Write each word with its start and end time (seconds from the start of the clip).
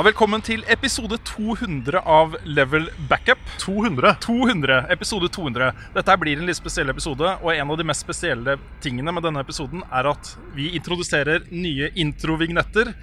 Ja, 0.00 0.04
Velkommen 0.06 0.40
til 0.40 0.62
episode 0.72 1.18
200 1.28 2.00
av 2.08 2.32
Level 2.48 2.86
Backup. 3.10 3.40
200? 3.60 4.14
200, 4.24 4.78
Episode 4.94 5.28
200. 5.28 5.66
Dette 5.92 6.14
blir 6.22 6.40
en 6.40 6.48
litt 6.48 6.56
spesiell 6.56 6.88
episode, 6.88 7.34
og 7.44 7.50
en 7.52 7.74
av 7.74 7.76
de 7.76 7.84
mest 7.84 8.06
spesielle 8.06 8.54
tingene 8.80 9.12
med 9.12 9.26
denne 9.28 9.42
episoden 9.44 9.84
er 9.92 10.08
at 10.08 10.32
vi 10.56 10.70
introduserer 10.78 11.44
nye 11.52 11.90
introvignetter 12.00 12.94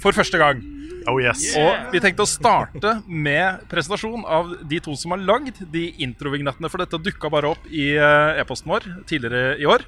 for 0.00 0.16
første 0.16 0.40
gang. 0.40 0.64
Oh 1.04 1.20
yes. 1.20 1.44
Og 1.60 1.92
vi 1.92 2.00
tenkte 2.00 2.24
å 2.24 2.32
starte 2.38 2.94
med 3.04 3.68
presentasjon 3.68 4.24
av 4.24 4.56
de 4.64 4.80
to 4.80 4.96
som 4.96 5.12
har 5.12 5.28
lagd 5.28 5.60
de 5.76 5.90
introvignettene, 6.08 6.72
for 6.72 6.80
dette 6.80 7.04
dukka 7.04 7.36
bare 7.36 7.52
opp 7.52 7.68
i 7.68 7.90
eh, 8.00 8.40
e-posten 8.40 8.72
vår 8.72 8.92
tidligere 9.04 9.58
i 9.60 9.68
år. 9.68 9.84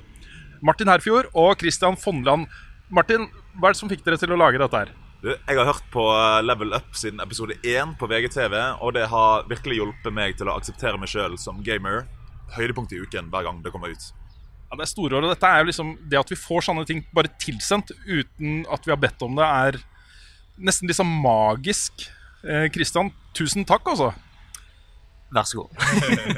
Martin 0.61 0.93
Herfjord 0.93 1.33
og 1.33 1.57
Christian 1.65 1.97
Fonland. 1.97 2.45
Martin, 2.93 3.31
hva 3.57 3.71
er 3.71 3.73
det 3.73 3.87
som 3.87 3.89
fikk 3.89 4.05
dere 4.05 4.21
til 4.21 4.37
å 4.37 4.45
lage 4.45 4.61
dette 4.61 4.85
her? 4.85 4.99
Du, 5.19 5.33
jeg 5.35 5.59
har 5.59 5.67
hørt 5.67 5.87
på 5.91 6.03
eh, 6.15 6.41
Level 6.47 6.71
Up 6.77 6.95
siden 6.95 7.19
episode 7.25 7.57
1 7.67 7.97
på 7.99 8.07
VGTV, 8.07 8.55
og 8.79 8.93
det 8.95 9.09
har 9.11 9.49
virkelig 9.51 9.81
hjulpet 9.81 10.15
meg 10.15 10.37
til 10.39 10.47
å 10.47 10.55
akseptere 10.55 11.01
meg 11.01 11.11
sjøl 11.11 11.35
som 11.43 11.59
gamer. 11.67 12.05
Høydepunkt 12.55 12.95
i 12.95 13.01
uken 13.03 13.27
hver 13.33 13.49
gang 13.49 13.59
det 13.65 13.73
kommer 13.75 13.91
ut. 13.91 14.07
Ja, 14.69 14.79
det 14.79 14.85
er 14.85 14.93
store 14.93 15.19
ord, 15.19 15.27
og 15.27 15.33
dette 15.33 15.49
er 15.49 15.63
jo 15.63 15.69
liksom 15.71 15.91
Det 16.13 16.19
at 16.21 16.31
vi 16.31 16.37
får 16.37 16.67
sånne 16.67 16.85
ting 16.87 17.01
bare 17.17 17.31
tilsendt 17.41 17.91
uten 18.05 18.63
at 18.71 18.87
vi 18.87 18.93
har 18.93 19.01
bedt 19.01 19.25
om 19.27 19.35
det, 19.35 19.49
er 19.49 19.81
nesten 20.71 20.91
liksom 20.91 21.11
magisk. 21.25 22.07
Eh, 22.47 22.71
tusen 23.35 23.67
takk, 23.67 23.91
altså. 23.91 24.13
Vær 25.35 25.51
så 25.51 25.65
god. 25.65 25.71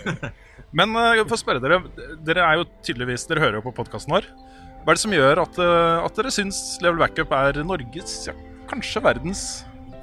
Men 0.78 0.96
eh, 0.96 1.20
for 1.26 1.36
å 1.36 1.42
spørre 1.42 1.60
dere, 1.60 1.82
dere 2.24 2.48
er 2.48 2.62
jo 2.62 2.70
tydeligvis 2.86 3.28
Dere 3.28 3.44
hører 3.44 3.60
jo 3.60 3.66
på 3.68 3.76
podkasten 3.76 4.16
vår. 4.16 4.32
Hva 4.80 4.94
er 4.94 4.96
det 4.96 5.02
som 5.04 5.12
gjør 5.12 5.42
at, 5.44 5.60
eh, 5.60 6.06
at 6.06 6.16
dere 6.16 6.32
syns 6.32 6.62
Level 6.80 7.02
Backup 7.04 7.36
er 7.36 7.60
Norges, 7.66 8.22
ja, 8.30 8.32
kanskje 8.70 9.02
verdens 9.04 9.42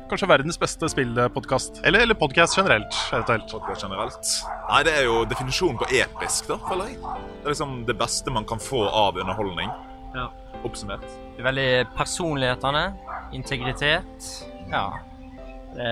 Kanskje 0.07 0.27
verdens 0.29 0.55
beste 0.59 0.87
spillpodkast? 0.87 1.81
Eller, 1.83 2.05
eller 2.05 2.15
podcast 2.15 2.55
generelt. 2.55 2.95
Podcast 3.11 3.83
generelt. 3.83 4.29
Nei, 4.69 4.77
det 4.87 4.93
er 5.01 5.03
jo 5.03 5.17
definisjonen 5.27 5.75
på 5.81 5.89
episk, 5.99 6.47
da, 6.47 6.55
føler 6.63 6.93
jeg. 6.93 7.01
Det 7.01 7.43
er 7.43 7.51
liksom 7.51 7.73
det 7.89 7.95
beste 7.99 8.31
man 8.31 8.47
kan 8.47 8.61
få 8.63 8.85
av 8.87 9.19
underholdning. 9.19 9.67
Ja. 10.15 10.29
Oppsummert. 10.63 11.03
Det 11.35 11.43
er 11.43 11.49
veldig 11.49 11.67
personlighetene, 11.97 12.85
integritet. 13.35 14.31
Ja. 14.71 14.85
Det 15.75 15.91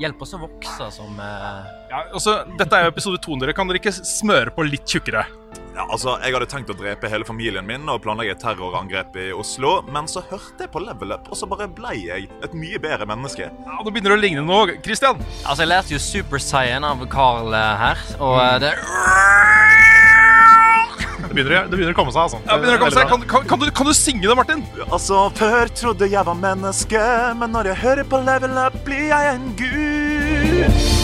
hjelper 0.00 0.26
oss 0.26 0.34
å 0.34 0.40
vokse 0.46 0.88
som 0.96 1.20
eh, 1.22 1.68
Ja, 1.92 2.00
også, 2.16 2.40
dette 2.56 2.80
er 2.80 2.88
jo 2.88 2.94
episode 2.94 3.20
200. 3.28 3.52
Kan 3.54 3.68
dere 3.68 3.82
ikke 3.82 3.92
smøre 3.92 4.56
på 4.56 4.64
litt 4.66 4.88
tjukkere? 4.88 5.26
Ja, 5.74 5.84
altså, 5.90 6.14
Jeg 6.22 6.34
hadde 6.36 6.46
tenkt 6.50 6.70
å 6.70 6.76
drepe 6.78 7.08
hele 7.10 7.26
familien 7.26 7.66
min 7.66 7.88
og 7.90 7.98
planlegge 8.04 8.36
et 8.36 8.42
terrorangrep 8.42 9.16
i 9.18 9.26
Oslo, 9.34 9.80
men 9.90 10.06
så 10.10 10.22
hørte 10.28 10.66
jeg 10.66 10.70
på 10.70 10.82
Level 10.84 11.16
Up, 11.16 11.26
og 11.32 11.38
så 11.38 11.48
bare 11.50 11.66
ble 11.66 11.96
jeg 11.98 12.28
et 12.46 12.54
mye 12.54 12.78
bedre 12.82 13.08
menneske. 13.10 13.48
Ja, 13.50 13.78
Nå 13.80 13.90
begynner 13.90 14.14
det 14.14 14.20
å 14.20 14.22
ligne 14.22 14.44
noe. 14.46 14.76
Christian? 14.84 15.18
Altså, 15.42 15.64
jeg 15.64 15.72
lærte 15.72 15.96
jo 15.96 16.00
Super 16.02 16.42
Saiyan 16.42 16.86
av 16.86 17.02
Carl 17.10 17.50
eh, 17.50 17.72
her, 17.82 18.04
og 18.20 18.38
eh, 18.44 18.58
det 18.62 18.74
Det 21.24 21.32
begynner, 21.32 21.66
det 21.66 21.74
begynner 21.74 21.94
å 21.96 21.98
komme 21.98 22.12
seg, 22.14 22.28
altså. 22.28 22.38
Ja, 22.46 22.58
begynner 22.60 22.78
å 22.78 22.82
komme 22.84 22.94
seg. 22.94 23.08
Kan, 23.10 23.24
kan, 23.32 23.48
kan, 23.50 23.64
du, 23.64 23.70
kan 23.74 23.88
du 23.90 23.94
synge 23.98 24.28
det, 24.28 24.36
Martin? 24.38 24.62
Altså, 24.86 25.24
før 25.34 25.72
trodde 25.74 26.06
jeg 26.12 26.28
var 26.28 26.38
menneske, 26.38 27.02
men 27.40 27.50
når 27.56 27.72
jeg 27.72 27.82
hører 27.82 28.06
på 28.14 28.22
Level 28.22 28.54
Up, 28.62 28.78
blir 28.86 29.08
jeg 29.10 29.34
en 29.34 29.50
gud. 29.58 31.03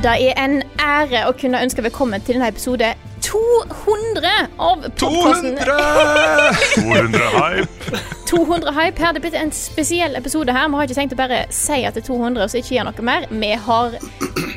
Det 0.00 0.12
er 0.30 0.38
en 0.40 0.62
ære 0.80 1.26
å 1.28 1.32
kunne 1.36 1.60
ønske 1.60 1.82
velkommen 1.84 2.22
til 2.24 2.38
denne 2.38 2.48
episode 2.48 2.86
200 3.20 4.30
av 4.56 4.86
podkasten 4.96 5.58
200 5.60 7.26
hype. 7.36 8.00
200 8.30 8.72
Hype. 8.72 9.02
Her 9.02 9.12
det 9.12 9.20
er 9.20 9.24
blitt 9.26 9.36
en 9.36 9.52
spesiell 9.52 10.16
episode 10.16 10.54
her. 10.56 10.70
Vi 10.72 10.78
har 10.78 10.88
ikke 10.88 10.96
tenkt 10.96 11.12
å 11.16 11.18
bare 11.20 11.42
si 11.52 11.82
at 11.84 11.98
det 11.98 12.04
er 12.04 12.08
200 12.08 12.46
og 12.46 12.52
så 12.52 12.60
ikke 12.62 12.78
gjøre 12.78 12.88
noe 12.88 13.04
mer. 13.10 13.26
Vi 13.28 13.50
har 13.66 13.96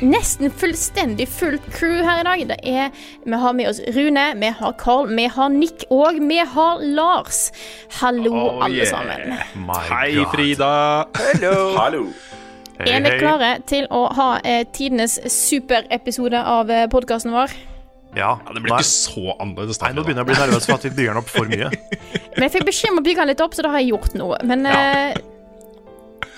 nesten 0.00 0.48
fullstendig 0.62 1.26
fullt 1.28 1.66
crew 1.76 2.00
her 2.06 2.22
i 2.22 2.26
dag. 2.30 2.44
Det 2.54 2.58
er, 2.64 2.94
vi 3.26 3.40
har 3.44 3.56
med 3.58 3.68
oss 3.68 3.82
Rune, 3.98 4.28
vi 4.40 4.52
har 4.62 4.76
Carl, 4.80 5.10
vi 5.12 5.26
har 5.36 5.52
Nick 5.52 5.84
og 5.92 6.22
vi 6.24 6.38
har 6.54 6.80
Lars. 6.96 7.50
Hallo, 8.00 8.32
Oh, 8.32 8.64
alle 8.64 8.80
yeah. 8.80 8.88
sammen. 8.88 9.36
My 9.68 9.82
Hei, 9.90 10.08
God. 10.22 10.32
Frida. 10.32 10.72
Hallo. 11.76 12.08
Hei, 12.78 12.88
Er 12.90 13.04
vi 13.04 13.12
hei. 13.12 13.18
klare 13.20 13.50
til 13.70 13.86
å 13.94 14.06
ha 14.16 14.28
eh, 14.42 14.64
tidenes 14.74 15.20
superepisode 15.30 16.40
av 16.40 16.70
eh, 16.74 16.88
podkasten 16.90 17.34
vår? 17.34 17.52
Ja. 17.54 17.70
Ja, 18.14 18.52
det 18.54 18.62
blir 18.62 18.70
Nei, 18.70 18.78
ikke 18.82 18.86
så 18.86 19.34
annerledes. 19.42 19.80
Nei, 19.82 19.90
nå 19.94 20.04
begynner 20.06 20.22
jeg 20.22 20.28
å 20.28 20.30
bli 20.30 20.38
nervøs 20.38 20.66
for 20.68 20.76
at 20.76 20.84
vi 20.86 20.90
bygger 20.94 21.16
den 21.16 21.20
opp 21.22 21.30
for 21.32 21.50
mye. 21.50 21.70
Men 22.36 22.46
jeg 22.46 22.52
fikk 22.54 22.66
beskjed 22.68 22.92
om 22.94 23.00
å 23.00 23.06
bygge 23.06 23.22
den 23.24 23.30
litt 23.32 23.42
opp, 23.42 23.56
så 23.56 23.64
da 23.66 23.72
har 23.74 23.82
jeg 23.82 23.90
gjort 23.90 24.14
noe. 24.20 24.38
Men 24.46 24.62
eh, 24.70 25.16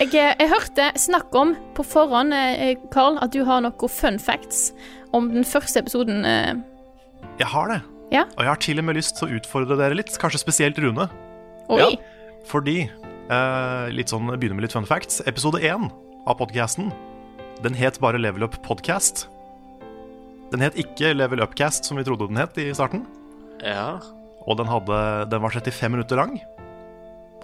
jeg, 0.00 0.12
jeg 0.16 0.48
hørte 0.52 0.86
snakk 1.00 1.36
om 1.36 1.52
på 1.76 1.84
forhånd, 1.84 2.32
eh, 2.36 2.78
Carl, 2.94 3.20
at 3.24 3.36
du 3.36 3.42
har 3.48 3.60
noen 3.64 3.92
fun 3.92 4.16
facts 4.22 4.70
om 5.16 5.28
den 5.34 5.44
første 5.48 5.84
episoden. 5.84 6.24
Eh. 6.24 6.54
Jeg 7.42 7.50
har 7.52 7.72
det. 7.74 7.80
Ja. 8.14 8.24
Og 8.38 8.44
jeg 8.46 8.52
har 8.54 8.62
til 8.62 8.80
og 8.80 8.88
med 8.88 8.96
lyst 8.96 9.18
til 9.18 9.28
å 9.28 9.36
utfordre 9.40 9.76
dere 9.76 9.98
litt, 9.98 10.16
kanskje 10.22 10.40
spesielt 10.46 10.80
Rune. 10.80 11.08
Oi! 11.68 11.80
Ja. 11.82 11.90
Fordi 12.46 12.78
eh, 12.86 13.86
Litt 13.92 14.12
sånn, 14.12 14.30
begynner 14.38 14.56
med 14.60 14.68
litt 14.68 14.76
fun 14.76 14.88
facts. 14.88 15.20
Episode 15.28 15.60
1 15.60 15.90
av 16.26 16.38
podkasten. 16.40 16.92
den 17.62 17.74
het 17.74 18.00
bare 18.00 18.18
Level 18.18 18.42
Up 18.44 18.56
Podcast. 18.62 19.28
Den 20.52 20.60
het 20.60 20.76
ikke 20.76 21.14
Level 21.14 21.40
Upcast, 21.40 21.86
som 21.86 21.96
vi 21.96 22.04
trodde 22.04 22.28
den 22.28 22.36
het 22.36 22.58
i 22.58 22.74
starten. 22.74 23.06
Ja. 23.64 24.00
Og 24.46 24.58
den, 24.58 24.68
hadde, 24.68 25.26
den 25.30 25.42
var 25.42 25.50
35 25.50 25.90
minutter 25.90 26.16
lang. 26.16 26.36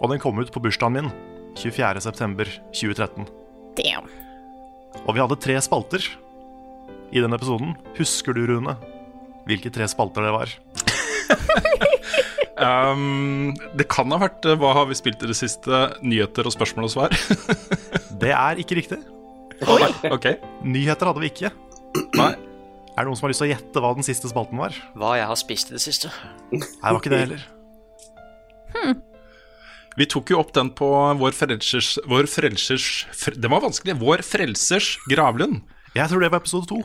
Og 0.01 0.11
den 0.11 0.21
kom 0.21 0.39
ut 0.39 0.53
på 0.53 0.61
bursdagen 0.61 0.99
min 0.99 1.11
24.9.2013. 1.57 3.27
Damn. 3.79 4.11
Og 5.07 5.15
vi 5.15 5.23
hadde 5.23 5.41
tre 5.41 5.57
spalter 5.65 6.05
i 7.13 7.23
den 7.23 7.33
episoden. 7.33 7.77
Husker 7.97 8.37
du, 8.37 8.45
Rune, 8.51 8.77
hvilke 9.49 9.73
tre 9.73 9.89
spalter 9.89 10.29
det 10.29 10.37
var? 10.37 10.53
Um, 12.63 13.57
det 13.75 13.89
kan 13.91 14.13
ha 14.13 14.21
vært 14.23 14.45
uh, 14.47 14.55
Hva 14.61 14.69
har 14.77 14.85
vi 14.87 14.95
spilt 14.95 15.23
i 15.25 15.31
det 15.31 15.35
siste? 15.35 15.79
Nyheter 16.05 16.47
og 16.47 16.55
spørsmål 16.55 16.87
og 16.87 16.93
svar? 16.93 17.17
Det 18.23 18.31
er 18.31 18.61
ikke 18.63 18.79
riktig. 18.79 18.99
ok. 20.15 20.27
Nyheter 20.65 21.11
hadde 21.11 21.23
vi 21.23 21.31
ikke. 21.33 21.51
Nei. 22.19 22.33
Er 22.93 23.05
det 23.05 23.09
noen 23.09 23.17
som 23.19 23.27
har 23.27 23.33
lyst 23.33 23.41
til 23.43 23.49
å 23.49 23.53
gjette 23.55 23.83
hva 23.83 23.91
den 23.97 24.05
siste 24.07 24.29
spalten 24.31 24.61
var? 24.61 24.77
Hva 24.99 25.15
jeg 25.19 25.29
har 25.31 25.39
spist 25.41 25.73
i 25.73 25.77
det 25.79 25.83
siste. 25.83 26.11
Nei, 26.53 26.61
det 26.61 26.93
var 26.93 27.01
ikke 27.01 27.13
det 27.13 27.23
heller. 27.25 27.47
Vi 29.99 30.07
tok 30.09 30.33
jo 30.33 30.39
opp 30.41 30.53
den 30.57 30.71
på 30.77 30.89
Vår 31.21 31.35
Frelsers 31.37 31.99
Vår 32.09 32.25
Frelsers 32.31 32.87
fr 33.13 33.35
Den 33.37 33.53
var 33.53 33.61
vanskelig. 33.65 33.99
Vår 34.01 34.23
Frelsers 34.25 34.95
gravlund. 35.11 35.61
Jeg 35.97 36.09
tror 36.09 36.25
det 36.25 36.31
var 36.33 36.41
episode 36.41 36.69
to. 36.71 36.81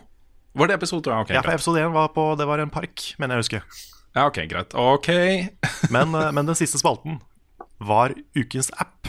Var 0.57 0.71
det 0.71 0.75
episode 0.79 1.05
to? 1.05 1.13
Ja, 1.13 1.21
ok, 1.23 1.31
Ja, 1.37 1.43
for 1.45 1.55
episode 1.55 1.83
én 1.85 1.93
var 1.95 2.09
på 2.15 2.25
Det 2.39 2.47
var 2.49 2.59
en 2.63 2.73
park, 2.73 3.13
mener 3.21 3.37
jeg 3.37 3.39
å 3.39 3.45
huske. 3.45 3.61
Ja, 4.17 4.25
ok, 4.27 4.41
greit. 4.49 4.73
Ok. 4.75 5.07
Men, 5.93 6.15
eh, 6.15 6.31
men 6.33 6.47
den 6.49 6.57
siste 6.57 6.79
spalten 6.81 7.19
var 7.79 8.15
ukens 8.35 8.71
app. 8.81 9.07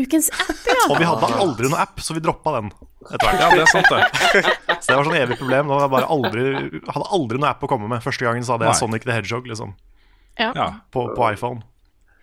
Ukens 0.00 0.30
app, 0.32 0.60
ja. 0.66 0.78
Og 0.88 0.98
vi 1.00 1.06
hadde 1.08 1.30
aldri 1.44 1.70
noe 1.70 1.80
app, 1.82 2.00
så 2.02 2.16
vi 2.16 2.22
droppa 2.24 2.54
den 2.56 2.70
etter 2.70 3.26
hvert. 3.26 3.40
Ja, 3.40 3.48
det 3.52 3.64
er 3.64 3.72
sant, 3.72 3.90
det. 3.90 4.42
Så 4.80 4.92
det 4.92 4.96
var 4.96 5.08
sånn 5.08 5.18
evig 5.18 5.36
problem. 5.40 5.68
Da 5.68 5.76
var 5.76 5.84
jeg 5.84 5.92
bare 5.92 6.10
aldri, 6.14 6.44
hadde 6.88 7.08
aldri 7.16 7.40
noe 7.40 7.50
app 7.50 7.64
å 7.66 7.68
komme 7.70 7.88
med. 7.90 8.02
Første 8.04 8.24
gangen 8.24 8.46
så 8.46 8.54
hadde 8.54 8.70
jeg 8.70 8.78
Sonic 8.80 9.04
the 9.04 9.12
Hedgehog 9.12 9.48
liksom, 9.50 9.74
ja. 10.40 10.68
På, 10.94 11.10
på 11.16 11.26
iPhone. 11.28 11.64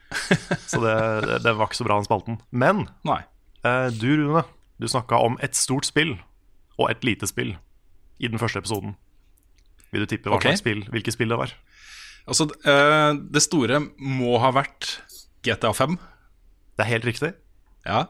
Så 0.71 0.81
det, 0.81 0.95
det, 1.27 1.39
det 1.43 1.53
var 1.57 1.67
ikke 1.67 1.81
så 1.81 1.87
bra, 1.87 1.99
den 1.99 2.07
spalten. 2.07 2.39
Men 2.49 2.85
Nei. 3.07 3.19
eh, 3.67 3.87
du, 3.93 4.09
Rune, 4.21 4.43
du 4.79 4.87
snakka 4.89 5.19
om 5.23 5.37
et 5.43 5.57
stort 5.57 5.87
spill 5.87 6.15
og 6.77 6.89
et 6.91 7.03
lite 7.05 7.27
spill 7.29 7.55
i 8.17 8.29
den 8.31 8.41
første 8.41 8.61
episoden. 8.63 8.95
Vil 9.91 10.03
du 10.03 10.09
tippe 10.09 10.31
hva 10.31 10.39
okay. 10.39 10.55
slags 10.55 10.63
spill, 10.63 10.83
hvilke 10.93 11.13
spill 11.13 11.33
det 11.33 11.39
var? 11.39 11.53
Altså, 12.27 12.49
eh, 12.67 13.11
det 13.33 13.43
store 13.45 13.81
må 13.97 14.37
ha 14.43 14.51
vært 14.55 14.97
GTA 15.45 15.71
5. 15.75 15.99
Det 16.77 16.85
er 16.85 16.91
helt 16.91 17.07
riktig. 17.07 17.33
Ja. 17.87 18.03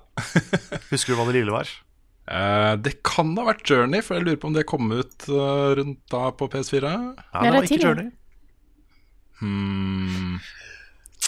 Husker 0.91 1.13
du 1.13 1.19
hva 1.19 1.27
det 1.29 1.37
lille 1.37 1.53
var? 1.53 1.69
Uh, 2.27 2.73
det 2.83 2.97
kan 3.07 3.29
ha 3.39 3.45
vært 3.47 3.63
Journey, 3.69 4.01
for 4.03 4.17
jeg 4.17 4.25
lurer 4.25 4.39
på 4.41 4.49
om 4.49 4.55
det 4.57 4.65
kom 4.67 4.89
ut 4.91 5.27
uh, 5.31 5.77
rundt 5.77 6.01
da 6.11 6.27
på 6.35 6.49
PS4. 6.51 6.89
Ja, 6.89 7.43
det 7.45 7.53
var 7.53 7.67
ikke. 7.67 7.79
Journey. 7.85 8.09
Hmm. 9.39 10.41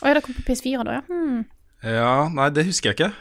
Å 0.02 0.10
ja, 0.10 0.18
det 0.18 0.26
kom 0.26 0.36
på 0.36 0.44
PS4 0.50 0.84
da, 0.88 1.00
ja. 1.00 1.06
Hmm. 1.08 1.46
Ja, 1.86 2.16
nei, 2.34 2.50
det 2.52 2.66
husker 2.68 2.92
jeg 2.92 2.98
ikke. 2.98 3.14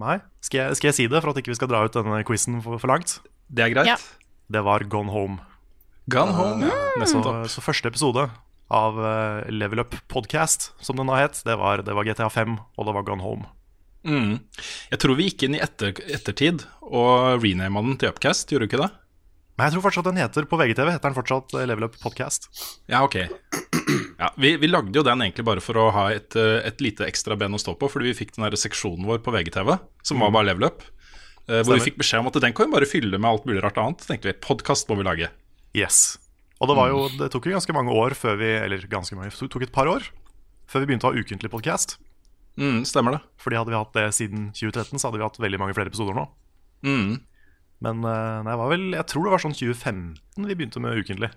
Nei. 0.00 0.20
Skal 0.46 0.62
jeg, 0.62 0.78
skal 0.78 0.92
jeg 0.92 0.96
si 1.00 1.08
det, 1.10 1.20
for 1.20 1.34
at 1.34 1.42
ikke 1.42 1.52
vi 1.52 1.58
skal 1.58 1.72
dra 1.72 1.82
ut 1.84 1.98
denne 1.98 2.22
quizen 2.24 2.62
for, 2.64 2.80
for 2.80 2.92
langt? 2.92 3.18
Det 3.50 3.66
er 3.66 3.74
greit. 3.74 3.90
Ja. 3.90 3.98
Det 4.48 4.64
var 4.64 4.86
Gone 4.88 5.12
Home. 5.12 5.42
Gone 6.08 6.32
Home, 6.38 6.70
ja. 6.70 6.78
Så, 7.02 7.18
Nettopp. 7.18 7.50
så 7.52 7.64
første 7.66 7.90
episode 7.90 8.28
av 8.72 8.96
Level 9.52 9.82
Up 9.82 9.96
Podcast, 10.08 10.70
som 10.84 10.96
den 10.96 11.08
da 11.10 11.20
het, 11.20 11.42
det 11.44 11.56
var, 11.60 11.84
det 11.84 11.96
var 11.96 12.08
GTA 12.08 12.30
5, 12.32 12.56
og 12.56 12.88
det 12.88 12.96
var 12.96 13.04
Gone 13.04 13.24
Home. 13.24 13.48
Mm. 14.06 14.38
Jeg 14.92 15.00
tror 15.02 15.18
vi 15.18 15.26
gikk 15.28 15.42
inn 15.48 15.56
i 15.58 15.62
etter, 15.64 15.96
ettertid 16.06 16.64
og 16.86 17.42
renama 17.42 17.82
den 17.84 17.98
til 18.00 18.12
Upcast, 18.12 18.50
gjorde 18.52 18.66
du 18.66 18.70
ikke 18.70 18.82
det? 18.84 18.90
Men 19.58 19.66
jeg 19.66 19.74
tror 19.74 19.82
fortsatt 19.88 20.06
den 20.06 20.20
heter 20.22 20.46
på 20.46 20.58
VGTV 20.60 20.92
heter 20.94 21.08
den 21.10 21.16
fortsatt 21.16 21.54
eh, 21.58 21.64
Level 21.66 21.88
Up 21.88 21.96
Podcast. 21.98 22.46
Ja, 22.86 23.00
ok. 23.02 23.16
Ja, 24.18 24.28
vi, 24.38 24.52
vi 24.60 24.68
lagde 24.70 24.94
jo 24.94 25.02
den 25.06 25.22
egentlig 25.24 25.44
bare 25.48 25.62
for 25.64 25.78
å 25.80 25.88
ha 25.94 26.04
et, 26.14 26.36
eh, 26.38 26.60
et 26.68 26.78
lite 26.84 27.06
ekstra 27.08 27.34
ben 27.38 27.56
å 27.56 27.60
stå 27.60 27.74
på, 27.80 27.88
fordi 27.90 28.12
vi 28.12 28.18
fikk 28.20 28.36
den 28.36 28.46
der 28.46 28.54
seksjonen 28.60 29.08
vår 29.08 29.18
på 29.26 29.34
VGTV, 29.34 29.74
som 30.06 30.22
var 30.22 30.30
bare 30.34 30.50
level 30.52 30.68
up. 30.70 30.84
eh, 31.48 31.62
hvor 31.64 31.74
vi 31.74 31.88
fikk 31.88 31.98
beskjed 31.98 32.22
om 32.22 32.30
at 32.30 32.38
den 32.44 32.54
kan 32.54 32.68
vi 32.70 32.76
bare 32.76 32.88
fylle 32.88 33.18
med 33.18 33.30
alt 33.30 33.46
mulig 33.50 33.62
rart 33.64 33.78
annet. 33.82 34.06
Tenkte 34.06 34.30
vi 34.30 34.36
podkast 34.46 34.86
må 34.90 34.98
vi 35.00 35.06
lage. 35.08 35.30
Yes. 35.76 36.18
Og 36.62 36.70
det, 36.70 36.78
var 36.78 36.90
jo, 36.94 37.04
det 37.18 37.30
tok 37.34 37.46
jo 37.50 37.54
ganske 37.58 37.74
mange 37.74 37.94
år 37.94 38.14
før 38.18 38.34
vi 38.40 38.48
Eller 38.58 38.82
ganske 38.90 39.14
mange, 39.14 39.30
det 39.30 39.50
tok 39.52 39.62
et 39.62 39.74
par 39.74 39.86
år 39.90 40.06
før 40.68 40.82
vi 40.82 40.88
begynte 40.90 41.06
å 41.06 41.12
ha 41.14 41.18
ukentlig 41.22 41.50
podcast. 41.52 41.96
Mm, 42.58 42.82
stemmer 42.88 43.14
det. 43.14 43.22
Fordi 43.38 43.58
hadde 43.60 43.72
vi 43.72 43.78
hatt 43.78 43.96
det 43.96 44.06
siden 44.16 44.48
2013, 44.56 44.98
så 44.98 45.08
hadde 45.08 45.20
vi 45.20 45.26
hatt 45.26 45.42
veldig 45.42 45.60
mange 45.62 45.76
flere 45.78 45.92
episoder 45.92 46.16
nå. 46.16 46.26
Mm. 46.86 47.18
Men 47.84 48.02
eh, 48.02 48.38
nei, 48.46 48.56
var 48.58 48.72
vel, 48.72 48.88
jeg 48.96 49.06
tror 49.10 49.26
det 49.26 49.34
var 49.34 49.42
sånn 49.44 49.54
2015 49.54 50.48
vi 50.48 50.56
begynte 50.58 50.82
med 50.82 50.98
ukentlig. 50.98 51.30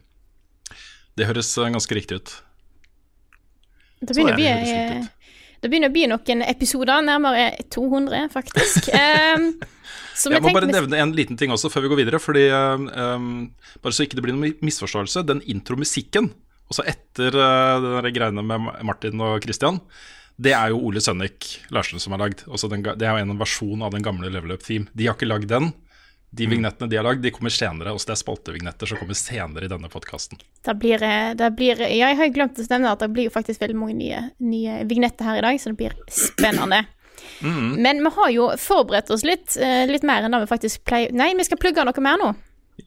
Det 1.17 1.27
høres 1.29 1.51
eh, 1.59 1.69
ganske 1.73 1.97
riktig 1.97 2.21
ut. 2.21 2.33
Det 4.01 4.15
begynner, 4.15 4.33
det 4.33 4.41
bli, 4.41 5.01
ut. 5.05 5.41
det 5.61 5.69
begynner 5.69 5.91
å 5.91 5.93
bli 5.93 6.05
noen 6.09 6.43
episoder, 6.47 7.03
nærmere 7.05 7.51
200 7.69 8.31
faktisk. 8.33 8.89
um, 8.89 9.51
som 10.17 10.33
Jeg 10.33 10.41
må 10.41 10.53
bare 10.55 10.71
nevne 10.71 11.03
en 11.03 11.13
liten 11.13 11.37
ting 11.37 11.53
også 11.53 11.69
før 11.69 11.85
vi 11.85 11.91
går 11.91 12.01
videre. 12.01 12.21
Fordi 12.23 12.47
eh, 12.49 12.87
um, 13.13 13.51
Bare 13.83 13.93
så 13.93 14.07
ikke 14.07 14.17
det 14.17 14.25
blir 14.25 14.37
noen 14.37 14.57
misforståelse. 14.65 15.21
Den 15.29 15.43
intromusikken, 15.45 16.31
også 16.73 16.87
etter 16.89 17.37
uh, 17.37 17.77
de 17.83 17.93
der 17.99 18.09
greiene 18.15 18.45
med 18.47 18.71
Martin 18.87 19.21
og 19.21 19.45
Christian, 19.45 19.77
det 20.37 20.53
er 20.57 20.71
jo 20.71 20.81
Ole 20.87 21.01
Sønnik 21.03 21.47
Larsen 21.69 21.99
som 21.99 22.15
har 22.15 22.23
lagd. 22.23 22.45
Det 22.47 23.07
er 23.07 23.17
jo 23.17 23.23
en 23.25 23.39
versjon 23.39 23.81
av 23.83 23.91
den 23.95 24.05
gamle 24.05 24.29
Level 24.31 24.55
Up-theme. 24.55 24.87
De 24.93 25.07
har 25.07 25.17
ikke 25.17 25.29
lagd 25.29 25.49
den. 25.51 25.71
De 26.31 26.45
vignettene 26.47 26.87
de 26.87 26.95
har 26.95 27.03
lagd, 27.03 27.19
de 27.25 27.31
kommer 27.35 27.51
senere. 27.51 27.91
Også 27.91 28.07
det 28.07 28.13
er 28.15 28.21
spaltevignetter 28.21 28.87
som 28.87 28.99
kommer 29.01 29.17
senere 29.19 29.67
i 29.67 29.71
denne 29.71 29.89
podkasten. 29.91 30.39
Det 30.63 30.75
blir, 30.79 31.03
det 31.35 31.49
blir 31.57 31.81
Ja, 31.83 32.07
jeg 32.07 32.17
har 32.21 32.29
jo 32.29 32.35
glemt 32.37 32.61
å 32.61 32.65
nevne 32.69 32.93
at 32.95 33.03
det 33.03 33.09
blir 33.11 33.27
jo 33.27 33.33
faktisk 33.33 33.59
veldig 33.61 33.75
mange 33.75 33.97
nye, 33.99 34.21
nye 34.39 34.77
vignetter 34.87 35.27
her 35.27 35.41
i 35.41 35.43
dag, 35.43 35.59
så 35.59 35.73
det 35.73 35.81
blir 35.81 35.97
spennende. 36.07 36.85
Men 37.41 37.99
vi 38.05 38.13
har 38.15 38.31
jo 38.31 38.47
forberedt 38.57 39.11
oss 39.11 39.25
litt, 39.27 39.57
eh, 39.59 39.83
litt 39.89 40.07
mer 40.07 40.23
enn 40.23 40.31
det 40.33 40.39
vi 40.45 40.49
faktisk 40.49 40.85
pleier 40.87 41.11
Nei, 41.13 41.33
vi 41.37 41.45
skal 41.45 41.59
plugge 41.61 41.83
noe 41.85 42.03
mer 42.05 42.17
nå. 42.21 42.31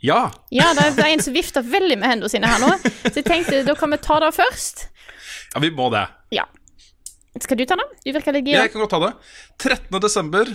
Ja! 0.00 0.32
Ja, 0.50 0.72
det 0.74 0.88
er 0.96 1.12
en 1.12 1.22
som 1.22 1.36
vifter 1.36 1.62
veldig 1.62 1.98
med 2.00 2.08
hendene 2.08 2.32
sine 2.32 2.48
her 2.48 2.62
nå, 2.62 2.72
så 2.80 3.12
jeg 3.12 3.26
tenkte 3.28 3.60
da 3.66 3.76
kan 3.78 3.92
vi 3.92 4.00
ta 4.02 4.18
det 4.24 4.32
først. 4.34 4.86
ja, 5.52 5.60
vi 5.60 5.70
må 5.70 5.90
det. 5.92 6.06
Ja. 6.34 6.48
Skal 7.42 7.58
du 7.58 7.64
ta 7.66 7.76
det? 7.80 7.88
Du 8.04 8.12
virker 8.14 8.36
litt 8.36 8.46
gira. 8.46 8.62
Jeg 8.64 8.74
kan 8.74 8.84
godt 8.84 8.94
ta 8.94 9.02
det. 9.02 9.12
13. 9.58 10.00
desember, 10.02 10.54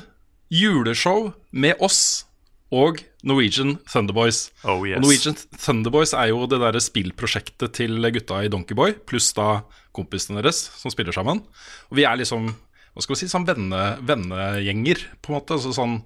juleshow 0.53 1.33
med 1.51 1.81
oss 1.83 2.25
og 2.71 3.01
Norwegian 3.25 3.77
Thunderboys. 3.89 4.49
Oh, 4.63 4.85
yes. 4.87 4.99
Og 4.99 5.03
Norwegian 5.03 5.37
Thunderboys 5.57 6.13
er 6.13 6.29
jo 6.31 6.45
det 6.49 6.61
derre 6.61 6.81
spillprosjektet 6.83 7.73
til 7.79 7.97
gutta 8.13 8.43
i 8.45 8.51
Donkeyboy, 8.51 8.95
pluss 9.09 9.31
da 9.37 9.63
kompisene 9.95 10.43
deres 10.43 10.61
som 10.77 10.93
spiller 10.93 11.15
sammen. 11.15 11.41
Og 11.89 11.99
vi 11.99 12.05
er 12.07 12.19
liksom, 12.21 12.51
hva 12.93 13.03
skal 13.03 13.15
vi 13.15 13.21
si, 13.23 13.31
sånn 13.31 13.47
venne, 13.49 13.83
vennegjenger, 14.05 15.01
på 15.19 15.33
en 15.33 15.39
måte. 15.39 15.57
Altså 15.57 15.73
sånn, 15.75 15.99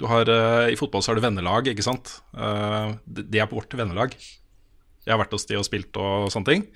du 0.00 0.06
har, 0.12 0.28
eh, 0.28 0.72
I 0.74 0.78
fotball 0.80 1.02
så 1.04 1.12
er 1.12 1.20
det 1.20 1.26
vennelag, 1.26 1.72
ikke 1.72 1.86
sant. 1.86 2.20
Eh, 2.36 2.94
det 3.06 3.30
det 3.32 3.40
er 3.40 3.48
på 3.50 3.58
vårt 3.58 3.74
vennelag. 3.76 4.14
Jeg 5.06 5.14
har 5.14 5.20
vært 5.22 5.32
hos 5.34 5.46
de 5.48 5.56
og 5.58 5.64
spilt 5.66 5.96
og 6.00 6.28
sånne 6.34 6.50
ting. 6.50 6.66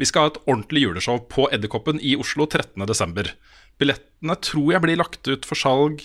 Vi 0.00 0.08
skal 0.08 0.26
ha 0.26 0.32
et 0.32 0.40
ordentlig 0.44 0.82
juleshow 0.84 1.22
på 1.32 1.48
Edderkoppen 1.54 2.00
i 2.04 2.12
Oslo 2.20 2.44
13.12. 2.46 3.32
Billettene 3.80 4.36
tror 4.44 4.74
jeg 4.74 4.84
blir 4.84 5.00
lagt 5.00 5.24
ut 5.30 5.48
for 5.48 5.56
salg 5.56 6.04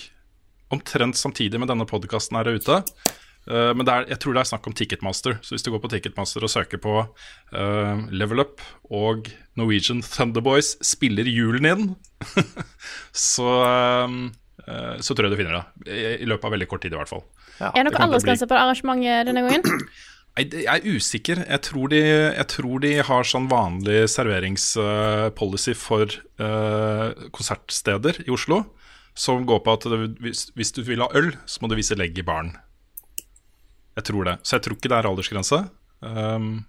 omtrent 0.74 1.20
samtidig 1.20 1.60
med 1.62 1.70
denne 1.70 1.86
podkasten 1.90 2.40
her 2.40 2.48
ute. 2.56 2.80
Eh, 3.46 3.72
men 3.78 3.86
det 3.86 3.94
er, 3.94 4.08
jeg 4.16 4.22
tror 4.24 4.34
det 4.38 4.42
er 4.42 4.50
snakk 4.50 4.70
om 4.72 4.76
Ticketmaster. 4.78 5.36
Så 5.46 5.54
hvis 5.58 5.66
du 5.68 5.70
går 5.74 5.84
på 5.84 5.92
Ticketmaster 5.92 6.46
og 6.48 6.50
søker 6.52 6.82
på 6.82 6.96
uh, 7.04 8.06
Level 8.10 8.42
Up 8.42 8.64
og 8.90 9.30
Norwegian 9.60 10.02
Thunderboys 10.06 10.74
spiller 10.86 11.28
julen 11.30 11.68
inn, 11.70 11.86
så, 13.12 13.52
uh, 14.08 14.98
så 15.04 15.14
tror 15.14 15.28
jeg 15.28 15.36
du 15.36 15.40
finner 15.44 15.60
det. 15.60 15.64
I, 15.92 16.02
I 16.24 16.30
løpet 16.32 16.48
av 16.50 16.56
veldig 16.56 16.70
kort 16.72 16.86
tid, 16.88 16.96
i 16.96 17.00
hvert 17.00 17.12
fall. 17.12 17.24
Ja, 17.60 17.70
Er 17.70 17.72
det 17.72 17.78
alle 17.78 17.90
noe 17.92 17.96
bli- 18.00 18.06
aldersgrense 18.10 18.50
på 18.50 18.58
arrangementet 18.60 19.30
denne 19.30 19.46
gangen? 19.46 19.66
Nei, 20.36 20.46
Jeg 20.52 20.68
er 20.68 20.98
usikker. 20.98 21.42
Jeg 21.48 21.62
tror 21.64 21.92
de, 21.94 22.02
jeg 22.04 22.48
tror 22.52 22.84
de 22.84 22.92
har 23.08 23.28
sånn 23.28 23.48
vanlig 23.52 24.04
serveringspolicy 24.12 25.76
for 25.80 26.12
uh, 26.44 27.16
konsertsteder 27.36 28.20
i 28.26 28.34
Oslo, 28.36 28.66
som 29.16 29.48
går 29.48 29.64
på 29.64 29.76
at 29.78 29.88
det, 29.94 30.00
hvis, 30.24 30.50
hvis 30.60 30.76
du 30.76 30.84
vil 30.84 31.06
ha 31.06 31.10
øl, 31.16 31.32
så 31.48 31.64
må 31.64 31.72
du 31.72 31.78
vise 31.80 31.96
legg 31.96 32.20
i 32.20 32.28
baren. 32.28 32.52
Jeg 33.96 34.10
tror 34.12 34.28
det. 34.28 34.38
Så 34.44 34.58
jeg 34.58 34.66
tror 34.66 34.76
ikke 34.76 34.92
det 34.92 35.00
er 35.00 35.08
aldersgrense. 35.08 35.62
Um, 36.04 36.66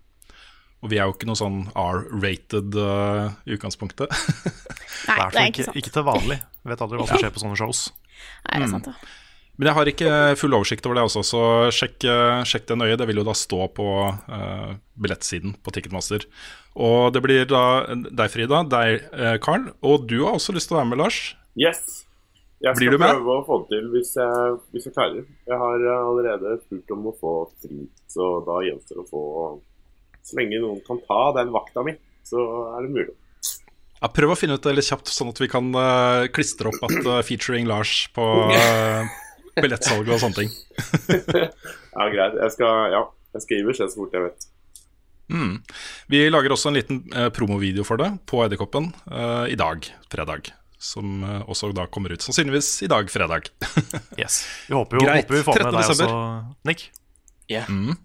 og 0.85 0.93
vi 0.93 1.01
er 1.01 1.09
jo 1.09 1.17
ikke 1.17 1.27
noe 1.27 1.39
sånn 1.39 1.65
R-rated 1.75 2.77
uh, 2.79 3.35
i 3.49 3.57
utgangspunktet. 3.57 4.13
Nei, 5.11 5.17
det 5.19 5.41
er 5.43 5.43
ikke 5.43 5.47
ikke, 5.51 5.69
sant. 5.73 5.79
ikke 5.83 5.95
til 5.99 6.07
vanlig. 6.07 6.39
Vet 6.71 6.83
aldri 6.87 7.01
hva 7.01 7.11
som 7.11 7.19
skjer 7.19 7.35
på 7.35 7.43
sånne 7.43 7.59
shows. 7.59 7.89
Nei, 8.47 8.61
det 8.61 8.69
er 8.69 8.75
sant 8.77 8.93
da. 8.93 8.99
Men 9.57 9.71
jeg 9.71 9.77
har 9.79 9.89
ikke 9.89 10.13
full 10.37 10.55
oversikt 10.57 10.87
over 10.87 10.99
det 10.99 11.07
også, 11.09 11.23
så 11.25 11.43
sjekk, 11.73 12.05
eh, 12.05 12.43
sjekk 12.45 12.67
det 12.69 12.77
nøye. 12.77 12.99
Det 13.01 13.07
vil 13.09 13.23
jo 13.23 13.25
da 13.25 13.33
stå 13.37 13.69
på 13.73 13.87
uh, 14.13 14.73
billettsiden 15.01 15.57
på 15.65 15.73
Ticketmaster. 15.73 16.27
Og 16.77 17.13
det 17.15 17.23
blir 17.25 17.47
da 17.49 17.65
deg, 17.89 18.29
Frida, 18.33 18.61
deg, 18.69 19.07
eh, 19.17 19.37
Carl, 19.43 19.71
og 19.81 20.05
du 20.11 20.19
har 20.27 20.37
også 20.37 20.53
lyst 20.57 20.69
til 20.69 20.77
å 20.77 20.83
være 20.83 20.91
med, 20.93 21.01
Lars. 21.01 21.21
Yes. 21.57 22.03
Jeg 22.65 22.77
skal 22.77 22.97
prøve 22.97 23.35
å 23.35 23.45
få 23.45 23.59
det 23.63 23.77
til 23.77 23.89
hvis 23.93 24.15
jeg, 24.17 24.57
hvis 24.73 24.89
jeg 24.89 24.95
klarer. 24.97 25.25
Jeg 25.49 25.61
har 25.61 25.85
eh, 25.85 26.09
allerede 26.11 26.57
spurt 26.65 26.93
om 26.93 27.09
å 27.09 27.15
få 27.17 27.35
fri, 27.65 27.85
så 28.13 28.31
da 28.45 28.61
gjenstår 28.65 29.01
det 29.01 29.05
å 29.07 29.11
få 29.13 29.25
Så 30.27 30.35
lenge 30.41 30.59
noen 30.59 30.81
kan 30.83 30.99
ta 31.07 31.21
den 31.37 31.53
vakta 31.55 31.85
mi, 31.87 31.93
så 32.27 32.43
er 32.75 32.83
det 32.83 32.93
mulig. 32.97 33.13
Ja, 34.01 34.09
prøv 34.13 34.33
å 34.35 34.37
finne 34.37 34.57
ut 34.59 34.65
det 34.67 34.75
litt 34.75 34.89
kjapt, 34.89 35.09
sånn 35.09 35.31
at 35.31 35.39
vi 35.41 35.47
kan 35.49 35.69
uh, 35.73 36.27
klistre 36.35 36.73
opp 36.73 36.83
at 36.85 36.97
uh, 37.07 37.21
'featuring 37.23 37.69
Lars' 37.71 38.09
på 38.13 38.25
uh, 38.51 39.07
billettsalget 39.63 40.13
og 40.17 40.23
sånne 40.23 40.43
ting. 40.43 40.53
Ja, 41.97 42.11
greit. 42.13 42.35
Jeg 42.37 42.53
skal, 42.53 42.91
ja, 42.93 42.99
jeg 43.33 43.41
skal 43.41 43.57
gi 43.57 43.65
beskjed 43.65 43.89
så 43.89 44.03
fort 44.03 44.13
jeg 44.13 44.25
vet. 44.27 44.47
Mm. 45.33 45.55
Vi 46.13 46.19
lager 46.29 46.53
også 46.55 46.69
en 46.71 46.77
liten 46.77 46.99
eh, 47.17 47.31
promovideo 47.35 47.87
for 47.89 47.97
det 48.01 48.11
på 48.29 48.43
Edderkoppen 48.45 48.91
eh, 49.09 49.47
i 49.55 49.57
dag, 49.59 49.89
fredag. 50.13 50.51
Som 50.77 51.23
eh, 51.25 51.41
også 51.49 51.71
da 51.73 51.87
kommer 51.89 52.13
ut 52.13 52.23
sannsynligvis 52.23 52.69
i 52.85 52.91
dag, 52.93 53.09
fredag. 53.11 53.49
Yes. 54.21 54.43
Vi 54.69 54.77
håper 54.77 55.01
jo 55.01 55.07
Greit. 55.07 55.25
håper 55.25 55.39
vi 55.39 55.47
får 55.47 55.63
med 55.65 55.79
deg 55.79 55.95
også. 55.95 56.11
Nick. 56.69 56.91
Yeah. 57.49 57.71
Mm. 57.71 57.97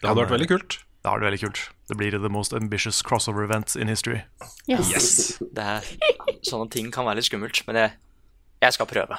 Det 0.00 0.10
hadde 0.10 0.24
vært 0.24 0.34
veldig 0.34 0.50
kult. 0.56 0.78
Det 1.04 1.12
har 1.12 1.20
det 1.20 1.28
veldig 1.28 1.40
kult. 1.44 1.62
Det 1.88 1.96
blir 2.00 2.16
the 2.16 2.32
most 2.32 2.54
ambitious 2.56 3.02
crossover 3.04 3.44
event 3.44 3.76
in 3.76 3.92
history. 3.92 4.22
Yes. 4.66 5.36
Det 5.38 5.64
er, 5.64 5.86
sånne 6.48 6.66
ting 6.72 6.90
kan 6.92 7.06
være 7.06 7.20
litt 7.20 7.28
skummelt, 7.28 7.60
men 7.68 7.78
det, 7.78 7.86
jeg 8.64 8.76
skal 8.76 8.88
prøve. 8.88 9.18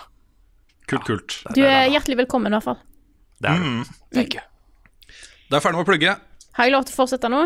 Kult, 0.86 1.06
kult. 1.08 1.40
Du 1.58 1.64
er 1.66 1.88
hjertelig 1.90 2.20
velkommen, 2.24 2.54
i 2.54 2.58
hvert 2.60 2.68
fall. 2.68 2.82
Det 3.42 3.50
er 3.50 3.62
det. 3.62 3.66
Mm. 3.66 4.00
Thank 4.14 4.38
you. 4.38 4.44
Det 5.50 5.58
er 5.58 5.64
ferdig 5.64 5.80
med 5.80 5.86
å 5.86 5.90
plugge. 5.90 6.16
Har 6.56 6.68
jeg 6.68 6.74
lov 6.76 6.86
til 6.86 6.96
å 6.96 7.00
fortsette 7.02 7.32
nå? 7.32 7.42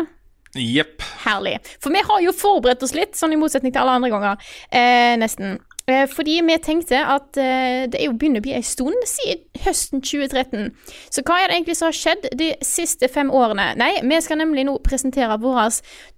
Jepp. 0.58 1.02
Herlig. 1.24 1.58
For 1.82 1.94
vi 1.94 2.02
har 2.06 2.22
jo 2.24 2.32
forberedt 2.34 2.82
oss 2.82 2.94
litt, 2.96 3.16
sånn 3.18 3.34
i 3.34 3.38
motsetning 3.38 3.72
til 3.74 3.82
alle 3.82 3.98
andre 3.98 4.10
ganger. 4.12 4.48
Eh, 4.68 5.14
nesten. 5.20 5.58
Eh, 5.90 6.06
fordi 6.10 6.40
vi 6.46 6.56
tenkte 6.62 7.00
at 7.00 7.38
eh, 7.40 7.86
det 7.90 8.00
er 8.00 8.08
jo 8.08 8.16
begynner 8.18 8.42
å 8.42 8.46
bli 8.46 8.54
en 8.58 8.66
stund 8.66 9.06
siden 9.08 9.44
høsten 9.64 10.02
2013. 10.04 10.70
Så 11.10 11.24
hva 11.26 11.38
er 11.40 11.48
det 11.50 11.58
egentlig 11.58 11.78
som 11.78 11.90
har 11.90 11.98
skjedd 11.98 12.28
de 12.40 12.50
siste 12.66 13.10
fem 13.10 13.30
årene? 13.34 13.70
Nei, 13.80 13.92
vi 14.04 14.20
skal 14.24 14.40
nemlig 14.42 14.66
nå 14.68 14.78
presentere 14.86 15.38
våre 15.42 15.68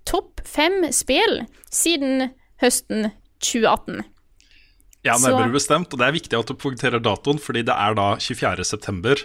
topp 0.08 0.42
fem 0.48 0.82
spill 0.94 1.42
siden 1.70 2.30
høsten 2.62 3.12
2018. 3.42 4.02
Ja, 5.04 5.16
Så- 5.18 5.28
nærmere 5.28 5.52
bestemt. 5.52 5.92
Og 5.92 5.98
det 5.98 6.06
er 6.08 6.12
viktig 6.14 6.38
at 6.38 6.46
du 6.46 6.54
poengterer 6.54 7.02
datoen, 7.02 7.38
fordi 7.42 7.62
det 7.66 7.74
er 7.74 7.94
da 7.94 8.16
24. 8.16 8.64
september. 8.64 9.16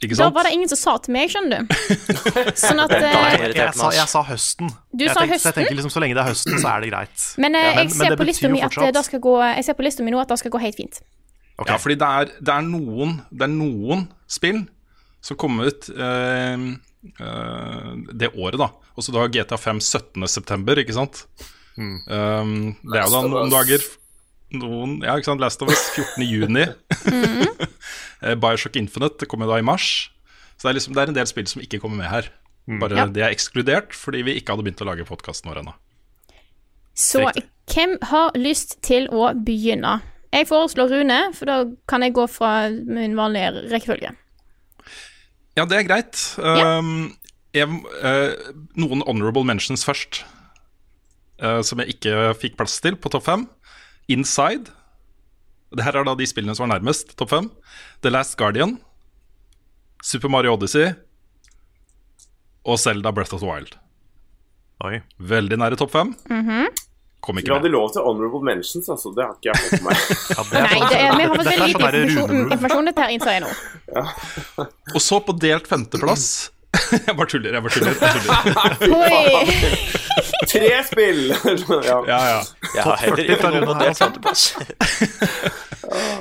Ikke 0.00 0.16
Da 0.16 0.30
var 0.32 0.44
det 0.48 0.54
ingen 0.56 0.68
som 0.68 0.78
sa 0.80 0.96
til 1.04 1.12
meg, 1.12 1.28
skjønner 1.28 1.66
du. 1.68 1.74
Sånn 2.56 2.80
at 2.80 2.92
eh, 2.96 3.02
jeg, 3.04 3.54
jeg, 3.58 3.74
sa, 3.76 3.90
jeg 3.92 4.08
sa 4.08 4.22
høsten. 4.24 4.70
Du 4.96 5.04
jeg 5.04 5.12
sa 5.12 5.20
tenkte, 5.20 5.34
høsten? 5.34 5.48
Jeg 5.50 5.56
tenker 5.58 5.76
liksom 5.76 5.92
Så 5.92 6.00
lenge 6.00 6.16
det 6.16 6.22
er 6.22 6.30
høsten, 6.30 6.56
så 6.56 6.70
er 6.72 6.80
det 6.80 6.88
greit. 6.94 7.26
Men, 7.44 7.54
eh, 7.58 7.66
Ja, 7.66 7.74
jeg 7.82 7.90
ser 7.92 7.98
men 8.00 8.16
det 8.16 9.20
gå 9.20 9.34
Jeg 9.44 9.64
ser 9.68 9.76
på 9.76 9.84
lista 9.84 10.02
mi 10.06 10.14
nå 10.14 10.22
at 10.22 10.32
det 10.32 10.38
skal 10.40 10.54
gå 10.56 10.60
helt 10.64 10.80
fint. 10.80 11.02
Ja, 11.60 11.76
fordi 11.76 11.98
det 12.00 12.08
er, 12.08 12.30
det 12.40 12.54
er 12.54 12.64
noen 12.64 13.18
Det 13.28 13.44
er 13.44 13.52
noen 13.52 14.06
spill 14.24 14.62
som 15.20 15.36
kommer 15.36 15.68
ut 15.68 15.90
eh, 15.92 16.62
eh, 17.20 17.88
det 18.16 18.30
året, 18.32 18.56
da. 18.56 18.70
Og 18.96 19.04
så 19.04 19.12
da 19.12 19.26
GTA 19.28 19.58
5 19.60 19.82
17.9., 19.84 20.78
ikke 20.80 20.96
sant? 20.96 21.26
Mm. 21.76 21.96
Um, 22.06 22.54
det 22.82 22.98
er 22.98 23.06
jo 23.06 23.14
da 23.14 23.20
noen 23.28 23.52
dager 23.52 23.84
noen, 24.50 24.96
Ja, 25.04 25.14
ikke 25.14 25.30
sant. 25.30 25.42
Last 25.42 25.62
of 25.62 25.70
Us 25.70 25.90
14.6. 25.96 26.76
Eh, 28.20 28.34
Bioshock 28.36 28.74
Infinite 28.76 29.24
kommer 29.24 29.48
da 29.48 29.56
i 29.56 29.64
mars. 29.64 30.10
Så 30.58 30.66
det 30.66 30.74
er, 30.74 30.76
liksom, 30.76 30.92
det 30.92 31.00
er 31.00 31.08
en 31.08 31.16
del 31.16 31.28
spill 31.30 31.46
som 31.48 31.62
ikke 31.64 31.78
kommer 31.80 32.02
med 32.02 32.10
her. 32.12 32.26
Bare 32.68 32.98
Ja. 32.98 33.06
Det 33.08 33.22
er 33.24 33.32
ekskludert 33.32 33.94
fordi 33.96 34.20
vi 34.26 34.34
ikke 34.36 34.52
hadde 34.52 34.66
begynt 34.66 34.82
å 34.84 34.88
lage 34.90 35.06
podkasten 35.08 35.48
vår 35.48 35.62
ennå. 35.62 35.72
Så 36.92 37.22
Riktig. 37.24 37.46
hvem 37.72 37.96
har 38.10 38.36
lyst 38.36 38.76
til 38.84 39.08
å 39.08 39.30
begynne? 39.32 40.02
Jeg 40.36 40.50
foreslår 40.50 40.92
Rune, 40.92 41.20
for 41.34 41.48
da 41.48 41.56
kan 41.88 42.04
jeg 42.04 42.12
gå 42.14 42.26
fra 42.28 42.68
min 42.68 43.16
vanlige 43.16 43.64
rekkefølge. 43.72 44.12
Ja, 45.56 45.64
det 45.64 45.78
er 45.78 45.88
greit. 45.88 46.20
Um, 46.38 47.16
jeg, 47.56 47.66
uh, 48.04 48.52
noen 48.78 49.02
honorable 49.08 49.44
mentions 49.48 49.82
først, 49.88 50.22
eh, 51.40 51.60
som 51.66 51.80
jeg 51.82 51.96
ikke 51.96 52.34
fikk 52.40 52.56
plass 52.60 52.78
til 52.84 52.96
på 53.00 53.10
topp 53.12 53.26
fem. 53.26 53.46
Inside. 54.10 54.70
Det 55.70 55.84
her 55.86 56.00
er 56.00 56.04
da 56.08 56.16
de 56.18 56.26
spillene 56.26 56.54
som 56.58 56.66
var 56.68 56.74
nærmest 56.78 57.14
topp 57.20 57.30
fem. 57.34 57.50
The 58.02 58.10
Last 58.10 58.36
Guardian. 58.40 58.78
Super 60.02 60.28
Mario 60.32 60.54
Odyssey. 60.56 60.92
Og 62.66 62.78
Zelda 62.82 63.12
Breath 63.12 63.34
of 63.36 63.40
the 63.44 63.48
Wild. 63.48 63.76
Oi. 64.84 64.98
Veldig 65.20 65.58
nære 65.60 65.76
topp 65.80 65.92
fem. 65.92 66.14
Kom 67.20 67.36
Du 67.36 67.50
hadde 67.52 67.68
med. 67.68 67.72
lov 67.74 67.90
til 67.92 68.00
honorable 68.00 68.40
mentions, 68.48 68.86
altså. 68.88 69.10
Det 69.12 69.24
har 69.26 69.34
ikke 69.36 69.50
jeg 69.52 69.60
fått 69.60 69.82
med 69.84 69.90
meg. 69.90 69.96
Nei, 70.64 70.78
det 70.88 71.00
er, 71.00 71.10
vi 71.18 71.24
har 71.26 71.34
fått 71.34 71.50
veldig 71.50 71.66
lite 71.68 71.80
sånn 71.80 71.98
informasjon, 72.00 72.30
Rune-move. 72.30 72.54
informasjon 72.56 72.88
dette 72.88 73.04
her, 73.04 73.12
innser 73.16 73.32
jeg 73.36 73.42
nå. 73.44 74.64
Og 74.96 75.02
så 75.04 75.18
på 75.26 75.34
delt 75.44 75.68
femteplass 75.68 76.24
Jeg 77.06 77.16
bare 77.16 77.26
tuller, 77.30 77.54
jeg 77.54 77.62
bare 77.64 77.72
tuller. 77.74 77.94
Jeg 77.98 78.74
tuller. 78.78 78.98
Oi! 79.00 80.20
Tre 80.50 80.70
spill! 80.86 81.20
ja. 81.90 81.98
Ja, 82.06 82.20
ja. 82.30 82.40
Topp 82.82 83.02
40 83.02 83.40
fra 83.40 83.50
Rune 83.54 83.74
her, 83.74 83.90
på 83.90 83.98
femteplass. 83.98 84.44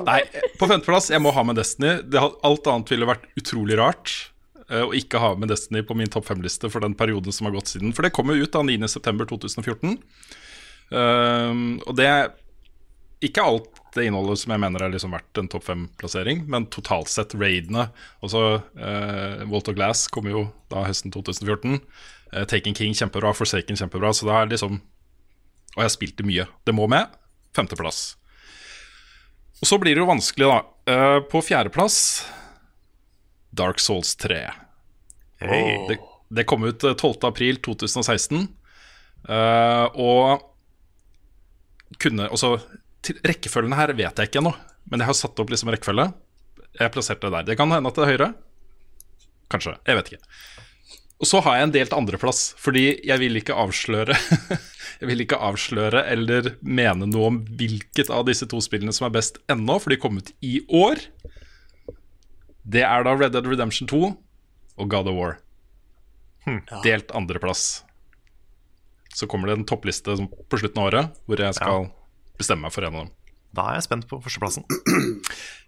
Nei, 0.07 0.19
på 0.59 0.69
femteplass, 0.69 1.09
jeg 1.13 1.21
må 1.21 1.33
ha 1.35 1.45
med 1.45 1.59
Destiny. 1.59 1.99
Det, 2.05 2.21
alt 2.21 2.69
annet 2.71 2.93
ville 2.93 3.09
vært 3.09 3.25
utrolig 3.39 3.77
rart 3.79 4.13
eh, 4.69 4.83
å 4.85 4.91
ikke 4.97 5.21
ha 5.21 5.35
med 5.37 5.53
Destiny 5.53 5.83
på 5.85 5.97
min 5.97 6.09
topp 6.11 6.29
fem-liste 6.31 6.71
for 6.73 6.85
den 6.85 6.97
perioden 6.97 7.35
som 7.35 7.49
har 7.49 7.57
gått 7.57 7.73
siden. 7.73 7.93
For 7.93 8.05
det 8.05 8.13
kom 8.17 8.33
jo 8.33 8.41
ut 8.41 8.53
da 8.53 8.65
9.9.2014. 8.65 9.97
Um, 10.89 11.77
og 11.85 11.93
det 11.99 12.09
ikke 13.25 13.43
alt 13.43 13.79
det 13.95 14.05
innholdet 14.07 14.39
som 14.39 14.53
jeg 14.53 14.61
mener 14.61 14.83
er 14.85 14.93
liksom 14.93 15.11
verdt 15.15 15.39
en 15.41 15.49
topp 15.51 15.65
fem-plassering, 15.67 16.45
men 16.47 16.67
totalt 16.71 17.09
sett 17.11 17.33
raidene. 17.35 17.87
Også 18.25 18.43
eh, 18.79 19.41
Walter 19.49 19.75
Glass 19.75 20.05
kom 20.13 20.29
jo 20.29 20.45
da 20.71 20.85
høsten 20.85 21.11
2014. 21.11 21.79
Eh, 22.31 22.45
Taken 22.49 22.77
King 22.77 22.95
kjempebra, 22.95 23.33
Forsaken 23.35 23.79
kjempebra. 23.79 24.13
Så 24.15 24.29
det 24.29 24.37
er 24.37 24.51
liksom 24.53 24.79
Og 25.75 25.83
jeg 25.83 25.93
spilte 25.93 26.25
mye. 26.25 26.47
Det 26.65 26.73
må 26.73 26.87
med. 26.89 27.11
Femteplass. 27.55 28.15
Og 29.59 29.67
så 29.67 29.77
blir 29.81 29.97
det 29.97 30.01
jo 30.01 30.09
vanskelig, 30.09 30.47
da. 30.49 30.59
Eh, 30.93 31.19
på 31.29 31.41
fjerdeplass 31.45 31.97
Dark 33.51 33.81
Souls 33.83 34.15
3. 34.21 34.39
Hey. 35.41 35.75
Det, 35.89 35.97
det 36.39 36.45
kom 36.49 36.63
ut 36.63 36.83
eh, 36.83 36.95
12.4.2016. 36.95 38.47
eh, 39.29 39.85
og 39.99 40.45
kunne 41.99 42.29
til, 42.37 42.59
Rekkefølgen 43.07 43.75
her 43.77 43.93
vet 43.95 44.19
jeg 44.19 44.29
ikke 44.29 44.41
ennå, 44.41 44.53
men 44.91 45.01
jeg 45.01 45.09
har 45.09 45.17
satt 45.17 45.39
opp 45.39 45.51
liksom 45.53 45.71
rekkefølge. 45.73 46.09
Jeg 46.79 46.93
plasserte 46.93 47.27
det 47.27 47.35
der. 47.37 47.47
Det 47.51 47.57
kan 47.59 47.71
hende 47.71 47.89
at 47.89 47.97
det 47.97 48.05
er 48.05 48.11
høyre. 48.13 48.29
Kanskje. 49.49 49.75
Jeg 49.87 49.97
vet 49.97 50.11
ikke. 50.11 50.25
Og 51.19 51.27
så 51.27 51.41
har 51.43 51.57
jeg 51.57 51.67
en 51.67 51.73
delt 51.75 51.95
andreplass, 51.95 52.53
fordi 52.59 52.83
jeg 53.07 53.19
vil 53.19 53.39
ikke 53.41 53.57
avsløre 53.59 54.15
Jeg 54.99 55.07
vil 55.07 55.23
ikke 55.23 55.39
avsløre 55.39 56.01
eller 56.11 56.53
mene 56.59 57.07
noe 57.07 57.27
om 57.29 57.37
hvilket 57.59 58.09
av 58.11 58.25
disse 58.27 58.47
to 58.51 58.59
spillene 58.63 58.91
som 58.95 59.07
er 59.07 59.13
best 59.15 59.37
ennå, 59.51 59.77
for 59.79 59.93
de 59.93 59.99
kom 59.99 60.17
ut 60.19 60.31
i 60.43 60.57
år. 60.75 60.99
Det 62.67 62.83
er 62.83 63.05
da 63.07 63.13
Red 63.15 63.31
Dead 63.35 63.47
Redemption 63.47 63.87
2 63.87 64.01
og 64.09 64.89
God 64.91 65.07
of 65.11 65.15
War. 65.15 65.37
Delt 66.83 67.13
andreplass. 67.15 67.85
Så 69.15 69.27
kommer 69.27 69.47
det 69.47 69.59
en 69.59 69.67
toppliste 69.67 70.17
på 70.19 70.59
slutten 70.59 70.83
av 70.83 70.89
året 70.91 71.23
hvor 71.27 71.41
jeg 71.43 71.55
skal 71.55 71.87
bestemme 72.39 72.65
meg 72.67 72.73
for 72.75 72.87
en 72.87 72.95
av 72.95 73.05
dem. 73.05 73.11
Da 73.55 73.65
er 73.71 73.79
jeg 73.79 73.85
spent 73.87 74.07
på 74.09 74.19
førsteplassen. 74.23 74.65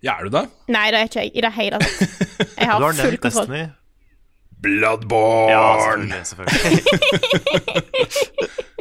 Ja, 0.01 0.15
er 0.17 0.25
du 0.25 0.33
det? 0.33 0.47
Nei, 0.73 0.87
det 0.89 0.97
er 0.97 1.09
ikke 1.09 1.21
jeg 1.21 1.31
i 1.37 1.41
det 1.45 1.51
hele 1.53 1.77
tatt. 1.77 1.99
Jeg 2.01 2.47
Du 2.57 2.71
har 2.71 2.79
har 2.81 2.95
full 2.97 3.17
kontroll. 3.21 3.51
Destiny. 3.51 3.67
Bloodborne! 4.61 5.51
Ja, 5.53 6.25
selvfølgelig. 6.25 6.25
selvfølgelig. 6.25 6.83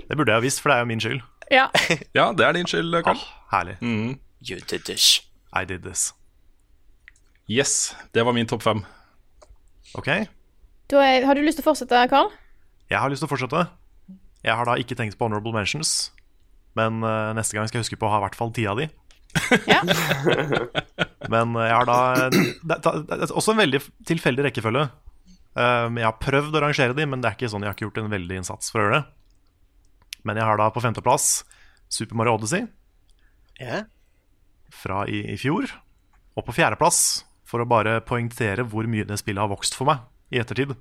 det 0.09 0.17
burde 0.17 0.33
jeg 0.33 0.37
ha 0.37 0.45
visst, 0.45 0.61
for 0.63 0.73
det 0.73 0.77
er 0.77 0.81
jo 0.85 0.89
min 0.89 1.01
skyld. 1.05 1.21
Ja. 1.53 1.67
Ja, 2.19 2.31
det 2.37 2.47
er 2.47 2.53
din 2.57 2.69
skyld, 2.69 3.03
Karl. 3.05 3.21
Ah, 3.21 3.59
herlig. 3.59 3.77
Mm. 3.81 4.19
You 4.49 4.61
did 4.71 4.85
this. 4.89 5.21
I 5.53 5.65
did 5.69 5.85
this. 5.85 6.15
Yes, 7.51 7.97
det 8.15 8.25
var 8.27 8.33
min 8.33 8.47
topp 8.47 8.63
fem. 8.63 8.85
Ok, 9.95 10.07
er, 10.09 11.27
har 11.27 11.35
du 11.35 11.43
lyst 11.43 11.59
til 11.59 11.65
å 11.65 11.71
fortsette, 11.71 12.09
Carl? 12.11 12.31
jeg 12.91 12.99
har 12.99 13.11
lyst 13.11 13.23
til 13.23 13.29
å 13.29 13.31
fortsette. 13.31 13.67
Jeg 14.43 14.57
har 14.57 14.67
da 14.67 14.75
ikke 14.81 14.97
tenkt 14.99 15.19
på 15.19 15.27
honorable 15.27 15.53
mentions, 15.55 16.13
men 16.79 17.01
uh, 17.03 17.33
neste 17.37 17.57
gang 17.57 17.67
skal 17.69 17.81
jeg 17.81 17.87
huske 17.89 17.99
på 18.01 18.07
å 18.09 18.13
ha 18.15 18.21
i 18.21 18.25
hvert 18.27 18.39
fall 18.39 18.53
tida 18.55 18.75
av 18.75 18.81
de. 18.83 18.89
Ja. 19.71 19.81
Men 21.31 21.53
eh, 21.55 21.67
jeg 21.69 21.75
har 21.77 21.87
da 21.87 21.97
det, 22.33 22.41
det, 22.67 22.79
det 22.83 23.19
er 23.29 23.31
også 23.39 23.53
en 23.55 23.61
veldig 23.61 23.79
tilfeldig 24.09 24.47
rekkefølge. 24.49 24.89
Um, 25.55 25.99
jeg 26.01 26.07
har 26.09 26.17
prøvd 26.23 26.57
å 26.59 26.63
rangere 26.65 26.97
de, 26.99 27.05
men 27.07 27.23
det 27.23 27.29
er 27.31 27.37
ikke 27.37 27.51
sånn 27.53 27.63
jeg 27.63 27.71
har 27.71 27.77
ikke 27.77 27.85
gjort 27.89 28.01
en 28.03 28.11
veldig 28.11 28.37
innsats 28.41 28.73
for 28.73 28.81
å 28.81 28.85
gjøre 28.89 28.99
det. 29.01 29.05
Men 30.27 30.41
jeg 30.41 30.47
har 30.49 30.59
da 30.59 30.67
på 30.75 30.83
femteplass 30.83 31.29
Super 31.91 32.19
Mario 32.19 32.35
Odyssey 32.39 32.67
Ja. 33.61 33.85
fra 34.75 35.05
i, 35.11 35.23
i 35.35 35.39
fjor. 35.39 35.71
Og 36.39 36.47
på 36.47 36.55
fjerdeplass, 36.59 37.01
for 37.47 37.63
å 37.63 37.69
bare 37.71 38.01
poengtere 38.07 38.63
hvor 38.67 38.87
mye 38.91 39.07
det 39.07 39.19
spillet 39.23 39.43
har 39.43 39.51
vokst 39.51 39.75
for 39.79 39.91
meg 39.91 40.03
i 40.35 40.39
ettertid, 40.43 40.75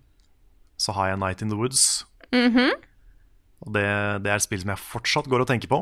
så 0.79 0.93
har 0.97 1.11
jeg 1.13 1.21
Night 1.21 1.41
in 1.45 1.53
the 1.53 1.57
Woods. 1.59 2.05
Mhm. 2.33 2.73
Og 3.65 3.73
det, 3.75 3.85
det 4.23 4.31
er 4.31 4.37
et 4.37 4.45
spill 4.45 4.61
som 4.63 4.71
jeg 4.73 4.83
fortsatt 4.83 5.29
går 5.31 5.43
og 5.43 5.49
tenker 5.49 5.71
på, 5.71 5.81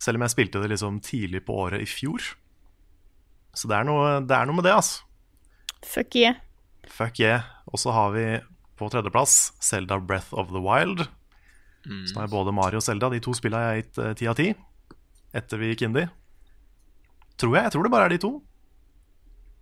selv 0.00 0.18
om 0.18 0.24
jeg 0.26 0.34
spilte 0.34 0.62
det 0.62 0.70
liksom 0.72 1.00
tidlig 1.04 1.42
på 1.46 1.56
året 1.66 1.84
i 1.84 1.88
fjor. 1.88 2.24
Så 3.56 3.68
det 3.70 3.76
er 3.78 3.86
noe, 3.88 4.18
det 4.24 4.36
er 4.36 4.48
noe 4.48 4.58
med 4.58 4.66
det, 4.68 4.74
altså. 4.76 5.04
Fuck 5.86 6.16
yeah. 6.18 6.40
Fuck 6.92 7.20
yeah. 7.20 7.46
Og 7.72 7.80
så 7.80 7.92
har 7.94 8.12
vi 8.16 8.26
på 8.76 8.88
tredjeplass 8.92 9.54
Zelda 9.64 9.98
Breath 10.00 10.34
of 10.36 10.50
the 10.52 10.60
Wild. 10.60 11.06
Så 11.86 12.16
da 12.16 12.24
er 12.24 12.32
både 12.32 12.52
Mario 12.54 12.80
og 12.80 12.84
Zelda. 12.84 13.08
De 13.12 13.20
to 13.22 13.32
spillene 13.36 13.62
har 13.62 13.76
jeg 13.76 13.84
gitt 13.84 14.00
eh, 14.02 14.14
ti 14.18 14.26
av 14.26 14.36
ti 14.38 14.48
etter 15.36 15.60
vi 15.60 15.70
gikk 15.70 15.84
indie. 15.86 16.08
Tror 17.38 17.54
jeg. 17.54 17.68
Jeg 17.68 17.74
tror 17.74 17.86
det 17.86 17.92
bare 17.92 18.08
er 18.08 18.14
de 18.14 18.18
to. 18.22 18.32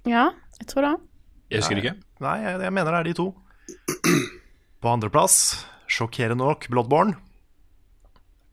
Ja, 0.08 0.28
jeg 0.60 0.68
tror 0.70 0.86
det. 0.86 0.94
Jeg 1.50 1.60
husker 1.60 1.80
ikke. 1.80 1.94
Nei, 2.24 2.36
jeg, 2.44 2.60
jeg 2.64 2.74
mener 2.76 2.94
det 2.94 3.00
er 3.00 3.08
de 3.10 3.16
to. 3.18 3.26
På 4.80 4.92
andreplass, 4.92 5.36
sjokkerende 5.90 6.46
nok, 6.46 6.68
Bloodborne. 6.72 7.18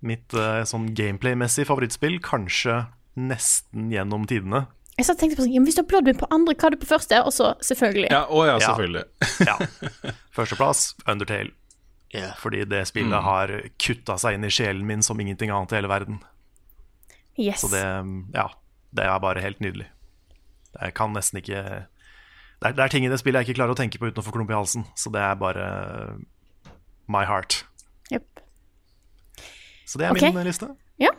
Mitt 0.01 0.33
uh, 0.33 0.63
sånn 0.65 0.87
gameplay-messig 0.97 1.67
favorittspill, 1.69 2.19
kanskje 2.25 2.79
nesten 3.21 3.91
gjennom 3.93 4.23
tidene. 4.29 4.63
Jeg 4.97 5.05
satt 5.07 5.17
og 5.17 5.21
tenkte 5.21 5.37
på 5.39 5.43
sånn, 5.45 5.53
ja, 5.53 5.59
men 5.61 5.67
Hvis 5.69 5.77
du 5.77 5.81
har 5.83 5.87
Bloodwind 5.91 6.19
på 6.19 6.27
andre, 6.33 6.53
hva 6.55 6.67
er 6.67 6.73
det 6.75 6.79
på 6.81 6.89
første? 6.89 7.19
Og 7.25 7.33
så 7.35 7.51
selvfølgelig. 7.63 8.09
Ja, 8.11 8.23
å 8.29 8.41
ja, 8.47 8.57
Ja. 8.57 8.71
selvfølgelig. 8.71 9.03
Ja. 9.49 10.11
Førsteplass, 10.35 10.95
Undertale. 11.07 11.51
Yeah. 12.13 12.33
Fordi 12.41 12.65
det 12.67 12.81
spillet 12.89 13.13
Mm. 13.15 13.23
har 13.23 13.47
kutta 13.79 14.17
seg 14.19 14.35
inn 14.35 14.43
i 14.43 14.49
sjelen 14.51 14.83
min 14.85 15.01
som 15.01 15.19
ingenting 15.19 15.49
annet 15.49 15.71
i 15.71 15.77
hele 15.79 15.87
verden. 15.87 16.19
Yes. 17.39 17.61
Så 17.63 17.69
det, 17.71 17.83
ja, 18.35 18.49
det 18.93 19.05
er 19.07 19.19
bare 19.23 19.39
helt 19.41 19.61
nydelig. 19.63 19.87
Jeg 20.81 20.93
kan 20.97 21.13
nesten 21.15 21.39
ikke 21.39 21.61
det 22.61 22.67
er, 22.67 22.73
det 22.73 22.83
er 22.83 22.91
ting 22.93 23.05
i 23.05 23.09
det 23.09 23.17
spillet 23.21 23.41
jeg 23.41 23.49
ikke 23.55 23.61
klarer 23.61 23.73
å 23.73 23.79
tenke 23.79 23.97
på 23.97 24.09
uten 24.11 24.21
å 24.21 24.25
få 24.27 24.33
klump 24.35 24.51
i 24.51 24.57
halsen. 24.57 24.83
Så 24.95 25.09
det 25.11 25.21
er 25.23 25.35
bare 25.39 25.63
my 27.07 27.23
heart. 27.25 27.63
Jep. 28.11 28.40
Så 29.91 29.99
det 29.99 30.07
er 30.07 30.15
okay. 30.15 30.31
min 30.31 30.47
liste. 30.47 30.69
Ja. 31.03 31.11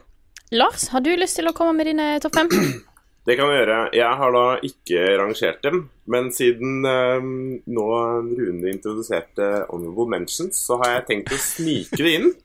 Lars, 0.56 0.88
har 0.88 1.04
du 1.04 1.10
lyst 1.16 1.36
til 1.36 1.48
å 1.48 1.52
komme 1.56 1.76
med 1.76 1.90
dine 1.90 2.14
topp 2.24 2.40
fem? 2.40 2.48
Det 3.22 3.36
kan 3.38 3.46
vi 3.52 3.54
gjøre. 3.54 3.74
Jeg 3.94 4.18
har 4.18 4.32
da 4.34 4.46
ikke 4.66 5.02
rangert 5.20 5.60
dem, 5.62 5.76
men 6.10 6.32
siden 6.34 6.86
eh, 6.88 7.26
nå 7.70 7.84
Rune 8.32 8.72
introduserte 8.72 9.50
Honorable 9.68 10.08
Mentions, 10.10 10.58
så 10.58 10.80
har 10.80 10.96
jeg 10.96 11.04
tenkt 11.10 11.36
å 11.36 11.38
snike 11.38 12.00
det 12.02 12.16
inn. 12.20 12.32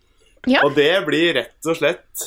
Ja. 0.47 0.61
Og 0.63 0.77
det 0.77 0.93
blir 1.03 1.33
rett 1.35 1.65
og 1.67 1.75
slett 1.75 2.21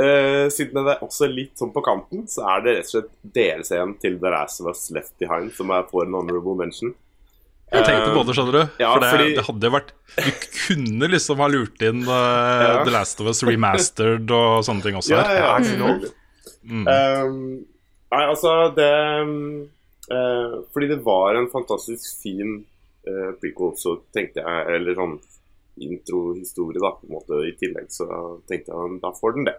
eh, 0.00 0.46
Siden 0.48 0.86
det 0.86 0.92
er 0.94 1.02
også 1.04 1.26
litt 1.28 1.58
sånn 1.60 1.72
på 1.74 1.82
kanten, 1.84 2.22
så 2.30 2.46
er 2.48 2.62
det 2.64 2.72
rett 2.78 2.86
og 2.86 2.92
slett 2.94 3.10
DLC-en 3.34 3.92
til 4.00 4.14
The 4.22 4.30
Last 4.32 4.62
of 4.62 4.70
Us 4.70 4.86
Left 4.94 5.12
Behind 5.20 5.50
som 5.52 5.74
er 5.74 5.84
for 5.90 6.06
en 6.06 6.16
honorable 6.16 6.54
mention. 6.56 6.94
Jeg 7.72 7.84
tenkte 7.88 8.12
på 8.14 8.22
det, 8.28 8.34
skjønner 8.36 8.52
du. 8.58 8.62
ja, 8.82 8.88
for 8.92 9.00
det, 9.00 9.10
fordi- 9.14 9.34
det 9.38 9.44
hadde 9.46 9.68
jo 9.68 9.72
vært 9.72 9.92
Du 10.16 10.30
kunne 10.66 11.08
liksom 11.08 11.38
ha 11.40 11.46
lurt 11.48 11.82
inn 11.88 12.02
uh, 12.04 12.12
Ja. 12.12 12.84
The 12.84 12.92
Last 12.92 13.20
of 13.20 13.26
Us 13.32 13.42
remastered 13.48 14.30
og 14.30 14.64
sånne 14.66 14.82
ting 14.84 14.98
også 15.00 15.14
Ja, 15.16 15.22
her. 15.24 15.38
ja, 15.40 15.46
Ja, 15.46 15.62
selvfølgelig. 15.70 16.12
Mm. 16.62 16.86
Um, 16.86 17.64
Nei, 18.12 18.24
altså 18.28 18.52
det 18.76 18.90
eh, 20.12 20.52
Fordi 20.74 20.88
det 20.92 21.00
var 21.02 21.34
en 21.38 21.48
fantastisk 21.50 22.20
fin 22.22 22.58
uh, 23.08 23.32
prequel, 23.40 23.72
så 23.80 23.96
tenkte 24.14 24.44
jeg 24.44 24.76
Eller 24.76 24.94
sånn 24.98 25.16
introhistorie, 25.82 26.76
da, 26.82 26.90
på 27.00 27.08
en 27.08 27.14
måte 27.16 27.38
i 27.48 27.54
tillegg, 27.56 27.88
så 27.90 28.04
tenkte 28.48 28.74
jeg 28.76 28.98
da 29.00 29.10
får 29.16 29.32
den 29.38 29.46
det. 29.48 29.54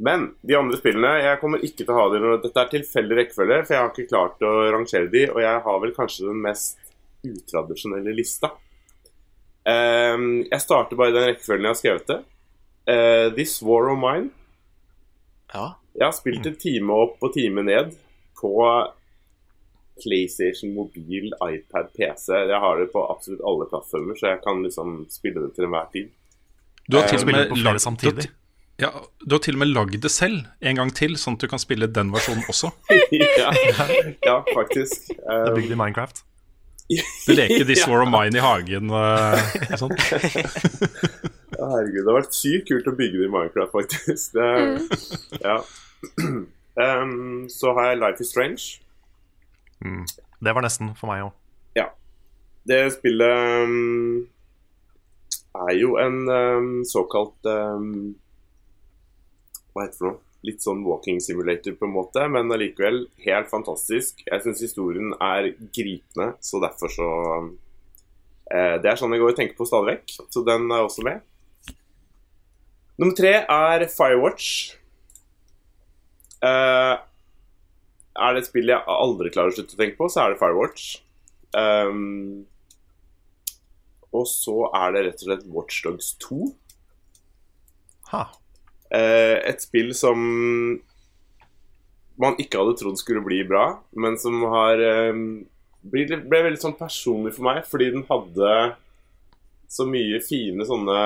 Men 0.00 0.30
de 0.44 0.56
andre 0.56 0.78
spillene 0.80 1.10
Jeg 1.22 1.40
kommer 1.42 1.60
ikke 1.64 1.84
til 1.84 1.92
å 1.92 1.98
ha 1.98 2.06
dem. 2.12 2.24
Dette 2.42 2.62
er 2.64 2.70
tilfeldig 2.72 3.18
rekkefølge, 3.20 3.58
for 3.66 3.74
jeg 3.76 3.82
har 3.82 3.92
ikke 3.92 4.08
klart 4.10 4.42
å 4.48 4.54
rangere 4.72 5.10
de, 5.12 5.26
og 5.30 5.40
jeg 5.44 5.62
har 5.68 5.78
vel 5.84 5.92
kanskje 5.96 6.26
den 6.30 6.40
mest 6.44 6.80
utradisjonelle 7.32 8.14
lista. 8.16 8.52
Ehm, 9.66 10.44
jeg 10.46 10.62
starter 10.62 10.98
bare 10.98 11.10
i 11.10 11.16
den 11.16 11.28
rekkefølgen 11.30 11.66
jeg 11.66 11.74
har 11.74 11.80
skrevet 11.80 12.10
det. 12.12 12.18
Eh, 12.86 13.32
This 13.34 13.58
War 13.66 13.90
of 13.90 13.98
Mine. 13.98 14.30
Ja. 15.54 15.72
Jeg 15.96 16.06
har 16.06 16.14
spilt 16.14 16.46
en 16.46 16.58
time 16.60 16.92
opp 16.92 17.22
og 17.24 17.32
time 17.34 17.64
ned 17.66 17.96
på 18.38 18.52
PlayStation, 20.02 20.74
mobil, 20.76 21.32
iPad, 21.40 21.92
PC. 21.96 22.32
Jeg 22.50 22.60
har 22.60 22.80
det 22.80 22.90
på 22.92 23.02
absolutt 23.10 23.40
alle 23.48 23.66
plattformer, 23.70 24.18
så 24.18 24.34
jeg 24.34 24.42
kan 24.44 24.60
liksom 24.62 24.98
spille 25.10 25.40
det 25.46 25.54
til 25.56 25.68
enhver 25.68 25.88
tid. 25.92 26.10
Du 26.86 26.98
har 26.98 27.04
Eh, 27.04 27.10
til 27.10 27.24
og 27.24 27.26
med 27.32 27.56
lagd 27.64 27.80
samtidig. 27.80 28.28
Ja, 28.78 28.90
du 29.24 29.34
har 29.34 29.40
til 29.40 29.56
og 29.56 29.62
med 29.64 29.72
lagd 29.72 29.96
det 30.02 30.10
selv 30.12 30.44
en 30.60 30.76
gang 30.76 30.92
til, 30.94 31.16
sånn 31.16 31.38
at 31.38 31.40
du 31.40 31.48
kan 31.48 31.58
spille 31.58 31.88
den 31.88 32.12
versjonen 32.12 32.44
også. 32.44 32.70
ja, 33.16 33.52
ja, 34.22 34.36
faktisk. 34.52 35.08
Det 35.08 35.24
er 35.24 35.48
Um, 35.48 35.56
bygd 35.56 35.72
i 35.72 35.78
Minecraft. 35.80 36.22
Du 36.88 37.32
leker 37.34 37.64
This 37.64 37.80
Ja. 37.86 37.90
War 37.90 38.02
of 38.02 38.10
Mine 38.12 38.38
i 38.38 38.42
hagen 38.42 38.92
eh, 38.94 39.54
og 39.72 39.80
sånn. 39.80 39.94
Herregud, 41.56 42.02
det 42.02 42.10
har 42.10 42.18
vært 42.18 42.36
sykt 42.36 42.68
kult 42.68 42.88
å 42.90 42.94
bygge 42.96 43.22
det 43.22 43.28
i 43.28 43.32
Minecraft, 43.32 43.72
faktisk. 43.72 44.36
Det, 44.36 45.40
ja. 45.40 45.56
um, 47.00 47.46
så 47.50 47.72
har 47.78 47.90
jeg 47.90 48.00
Life 48.02 48.22
is 48.22 48.30
Strange. 48.30 48.66
Mm. 49.84 50.04
Det 50.44 50.54
var 50.54 50.66
nesten 50.66 50.92
for 50.98 51.10
meg 51.10 51.24
òg. 51.26 51.32
Ja. 51.78 51.88
Det 52.68 52.80
spillet 52.98 53.64
um, 53.64 54.26
er 55.66 55.74
jo 55.78 55.96
en 56.02 56.22
um, 56.28 56.70
såkalt 56.86 57.48
um, 57.48 58.14
Hva 59.72 59.86
heter 59.86 59.92
det 59.92 59.98
for 59.98 60.10
noe? 60.10 60.25
Litt 60.46 60.62
sånn 60.62 60.84
walking 60.86 61.18
simulator, 61.22 61.74
på 61.74 61.88
en 61.88 61.94
måte, 61.94 62.22
men 62.30 62.52
allikevel 62.54 63.04
helt 63.24 63.50
fantastisk. 63.50 64.22
Jeg 64.26 64.44
syns 64.44 64.62
historien 64.62 65.14
er 65.18 65.50
gripende, 65.74 66.32
så 66.44 66.60
derfor 66.62 66.92
så 66.92 67.08
eh, 68.52 68.76
Det 68.82 68.92
er 68.92 69.00
sånn 69.00 69.16
jeg 69.16 69.24
går 69.24 69.34
og 69.34 69.40
tenker 69.40 69.58
på 69.58 69.66
stadig 69.68 69.96
vekk, 69.96 70.16
så 70.30 70.44
den 70.46 70.70
er 70.70 70.86
også 70.86 71.06
med. 71.06 71.24
Nummer 72.96 73.16
tre 73.18 73.34
er 73.42 73.88
Firewatch. 73.92 74.50
Eh, 76.46 76.94
er 78.16 78.34
det 78.34 78.42
et 78.42 78.48
spill 78.48 78.70
jeg 78.72 78.88
aldri 78.88 79.32
klarer 79.32 79.52
å 79.52 79.56
slutte 79.56 79.76
å 79.76 79.80
tenke 79.80 79.98
på, 79.98 80.08
så 80.12 80.22
er 80.22 80.32
det 80.32 80.40
Firewatch. 80.40 80.86
Um, 81.56 82.46
og 84.16 84.26
så 84.28 84.66
er 84.76 84.94
det 84.94 85.04
rett 85.06 85.22
og 85.22 85.28
slett 85.28 85.46
Watchdogs 85.52 86.10
2. 86.24 86.40
Ha. 88.12 88.24
Eh, 88.94 89.36
et 89.50 89.62
spill 89.62 89.90
som 89.96 90.20
man 92.16 92.38
ikke 92.40 92.60
hadde 92.60 92.76
trodd 92.80 92.98
skulle 93.00 93.24
bli 93.24 93.42
bra, 93.48 93.68
men 93.98 94.16
som 94.20 94.40
har 94.52 94.80
eh, 94.80 95.12
ble, 95.86 96.06
ble 96.24 96.42
veldig 96.48 96.62
sånn 96.62 96.78
personlig 96.78 97.34
for 97.36 97.48
meg, 97.48 97.62
fordi 97.68 97.90
den 97.94 98.06
hadde 98.08 98.52
så 99.68 99.86
mye 99.88 100.20
fine 100.22 100.64
sånne 100.66 101.00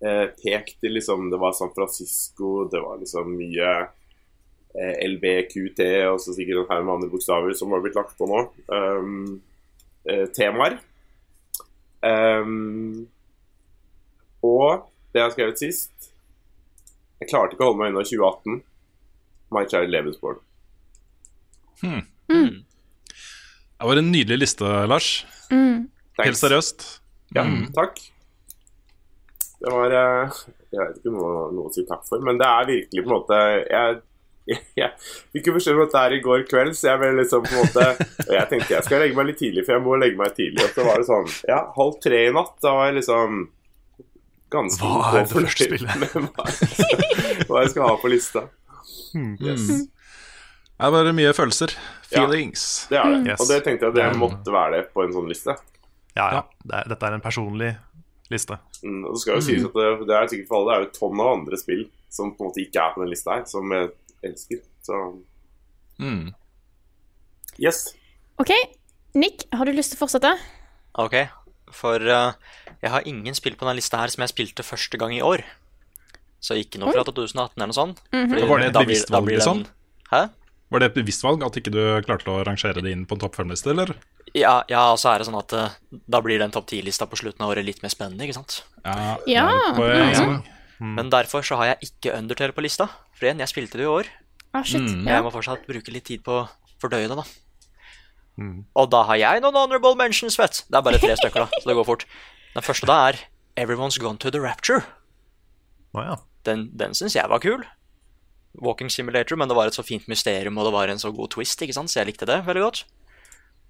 eh, 0.00 0.26
pek 0.40 0.72
til 0.80 0.96
liksom 0.96 1.28
Det 1.32 1.40
var 1.40 1.52
San 1.56 1.74
Francisco, 1.74 2.64
det 2.72 2.80
var 2.80 2.98
liksom 3.02 3.34
mye 3.36 3.72
eh, 4.76 5.04
LBQT 5.10 5.82
og 6.08 6.20
så 6.22 6.34
sikkert 6.36 6.64
en 6.64 6.70
haug 6.72 6.86
med 6.86 6.94
andre 6.96 7.12
bokstaver 7.12 7.56
som 7.58 7.74
har 7.76 7.84
blitt 7.84 7.98
lagt 7.98 8.16
på 8.18 8.28
nå. 8.30 8.42
Um, 8.72 9.40
eh, 10.08 10.26
temaer. 10.36 10.80
Um, 12.00 13.06
og 14.44 14.86
det 15.12 15.20
jeg 15.20 15.26
har 15.26 15.34
skrevet 15.34 15.62
sist 15.62 16.10
Jeg 17.20 17.30
klarte 17.30 17.56
ikke 17.56 17.64
å 17.64 17.70
holde 17.70 17.80
meg 17.82 17.92
unna 17.94 18.04
2018. 18.04 18.58
My 19.54 19.62
Child 19.70 19.92
Lebensborn. 19.94 20.40
Hmm. 21.82 22.02
Mm. 22.32 22.64
Det 23.76 23.86
var 23.90 24.00
en 24.00 24.10
nydelig 24.12 24.38
liste, 24.42 24.64
Lars. 24.90 25.08
Mm. 25.52 25.86
Helt 26.22 26.38
seriøst. 26.40 26.86
Ja, 27.36 27.42
Mm. 27.44 27.72
takk. 27.76 27.98
Det 29.60 29.72
var 29.72 29.90
eh, 29.96 30.30
Jeg 30.72 30.80
vet 30.82 30.98
ikke 31.00 31.12
noe, 31.14 31.46
noe 31.56 31.68
å 31.70 31.72
si 31.72 31.82
takk 31.88 32.02
for, 32.08 32.20
men 32.20 32.36
det 32.38 32.46
er 32.46 32.66
virkelig 32.68 33.02
på 33.02 33.08
en 33.08 33.14
måte 33.14 33.38
Jeg, 33.40 34.00
jeg, 34.50 34.58
jeg 34.76 34.90
fikk 35.32 35.48
jo 35.48 35.54
beskjed 35.56 35.74
om 35.78 35.80
dette 35.86 36.02
her 36.02 36.12
i 36.12 36.20
går 36.24 36.44
kveld, 36.50 36.74
så 36.76 36.90
jeg 36.90 37.00
ble 37.00 37.08
liksom 37.16 37.46
på 37.46 37.54
en 37.54 37.62
måte 37.64 37.86
Og 38.26 38.32
jeg 38.36 38.48
tenkte 38.50 38.74
jeg 38.76 38.84
skal 38.86 39.00
legge 39.00 39.16
meg 39.16 39.30
litt 39.30 39.40
tidlig, 39.40 39.64
for 39.66 39.76
jeg 39.78 39.84
må 39.86 39.96
legge 40.00 40.20
meg 40.20 40.34
tidlig. 40.36 40.60
Og 40.66 40.76
så 40.76 40.84
var 40.86 41.00
det 41.00 41.08
sånn 41.08 41.30
Ja, 41.48 41.60
halv 41.78 41.96
tre 42.04 42.20
i 42.28 42.34
natt. 42.36 42.52
Da 42.62 42.74
var 42.76 42.90
jeg 42.90 42.98
liksom 43.00 43.40
ganske 44.56 44.88
Hva 44.88 45.10
er 45.12 45.24
det 45.24 45.32
første 45.32 45.66
spillet? 45.68 45.90
hva 47.48 47.62
jeg- 47.62 47.70
skal 47.74 47.88
ha 47.88 47.96
på 48.02 48.10
lista. 48.12 48.42
Yes. 49.16 49.68
Mm. 49.70 49.86
Det 50.76 50.90
var 50.92 51.12
mye 51.16 51.32
følelser. 51.32 51.72
Ja. 52.10 52.20
Feelings. 52.26 52.64
Det 52.90 52.98
er 53.00 53.10
det. 53.14 53.20
Yes. 53.32 53.40
Og 53.40 53.48
det 53.48 53.62
tenkte 53.64 53.86
jeg 53.86 53.94
at 53.94 53.96
det 53.96 54.06
Mm. 54.12 54.20
måtte 54.20 54.52
være 54.52 54.70
det 54.76 54.82
på 54.92 55.04
en 55.06 55.12
sånn 55.14 55.28
liste. 55.30 55.54
Ja, 56.16 56.26
ja. 56.32 56.42
Det 56.64 56.74
er, 56.80 56.88
dette 56.92 57.06
er 57.08 57.14
en 57.16 57.20
personlig 57.24 57.70
liste. 58.30 58.58
Mm, 58.82 59.04
og 59.06 59.14
det 59.14 59.20
skal 59.22 59.34
jo 59.38 59.44
sies 59.46 59.64
at 59.64 59.72
det, 59.76 59.88
det 60.08 60.14
er 60.16 60.26
sikkert 60.28 60.48
for 60.48 60.56
alle 60.58 60.66
Det 60.68 60.76
er 60.76 60.80
jo 60.82 60.86
et 60.90 60.98
tonn 61.00 61.20
av 61.24 61.32
andre 61.38 61.56
spill 61.60 61.84
som 62.10 62.32
på 62.36 62.44
en 62.44 62.48
måte 62.50 62.62
ikke 62.64 62.80
er 62.84 62.92
på 62.94 63.02
den 63.04 63.10
lista 63.12 63.34
her, 63.36 63.44
som 63.48 63.72
jeg 63.72 63.90
elsker. 64.24 64.60
Så 64.82 65.00
Mm. 65.98 66.34
yes. 67.58 67.94
OK. 68.38 68.50
Nick, 69.14 69.46
har 69.52 69.64
du 69.64 69.72
lyst 69.72 69.94
til 69.94 69.98
å 69.98 70.04
fortsette? 70.04 70.34
Ok, 71.00 71.14
for 71.76 72.00
eh, 72.00 72.56
jeg 72.82 72.92
har 72.92 73.06
ingen 73.08 73.36
spill 73.36 73.56
på 73.56 73.66
denne 73.66 73.78
lista 73.78 74.00
her 74.00 74.12
som 74.12 74.24
jeg 74.24 74.34
spilte 74.34 74.66
første 74.66 75.00
gang 75.00 75.14
i 75.16 75.22
år. 75.24 75.44
Så 76.42 76.56
ikke 76.60 76.80
noe 76.80 76.92
fra 76.94 77.04
2018 77.06 77.56
eller 77.56 77.70
noe 77.70 77.76
sånt. 77.76 78.02
Mm 78.12 78.26
-hmm. 78.26 78.48
Var 78.48 78.58
det 78.58 78.66
et 78.66 78.80
bevisst 78.80 79.10
valg, 79.10 79.26
blir 79.26 79.38
liksom? 79.38 79.64
Hæ? 80.10 80.28
Var 80.70 80.80
det 80.80 80.86
et 80.86 80.94
bevisst 80.94 81.22
valg 81.22 81.42
at 81.46 81.56
ikke 81.56 81.70
du 81.70 82.02
klarte 82.02 82.30
å 82.30 82.44
rangere 82.44 82.82
det 82.82 82.90
inn 82.90 83.06
på 83.06 83.14
en 83.14 83.20
topp 83.20 83.36
fem-liste, 83.36 83.70
eller? 83.70 83.94
Ja, 84.34 84.64
ja, 84.68 84.92
og 84.92 84.98
så 84.98 85.14
er 85.14 85.18
det 85.18 85.26
sånn 85.26 85.38
at 85.38 85.52
uh, 85.52 85.70
da 86.08 86.20
blir 86.20 86.38
den 86.38 86.50
topp 86.50 86.66
ti-lista 86.66 87.06
på 87.06 87.16
slutten 87.16 87.44
av 87.44 87.50
året 87.50 87.64
litt 87.64 87.82
mer 87.82 87.88
spennende, 87.88 88.24
ikke 88.24 88.34
sant? 88.34 88.64
Ja. 88.84 89.16
Ja. 89.26 89.46
Mhm. 89.72 90.42
Mm. 90.78 90.94
Men 90.94 91.10
derfor 91.10 91.40
så 91.40 91.56
har 91.56 91.66
jeg 91.66 91.88
ikke 91.88 92.18
Undertale 92.18 92.52
på 92.52 92.60
lista. 92.60 92.90
For 93.16 93.24
igjen, 93.24 93.38
jeg 93.40 93.48
spilte 93.48 93.78
det 93.78 93.86
i 93.86 93.88
år. 93.88 94.04
Ah, 94.52 94.62
shit. 94.62 94.82
Mm. 94.82 95.06
Jeg 95.08 95.22
må 95.24 95.32
fortsatt 95.32 95.66
bruke 95.66 95.92
litt 95.92 96.04
tid 96.04 96.22
på 96.24 96.42
å 96.42 96.48
fordøye 96.82 97.08
det, 97.08 97.16
da. 97.16 97.24
Mm. 98.36 98.66
Og 98.76 98.90
da 98.92 99.02
har 99.08 99.16
jeg 99.20 99.40
noen 99.40 99.56
honorable 99.56 99.96
mentions, 99.96 100.36
vet 100.38 100.64
Det 100.68 100.76
er 100.76 100.84
bare 100.84 101.00
tre 101.00 101.14
stykker, 101.16 101.46
da, 101.46 101.60
så 101.60 101.70
det 101.70 101.76
går 101.78 101.88
fort. 101.88 102.04
Den 102.54 102.64
første 102.64 102.88
da 102.88 102.98
er 103.08 103.20
Everyone's 103.56 103.98
Gone 104.00 104.20
to 104.20 104.30
the 104.30 104.40
Rapture. 104.42 104.84
Oh, 105.96 106.02
ja. 106.04 106.16
Den, 106.44 106.68
den 106.76 106.94
syns 106.94 107.16
jeg 107.16 107.28
var 107.32 107.40
kul. 107.40 107.64
Walking 108.60 108.90
Simulator, 108.92 109.36
men 109.36 109.48
det 109.48 109.56
var 109.56 109.68
et 109.68 109.76
så 109.76 109.84
fint 109.84 110.06
mysterium, 110.08 110.56
og 110.58 110.68
det 110.68 110.72
var 110.72 110.92
en 110.92 111.00
så 111.00 111.10
god 111.12 111.32
twist, 111.32 111.60
ikke 111.62 111.76
sant, 111.76 111.92
så 111.92 112.00
jeg 112.00 112.12
likte 112.12 112.28
det 112.28 112.42
veldig 112.46 112.62
godt. 112.62 112.84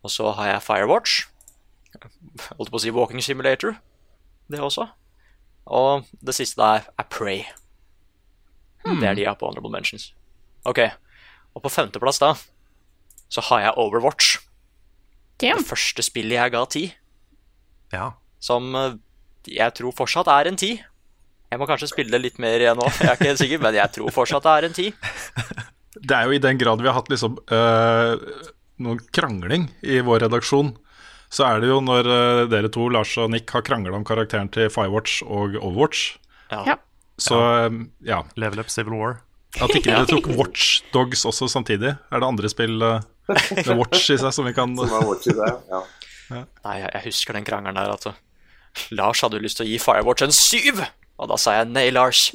Og 0.07 0.12
så 0.14 0.31
har 0.38 0.52
jeg 0.52 0.62
Firewatch. 0.62 1.26
Holdt 2.59 2.70
på 2.70 2.79
å 2.79 2.83
si 2.83 2.92
Walking 2.94 3.22
Simulator, 3.24 3.79
det 4.50 4.61
også. 4.62 4.88
Og 5.66 6.07
det 6.22 6.37
siste 6.37 6.61
da 6.61 6.76
er, 6.79 6.90
er 6.98 7.09
Hmm. 8.87 9.00
Det 9.00 9.09
er 9.09 9.14
de 9.14 9.24
jeg 9.24 9.29
har 9.29 9.35
på 9.35 9.48
Honorable 9.48 9.72
Mentions. 9.72 10.12
Ok, 10.64 10.79
og 11.55 11.62
på 11.62 11.72
femteplass 11.72 12.20
da, 12.22 12.35
så 13.29 13.42
har 13.48 13.64
jeg 13.64 13.79
Overwatch. 13.83 14.37
Damn. 15.42 15.61
Det 15.61 15.68
første 15.68 16.05
spillet 16.07 16.38
jeg 16.38 16.53
ga 16.55 16.62
ti, 16.72 16.85
ja. 17.92 18.11
som 18.40 18.70
eh, 18.79 18.96
jeg 19.53 19.75
tror 19.77 19.94
fortsatt 19.96 20.31
er 20.33 20.51
en 20.51 20.59
ti. 20.61 20.72
Jeg 21.46 21.61
må 21.61 21.68
kanskje 21.68 21.90
spille 21.90 22.11
det 22.14 22.22
litt 22.22 22.40
mer 22.42 22.62
igjen 22.62 22.79
nå, 22.81 22.88
jeg 22.99 23.11
er 23.11 23.18
ikke 23.18 23.31
helt 23.31 23.42
sikker, 23.42 23.62
men 23.62 23.79
jeg 23.79 23.92
tror 23.99 24.14
fortsatt 24.14 24.46
det 24.46 24.55
er 24.55 24.68
en 24.68 24.77
ti. 24.77 24.88
Det 25.96 26.16
er 26.16 26.29
jo 26.29 26.37
i 26.37 26.42
den 26.42 26.59
grad 26.61 26.83
vi 26.83 26.90
har 26.90 26.96
hatt 26.99 27.12
liksom 27.12 27.38
øh, 27.40 28.42
noen 28.85 28.99
krangling 29.16 29.70
i 29.87 30.03
vår 30.05 30.27
redaksjon, 30.27 30.75
så 31.33 31.46
er 31.49 31.62
det 31.62 31.70
jo 31.70 31.79
når 31.85 32.09
øh, 32.11 32.42
dere 32.53 32.70
to, 32.72 32.88
Lars 32.92 33.14
og 33.20 33.31
Nick, 33.33 33.51
har 33.51 33.64
krangla 33.66 33.96
om 33.96 34.05
karakteren 34.07 34.51
til 34.53 34.70
Firewatch 34.72 35.22
og 35.25 35.57
Overwatch. 35.61 36.18
Ja. 36.53 36.62
Ja. 36.72 36.77
Så 37.18 37.38
øh, 37.40 37.81
ja. 38.07 38.22
Level 38.37 38.61
Up 38.61 38.70
Civil 38.70 38.99
War. 39.01 39.18
At 39.57 39.72
ikke 39.72 39.88
dere 39.90 40.07
tok 40.12 40.29
Watch 40.37 40.85
Dogs 40.94 41.25
også 41.25 41.49
samtidig. 41.49 41.96
Er 42.11 42.20
det 42.20 42.29
andre 42.29 42.49
spill 42.53 42.83
øh, 42.83 43.01
med 43.31 43.73
Watch 43.81 44.11
i 44.15 44.19
seg 44.21 44.35
som 44.35 44.47
vi 44.47 44.55
kan 44.57 44.77
Som 44.79 44.93
har 44.93 45.11
i 45.17 45.35
seg, 45.35 45.73
Ja. 45.73 45.83
Nei, 46.37 46.77
jeg, 46.81 46.91
jeg 46.91 47.03
husker 47.05 47.37
den 47.39 47.47
krangelen 47.47 47.79
der 47.79 47.93
at 47.95 48.07
uh, 48.11 48.17
Lars 48.91 49.23
hadde 49.23 49.39
lyst 49.43 49.61
til 49.61 49.67
å 49.67 49.71
gi 49.71 49.81
Firewatch 49.83 50.27
en 50.27 50.35
syv! 50.35 50.83
Og 51.17 51.31
da 51.31 51.39
sa 51.41 51.55
jeg 51.61 51.71
nei, 51.73 51.89
Lars. 51.95 52.29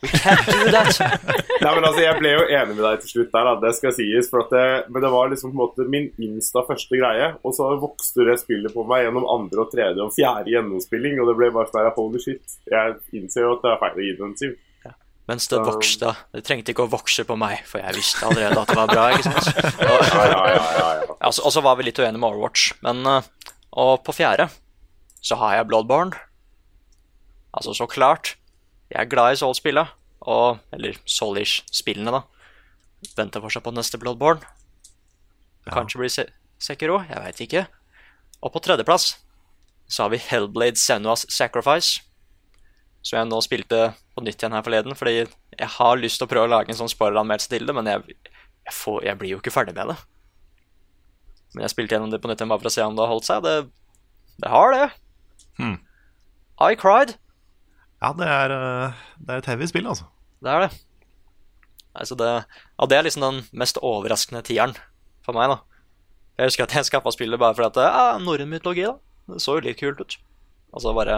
We 0.00 0.08
can't 0.08 0.46
do 0.46 0.70
that. 0.72 0.96
Nei, 1.60 1.72
men 1.74 1.84
altså, 1.84 2.00
Jeg 2.00 2.16
ble 2.16 2.30
jo 2.32 2.44
enig 2.48 2.76
med 2.76 2.84
deg 2.86 3.02
til 3.02 3.10
slutt 3.12 3.34
der, 3.34 3.48
da. 3.50 3.52
det 3.60 3.72
skal 3.76 3.92
sies. 3.92 4.30
For 4.32 4.46
at 4.46 4.54
det, 4.54 4.62
men 4.88 5.04
det 5.04 5.10
var 5.12 5.28
liksom 5.28 5.52
på 5.52 5.56
en 5.58 5.60
måte 5.60 5.86
min 5.92 6.08
insta 6.24 6.62
første 6.64 6.96
greie. 6.96 7.26
Og 7.44 7.52
så 7.56 7.68
vokste 7.82 8.24
det 8.28 8.38
spillet 8.40 8.72
på 8.72 8.86
meg 8.88 9.04
gjennom 9.04 9.28
andre 9.28 9.66
og 9.66 9.68
tredje 9.74 10.00
og 10.06 10.14
fjerde 10.16 10.54
gjennomspilling. 10.54 11.20
Og 11.20 11.28
det 11.28 11.36
ble 11.42 11.50
bare 11.52 11.68
sånn 11.68 11.92
holy 11.98 12.22
shit. 12.24 12.56
Jeg 12.72 12.96
innser 13.20 13.44
jo 13.44 13.54
at 13.58 13.66
det 13.66 13.74
er 13.74 13.82
feil 13.84 14.00
å 14.00 14.06
gi 14.06 14.16
det 14.16 14.26
en 14.30 14.36
syv. 14.40 14.56
Mens 15.30 15.46
det 15.50 15.60
vokste. 15.62 16.10
Det 16.34 16.42
trengte 16.46 16.72
ikke 16.74 16.84
å 16.88 16.90
vokse 16.90 17.22
på 17.28 17.36
meg, 17.38 17.60
for 17.70 17.78
jeg 17.84 17.94
visste 18.00 18.26
allerede 18.26 18.58
at 18.64 18.72
det 18.72 18.76
var 18.80 18.90
bra. 18.90 19.04
ikke 19.14 19.30
sant? 19.30 19.60
Og, 19.86 20.02
ja, 20.10 20.24
ja, 20.26 20.40
ja, 20.50 20.64
ja. 20.80 21.14
Ja, 21.20 21.30
så- 21.30 21.44
Og 21.46 21.52
så 21.54 21.62
var 21.62 21.76
vi 21.78 21.86
litt 21.86 22.00
uenige 22.02 22.18
med 22.18 22.28
Overwatch. 22.32 22.72
Men, 22.82 23.04
eh, 23.06 23.22
og 23.78 24.02
på 24.04 24.14
fjerde 24.16 24.48
så 25.22 25.36
har 25.38 25.54
jeg 25.60 25.68
Bloodborne. 25.70 26.18
Altså, 27.54 27.74
så 27.76 27.86
klart. 27.90 28.34
Jeg 28.90 29.04
er 29.04 29.10
glad 29.10 29.32
i 29.32 29.40
Soul-spillet. 29.40 29.88
Og, 30.26 30.58
eller 30.74 30.98
Soulish-spillene, 31.08 32.12
da. 32.12 32.22
Venter 33.16 33.40
fortsatt 33.40 33.64
på 33.64 33.72
neste 33.72 33.96
Bloodborne. 34.02 34.42
Kanskje 35.70 36.00
blir 36.02 36.10
Se 36.12 36.26
Sekiro, 36.60 36.98
jeg 37.08 37.22
veit 37.22 37.40
ikke. 37.46 37.66
Og 38.42 38.52
på 38.52 38.60
tredjeplass 38.64 39.14
så 39.90 40.02
har 40.04 40.10
vi 40.12 40.18
Hellblade 40.20 40.76
Senuas 40.76 41.24
Sacrifice. 41.32 42.02
Som 43.02 43.16
jeg 43.16 43.30
nå 43.30 43.40
spilte 43.44 43.80
på 44.14 44.24
nytt 44.24 44.42
igjen 44.42 44.54
her 44.54 44.64
forleden, 44.64 44.96
fordi 44.98 45.14
jeg 45.22 45.70
har 45.76 46.00
lyst 46.00 46.20
til 46.20 46.28
å 46.28 46.30
prøve 46.30 46.48
å 46.48 46.52
lage 46.52 46.72
en 46.72 46.78
sånn 46.82 46.92
spoileranmeldelse 46.92 47.52
til 47.52 47.64
det, 47.68 47.74
men 47.76 47.88
jeg, 47.88 48.16
jeg, 48.66 48.74
får, 48.76 48.98
jeg 49.08 49.20
blir 49.20 49.34
jo 49.34 49.40
ikke 49.40 49.54
ferdig 49.54 49.76
med 49.76 49.92
det. 49.92 49.96
Men 51.54 51.64
jeg 51.64 51.72
spilte 51.72 51.96
gjennom 51.96 52.12
det 52.12 52.20
på 52.22 52.30
nytt 52.30 52.42
igjen 52.42 52.52
bare 52.52 52.62
for 52.62 52.70
å 52.70 52.74
se 52.74 52.84
om 52.84 52.98
det 52.98 53.04
har 53.04 53.10
holdt 53.10 53.26
seg. 53.26 53.46
Det, 53.46 53.56
det 54.44 54.52
har 54.52 54.76
det. 54.76 54.84
Hmm. 55.58 55.78
I 56.60 56.76
cried. 56.78 57.16
Ja, 58.00 58.12
det 58.16 58.28
er, 58.28 58.54
eh, 58.54 59.02
det 59.18 59.34
er 59.34 59.42
et 59.42 59.50
heavy 59.50 59.68
spill, 59.68 59.88
altså. 59.90 60.06
Det 60.44 60.52
er 60.52 60.66
det. 60.66 60.70
Altså 62.00 62.14
det, 62.14 62.30
og 62.78 62.88
det 62.88 62.96
er 62.96 63.04
liksom 63.04 63.24
den 63.24 63.40
mest 63.56 63.80
overraskende 63.82 64.44
tieren 64.46 64.76
for 65.26 65.36
meg, 65.36 65.50
da. 65.50 65.58
Jeg 66.38 66.52
husker 66.52 66.68
at 66.68 66.76
jeg 66.76 66.88
skaffa 66.88 67.12
spillet 67.12 67.40
bare 67.40 67.56
fordi 67.56 67.72
at 67.72 67.90
ja, 67.90 68.04
norrøn 68.22 68.48
mytologi, 68.48 68.86
da. 68.86 68.94
Det 69.30 69.42
så 69.42 69.58
jo 69.58 69.64
litt 69.66 69.80
kult 69.80 70.00
ut. 70.00 70.16
Altså 70.70 70.94
bare 70.94 71.16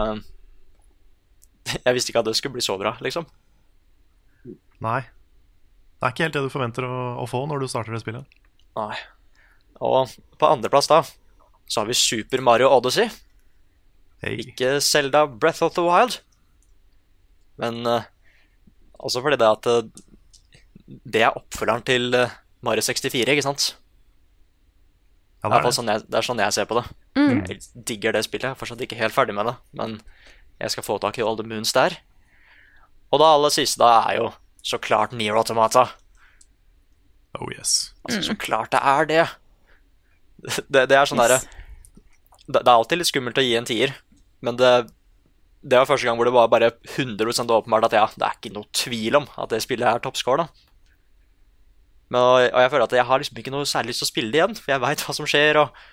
Jeg 1.87 1.97
visste 1.97 2.13
ikke 2.13 2.23
at 2.23 2.29
det 2.31 2.37
skulle 2.39 2.57
bli 2.59 2.65
så 2.65 2.77
bra, 2.81 2.95
liksom. 3.05 3.27
Nei. 4.83 5.01
Det 6.03 6.09
er 6.09 6.15
ikke 6.15 6.27
helt 6.27 6.37
det 6.37 6.45
du 6.47 6.53
forventer 6.53 6.87
å, 6.87 6.95
å 7.23 7.27
få 7.31 7.45
når 7.47 7.63
du 7.63 7.71
starter 7.71 7.95
det 7.95 8.03
spillet. 8.03 8.41
Nei. 8.79 8.97
Og 9.83 10.11
på 10.39 10.49
andreplass, 10.49 10.89
da, 10.91 11.03
så 11.67 11.83
har 11.83 11.91
vi 11.91 11.99
Super 11.99 12.43
Mario 12.43 12.71
Odyssey. 12.75 13.11
Ikke 14.23 14.77
Zelda 14.83 15.25
Breath 15.27 15.63
of 15.67 15.75
the 15.75 15.85
Wild. 15.87 16.21
Men 17.63 17.87
uh, 17.87 18.09
også 18.99 19.23
fordi 19.23 19.39
det 19.39 19.49
at 19.49 19.69
uh, 19.71 19.83
det 20.87 21.23
er 21.27 21.39
oppfølgeren 21.39 21.87
til 21.87 22.15
uh, 22.15 22.35
Mario 22.63 22.83
64, 22.83 23.23
ikke 23.35 23.47
sant? 23.47 23.73
Ja, 25.43 25.51
det, 25.51 25.57
er 25.59 25.65
det. 25.67 25.75
sånn 25.75 25.91
jeg, 25.91 26.05
det 26.07 26.19
er 26.19 26.27
sånn 26.27 26.43
jeg 26.43 26.55
ser 26.55 26.69
på 26.71 26.79
det. 26.79 26.85
Mm. 27.19 27.41
Jeg 27.51 27.63
digger 27.91 28.15
det 28.15 28.23
spillet. 28.29 28.47
Jeg 28.47 28.55
er 28.55 28.61
fortsatt 28.61 28.85
ikke 28.87 28.99
helt 29.01 29.15
ferdig 29.15 29.35
med 29.35 29.51
det, 29.51 29.57
men 29.79 29.97
jeg 30.61 30.75
skal 30.75 30.87
få 30.87 30.99
tak 31.03 31.19
i 31.19 31.25
All 31.25 31.39
the 31.39 31.47
Moons 31.47 31.73
der. 31.77 31.97
Og 33.13 33.21
det 33.21 33.29
aller 33.29 33.53
siste 33.55 33.81
da 33.83 33.95
er 34.09 34.21
jo 34.21 34.31
så 34.63 34.79
klart 34.79 35.15
Near 35.17 35.37
Automata. 35.41 35.89
Oh 37.41 37.49
yes. 37.53 37.93
Altså, 38.05 38.23
så 38.29 38.37
klart 38.39 38.73
det 38.73 38.81
er 38.83 39.09
det. 39.11 39.27
Det, 40.69 40.89
det 40.91 40.97
er 40.99 41.07
sånn 41.07 41.21
derre 41.23 41.41
det, 42.49 42.63
er 42.63 42.75
alltid 42.75 43.01
litt 43.01 43.11
skummelt 43.11 43.39
å 43.39 43.45
gi 43.45 43.55
en 43.59 43.69
tier, 43.69 43.95
men 44.43 44.59
det, 44.59 44.73
det 45.63 45.79
var 45.79 45.89
første 45.89 46.09
gang 46.09 46.19
hvor 46.19 46.29
det 46.29 46.35
var 46.35 46.51
bare 46.53 46.73
100 46.97 47.47
åpenbart 47.47 47.89
at 47.89 47.97
ja, 47.97 48.07
det 48.17 48.27
er 48.27 48.39
ikke 48.39 48.55
noe 48.57 48.69
tvil 48.75 49.21
om 49.23 49.29
at 49.39 49.53
det 49.53 49.63
spillet 49.65 49.89
er 49.89 50.03
toppscore, 50.03 50.45
da. 50.45 50.69
Men, 52.13 52.21
og, 52.21 52.39
og 52.51 52.61
jeg 52.61 52.73
føler 52.73 52.87
at 52.89 52.97
jeg 52.99 53.09
har 53.09 53.23
liksom 53.23 53.39
ikke 53.41 53.55
noe 53.55 53.69
særlig 53.69 53.93
lyst 53.93 54.03
til 54.03 54.09
å 54.09 54.13
spille 54.13 54.33
det 54.33 54.41
igjen, 54.41 54.59
for 54.59 54.75
jeg 54.75 54.83
veit 54.83 55.05
hva 55.07 55.15
som 55.17 55.29
skjer, 55.29 55.61
og 55.63 55.85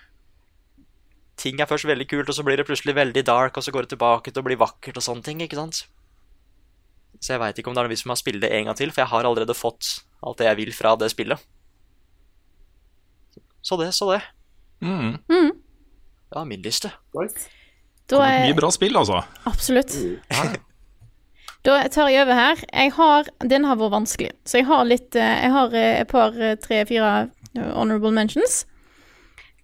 ting 1.39 1.61
er 1.61 1.69
først 1.69 1.87
veldig 1.87 2.07
kult, 2.09 2.29
og 2.29 2.35
så 2.35 2.43
blir 2.45 2.59
det 2.59 2.67
plutselig 2.67 2.95
veldig 2.97 3.23
dark, 3.27 3.57
og 3.57 3.65
så 3.65 3.73
går 3.73 3.87
det 3.87 3.95
tilbake 3.95 4.33
til 4.33 4.43
å 4.43 4.47
bli 4.47 4.59
vakkert 4.59 4.99
og 4.99 5.05
sånne 5.05 5.25
ting, 5.25 5.43
ikke 5.45 5.59
sant? 5.59 5.85
Så 7.19 7.33
jeg 7.33 7.41
veit 7.41 7.57
ikke 7.59 7.71
om 7.71 7.75
det 7.75 7.81
er 7.83 7.89
noe 7.89 7.93
vits 7.93 8.05
i 8.05 8.11
å 8.11 8.19
spille 8.19 8.43
det 8.43 8.51
en 8.55 8.69
gang 8.69 8.77
til, 8.79 8.91
for 8.93 9.03
jeg 9.03 9.11
har 9.11 9.27
allerede 9.27 9.57
fått 9.57 9.89
alt 10.23 10.39
det 10.39 10.47
jeg 10.47 10.59
vil 10.59 10.73
fra 10.75 10.95
det 10.99 11.11
spillet. 11.11 11.47
Så 13.65 13.75
det, 13.79 13.91
så 13.95 14.07
det. 14.13 14.21
Mm. 14.81 15.17
Mm. 15.27 15.51
Det 16.29 16.37
var 16.37 16.47
min 16.47 16.63
liste. 16.63 16.91
Da 18.09 18.23
er 18.23 18.47
Mye 18.47 18.57
bra 18.57 18.71
spill, 18.71 18.95
altså. 18.99 19.23
Absolutt. 19.49 19.95
Da 21.67 21.81
tar 21.91 22.07
jeg 22.07 22.23
over 22.23 22.37
her. 22.37 22.61
Jeg 22.71 22.93
har, 22.95 23.27
Den 23.43 23.65
har 23.67 23.75
vært 23.75 23.91
vanskelig, 23.91 24.29
så 24.47 24.61
jeg 24.61 24.67
har 24.69 24.85
litt 24.87 25.15
eh, 25.19 25.41
Jeg 25.43 25.51
har 25.51 25.73
eh, 25.75 25.97
et 25.99 26.07
par, 26.07 26.37
eh, 26.39 26.55
tre, 26.55 26.85
fire 26.87 27.09
honorable 27.75 28.13
mentions. 28.15 28.61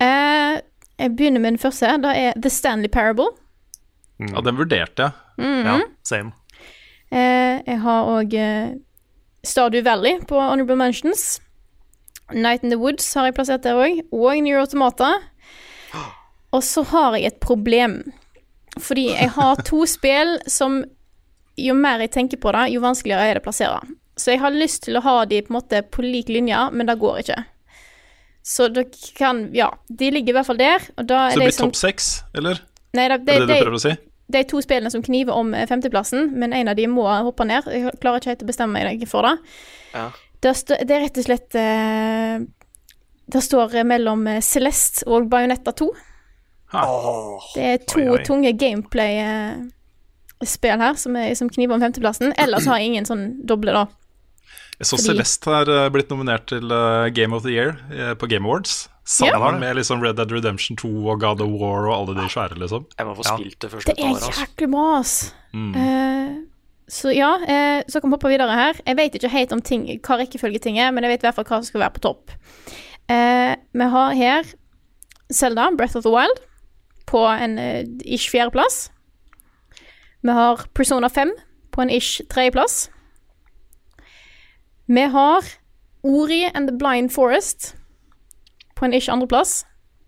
Eh, 0.03 0.59
jeg 0.99 1.15
begynner 1.15 1.41
med 1.43 1.55
den 1.55 1.62
første. 1.62 1.89
Det 2.01 2.13
er 2.17 2.34
The 2.41 2.49
Stanley 2.49 2.89
Parable. 2.91 3.29
Ja, 4.19 4.41
den 4.41 4.58
vurderte 4.58 5.10
jeg. 5.10 5.12
Mhm. 5.38 5.65
Ja, 5.67 5.79
same. 6.08 6.31
Eh, 7.12 7.62
jeg 7.67 7.79
har 7.84 8.08
òg 8.10 8.34
eh, 8.34 8.75
Stardew 9.45 9.84
Valley 9.86 10.19
på 10.27 10.39
honorable 10.39 10.75
mentions. 10.79 11.41
Night 12.34 12.63
in 12.63 12.71
the 12.71 12.79
Woods 12.79 13.13
har 13.13 13.27
jeg 13.27 13.36
plassert 13.38 13.63
der 13.63 13.77
òg. 13.77 13.99
Og 14.12 14.39
New 14.41 14.58
Automata. 14.58 15.12
Og 16.55 16.63
så 16.63 16.84
har 16.88 17.17
jeg 17.17 17.34
et 17.34 17.39
problem. 17.43 18.01
Fordi 18.79 19.10
jeg 19.12 19.29
har 19.36 19.62
to 19.69 19.86
spill 19.86 20.38
som 20.47 20.84
Jo 21.55 21.71
mer 21.73 22.01
jeg 22.03 22.12
tenker 22.12 22.39
på 22.43 22.51
det, 22.51 22.65
jo 22.73 22.81
vanskeligere 22.84 23.29
er 23.29 23.38
det 23.38 23.39
å 23.39 23.45
plassere. 23.45 23.77
Så 24.19 24.34
jeg 24.34 24.41
har 24.41 24.51
lyst 24.51 24.81
til 24.84 24.97
å 24.99 25.01
ha 25.05 25.13
de 25.23 25.38
på 25.39 25.53
en 25.53 25.55
måte 25.55 25.79
på 25.88 26.03
lik 26.03 26.27
linje, 26.27 26.58
men 26.75 26.89
det 26.89 26.97
går 26.99 27.21
ikke. 27.21 27.38
Så 28.45 28.67
dere 28.69 28.86
kan 29.17 29.47
Ja, 29.58 29.71
de 29.89 30.12
ligger 30.13 30.36
i 30.36 30.38
hvert 30.38 30.47
fall 30.47 30.62
der. 30.62 30.84
Og 30.99 31.08
da 31.10 31.27
er 31.27 31.34
Så 31.34 31.39
det 31.39 31.41
de 31.41 31.49
blir 31.49 31.58
som 31.58 31.71
topp 31.71 31.79
seks, 31.79 32.12
eller? 32.38 32.62
Nei, 32.95 33.08
det, 33.10 33.17
Er 33.17 33.25
det 33.25 33.47
det 33.49 33.58
du 33.58 33.65
prøver 33.65 33.79
å 33.79 33.86
si? 33.88 33.95
de 34.27 34.43
to 34.49 34.58
spillene 34.63 34.89
som 34.91 35.03
kniver 35.05 35.34
om 35.38 35.53
eh, 35.53 35.67
femteplassen, 35.69 36.31
men 36.39 36.53
en 36.53 36.67
av 36.71 36.75
de 36.77 36.88
må 36.89 37.03
hoppe 37.27 37.45
ned. 37.45 37.63
Jeg 37.69 37.91
klarer 38.01 38.17
ikke 38.21 38.31
helt 38.34 38.45
å 38.45 38.47
bestemme 38.49 38.81
meg 38.81 39.08
for 39.10 39.21
det. 39.27 39.36
Ja. 39.93 40.08
Det, 40.41 40.49
er, 40.49 40.53
det 40.86 40.93
er 40.95 41.01
rett 41.05 41.19
og 41.21 41.25
slett 41.25 41.51
uh, 41.58 42.36
Det 43.31 43.41
står 43.41 43.84
mellom 43.88 44.27
eh, 44.29 44.43
Celeste 44.45 45.08
og 45.10 45.29
Bajonetta 45.31 45.71
2. 45.73 45.88
Det 47.55 47.63
er 47.63 47.77
to 47.88 47.99
Oi, 48.01 48.10
oi. 48.17 48.23
tunge 48.25 48.51
gameplay-spill 48.60 50.79
her 50.81 50.95
som, 50.99 51.15
er, 51.15 51.36
som 51.39 51.49
kniver 51.49 51.73
om 51.77 51.81
femteplassen. 51.86 52.34
Ellers 52.41 52.65
har 52.67 52.77
jeg 52.81 52.88
ingen 52.91 53.05
sånn 53.08 53.25
doble, 53.47 53.71
da. 53.77 53.86
Jeg 54.79 54.88
så 54.89 54.97
Fordi- 54.97 55.07
Celeste 55.13 55.45
har 55.51 55.69
eh, 55.71 55.89
blitt 55.89 56.09
nominert 56.11 56.45
til 56.51 56.71
eh, 56.71 57.09
Game 57.15 57.33
of 57.35 57.43
the 57.43 57.51
Year 57.53 57.77
eh, 57.91 58.13
på 58.15 58.27
Game 58.27 58.45
Awards. 58.45 58.89
Sammen 59.05 59.39
Ja. 59.53 59.59
med 59.59 59.75
liksom 59.77 60.01
Red 60.01 60.15
Dead 60.17 60.31
Redemption 60.31 60.75
2 60.77 60.89
og 61.07 61.19
God 61.21 61.41
of 61.41 61.51
War 61.61 61.85
og 61.88 61.93
alle 62.09 62.15
de 62.23 62.27
svære, 62.29 62.57
liksom. 62.57 62.88
Jeg 62.97 63.05
må 63.05 63.13
få 63.15 63.23
spilt 63.23 63.59
det 63.61 63.69
først. 63.71 63.85
Det 63.85 63.99
er 63.99 64.31
jæklig 64.33 64.71
bra, 64.71 64.99
ass. 64.99 65.33
Mm. 65.53 65.75
Eh, 65.75 66.35
så 66.89 67.13
ja, 67.15 67.35
eh, 67.47 67.83
så 67.88 68.01
kan 68.01 68.09
vi 68.09 68.15
hoppe 68.17 68.29
videre 68.33 68.51
her. 68.57 68.73
Jeg 68.85 68.97
vet 68.97 69.13
ikke 69.15 69.29
helt 69.29 69.53
om 69.53 69.61
ting, 69.61 69.85
hva 70.01 70.17
rekkefølge 70.17 70.59
ting 70.61 70.79
er, 70.79 70.91
men 70.91 71.03
jeg 71.05 71.11
vet 71.13 71.23
i 71.23 71.27
hvert 71.29 71.35
fall 71.35 71.45
hva 71.45 71.61
som 71.61 71.69
skal 71.69 71.81
være 71.85 71.93
på 71.99 72.01
topp. 72.01 72.31
Eh, 73.07 73.55
vi 73.73 73.89
har 73.93 74.13
her 74.17 74.43
Zelda, 75.31 75.69
Breath 75.77 75.95
of 75.97 76.03
the 76.03 76.09
Wild, 76.11 76.41
på 77.05 77.21
en 77.29 77.59
eh, 77.59 77.85
ish 78.05 78.29
fjerdeplass. 78.33 78.89
Vi 80.25 80.31
har 80.33 80.65
Persona 80.73 81.07
5 81.09 81.31
på 81.71 81.81
en 81.85 81.89
ish 81.93 82.21
tredjeplass. 82.29 82.89
Vi 84.86 85.02
har 85.02 85.48
Ori 86.06 86.43
and 86.54 86.69
the 86.69 86.76
Blind 86.76 87.12
Forest 87.13 87.76
på 88.76 88.86
en 88.86 88.93
ikke 88.93 89.13
andreplass. 89.13 89.63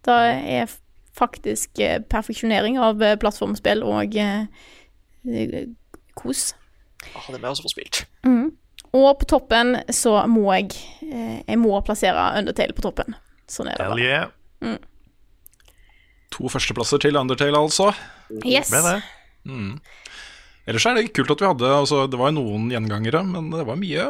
Det 0.05 0.17
er 0.59 0.69
faktisk 1.17 1.79
eh, 1.81 1.97
perfeksjonering 2.05 2.77
av 2.77 3.01
eh, 3.01 3.17
plattformspill 3.17 3.81
og 3.87 4.17
eh, 4.21 4.45
kos. 6.17 6.51
Ah, 7.15 7.25
det 7.31 7.39
må 7.39 7.47
jeg 7.47 7.55
også 7.55 7.65
få 7.65 7.73
spilt. 7.73 8.03
Mm. 8.27 8.51
Og 8.97 9.07
på 9.21 9.27
toppen 9.29 9.79
så 9.93 10.19
må 10.31 10.45
jeg 10.55 10.71
eh, 11.05 11.39
Jeg 11.47 11.59
må 11.59 11.73
plassere 11.85 12.29
Undertale 12.37 12.75
på 12.77 12.85
toppen. 12.85 13.17
Sånn 13.49 13.71
er 13.71 13.79
det. 13.79 13.87
Hell 13.87 14.03
yeah. 14.03 14.29
Mm. 14.61 14.77
To 16.35 16.51
førsteplasser 16.51 17.01
til 17.01 17.17
Undertale, 17.17 17.57
altså. 17.57 17.91
Yes. 18.43 18.71
Ble 18.71 18.83
det? 18.85 18.97
Mm. 19.47 19.73
Ellers 20.67 20.85
er 20.85 20.97
det 20.97 21.09
kult 21.15 21.31
at 21.31 21.41
vi 21.41 21.47
hadde 21.47 21.67
altså, 21.71 22.01
Det 22.11 22.17
var 22.19 22.33
jo 22.33 22.41
noen 22.41 22.65
gjengangere, 22.73 23.21
men 23.23 23.47
det 23.53 23.63
var 23.67 23.79
mye 23.79 24.09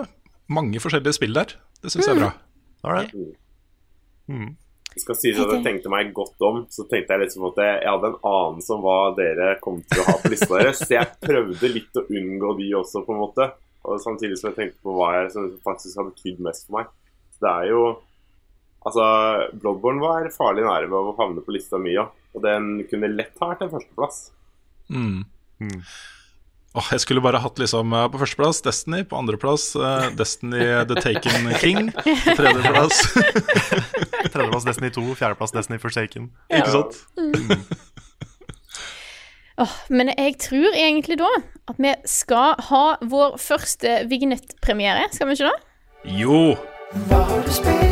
mange 0.54 0.80
forskjellige 0.84 1.18
spill 1.18 1.36
der. 1.38 1.58
Det 1.84 1.92
syns 1.94 2.08
jeg 2.08 2.16
er 2.16 2.24
bra. 2.24 2.32
All 2.86 2.98
right 3.00 3.14
Mm. 4.28 4.58
Jeg 4.98 5.04
skal 5.06 5.16
si 5.16 5.30
at 5.32 5.52
jeg 5.54 5.64
tenkte 5.64 5.92
meg 5.94 6.10
godt 6.12 6.42
om, 6.44 6.58
så 6.74 6.84
tenkte 6.90 7.14
jeg 7.14 7.22
liksom 7.22 7.46
at 7.48 7.60
jeg, 7.62 7.76
jeg 7.86 7.94
hadde 7.94 8.10
en 8.10 8.18
anelse 8.28 8.74
om 8.74 8.82
hva 8.84 8.96
dere 9.16 9.50
kom 9.64 9.78
til 9.86 10.02
å 10.02 10.08
ha 10.10 10.16
på 10.20 10.32
lista 10.34 10.58
deres, 10.58 10.82
så 10.82 10.98
jeg 10.98 11.14
prøvde 11.22 11.70
litt 11.72 12.00
å 12.02 12.04
unngå 12.10 12.50
de 12.58 12.68
også, 12.76 13.04
på 13.06 13.14
en 13.14 13.22
måte. 13.22 13.48
Og 13.88 14.02
samtidig 14.04 14.40
som 14.40 14.50
jeg 14.50 14.58
tenkte 14.58 14.84
på 14.84 14.96
hva 14.98 15.14
jeg 15.20 15.30
som 15.36 15.48
faktisk 15.64 16.02
har 16.02 16.10
betydd 16.10 16.42
mest 16.44 16.66
for 16.68 16.80
meg. 16.80 16.92
Så 17.38 17.46
det 17.46 17.54
er 17.54 17.72
jo 17.76 17.86
Altså, 18.88 19.04
Bloodborne 19.60 20.00
var 20.00 20.28
farlig 20.32 20.64
nære 20.64 20.88
ved 20.88 21.10
å 21.10 21.16
havne 21.18 21.42
på 21.44 21.52
lista 21.52 21.80
mi, 21.82 21.92
ja. 21.98 22.06
Og 22.38 22.44
den 22.46 22.86
kunne 22.88 23.10
lett 23.12 23.36
ha 23.42 23.50
vært 23.50 23.66
en 23.66 23.72
førsteplass. 23.74 24.20
Mm. 24.94 25.26
Åh, 26.78 26.90
jeg 26.94 27.02
skulle 27.02 27.24
bare 27.26 27.40
hatt 27.42 27.58
liksom 27.58 27.94
eh, 27.96 28.06
på 28.14 28.20
førsteplass 28.22 28.62
Destiny, 28.66 29.02
på 29.10 29.18
andreplass 29.18 29.72
uh, 29.80 30.12
Destiny 30.18 30.62
The 30.86 31.00
Taken 31.02 31.50
King, 31.58 31.90
på 32.28 32.36
tredjeplass 32.38 33.00
Tredjeplass 34.34 34.68
Destiny 34.68 34.92
2, 34.94 35.08
fjerdeplass 35.18 35.56
Destiny 35.56 35.82
Forsaken. 35.82 36.30
Ikke 36.54 36.76
sant? 36.76 37.02
Mm. 37.18 37.66
oh, 39.66 39.76
men 39.90 40.14
jeg 40.14 40.38
tror 40.46 40.70
egentlig 40.76 41.18
da 41.24 41.34
at 41.68 41.82
vi 41.82 41.98
skal 42.06 42.56
ha 42.70 42.86
vår 43.02 43.42
første 43.42 44.04
vignettpremiere, 44.12 45.10
skal 45.18 45.32
vi 45.32 45.40
ikke 45.40 45.50
det? 45.50 45.60
Jo. 46.22 46.42
Hva 47.10 47.26
har 47.32 47.46
du 47.48 47.54
spilt? 47.58 47.87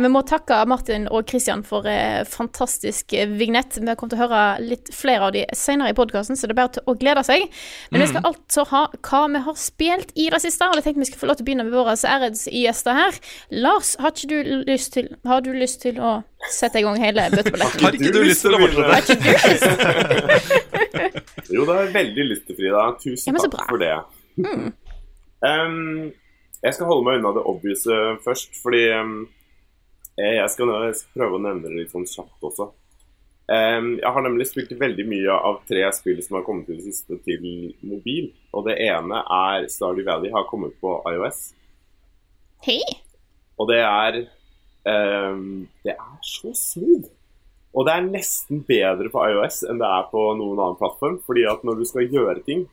Vi 0.00 0.08
må 0.08 0.22
takke 0.24 0.56
Martin 0.68 1.04
og 1.12 1.28
Christian 1.28 1.60
for 1.66 1.84
eh, 1.88 2.22
fantastisk 2.28 3.12
eh, 3.12 3.28
vignett. 3.28 3.76
Vi 3.76 3.94
kommer 3.98 4.14
til 4.14 4.16
å 4.16 4.22
høre 4.22 4.42
litt 4.64 4.88
flere 4.94 5.26
av 5.28 5.32
de 5.34 5.42
senere 5.56 5.90
i 5.92 5.96
podkasten, 5.96 6.36
så 6.38 6.48
det 6.48 6.54
er 6.54 6.60
bare 6.62 6.72
til 6.78 6.88
å 6.88 6.94
glede 6.96 7.24
seg. 7.26 7.44
Men 7.92 8.04
vi 8.04 8.08
skal 8.08 8.24
altså 8.30 8.64
ha 8.70 8.82
hva 8.94 9.22
vi 9.34 9.42
har 9.44 9.56
spilt 9.60 10.14
i 10.16 10.30
det 10.32 10.40
siste, 10.44 10.68
og 10.68 10.80
jeg 10.80 10.86
tenkte 10.86 11.02
vi 11.02 11.08
skulle 11.10 11.24
få 11.24 11.28
lov 11.28 11.36
til 11.40 11.44
å 11.44 11.48
begynne 11.50 11.66
med 11.68 11.76
våre 11.76 11.96
æresgjester 12.14 12.96
her. 12.96 13.12
Lars, 13.66 13.88
har 14.00 14.14
ikke 14.14 14.30
du 14.32 14.38
lyst 14.70 14.94
til 14.96 15.06
Har 15.28 15.44
du 15.44 15.50
lyst 15.56 15.82
til 15.84 16.00
å 16.00 16.14
sette 16.52 16.80
i 16.80 16.86
gang 16.86 16.96
hele 17.02 17.28
bøtteballetten? 17.34 17.84
Har 17.84 17.98
ikke 17.98 18.14
du 18.14 18.22
lyst 18.24 18.42
til 18.46 18.56
å 18.56 18.62
fortsette? 18.62 19.20
Jo, 21.52 21.66
det 21.66 21.72
har 21.74 21.82
jeg 21.84 21.92
veldig 21.92 22.24
lyst 22.30 22.44
til, 22.48 22.56
Frida. 22.56 22.82
Tusen 23.02 23.36
takk 23.42 23.68
for 23.68 23.80
det. 23.82 23.92
Mm. 24.40 24.68
Um, 25.44 26.12
jeg 26.62 26.72
skal 26.76 26.88
holde 26.88 27.04
meg 27.04 27.20
unna 27.20 27.32
det 27.36 27.42
obvious 27.50 27.82
først, 28.24 28.50
fordi 28.62 28.82
um, 28.96 29.26
jeg, 30.18 30.36
jeg, 30.38 30.48
skal, 30.54 30.68
nå- 30.68 30.82
jeg 30.86 30.96
skal 31.00 31.20
prøve 31.20 31.38
å 31.38 31.42
nevne 31.46 31.68
det 31.68 31.78
litt 31.82 31.92
sånn 31.94 32.08
kjapt 32.08 32.48
også. 32.50 32.68
Um, 33.52 33.88
jeg 33.98 34.12
har 34.14 34.24
nemlig 34.24 34.46
spilt 34.48 34.70
veldig 34.78 35.04
mye 35.10 35.34
av 35.50 35.58
tre 35.68 35.82
spill 35.96 36.20
som 36.24 36.38
har 36.38 36.44
kommet 36.46 36.70
i 36.70 36.76
det 36.78 36.84
siste 36.86 37.18
til 37.26 37.42
mobil. 37.84 38.30
Og 38.54 38.68
det 38.68 38.76
ene 38.84 39.22
er 39.38 39.66
Stardew 39.72 40.06
Valley 40.06 40.32
har 40.32 40.46
kommet 40.48 40.76
på 40.80 40.94
iOS. 41.10 41.48
Hei. 42.64 42.78
Og 43.60 43.68
det 43.68 43.80
er 43.82 44.20
um, 44.86 45.66
Det 45.84 45.96
er 45.96 46.14
så 46.24 46.52
smooth. 46.56 47.10
Og 47.72 47.86
det 47.88 47.92
er 47.96 48.08
nesten 48.12 48.60
bedre 48.68 49.08
på 49.12 49.20
iOS 49.32 49.62
enn 49.68 49.80
det 49.80 49.88
er 49.88 50.08
på 50.12 50.22
noen 50.38 50.58
annen 50.60 50.78
plattform. 50.80 51.18
Fordi 51.26 51.44
at 51.48 51.64
når 51.66 51.80
du 51.82 51.86
skal 51.88 52.08
gjøre 52.12 52.44
ting, 52.46 52.66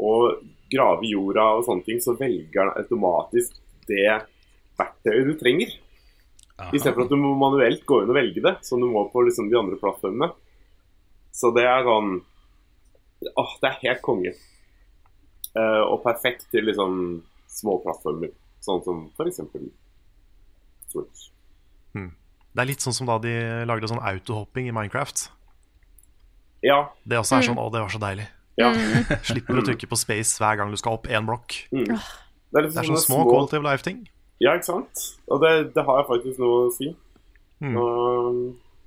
og 0.00 0.40
grave 0.72 1.04
i 1.04 1.10
jorda 1.12 1.44
og 1.58 1.66
sånne 1.66 1.84
ting, 1.84 1.98
så 2.00 2.14
velger 2.16 2.54
den 2.70 2.70
automatisk 2.80 3.58
det 3.90 4.06
verktøyet 4.78 5.26
du 5.28 5.34
trenger. 5.40 5.74
Istedenfor 6.72 7.06
at 7.06 7.12
du 7.12 7.16
må 7.20 7.32
manuelt 7.38 7.84
gå 7.88 8.02
inn 8.02 8.12
og 8.12 8.16
velge 8.18 8.42
det, 8.44 8.54
som 8.66 8.80
du 8.82 8.86
må 8.90 9.06
på 9.12 9.22
liksom 9.26 9.48
de 9.50 9.58
andre 9.58 9.78
plattformene. 9.80 10.30
Så 11.32 11.52
det 11.56 11.64
er 11.68 11.84
sånn 11.86 12.20
Åh, 13.36 13.50
det 13.60 13.68
er 13.68 13.80
helt 13.82 14.00
konge. 14.04 14.30
Uh, 15.52 15.82
og 15.92 15.98
perfekt 16.04 16.46
til 16.52 16.64
liksom 16.64 16.94
små 17.50 17.74
plattformer, 17.84 18.30
sånn 18.64 18.80
som 18.86 19.02
f.eks. 19.18 19.42
Switch. 20.90 21.26
Det 22.50 22.64
er 22.64 22.66
litt 22.66 22.82
sånn 22.82 22.94
som 22.96 23.06
da 23.06 23.18
de 23.22 23.32
lagde 23.68 23.86
sånn 23.90 24.00
autohopping 24.02 24.66
i 24.66 24.72
Minecraft. 24.74 25.28
Ja. 26.66 26.88
Det 27.06 27.18
også 27.20 27.36
er 27.36 27.42
Mm. 27.44 27.48
sånn 27.50 27.60
Å, 27.62 27.70
det 27.72 27.80
var 27.80 27.92
så 27.92 28.00
deilig. 28.02 28.26
Ja. 28.58 28.72
Slipper 29.30 29.60
å 29.60 29.62
trykke 29.64 29.86
på 29.88 29.96
space 29.96 30.40
hver 30.40 30.56
gang 30.58 30.70
du 30.72 30.76
skal 30.76 30.96
opp 30.98 31.06
én 31.06 31.28
blokk. 31.28 31.54
Mm. 31.72 31.86
Det 31.86 32.00
Det 32.50 32.58
er, 32.58 32.62
litt 32.66 32.76
er 32.76 32.88
sånne 32.88 33.04
små, 33.04 33.22
små 33.22 33.30
quality 33.30 33.56
of 33.60 33.64
life-ting. 33.64 34.00
Ja, 34.40 34.54
ikke 34.56 34.70
sant? 34.70 35.06
Og 35.28 35.42
det, 35.42 35.52
det 35.74 35.84
har 35.84 36.06
faktisk 36.08 36.40
noe 36.40 36.66
å 36.66 36.72
si. 36.72 36.88
Mm. 37.60 37.76
Og, 37.76 38.40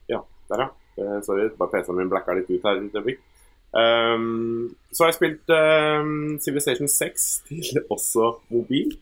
ja, 0.09 0.23
der, 0.49 0.65
ja. 0.65 0.71
Eh, 0.97 1.19
sorry, 1.25 1.47
bare 1.57 1.71
PC-en 1.73 1.97
min 1.97 2.09
blacka 2.09 2.35
litt 2.37 2.49
ut 2.49 2.65
her 2.65 2.81
et 2.81 2.97
øyeblikk. 2.97 3.21
Um, 3.73 4.75
så 4.93 5.03
har 5.03 5.09
jeg 5.09 5.17
spilt 5.17 5.49
um, 5.49 6.35
Civilization 6.41 6.89
6 6.89 7.29
til 7.47 7.79
også 7.89 8.35
mobil. 8.53 8.93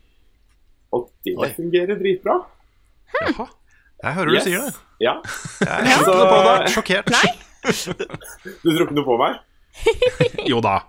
Og 0.95 1.09
det 1.25 1.35
Oi. 1.37 1.49
fungerer 1.55 1.99
dritbra. 1.99 2.37
Jaha. 3.15 3.47
Jeg 4.01 4.15
hører 4.17 4.31
du 4.31 4.39
sier 4.43 4.63
det. 4.65 4.75
Ja. 5.03 5.17
Jeg 5.61 5.97
tror 6.05 6.19
så... 6.19 6.29
på 6.31 6.39
deg. 6.47 6.69
Sjokkert. 6.75 7.11
Du 8.63 8.71
tror 8.71 8.85
ikke 8.87 8.97
noe 8.97 9.07
på 9.07 9.17
meg? 9.21 9.39
Jo 10.51 10.59
da. 10.63 10.81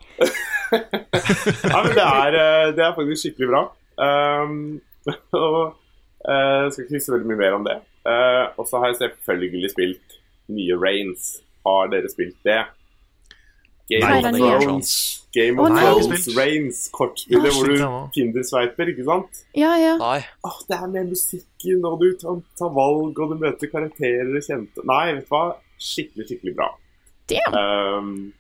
ja, 1.73 1.83
men 1.85 1.93
det 1.93 2.07
er, 2.07 2.39
eh, 2.39 2.71
det 2.75 2.87
er 2.87 2.95
faktisk 2.97 3.27
skikkelig 3.27 3.51
bra. 3.51 3.63
Um, 4.01 4.81
og 5.45 5.79
Uh, 6.23 6.71
skal 6.71 6.85
ikke 6.85 7.01
si 7.01 7.03
så 7.03 7.17
veldig 7.17 7.33
mye 7.33 7.41
mer 7.41 7.57
om 7.57 7.65
det. 7.67 7.81
Uh, 8.07 8.55
og 8.55 8.67
så 8.71 8.79
har 8.79 8.93
jeg 8.93 9.01
selvfølgelig 9.01 9.73
spilt 9.73 10.21
nye 10.55 10.77
Rains. 10.79 11.41
Har 11.67 11.91
dere 11.91 12.11
spilt 12.11 12.39
det? 12.47 12.61
Game 13.91 14.07
Nei, 14.07 14.21
of. 14.23 14.63
Thrones. 14.63 14.93
Game 15.35 15.59
of. 15.59 15.75
Thrones 15.75 16.29
Rains, 16.37 16.85
kortspillet 16.95 17.51
Ja. 17.51 17.57
hvor 17.57 17.67
du 17.67 17.75
nå. 17.83 18.87
ikke 18.95 19.07
sant? 19.09 19.43
Ja, 19.59 19.75
ja. 19.83 19.97
Nei. 19.99 20.21
Åh, 20.47 20.61
det 20.69 20.79
er 20.79 20.95
med 20.95 21.11
musikken, 21.11 21.85
og 21.85 21.99
du 22.01 22.13
tar, 22.21 22.39
tar 22.59 22.71
valg, 22.71 23.19
og 23.19 23.35
du 23.35 23.43
møter 23.43 23.73
karakterer 23.75 24.31
og 24.31 24.47
kjente 24.47 24.87
Nei, 24.87 25.05
vet 25.19 25.27
du 25.27 25.35
hva? 25.35 25.45
Skikkelig, 25.83 26.29
skikkelig 26.31 26.57
bra. 26.57 26.71
Damn. 27.33 27.59
Um, 27.59 28.33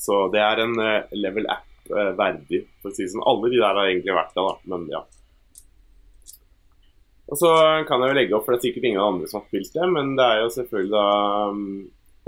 så 0.00 0.24
det 0.32 0.40
er 0.40 0.64
en 0.64 0.78
uh, 0.80 1.12
level 1.12 1.44
app 1.52 1.68
verdig, 2.16 2.62
for 2.80 2.88
å 2.88 2.96
si 2.96 3.04
det 3.04 3.12
sånn. 3.12 3.26
Alle 3.28 3.50
de 3.52 3.58
der 3.60 3.76
har 3.76 3.90
egentlig 3.90 4.14
vært 4.16 4.32
det, 4.32 4.44
da, 4.48 4.54
men 4.72 4.88
ja. 4.88 5.02
Og 7.32 7.38
så 7.40 7.50
kan 7.88 8.02
jeg 8.04 8.12
jo 8.12 8.18
legge 8.18 8.36
opp, 8.36 8.44
for 8.44 8.52
det 8.52 8.60
er 8.60 8.66
sikkert 8.68 8.86
ingen 8.90 9.00
andre 9.00 9.28
som 9.30 9.40
har 9.40 9.46
spilt 9.48 9.72
det, 9.72 9.86
men 9.94 10.12
det 10.18 10.24
er 10.26 10.42
jo 10.42 10.50
selvfølgelig 10.52 10.92
da 10.92 11.06
um, 11.48 11.62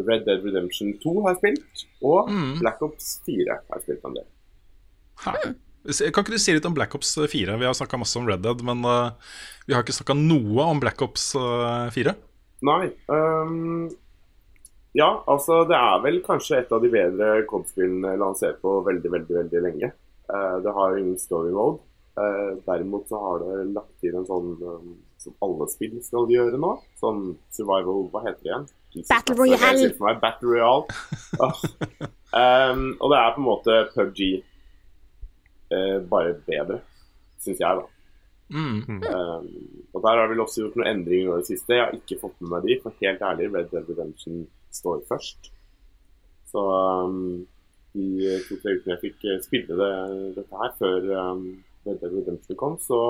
Red 0.00 0.24
Dead 0.24 0.46
Redemption 0.46 0.94
2 1.02 1.12
har 1.26 1.36
spilt, 1.36 1.84
og 2.00 2.30
Mm. 2.32 2.54
Black 2.62 2.80
Ops 2.82 3.10
4 3.28 3.58
har 3.68 3.82
spilt 3.84 4.06
en 4.08 4.16
del. 4.16 4.26
Kan 5.20 6.24
ikke 6.24 6.32
du 6.32 6.38
si 6.40 6.54
litt 6.56 6.64
om 6.64 6.74
Black 6.74 6.94
Ops 6.96 7.12
4? 7.20 7.58
Vi 7.60 7.66
har 7.68 7.76
snakka 7.76 8.00
masse 8.00 8.16
om 8.16 8.26
Red 8.28 8.40
Dead, 8.46 8.64
men 8.64 8.80
uh, 8.88 9.12
vi 9.68 9.76
har 9.76 9.84
ikke 9.84 9.92
snakka 9.98 10.16
noe 10.16 10.64
om 10.72 10.80
Black 10.80 11.02
Ops 11.04 11.34
eh, 11.36 11.90
4. 11.92 12.14
Nei. 12.64 12.88
Um, 13.12 13.90
ja, 14.96 15.10
altså 15.28 15.64
det 15.68 15.76
er 15.76 16.00
vel 16.04 16.22
kanskje 16.24 16.62
et 16.62 16.72
av 16.72 16.80
de 16.80 16.88
bedre 16.88 17.42
COD-spillene 17.50 18.14
lansert 18.20 18.60
på 18.64 18.78
veldig, 18.86 19.10
veldig 19.18 19.36
veldig 19.42 19.62
lenge. 19.66 19.92
Uh, 20.32 20.56
det 20.64 20.72
har 20.72 20.94
jo 20.94 21.02
ingen 21.02 21.20
story 21.20 21.52
mode. 21.52 21.82
Eh, 22.14 22.56
derimot 22.66 23.08
så 23.08 23.18
har 23.18 23.42
det 23.42 23.72
lagt 23.74 23.94
til 23.98 24.14
en 24.14 24.26
sånn 24.28 24.52
ehm, 24.62 24.90
som 25.18 25.34
alle 25.42 25.66
spill 25.72 25.96
skal 26.04 26.30
gjøre 26.30 26.60
nå. 26.62 26.74
Sånn 27.00 27.32
survival 27.54 28.06
Hva 28.12 28.22
heter 28.28 28.40
det 28.42 28.50
igjen? 28.52 28.68
Battle 29.08 29.34
Royale. 29.40 29.88
Battle 30.22 30.52
Royale. 30.52 30.84
Ehm, 32.34 32.86
og 32.98 33.10
det 33.12 33.18
er 33.18 33.34
på 33.34 33.38
en 33.38 33.46
måte 33.46 33.74
PubG 33.92 34.20
uh, 35.70 35.98
bare 36.10 36.32
bedre, 36.48 36.80
syns 37.38 37.60
jeg, 37.62 37.78
da. 37.78 37.84
Mm. 38.54 38.80
Um, 39.06 39.46
og 39.94 40.02
der 40.02 40.18
har 40.18 40.28
vi 40.28 40.38
også 40.42 40.64
gjort 40.64 40.76
noen 40.80 40.90
endringer 40.90 41.30
nå 41.30 41.36
i 41.38 41.44
det 41.44 41.50
siste. 41.52 41.76
Jeg 41.76 41.84
har 41.84 41.94
ikke 41.94 42.18
fått 42.20 42.40
med 42.42 42.52
meg 42.52 42.66
de, 42.66 42.78
for 42.82 42.98
helt 43.02 43.22
ærlig, 43.28 43.50
Red 43.54 43.70
Dead 43.70 43.92
Redemption 43.92 44.42
står 44.74 45.04
først. 45.08 45.50
Så 46.50 46.64
um, 47.06 47.46
de 47.94 48.34
to-tre 48.48 48.76
ukene 48.76 48.96
jeg 48.96 49.02
fikk 49.04 49.24
eh, 49.30 49.40
spille 49.46 49.78
det, 49.78 49.94
dette 50.40 50.60
her 50.64 50.74
før 50.80 51.08
um, 51.14 51.46
Dead 51.84 52.02
Redemption 52.02 52.58
kom, 52.58 52.78
så 52.82 53.00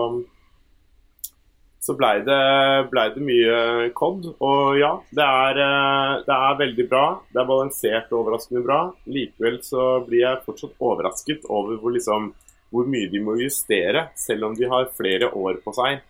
så 1.84 1.92
blei 1.98 2.14
det, 2.24 2.37
ble 2.88 3.02
det 3.12 3.22
mye 3.24 3.56
COD. 3.96 4.30
Og 4.44 4.78
ja, 4.80 4.94
det 5.12 5.24
er, 5.24 5.58
eh, 5.60 6.12
det 6.24 6.37
er 6.37 6.56
veldig 6.62 6.87
bra. 6.88 7.04
Det 7.28 7.42
er 7.42 7.50
balansert 7.50 8.14
og 8.14 8.22
overraskende 8.22 8.62
bra. 8.64 8.78
Likevel 9.04 9.58
så 9.66 9.98
blir 10.06 10.22
jeg 10.22 10.42
fortsatt 10.46 10.80
overrasket 10.80 11.44
over 11.52 11.76
hvor, 11.82 11.92
liksom, 11.92 12.30
hvor 12.72 12.88
mye 12.88 13.10
de 13.12 13.20
må 13.20 13.37
justere, 13.42 14.06
selv 14.16 14.48
om 14.48 14.56
de 14.56 14.70
har 14.70 14.88
flere 14.96 15.28
år 15.28 15.60
på 15.64 15.76
seg 15.76 16.00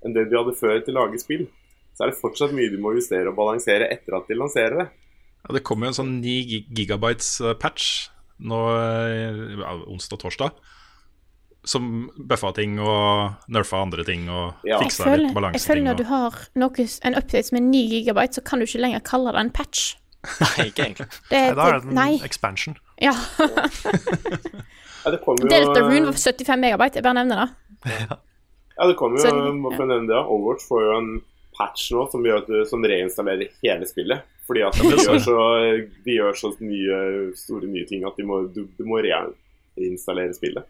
enn 0.00 0.16
det 0.16 0.26
de 0.30 0.38
hadde 0.38 0.56
før 0.56 0.80
til 0.82 0.96
å 0.96 1.04
lage 1.04 1.20
spill. 1.22 1.46
Så 1.94 2.06
er 2.06 2.10
det 2.10 2.18
fortsatt 2.18 2.56
mye 2.56 2.72
de 2.72 2.80
må 2.80 2.94
justere 2.96 3.30
og 3.30 3.38
balansere 3.38 3.86
etter 3.92 4.16
at 4.16 4.26
de 4.26 4.38
lanserer 4.38 4.82
det. 4.82 4.88
Ja, 5.44 5.54
det 5.54 5.62
kom 5.68 5.84
jo 5.84 5.92
en 5.92 5.96
sånn 5.96 6.14
9 6.24 6.64
gigabytes 6.74 7.36
eh, 7.44 7.54
patch 7.60 8.08
nå 8.40 8.60
eh, 8.74 9.40
ja, 9.60 9.76
og 9.78 10.20
torsdag. 10.24 10.58
Som 11.64 12.10
bøffa 12.16 12.54
ting 12.56 12.78
og 12.80 13.34
nerfa 13.52 13.82
andre 13.82 14.04
ting 14.04 14.28
og 14.32 14.54
Ja. 14.64 14.78
Fiksa 14.80 15.04
føler, 15.04 15.28
litt 15.28 15.52
jeg 15.58 15.60
føler 15.60 15.82
når 15.84 15.90
og- 15.90 15.96
du 15.98 16.04
har 16.04 16.38
noe, 16.56 16.86
en 17.04 17.14
update 17.14 17.44
som 17.44 17.56
er 17.58 17.60
9 17.60 17.82
gigabyte, 17.90 18.34
så 18.40 18.44
kan 18.44 18.58
du 18.58 18.64
ikke 18.64 18.80
lenger 18.80 19.00
kalle 19.04 19.32
det 19.32 19.40
en 19.40 19.50
patch. 19.50 19.96
Nei, 20.40 20.66
ikke 20.70 20.84
egentlig. 20.84 21.06
Det, 21.30 21.40
Nei, 21.40 21.54
da 21.54 21.66
er 21.68 21.80
det 21.80 21.84
en 21.88 21.94
nei. 21.94 22.20
expansion. 22.24 22.76
Ja. 23.00 23.12
Ja, 25.04 25.10
det 25.14 25.20
kom 25.24 25.38
jo, 25.40 25.48
Delta 25.48 25.80
Rune 25.80 26.10
var 26.10 26.12
75 26.12 26.58
megabyte, 26.60 26.98
jeg 27.00 27.02
bare 27.06 27.14
nevner 27.24 27.46
det. 27.46 28.18
Ja, 28.76 28.86
det 28.86 28.96
kom 29.00 29.14
jo, 29.16 29.22
Så- 29.22 29.32
må 29.56 29.70
få 29.72 29.86
nevne 29.88 30.08
det, 30.10 30.18
Overwatch 30.28 30.66
får 30.68 30.82
jo 30.84 30.96
en 30.98 31.08
patch 31.56 31.86
nå 31.92 32.02
som 32.12 32.22
gjør 32.24 32.42
at 32.42 32.46
du 32.46 32.64
som 32.68 32.82
reinstallerer 32.84 33.48
hele 33.64 33.86
spillet. 33.88 34.20
Fordi 34.46 34.60
at 34.66 34.74
de 34.76 34.90
gjør 34.90 35.20
så, 35.24 35.38
de 36.04 36.16
gjør 36.18 36.36
så 36.36 36.50
nye, 36.60 37.32
store 37.36 37.66
nye 37.70 37.86
ting 37.88 38.04
at 38.04 38.16
de 38.16 38.24
må, 38.28 38.42
du, 38.52 38.66
du 38.76 38.84
må 38.84 39.00
reinstallere 39.00 40.34
spillet. 40.36 40.64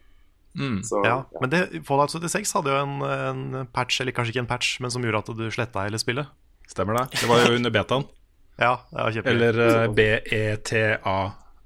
Så, 0.83 1.03
ja. 1.07 1.25
Men 1.41 1.51
det, 1.53 1.61
Fallout 1.87 2.11
76 2.11 2.53
hadde 2.57 2.73
jo 2.73 2.79
en, 2.83 2.97
en 3.07 3.67
patch, 3.71 4.01
eller 4.03 4.13
kanskje 4.17 4.35
ikke 4.35 4.43
en 4.45 4.51
patch, 4.51 4.73
men 4.83 4.91
som 4.91 5.05
gjorde 5.05 5.23
at 5.23 5.31
du 5.39 5.45
sletta 5.55 5.85
hele 5.87 6.01
spillet. 6.03 6.27
Stemmer 6.71 6.99
det. 6.99 7.05
Det 7.21 7.29
var 7.31 7.45
jo 7.47 7.59
under 7.61 7.71
betaen. 7.75 8.09
Ja, 8.61 8.75
det 8.91 8.99
var 9.01 9.15
kjempegøy. 9.15 9.37
Eller 9.39 9.59
eh, 9.65 9.87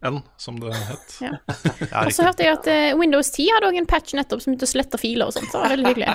BETAN, 0.04 0.22
som 0.36 0.60
det 0.60 0.74
het. 0.74 1.14
Ja. 1.20 1.30
Ja, 1.94 2.04
Og 2.06 2.12
så 2.12 2.24
hørte 2.26 2.44
jeg 2.44 2.52
at 2.58 2.66
uh, 2.68 2.98
Windows 2.98 3.30
10 3.32 3.46
hadde 3.54 3.68
også 3.70 3.80
en 3.80 3.88
patch 3.88 4.14
nettopp 4.16 4.42
som 4.42 4.52
begynte 4.52 4.66
å 4.68 4.70
slette 4.70 4.98
filer 5.00 5.30
og 5.30 5.34
sånt. 5.36 5.48
Så 5.50 5.58
det 5.58 5.62
var 5.64 5.74
veldig 5.74 5.90
hyggelig. 5.92 6.08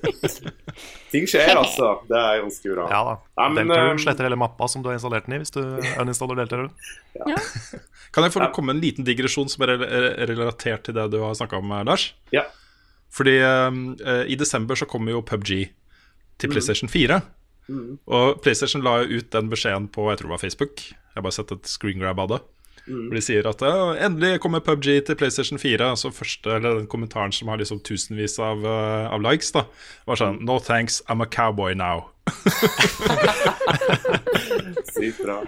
Ting 1.12 1.26
skjer, 1.28 1.52
altså. 1.58 1.90
Det 2.08 2.18
er 2.20 2.42
ganske 2.44 2.74
bra. 2.74 2.86
Ja 2.92 3.00
da. 3.08 3.14
Ja, 3.40 3.48
men, 3.56 3.72
eh, 3.74 3.90
sletter 4.00 4.28
hele 4.28 4.38
mappa 4.40 4.68
som 4.70 4.84
du 4.84 4.90
har 4.90 4.96
installert 4.98 5.26
den 5.26 5.36
i, 5.36 5.40
hvis 5.42 5.52
du 5.54 5.60
uninstaller 6.00 6.40
ja. 6.46 7.36
Kan 8.14 8.26
jeg 8.26 8.34
få 8.34 8.46
komme 8.54 8.72
med 8.72 8.78
en 8.78 8.84
liten 8.84 9.06
digresjon 9.06 9.50
som 9.50 9.66
er 9.66 9.76
er 9.80 10.26
relatert 10.30 10.86
til 10.88 10.96
det 10.96 11.08
du 11.12 11.20
har 11.22 11.34
snakka 11.38 11.58
om, 11.60 11.72
eh, 11.72 11.84
Lars? 11.88 12.12
Ja. 12.34 12.46
Fordi 13.10 13.36
um, 13.42 13.82
i 14.30 14.36
desember 14.38 14.78
så 14.78 14.86
kommer 14.86 15.10
jo 15.16 15.22
PubG 15.26 15.50
til 16.38 16.48
Mhm. 16.48 16.52
PlayStation 16.54 16.88
4. 16.88 17.20
Mm. 17.68 17.98
Og 18.06 18.40
PlayStation 18.42 18.82
la 18.82 19.02
jo 19.02 19.18
ut 19.20 19.30
den 19.30 19.50
beskjeden 19.50 19.88
på 19.92 20.08
jeg 20.10 20.18
tror 20.18 20.30
det 20.30 20.34
var 20.36 20.42
Facebook. 20.42 20.80
Jeg 20.90 21.16
har 21.18 21.22
bare 21.22 21.36
sett 21.36 21.52
et 21.52 21.66
screen 21.66 22.00
grab 22.00 22.18
av 22.22 22.28
det. 22.28 22.40
Hvor 22.86 23.14
de 23.14 23.20
sier 23.22 23.46
at 23.46 23.60
ja, 23.62 23.74
endelig 24.06 24.40
kommer 24.40 24.60
PubG 24.64 24.88
til 25.06 25.16
PlayStation 25.20 25.58
4. 25.60 25.90
Så 26.00 26.10
første, 26.14 26.56
eller 26.56 26.80
den 26.80 26.86
kommentaren 26.90 27.32
som 27.32 27.48
har 27.52 27.60
liksom 27.60 27.80
tusenvis 27.86 28.38
av, 28.42 28.64
uh, 28.64 29.10
av 29.14 29.20
likes, 29.22 29.52
da 29.54 29.66
var 30.08 30.16
sånn 30.20 30.40
No 30.44 30.58
thanks, 30.58 31.02
I'm 31.08 31.22
a 31.22 31.26
cowboy 31.26 31.74
now. 31.78 32.08
Sykt 34.94 35.22
bra. 35.24 35.40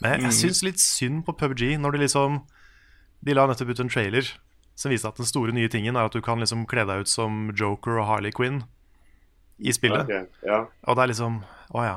Men 0.00 0.10
jeg, 0.10 0.20
Mm. 0.20 0.24
jeg 0.28 0.32
syns 0.40 0.62
litt 0.66 0.80
synd 0.82 1.24
på 1.24 1.32
PubG 1.38 1.78
når 1.80 1.92
de 1.94 1.98
liksom 2.04 2.40
De 3.24 3.32
la 3.32 3.46
nettopp 3.48 3.70
ut 3.72 3.80
en 3.80 3.88
trailer 3.88 4.26
som 4.76 4.90
viste 4.90 5.08
at 5.08 5.16
den 5.16 5.24
store 5.24 5.52
nye 5.54 5.68
tingen 5.70 5.96
er 5.96 6.04
at 6.04 6.12
du 6.12 6.20
kan 6.20 6.38
liksom 6.42 6.66
kle 6.68 6.82
deg 6.84 7.04
ut 7.06 7.08
som 7.08 7.52
Joker 7.56 8.00
og 8.02 8.06
Harley 8.08 8.32
Quinn 8.34 8.64
i 9.62 9.70
spillet. 9.72 10.02
Okay, 10.04 10.26
ja. 10.44 10.64
Og 10.84 10.96
det 10.98 11.02
er 11.04 11.10
liksom 11.12 11.38
Å 11.72 11.84
ja. 11.86 11.94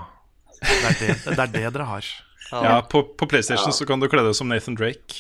Det 0.61 0.69
er 0.85 0.93
det, 1.01 1.15
det, 1.25 1.39
er 1.41 1.51
det 1.51 1.73
dere 1.73 1.87
har. 1.89 2.05
Ja, 2.51 2.81
på, 2.81 3.01
på 3.17 3.27
PlayStation 3.27 3.69
Ja. 3.71 3.75
så 3.75 3.85
kan 3.87 3.99
du 3.99 4.07
kle 4.07 4.23
deg 4.23 4.35
som 4.35 4.47
Nathan 4.47 4.75
Drake. 4.75 5.17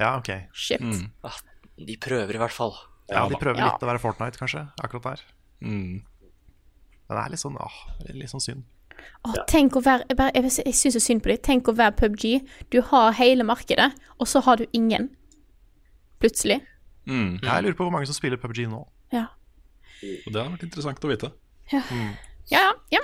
Ja, 0.00 0.16
ok. 0.18 0.30
Shit. 0.52 0.80
Mm. 0.80 1.10
Ah, 1.24 1.36
de 1.78 1.96
prøver 1.96 2.34
i 2.34 2.38
hvert 2.42 2.52
fall. 2.52 2.74
Ja, 3.08 3.26
de 3.30 3.38
prøver 3.38 3.60
Ja. 3.62 3.70
litt 3.72 3.82
å 3.84 3.86
være 3.86 4.00
Fortnite, 4.02 4.38
kanskje, 4.40 4.64
akkurat 4.82 5.02
der. 5.12 5.20
Mm. 5.62 6.02
Men 7.08 7.16
det 7.16 7.22
er 7.24 7.30
litt 7.30 7.40
sånn, 7.40 7.56
åh, 7.62 7.76
er 8.08 8.14
litt 8.18 8.30
sånn 8.32 8.42
synd. 8.42 8.64
Åh, 9.28 9.34
tenk 9.46 9.76
å 9.78 9.82
være 9.84 10.04
Jeg, 10.08 10.16
bare- 10.16 10.32
jeg, 10.34 10.50
jeg 10.66 10.74
syns 10.74 10.94
så 10.96 11.00
synd 11.04 11.22
på 11.22 11.28
dem. 11.30 11.38
Tenk 11.38 11.68
å 11.68 11.74
være 11.76 11.92
PubG. 11.96 12.48
Du 12.70 12.80
har 12.82 13.12
hele 13.12 13.44
markedet, 13.44 13.92
og 14.18 14.26
så 14.26 14.42
har 14.42 14.56
du 14.56 14.66
ingen. 14.72 15.10
Plutselig. 16.20 16.60
Mm. 17.06 17.38
Jeg 17.42 17.62
lurer 17.62 17.74
på 17.76 17.84
hvor 17.86 17.92
mange 17.92 18.06
som 18.08 18.14
spiller 18.16 18.36
PubG 18.40 18.66
nå. 18.68 18.80
Ja. 19.12 19.26
Og 20.26 20.32
det 20.32 20.40
har 20.42 20.50
vært 20.50 20.64
interessant 20.66 21.04
å 21.04 21.08
vite. 21.12 21.30
Ja, 21.72 21.82
ja. 22.50 22.72
ja. 22.90 23.00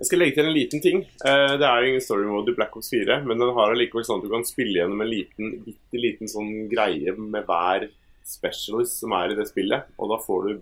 Jeg 0.00 0.08
skal 0.08 0.22
legge 0.22 0.36
til 0.38 0.48
en 0.48 0.56
liten 0.56 0.82
ting. 0.82 1.02
Eh, 1.24 1.54
det 1.60 1.66
er 1.68 1.82
jo 1.82 1.90
ingen 1.90 2.02
story 2.04 2.24
mode 2.26 2.50
i 2.50 2.56
Black 2.56 2.74
Ops 2.78 2.90
4, 2.90 3.20
men 3.28 3.38
den 3.38 3.52
har 3.54 3.74
allikevel 3.74 4.06
sånn 4.06 4.22
at 4.22 4.26
du 4.26 4.32
kan 4.32 4.46
spille 4.48 4.80
gjennom 4.80 5.04
en 5.04 5.10
liten, 5.10 5.52
bitte 5.66 6.00
liten 6.00 6.30
sånn 6.30 6.50
greie 6.72 7.14
med 7.18 7.46
hver 7.46 7.86
specialist 8.26 9.02
som 9.02 9.14
er 9.18 9.32
i 9.32 9.38
det 9.38 9.46
spillet. 9.50 9.92
Og 9.98 10.10
da 10.10 10.18
får 10.22 10.48
du 10.48 10.56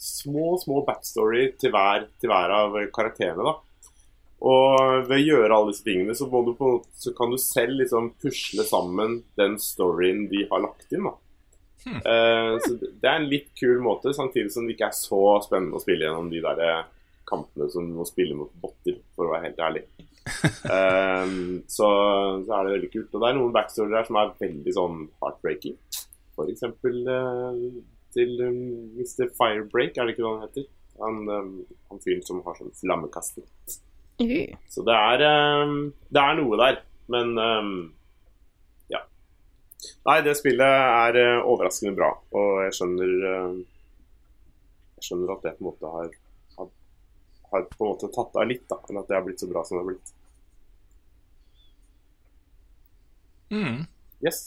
små, 0.00 0.54
små 0.60 0.84
backstory 0.86 1.50
til 1.60 1.74
hver, 1.74 2.06
til 2.20 2.32
hver 2.32 2.54
av 2.56 2.78
karakterene, 2.94 3.48
da. 3.48 3.56
Og 4.40 5.08
ved 5.08 5.18
å 5.18 5.24
gjøre 5.24 5.56
alle 5.56 5.72
disse 5.74 5.84
tingene, 5.84 6.14
så, 6.16 6.28
du 6.30 6.54
på, 6.56 6.70
så 6.96 7.12
kan 7.16 7.32
du 7.32 7.36
selv 7.40 7.76
liksom 7.82 8.14
pusle 8.22 8.64
sammen 8.64 9.18
den 9.36 9.58
storyen 9.60 10.24
de 10.30 10.46
har 10.48 10.62
lagt 10.64 10.94
inn, 10.96 11.10
da. 11.10 11.16
Eh, 11.80 12.54
så 12.60 12.76
det 12.80 13.08
er 13.08 13.18
en 13.18 13.28
litt 13.28 13.50
kul 13.56 13.80
måte, 13.84 14.14
samtidig 14.16 14.52
som 14.52 14.66
det 14.66 14.76
ikke 14.76 14.88
er 14.88 14.96
så 14.96 15.20
spennende 15.44 15.76
å 15.76 15.82
spille 15.82 16.06
gjennom 16.06 16.32
de 16.32 16.42
der 16.44 16.64
eh, 16.64 16.80
kampene 17.30 17.70
som 17.72 17.88
å 17.96 18.06
spille 18.08 18.36
mot 18.36 18.52
botter, 18.62 18.98
for 19.16 19.28
å 19.28 19.34
være 19.34 19.48
helt 19.48 19.62
ærlig. 19.64 19.84
um, 20.66 21.60
så, 21.70 21.88
så 22.44 22.56
er 22.56 22.66
det 22.66 22.74
veldig 22.76 22.90
kult. 22.92 23.14
Og 23.14 23.22
det 23.22 23.30
er 23.30 23.38
noen 23.38 23.54
backstories 23.54 23.94
der 23.94 24.08
som 24.08 24.18
er 24.20 24.34
veldig 24.42 24.76
sånn 24.76 25.06
heartbreaking. 25.22 25.78
For 26.36 26.50
eksempel 26.50 27.00
eh, 27.12 27.64
til 28.14 28.36
um, 28.46 28.60
Mr. 28.96 29.30
Firebreak, 29.36 29.96
er 29.96 30.06
det 30.06 30.14
ikke 30.14 30.24
det 30.24 30.30
han 30.32 30.44
heter? 30.46 30.68
Han, 31.00 31.22
um, 31.28 31.54
han 31.90 32.02
fyren 32.04 32.22
som 32.26 32.42
har 32.44 32.58
sånn 32.58 32.74
flammekaster. 32.80 33.46
Mm. 34.20 34.56
Så 34.68 34.84
det 34.84 34.96
er, 34.96 35.24
um, 35.64 35.90
det 36.12 36.22
er 36.22 36.38
noe 36.38 36.60
der, 36.60 36.80
men 37.12 37.32
um, 37.40 37.74
ja. 38.92 39.00
Nei, 40.08 40.18
det 40.26 40.36
spillet 40.38 40.64
er 40.66 41.20
uh, 41.20 41.48
overraskende 41.48 41.94
bra, 41.96 42.10
og 42.36 42.50
jeg 42.66 42.76
skjønner 42.76 43.14
uh, 43.24 43.54
Jeg 44.98 45.06
skjønner 45.08 45.32
at 45.32 45.46
det 45.46 45.54
på 45.56 45.64
en 45.64 45.70
måte 45.70 45.94
har, 45.94 46.10
har, 47.52 47.66
på 47.72 47.84
en 47.84 47.92
måte 47.94 48.10
tatt 48.14 48.36
av 48.38 48.46
litt, 48.50 48.64
da, 48.70 48.78
enn 48.90 48.98
at 49.00 49.08
det 49.10 49.16
har 49.18 49.24
blitt 49.26 49.40
så 49.42 49.48
bra 49.50 49.62
som 49.66 49.76
det 49.78 49.82
har 49.84 49.90
blitt. 49.92 50.12
Mm. 53.50 53.86
Yes. 54.24 54.40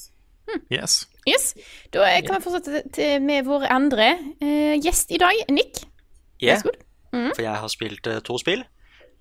Yes. 0.71 1.07
Yes. 1.27 1.53
Da 1.91 2.03
eh, 2.07 2.21
kan 2.25 2.37
vi 2.37 2.43
fortsette 2.45 2.83
til- 2.93 3.21
med 3.23 3.45
vår 3.47 3.65
andre 3.71 4.11
uh, 4.41 4.75
gjest 4.79 5.11
i 5.11 5.17
dag, 5.21 5.43
Nick. 5.51 5.83
Yeah. 6.41 6.59
Så 6.61 6.69
god. 6.69 6.79
Mhm. 7.13 7.31
For 7.35 7.41
jeg 7.45 7.55
har 7.63 7.67
spilt 7.71 8.07
uh, 8.07 8.19
to 8.25 8.37
spill. 8.41 8.63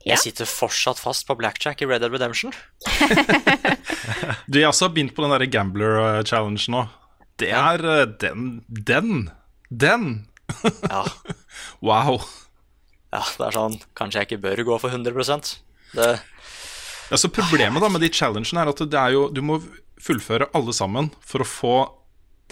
Ja. 0.02 0.14
Jeg 0.16 0.18
sitter 0.18 0.48
fortsatt 0.50 0.98
fast 0.98 1.26
på 1.28 1.36
blackjack 1.38 1.82
i 1.82 1.86
Red 1.86 2.00
Dead 2.02 2.12
Redemption. 2.12 2.52
Du, 4.50 4.58
jeg 4.58 4.66
har 4.66 4.72
også 4.72 4.88
begynt 4.92 5.14
på 5.14 5.22
den 5.22 5.30
der 5.30 5.46
Gambler-challenge 5.46 6.64
nå. 6.74 6.80
Det 7.38 7.50
er 7.54 7.82
uh, 7.86 8.02
den 8.20 8.64
Den! 8.68 9.30
Den! 9.70 10.26
Ja. 10.90 11.04
Wow. 11.86 12.20
Ja, 13.12 13.22
det 13.38 13.46
er 13.46 13.56
sånn 13.56 13.78
Kanskje 13.98 14.22
jeg 14.22 14.30
ikke 14.30 14.42
bør 14.46 14.64
gå 14.72 14.78
for 14.82 14.92
100 14.92 15.14
Det 15.92 16.10
Ja, 17.12 17.18
så 17.20 17.28
Problemet 17.28 17.84
da 17.84 17.90
med 17.92 18.04
de 18.04 18.12
challengene 18.12 18.64
er 18.64 18.72
at 18.72 18.84
det 18.84 18.98
er 18.98 19.16
jo, 19.16 19.26
du 19.28 19.42
må 19.44 19.60
fullføre 20.02 20.48
alle 20.56 20.74
sammen 20.74 21.12
for 21.20 21.44
å 21.44 21.48
få 21.48 21.74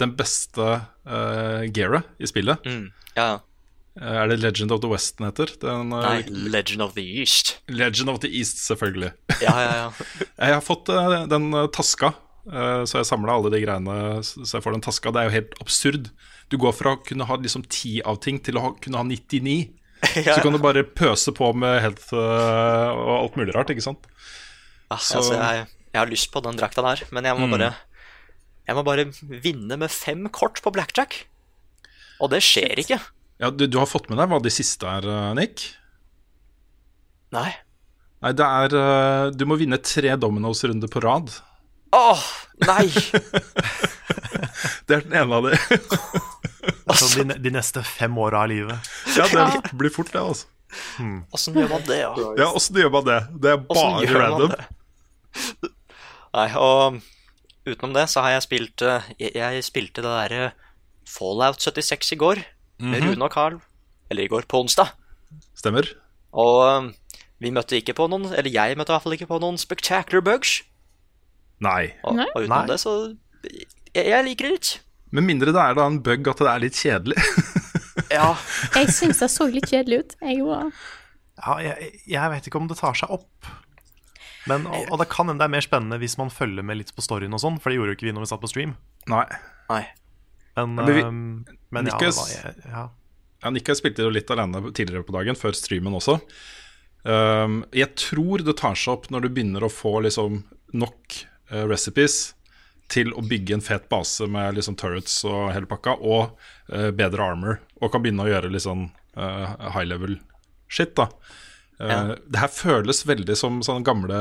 den 0.01 0.13
beste 0.17 0.67
uh, 0.81 1.61
gearet 1.73 2.07
i 2.21 2.29
spillet. 2.29 2.63
mm, 2.65 2.91
Ja. 3.17 3.41
Eh, 3.99 4.07
er 4.07 4.29
det 4.31 4.37
Legend 4.39 4.71
of 4.71 4.79
the 4.79 4.87
West 4.87 5.17
den 5.17 5.27
heter? 5.27 5.51
Den, 5.59 5.91
eh, 5.91 6.05
Nei, 6.05 6.49
Legend 6.49 6.81
of 6.85 6.93
the 6.95 7.03
East. 7.03 7.57
Legend 7.67 8.09
of 8.09 8.21
the 8.23 8.29
East, 8.31 8.61
selvfølgelig. 8.63 9.11
Ja, 9.41 9.51
ja, 9.59 9.73
ja. 9.75 9.89
Jeg 10.45 10.53
har 10.55 10.63
fått 10.63 10.87
uh, 10.89 11.25
den 11.27 11.51
taska, 11.75 12.13
uh, 12.47 12.85
så 12.87 13.01
jeg 13.01 13.09
samla 13.09 13.35
alle 13.35 13.51
de 13.51 13.59
greiene 13.65 13.97
så 14.23 14.47
jeg 14.47 14.63
får 14.63 14.77
den 14.77 14.85
taska. 14.85 15.11
Det 15.11 15.21
er 15.21 15.27
jo 15.27 15.35
helt 15.35 15.59
absurd. 15.59 16.07
Du 16.47 16.55
går 16.61 16.71
fra 16.75 16.95
å 16.95 17.01
kunne 17.03 17.27
ha 17.27 17.35
liksom 17.35 17.67
ti 17.67 17.99
av 18.07 18.21
ting 18.23 18.39
til 18.39 18.57
å 18.57 18.63
ha, 18.63 18.71
kunne 18.79 19.01
ha 19.01 19.03
99. 19.03 19.59
Ja. 20.25 20.33
Så 20.35 20.41
kan 20.41 20.53
du 20.55 20.57
bare 20.63 20.81
pøse 20.83 21.31
på 21.37 21.51
med 21.55 21.79
health 21.83 22.09
eh, 22.13 22.89
og 22.91 23.11
alt 23.19 23.35
mulig 23.37 23.53
rart, 23.55 23.69
ikke 23.69 23.83
sant? 23.85 24.07
Altså, 24.91 25.21
Så- 25.23 25.37
jeg, 25.37 25.67
jeg 25.93 25.99
har 26.01 26.09
lyst 26.09 26.31
på 26.33 26.41
den 26.43 26.57
drakta 26.57 26.81
der, 26.81 27.03
men 27.11 27.23
jeg 27.29 27.37
må 27.37 27.45
Mm. 27.47 27.57
bare 27.57 27.73
Jeg 28.67 28.75
må 28.77 28.83
bare 28.85 29.05
vinne 29.43 29.77
med 29.77 29.89
fem 29.91 30.27
kort 30.29 30.61
på 30.61 30.71
blackjack. 30.71 31.15
Og 32.21 32.29
det 32.29 32.41
skjer 32.45 32.77
ikke. 32.79 32.99
Ja, 33.41 33.49
du, 33.49 33.65
du 33.67 33.77
har 33.81 33.87
fått 33.89 34.07
med 34.09 34.17
deg 34.21 34.29
hva 34.29 34.37
de 34.41 34.51
siste 34.53 34.85
er, 34.87 35.05
eh, 35.09 35.33
Nick? 35.37 35.63
Nei. 37.33 37.49
Nei, 38.21 38.31
det 38.37 38.45
er 38.45 38.75
eh, 38.77 39.29
Du 39.33 39.45
må 39.49 39.57
vinne 39.57 39.79
tre 39.81 40.13
Dominoes-runder 40.17 40.87
på 40.93 41.01
rad. 41.03 41.31
Åh, 41.93 42.21
nei! 42.67 42.85
Det 44.87 44.97
er 44.97 45.01
den 45.07 45.13
ene 45.23 45.37
av 45.39 45.47
de. 45.49 45.57
Altså, 46.91 47.23
de, 47.23 47.37
de 47.41 47.53
neste 47.53 47.83
fem 47.87 48.17
åra 48.21 48.43
av 48.45 48.51
livet. 48.51 48.91
ja, 49.17 49.27
det 49.31 49.73
blir 49.77 49.93
fort, 49.93 50.11
det, 50.13 50.21
altså. 50.21 50.47
Åssen 51.35 51.57
gjør 51.57 51.69
man 51.71 51.83
det, 51.87 51.97
ja? 51.99 52.11
Ja, 52.39 52.47
åssen 52.55 52.77
gjør 52.79 52.91
man 52.93 53.07
det? 53.07 53.19
Det 53.43 53.53
er 53.53 53.63
bare 53.67 54.05
random. 54.15 54.53
Nei, 56.31 56.47
og 56.55 57.01
utenom 57.67 57.95
det 57.95 58.05
så 58.11 58.23
har 58.23 58.35
jeg 58.35 58.45
spilt 58.45 58.83
eh, 58.87 59.09
Jeg, 59.19 59.33
jeg 59.35 59.65
spilte 59.67 60.03
det 60.03 60.11
derre 60.11 60.51
Fallout 61.07 61.59
76 61.59 62.13
i 62.15 62.17
går 62.19 62.39
med 62.79 63.01
-hmm. 63.01 63.11
Rune 63.11 63.25
og 63.25 63.31
Carl. 63.31 63.59
Eller 64.09 64.23
i 64.23 64.27
går, 64.27 64.43
på 64.47 64.59
onsdag. 64.59 64.87
Stemmer. 65.55 65.87
Og 66.31 66.57
eh, 66.67 66.91
vi 67.39 67.51
møtte 67.51 67.75
ikke 67.75 67.93
på 67.93 68.07
noen 68.07 68.25
Eller 68.33 68.51
jeg 68.51 68.77
møtte 68.77 68.91
i 68.91 68.95
hvert 68.95 69.03
fall 69.03 69.13
ikke 69.13 69.27
på 69.27 69.39
noen 69.39 69.57
spectacular 69.57 70.21
bugs. 70.21 70.63
Nei. 71.59 71.93
Og, 72.03 72.17
og 72.35 72.41
utenom 72.41 72.57
Nei. 72.57 72.67
det, 72.67 72.79
så 72.79 73.15
jeg, 73.93 74.05
jeg 74.05 74.23
liker 74.25 74.45
det 74.45 74.51
litt. 74.51 74.81
Med 75.11 75.25
mindre 75.27 75.51
det 75.51 75.59
er 75.61 75.75
da 75.77 75.85
en 75.89 75.99
bug 76.03 76.27
at 76.31 76.41
det 76.43 76.49
er 76.53 76.63
litt 76.67 76.79
kjedelig. 76.79 77.19
Ja. 78.11 78.33
Jeg 78.75 78.89
syns 78.91 79.19
det 79.21 79.27
så 79.31 79.45
litt 79.47 79.69
kjedelig 79.71 79.97
ut. 80.01 80.13
Jeg 80.19 80.41
òg. 80.43 80.71
Ja, 81.39 81.53
jeg, 81.63 81.91
jeg 82.11 82.31
vet 82.33 82.47
ikke 82.49 82.59
om 82.59 82.65
det 82.67 82.75
tar 82.79 82.95
seg 82.97 83.11
opp. 83.13 83.47
Men, 84.49 84.65
og, 84.67 84.89
og 84.91 84.99
det 84.99 85.07
kan 85.11 85.29
hende 85.29 85.39
det 85.39 85.47
er 85.47 85.53
mer 85.53 85.63
spennende 85.63 85.99
hvis 86.01 86.17
man 86.19 86.31
følger 86.33 86.65
med 86.65 86.79
litt 86.81 86.91
på 86.97 87.03
storyen 87.05 87.31
og 87.37 87.39
sånn, 87.43 87.59
for 87.61 87.71
det 87.71 87.77
gjorde 87.77 87.93
jo 87.93 87.97
ikke 87.99 88.07
vi 88.09 88.13
når 88.17 88.25
vi 88.25 88.29
satt 88.33 88.41
på 88.43 88.49
stream. 88.51 88.73
Nei. 89.11 89.23
Nei. 89.69 89.83
Men, 90.57 90.73
Men 90.79 90.89
vi- 90.91 91.03
øhm, 91.05 91.21
men 91.71 91.87
ja, 91.87 91.93
Nikkes- 91.95 92.65
ja. 92.67 92.83
Ja, 93.45 93.53
Nick 93.55 93.71
spilte 93.79 94.03
jo 94.03 94.11
litt 94.13 94.29
alene 94.33 94.59
tidligere 94.75 95.07
på 95.07 95.15
dagen, 95.15 95.37
før 95.39 95.55
streamen 95.57 95.95
også. 95.97 96.17
Um, 97.07 97.61
jeg 97.73 97.95
tror 97.97 98.43
det 98.45 98.57
tar 98.59 98.75
seg 98.77 98.91
opp 98.97 99.07
når 99.13 99.23
du 99.25 99.29
begynner 99.33 99.63
å 99.65 99.71
få 99.71 99.95
liksom 100.05 100.43
nok 100.77 101.15
uh, 101.53 101.63
recipes 101.71 102.33
til 102.91 103.13
å 103.15 103.23
bygge 103.23 103.55
en 103.57 103.63
fet 103.63 103.87
base 103.91 104.27
med 104.29 104.57
liksom 104.57 104.75
turrets 104.79 105.21
og 105.27 105.53
hele 105.55 105.69
pakka, 105.69 105.97
og 106.03 106.33
uh, 106.73 106.89
bedre 106.95 107.23
armor, 107.33 107.61
og 107.81 107.91
kan 107.93 108.03
begynne 108.03 108.25
å 108.25 108.31
gjøre 108.31 108.51
litt 108.51 108.65
sånn 108.67 108.89
uh, 109.17 109.71
high 109.71 109.87
level 109.87 110.17
shit, 110.71 110.93
da. 110.99 111.07
Uh, 111.81 111.87
Ja. 111.87 112.01
Det 112.29 112.37
her 112.43 112.51
føles 112.53 112.99
veldig 113.09 113.33
som 113.39 113.55
sånne 113.65 113.81
gamle 113.87 114.17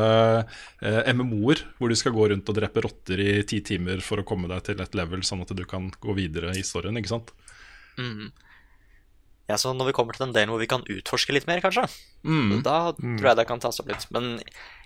MMO-er, 1.12 1.60
hvor 1.76 1.90
du 1.92 1.96
skal 1.98 2.14
gå 2.16 2.30
rundt 2.32 2.48
og 2.48 2.56
drepe 2.56 2.80
rotter 2.86 3.20
i 3.20 3.34
ti 3.44 3.58
timer 3.60 4.00
for 4.00 4.22
å 4.22 4.24
komme 4.24 4.48
deg 4.48 4.62
til 4.70 4.80
et 4.80 4.94
level, 4.96 5.20
sånn 5.26 5.42
at 5.44 5.52
du 5.52 5.64
kan 5.68 5.90
gå 6.00 6.14
videre 6.16 6.54
i 6.54 6.62
historien, 6.62 6.96
ikke 6.96 7.12
sant? 7.12 7.34
Mm. 8.00 8.30
Ja, 9.50 9.58
så 9.58 9.74
når 9.74 9.90
vi 9.90 9.96
kommer 9.98 10.14
til 10.16 10.24
den 10.24 10.32
delen 10.36 10.52
hvor 10.54 10.62
vi 10.62 10.70
kan 10.70 10.84
utforske 10.86 11.34
litt 11.34 11.48
mer, 11.50 11.60
kanskje, 11.60 11.84
Mm. 12.24 12.62
da 12.62 12.92
tror 12.94 13.26
jeg 13.28 13.36
det 13.42 13.46
kan 13.50 13.60
tas 13.60 13.80
opp 13.82 13.88
litt. 13.90 14.06
Men 14.14 14.38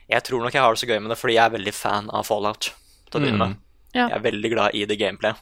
jeg 0.09 0.25
tror 0.25 0.43
nok 0.43 0.55
jeg 0.57 0.63
har 0.65 0.73
det 0.75 0.81
så 0.83 0.89
gøy 0.89 1.01
med 1.05 1.11
det 1.13 1.19
fordi 1.21 1.35
jeg 1.37 1.45
er 1.45 1.55
veldig 1.59 1.75
fan 1.77 2.11
av 2.11 2.27
Fallout. 2.27 2.73
Til 3.11 3.21
å 3.21 3.23
begynne 3.23 3.39
med. 3.45 3.57
Ja. 3.95 4.09
Jeg 4.09 4.17
er 4.19 4.25
veldig 4.27 4.51
glad 4.53 4.75
i 4.75 4.85
det 4.91 4.99
gameplayet. 4.99 5.39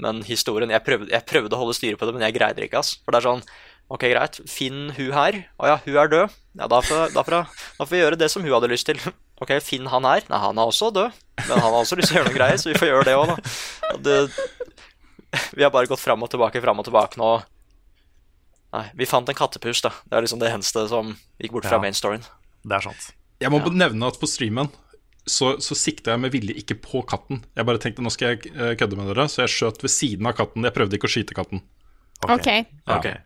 Men 0.00 0.22
historien 0.24 0.70
Jeg 0.72 0.80
prøvde, 0.86 1.10
jeg 1.12 1.26
prøvde 1.28 1.52
å 1.56 1.58
holde 1.60 1.74
styre 1.76 1.98
på 2.00 2.06
det, 2.08 2.14
men 2.16 2.22
jeg 2.24 2.36
greide 2.38 2.56
det 2.56 2.70
ikke. 2.70 2.78
ass. 2.80 2.94
For 3.04 3.12
det 3.12 3.20
er 3.20 3.28
sånn 3.28 3.42
Ok, 3.90 4.04
greit. 4.06 4.36
Finn 4.46 4.92
hun 4.94 5.10
her. 5.16 5.40
Å 5.58 5.66
ja, 5.66 5.76
hun 5.82 5.96
er 5.98 6.08
død. 6.12 6.34
Ja, 6.60 6.68
da 6.70 6.78
får, 6.80 7.10
da, 7.10 7.24
får, 7.26 7.34
da 7.74 7.82
får 7.84 7.90
vi 7.90 7.98
gjøre 8.04 8.18
det 8.20 8.28
som 8.30 8.44
hun 8.46 8.52
hadde 8.54 8.70
lyst 8.70 8.86
til. 8.86 9.00
Ok, 9.40 9.50
finn 9.64 9.86
han 9.88 10.04
her. 10.04 10.20
Nei, 10.28 10.38
han 10.38 10.58
er 10.60 10.68
også 10.68 10.90
død. 10.92 11.14
Men 11.40 11.54
han 11.56 11.72
har 11.72 11.78
også 11.80 11.96
lyst 11.96 12.10
til 12.12 12.18
å 12.18 12.20
gjøre 12.20 12.28
noe 12.28 12.36
greier, 12.36 12.58
så 12.60 12.68
vi 12.68 12.74
får 12.76 12.90
gjøre 12.90 13.06
det 13.08 13.14
òg, 13.16 13.30
da. 13.30 13.96
Det, 14.04 14.16
vi 15.56 15.64
har 15.64 15.72
bare 15.72 15.88
gått 15.88 16.02
fram 16.02 16.20
og 16.22 16.28
tilbake, 16.28 16.60
fram 16.60 16.82
og 16.82 16.84
tilbake 16.84 17.16
nå. 17.16 17.30
Nei, 18.76 18.82
vi 19.00 19.08
fant 19.08 19.32
en 19.32 19.38
kattepus, 19.38 19.80
da. 19.82 19.94
Det 20.06 20.18
er 20.18 20.26
liksom 20.26 20.42
det 20.42 20.50
eneste 20.52 20.84
som 20.92 21.14
gikk 21.40 21.56
bort 21.56 21.66
fra 21.70 21.78
Ja. 21.80 21.82
main 21.82 21.96
storyen. 21.96 22.22
Det 22.62 22.76
er 22.76 22.84
sant. 22.84 23.08
Jeg 23.40 23.50
må 23.50 23.62
nevne 23.72 24.06
at 24.12 24.20
på 24.20 24.28
streamen 24.28 24.68
så, 25.30 25.54
så 25.62 25.76
sikta 25.78 26.14
jeg 26.14 26.22
med 26.24 26.34
vilje 26.34 26.56
ikke 26.60 26.76
på 26.82 27.02
katten. 27.08 27.44
Jeg 27.56 27.68
bare 27.68 27.80
tenkte 27.82 28.04
nå 28.04 28.12
skal 28.12 28.34
jeg 28.34 28.52
eh, 28.52 28.74
kødde 28.80 28.98
med 28.98 29.10
dere, 29.12 29.28
så 29.30 29.44
jeg 29.44 29.54
skjøt 29.54 29.84
ved 29.84 29.94
siden 29.94 30.28
av 30.30 30.36
katten. 30.38 30.66
Jeg 30.66 30.76
prøvde 30.76 30.98
ikke 30.98 31.10
å 31.10 31.14
skyte 31.14 31.36
katten. 31.38 31.62
OK. 32.26 32.48
Ja. 32.50 32.98
Jeg, 33.06 33.22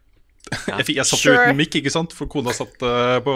fikk, 0.53 0.97
jeg 1.01 1.07
satt 1.09 1.23
jo 1.25 1.33
Sure. 1.33 1.47
uten 1.49 1.57
mikk, 1.59 1.79
ikke 1.81 1.93
sant? 1.95 2.13
For 2.15 2.29
kona 2.31 2.53
satt 2.55 2.77
uh, 2.85 3.17
på 3.25 3.35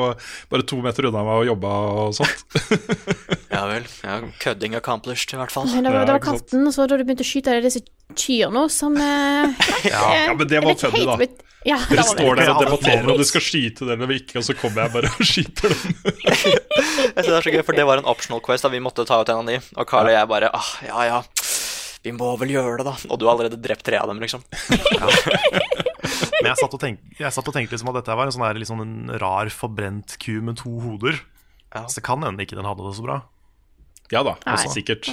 bare 0.53 0.67
to 0.69 0.79
meter 0.85 1.09
unna 1.09 1.23
meg 1.27 1.41
og 1.43 1.49
jobba 1.53 1.73
og 2.05 2.15
sånt. 2.19 2.45
Ja 3.59 3.65
vel. 3.67 3.87
Ja, 4.05 4.19
Kødding 4.43 4.77
accomplished, 4.79 5.33
i 5.35 5.39
hvert 5.41 5.51
fall. 5.51 5.67
Men 5.73 5.83
det 5.89 5.91
var, 5.95 6.05
det 6.07 6.15
var 6.19 6.23
katten, 6.23 6.67
og 6.69 6.75
så 6.77 6.85
da 6.87 6.99
du 7.01 7.03
begynte 7.09 7.25
å 7.25 7.29
skyte 7.31 7.57
disse 7.65 7.81
kyrne 8.15 8.67
som 8.71 8.95
uh, 8.95 9.49
Ja, 9.89 10.03
ja, 10.29 10.35
men 10.37 10.47
det 10.47 10.61
var 10.63 10.75
jeg 10.77 10.83
funny, 10.85 11.05
da. 11.09 11.17
blitt- 11.19 11.45
Ja, 11.67 11.75
Dere 11.91 12.05
står 12.07 12.39
der 12.39 12.53
og 12.53 12.61
debatterer 12.63 13.09
om 13.11 13.19
du 13.19 13.25
skal 13.27 13.43
skyte 13.43 13.89
det 13.89 13.97
eller 13.97 14.13
ikke, 14.15 14.39
og 14.39 14.45
så 14.47 14.55
kommer 14.57 14.85
jeg 14.85 14.93
bare 14.95 15.11
og 15.11 15.27
skyter 15.27 15.73
dem. 15.75 15.97
Jeg 15.99 16.37
synes 16.39 17.27
det 17.27 17.35
er 17.41 17.49
så 17.49 17.53
gøy, 17.57 17.65
for 17.67 17.75
det 17.81 17.89
var 17.89 17.99
en 17.99 18.07
optional 18.09 18.41
quest 18.47 18.63
da 18.65 18.71
vi 18.73 18.79
måtte 18.85 19.05
ta 19.09 19.19
ut 19.25 19.33
en 19.35 19.43
av 19.43 19.51
de. 19.51 19.59
Og 19.75 19.89
Carl 19.91 20.07
og 20.07 20.15
jeg 20.15 20.31
bare 20.31 20.53
ah, 20.55 20.71
ja 20.87 21.09
ja, 21.09 21.19
vi 22.07 22.15
må 22.15 22.31
vel 22.39 22.55
gjøre 22.55 22.79
det, 22.79 22.87
da. 22.93 22.95
Og 23.11 23.19
du 23.19 23.27
har 23.27 23.35
allerede 23.35 23.59
drept 23.61 23.83
tre 23.91 23.99
av 23.99 24.07
dem, 24.13 24.23
liksom. 24.23 24.45
Men 26.39 26.51
jeg 26.53 26.61
satt 26.61 26.77
og 26.77 26.83
tenkte, 26.83 27.17
jeg 27.19 27.35
satt 27.35 27.49
og 27.51 27.55
tenkte 27.57 27.75
liksom 27.75 27.91
at 27.91 27.99
dette 28.01 28.17
var 28.19 28.29
en 28.29 28.35
sånn, 28.35 28.45
her, 28.47 28.59
litt 28.61 28.71
sånn 28.71 28.85
en 28.85 29.19
rar, 29.21 29.51
forbrent 29.51 30.15
ku 30.23 30.39
med 30.45 30.61
to 30.61 30.73
hoder. 30.85 31.19
Så 31.75 31.99
det 31.99 32.05
kan 32.07 32.23
hende 32.25 32.45
ikke 32.45 32.57
den 32.59 32.69
hadde 32.69 32.87
det 32.87 32.95
så 32.97 33.05
bra. 33.05 33.19
Ja 34.13 34.23
da, 34.25 34.39
Nei. 34.47 34.55
altså, 34.55 34.73
sikkert. 34.73 35.09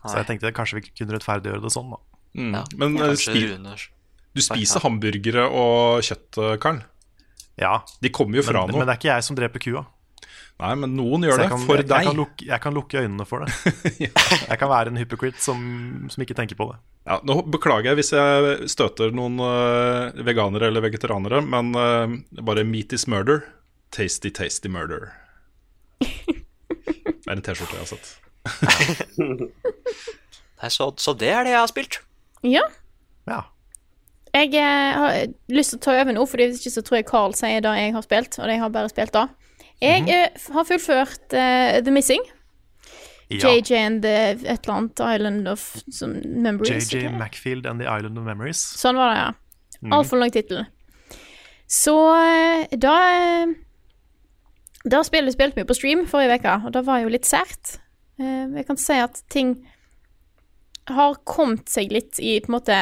Så 0.00 0.16
jeg 0.16 0.26
tenkte 0.30 0.50
kanskje 0.56 0.80
vi 0.80 0.86
kunne 0.88 1.14
rettferdiggjøre 1.14 1.62
det 1.62 1.72
sånn, 1.74 1.92
da. 1.92 2.00
Mm. 2.38 2.52
Ja, 2.54 2.62
Men 2.80 2.96
eh, 3.02 3.16
spi 3.18 3.42
du 4.30 4.38
spiser 4.44 4.82
hamburgere 4.84 5.48
og 5.50 6.04
kjøtt, 6.06 6.38
Karl. 6.62 6.78
Ja. 7.60 7.80
De 8.00 8.12
kommer 8.14 8.38
jo 8.38 8.44
fra 8.46 8.62
men, 8.62 8.72
noe. 8.72 8.80
men 8.80 8.88
det 8.88 8.94
er 8.94 9.00
ikke 9.00 9.10
jeg 9.10 9.26
som 9.26 9.38
dreper 9.38 9.62
kua. 9.62 9.82
Nei, 10.60 10.72
men 10.76 10.92
noen 10.98 11.24
gjør 11.24 11.38
Så 11.38 11.42
det 11.42 11.50
kan, 11.52 11.62
for 11.64 11.80
jeg, 11.80 11.86
deg. 11.88 12.02
Jeg 12.02 12.10
kan, 12.10 12.18
lukke, 12.18 12.46
jeg 12.50 12.62
kan 12.64 12.76
lukke 12.76 13.00
øynene 13.00 13.26
for 13.28 13.44
det. 13.44 13.74
Jeg 14.50 14.58
kan 14.60 14.70
være 14.72 14.92
en 14.92 14.98
hypocrite 15.00 15.40
som, 15.40 15.60
som 16.12 16.24
ikke 16.24 16.36
tenker 16.36 16.58
på 16.58 16.66
det. 16.68 16.76
Ja, 17.08 17.16
nå 17.24 17.38
beklager 17.48 17.90
jeg 17.90 17.96
hvis 18.00 18.10
jeg 18.12 18.68
støter 18.68 19.14
noen 19.16 19.40
uh, 19.40 20.12
veganere 20.26 20.68
eller 20.68 20.84
vegetarianere, 20.84 21.40
men 21.42 21.72
uh, 21.72 22.12
bare 22.44 22.64
meat 22.68 22.92
is 22.92 23.06
murder. 23.08 23.40
Tasty, 23.94 24.30
tasty 24.30 24.68
murder. 24.68 25.14
Det 26.04 27.28
er 27.28 27.38
en 27.38 27.42
T-skjorte 27.46 27.76
jeg 27.76 27.84
har 27.84 27.90
sett. 27.90 28.06
Nei, 30.60 30.70
så, 30.72 30.90
så 31.00 31.14
det 31.16 31.30
er 31.32 31.46
det 31.46 31.54
jeg 31.54 31.60
har 31.60 31.70
spilt. 31.70 32.00
Ja. 32.44 32.64
Ja. 33.30 33.42
Jeg 34.34 34.54
eh, 34.54 34.98
har 34.98 35.32
lyst 35.50 35.74
til 35.74 35.80
å 35.80 35.84
ta 35.84 35.94
over 35.98 36.14
nå, 36.14 36.24
for 36.30 36.42
hvis 36.42 36.60
ikke 36.60 36.72
så 36.74 36.82
tror 36.86 36.98
jeg 37.00 37.08
Carl 37.08 37.36
sier 37.38 37.62
det 37.64 37.72
jeg 37.80 37.94
har 37.96 38.04
spilt, 38.06 38.38
og 38.38 38.50
jeg 38.50 38.62
har 38.62 38.72
bare 38.74 38.90
spilt 38.92 39.14
det. 39.16 39.26
Jeg 39.80 40.02
mm 40.02 40.08
-hmm. 40.08 40.52
har 40.52 40.64
fullført 40.64 41.32
uh, 41.32 41.84
The 41.84 41.90
Missing. 41.90 42.20
Ja. 43.30 43.48
JJ 43.48 43.72
and 43.72 44.02
the 44.02 44.30
et 44.32 44.66
eller 44.66 44.74
annet 44.74 45.00
Island 45.00 45.48
of 45.48 45.76
Memories. 46.24 46.92
JJ? 46.94 47.08
Macfield 47.18 47.66
and 47.66 47.80
the 47.80 47.86
Island 47.86 48.18
of 48.18 48.24
Memories. 48.24 48.58
Sånn 48.58 48.96
var 48.96 49.14
det, 49.14 49.20
ja. 49.20 49.32
Mhm. 49.80 49.92
Altfor 49.92 50.18
lang 50.18 50.32
tittel. 50.32 50.64
Så 51.66 51.94
eh, 52.16 52.66
da 52.76 53.46
Da 54.90 55.02
spillet 55.04 55.32
spilte 55.32 55.60
vi 55.60 55.64
på 55.64 55.74
stream 55.76 56.06
forrige 56.08 56.40
uke, 56.40 56.54
og 56.66 56.72
det 56.72 56.86
var 56.86 57.02
jo 57.02 57.08
litt 57.12 57.26
sært. 57.28 57.78
Jeg 58.18 58.66
kan 58.66 58.76
si 58.76 58.92
at 58.92 59.22
ting 59.28 59.54
har 60.88 61.14
kommet 61.24 61.68
seg 61.68 61.92
litt 61.92 62.18
i 62.18 62.38
på 62.40 62.50
en 62.50 62.56
måte 62.58 62.78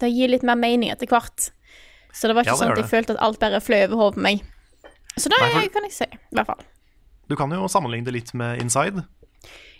Det 0.00 0.10
gir 0.10 0.28
litt 0.28 0.42
mer 0.42 0.56
mening 0.58 0.90
etter 0.90 1.06
hvert. 1.06 1.50
Så 2.12 2.28
det 2.28 2.34
var 2.34 2.42
ikke 2.42 2.52
Ja, 2.52 2.56
sånn 2.58 2.72
at 2.72 2.78
jeg 2.78 2.84
det. 2.84 2.90
følte 2.90 3.14
at 3.14 3.22
alt 3.22 3.38
bare 3.40 3.60
fløy 3.60 3.84
over 3.86 3.96
hodet 3.96 4.14
på 4.14 4.20
meg. 4.20 4.42
Så 5.16 5.28
det 5.28 5.38
Nei, 5.40 5.50
for- 5.52 5.68
kan 5.74 5.84
jeg 5.88 5.92
si, 5.92 6.04
i 6.08 6.34
hvert 6.36 6.46
fall. 6.46 6.62
Du 7.28 7.36
kan 7.36 7.50
jo 7.54 7.68
sammenligne 7.68 8.04
det 8.08 8.12
litt 8.16 8.32
med 8.34 8.60
Inside. 8.62 9.04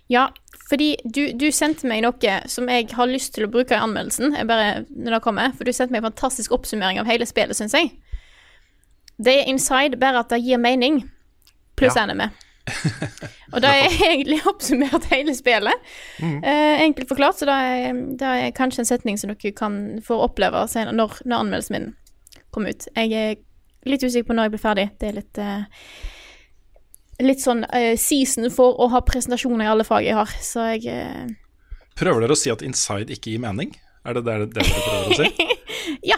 Ja, 0.09 0.26
fordi 0.68 0.97
du, 1.05 1.33
du 1.39 1.47
sendte 1.53 1.87
meg 1.89 2.03
noe 2.05 2.35
som 2.51 2.68
jeg 2.68 2.89
har 2.93 3.07
lyst 3.09 3.35
til 3.35 3.47
å 3.47 3.51
bruke 3.53 3.72
i 3.76 3.80
anmeldelsen, 3.80 4.35
bare, 4.49 4.85
når 4.91 5.16
det 5.16 5.22
kommer, 5.24 5.53
for 5.57 5.64
du 5.64 5.72
sendte 5.72 5.93
meg 5.95 6.03
en 6.03 6.11
fantastisk 6.11 6.53
oppsummering 6.53 7.01
av 7.01 7.07
hele 7.09 7.26
spillet, 7.28 7.57
syns 7.57 7.72
jeg. 7.76 7.93
Det 9.22 9.35
er 9.41 9.49
inside, 9.53 9.99
bare 10.01 10.20
at 10.24 10.33
det 10.33 10.41
gir 10.45 10.59
mening, 10.61 11.03
pluss 11.76 11.97
Ja. 11.97 12.03
anime. 12.07 12.30
Og 13.53 13.61
da 13.64 13.72
er 13.74 13.91
egentlig 14.07 14.41
oppsummert 14.47 15.09
hele 15.11 15.35
spillet. 15.35 15.74
Mm. 16.22 16.39
Eh, 16.45 16.83
enkelt 16.87 17.09
forklart, 17.11 17.39
så 17.41 17.49
det 17.49 17.57
er, 17.59 18.03
det 18.20 18.28
er 18.47 18.53
kanskje 18.57 18.85
en 18.85 18.91
setning 18.93 19.18
som 19.20 19.33
dere 19.33 19.53
kan 19.57 19.80
få 20.05 20.20
oppleve 20.24 20.64
senere, 20.70 20.95
når, 20.97 21.18
når 21.26 21.45
anmeldelsen 21.45 21.76
min 21.78 21.89
kommer 22.55 22.74
ut. 22.76 22.87
Jeg 22.97 23.12
er 23.12 23.35
litt 23.89 24.03
usikker 24.05 24.28
på 24.28 24.35
når 24.37 24.49
jeg 24.49 24.55
blir 24.57 24.62
ferdig. 24.62 24.89
Det 25.01 25.09
er 25.11 25.16
litt 25.20 25.39
uh, 25.43 25.62
Litt 27.22 27.43
sånn 27.45 27.61
uh, 27.68 27.93
season 28.01 28.49
for 28.51 28.78
å 28.83 28.89
ha 28.91 29.01
presentasjoner 29.07 29.66
i 29.66 29.70
alle 29.70 29.85
fag 29.87 30.07
jeg 30.07 30.16
har, 30.16 30.30
så 30.43 30.64
jeg 30.72 30.89
uh... 30.91 31.28
Prøver 31.99 32.24
dere 32.24 32.35
å 32.35 32.39
si 32.41 32.51
at 32.51 32.62
inside 32.66 33.12
ikke 33.14 33.35
gir 33.35 33.43
mening? 33.45 33.74
Er 34.09 34.16
det 34.16 34.22
det, 34.26 34.39
det 34.55 34.62
dere 34.64 34.85
prøver 34.87 35.12
å 35.12 35.18
si? 35.20 35.49
Ja. 36.12 36.16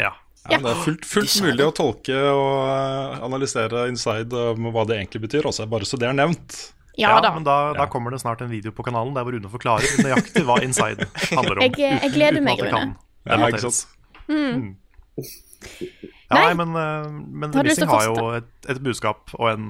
Ja. 0.00 0.12
Ja, 0.50 0.58
det 0.62 0.70
er 0.72 0.78
fullt, 0.84 1.04
fullt 1.06 1.34
mulig 1.44 1.64
å 1.66 1.72
tolke 1.74 2.16
og 2.32 3.18
analysere 3.26 3.84
inside 3.90 4.32
med 4.58 4.72
hva 4.74 4.82
det 4.88 4.96
egentlig 5.00 5.22
betyr, 5.26 5.46
også, 5.50 5.66
bare 5.70 5.86
så 5.88 5.98
det 6.00 6.08
er 6.08 6.16
nevnt. 6.16 6.56
Ja 7.00 7.14
da. 7.24 7.30
Men 7.34 7.44
da, 7.46 7.56
da 7.76 7.86
kommer 7.88 8.12
det 8.12 8.20
snart 8.22 8.42
en 8.44 8.50
video 8.52 8.72
på 8.76 8.84
kanalen 8.84 9.14
der 9.16 9.24
hvor 9.26 9.32
Rune 9.36 9.48
forklarer 9.52 10.02
nøyaktig 10.04 10.42
hva 10.48 10.58
Inside 10.64 11.06
handler 11.32 11.56
om. 11.58 11.62
Jeg- 11.78 11.98
jeg 12.02 12.12
gleder 12.14 12.40
Uten 12.40 12.48
meg, 12.48 12.60
Rune. 12.66 12.96
Ja, 13.26 13.38
ikke 13.48 13.62
sant? 13.64 13.86
Mm. 14.28 14.76
Ja, 16.32 16.38
Nei. 16.38 16.54
nei, 16.54 16.64
men, 16.64 16.76
eh, 16.80 17.08
men 17.42 17.52
The 17.52 17.62
Missing 17.66 17.90
har 17.92 18.06
jo 18.08 18.28
et, 18.38 18.48
et 18.72 18.78
budskap 18.82 19.34
og 19.36 19.50
en 19.50 19.66